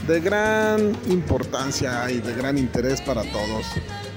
de 0.07 0.19
gran 0.19 0.97
importancia 1.09 2.09
y 2.11 2.19
de 2.19 2.33
gran 2.35 2.57
interés 2.57 3.01
para 3.01 3.23
todos. 3.23 3.65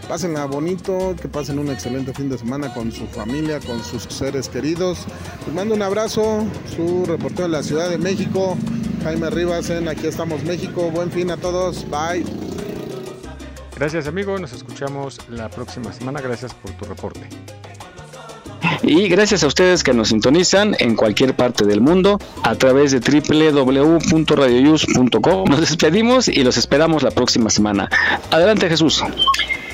Pásenla 0.08 0.46
bonito, 0.46 1.14
que 1.20 1.28
pasen 1.28 1.58
un 1.58 1.68
excelente 1.68 2.14
fin 2.14 2.28
de 2.28 2.38
semana 2.38 2.72
con 2.72 2.92
su 2.92 3.08
familia, 3.08 3.58
con 3.58 3.82
sus 3.82 4.04
seres 4.04 4.48
queridos. 4.48 4.98
Les 5.46 5.54
mando 5.54 5.74
un 5.74 5.82
abrazo, 5.82 6.44
su 6.76 7.04
reportero 7.06 7.42
de 7.44 7.48
la 7.48 7.64
Ciudad 7.64 7.90
de 7.90 7.98
México, 7.98 8.56
Jaime 9.02 9.30
Rivas 9.30 9.68
en 9.70 9.88
Aquí 9.88 10.06
estamos 10.06 10.44
México. 10.44 10.92
Buen 10.92 11.10
fin 11.10 11.32
a 11.32 11.36
todos, 11.36 11.84
bye. 11.90 12.24
Gracias 13.76 14.06
amigo, 14.06 14.38
nos 14.38 14.52
escuchamos 14.52 15.18
la 15.28 15.50
próxima 15.50 15.92
semana. 15.92 16.20
Gracias 16.20 16.54
por 16.54 16.70
tu 16.72 16.84
reporte. 16.84 17.28
Y 18.82 19.08
gracias 19.08 19.42
a 19.42 19.46
ustedes 19.48 19.82
que 19.82 19.92
nos 19.92 20.06
sintonizan 20.08 20.76
en 20.78 20.94
cualquier 20.94 21.34
parte 21.34 21.64
del 21.64 21.80
mundo 21.80 22.20
a 22.44 22.54
través 22.54 22.92
de 22.92 23.00
www.radioyus.com. 23.00 25.50
Nos 25.50 25.60
despedimos 25.60 26.28
y 26.28 26.44
los 26.44 26.56
esperamos 26.56 27.02
la 27.02 27.10
próxima 27.10 27.50
semana. 27.50 27.88
Adelante, 28.30 28.68
Jesús. 28.68 29.02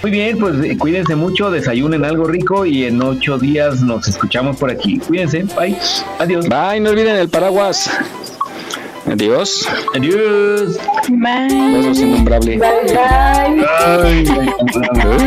Muy 0.03 0.11
bien, 0.11 0.37
pues 0.37 0.57
eh, 0.65 0.77
cuídense 0.77 1.15
mucho, 1.15 1.51
desayunen 1.51 2.05
algo 2.05 2.25
rico 2.25 2.67
y 2.67 2.85
en 2.87 3.01
ocho 3.01 3.39
días 3.39 3.83
nos 3.83 4.09
escuchamos 4.09 4.57
por 4.57 4.69
aquí. 4.69 4.99
Cuídense, 4.99 5.45
bye. 5.57 5.77
Adiós. 6.19 6.49
Bye, 6.49 6.81
no 6.81 6.91
olviden 6.91 7.17
el 7.17 7.29
paraguas. 7.29 7.89
Adiós. 9.07 9.69
Adiós. 9.95 10.77
Besos 11.09 11.99
innombrable. 12.01 12.61
Ay, 13.79 14.25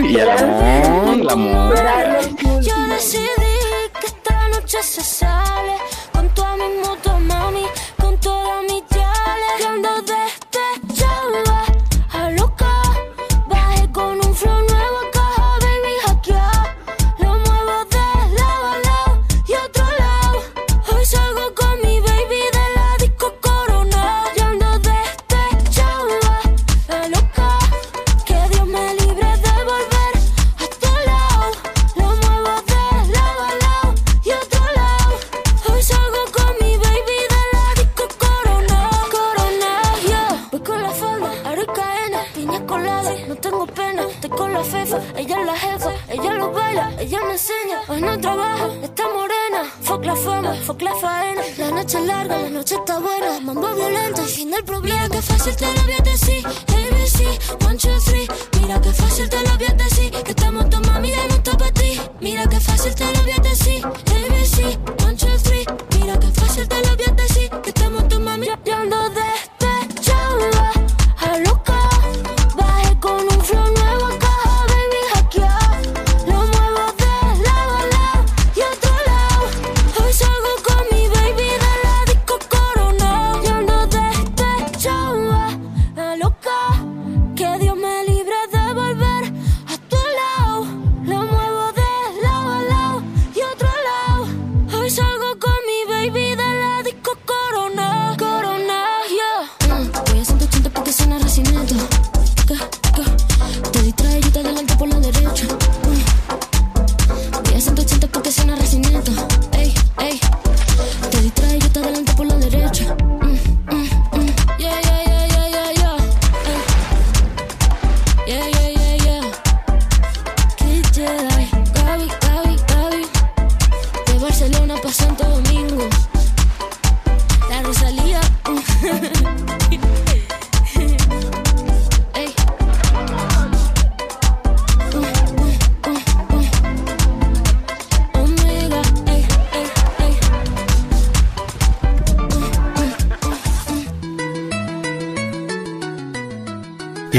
y 0.10 0.16
el 0.18 0.30
amor, 0.30 1.20
el 1.22 1.30
amor. 1.30 1.76
Yo 2.62 2.76
decidí 2.90 3.28
que 4.02 4.08
esta 4.08 4.50
noche 4.50 4.78
se 4.82 5.02
sale 5.02 5.85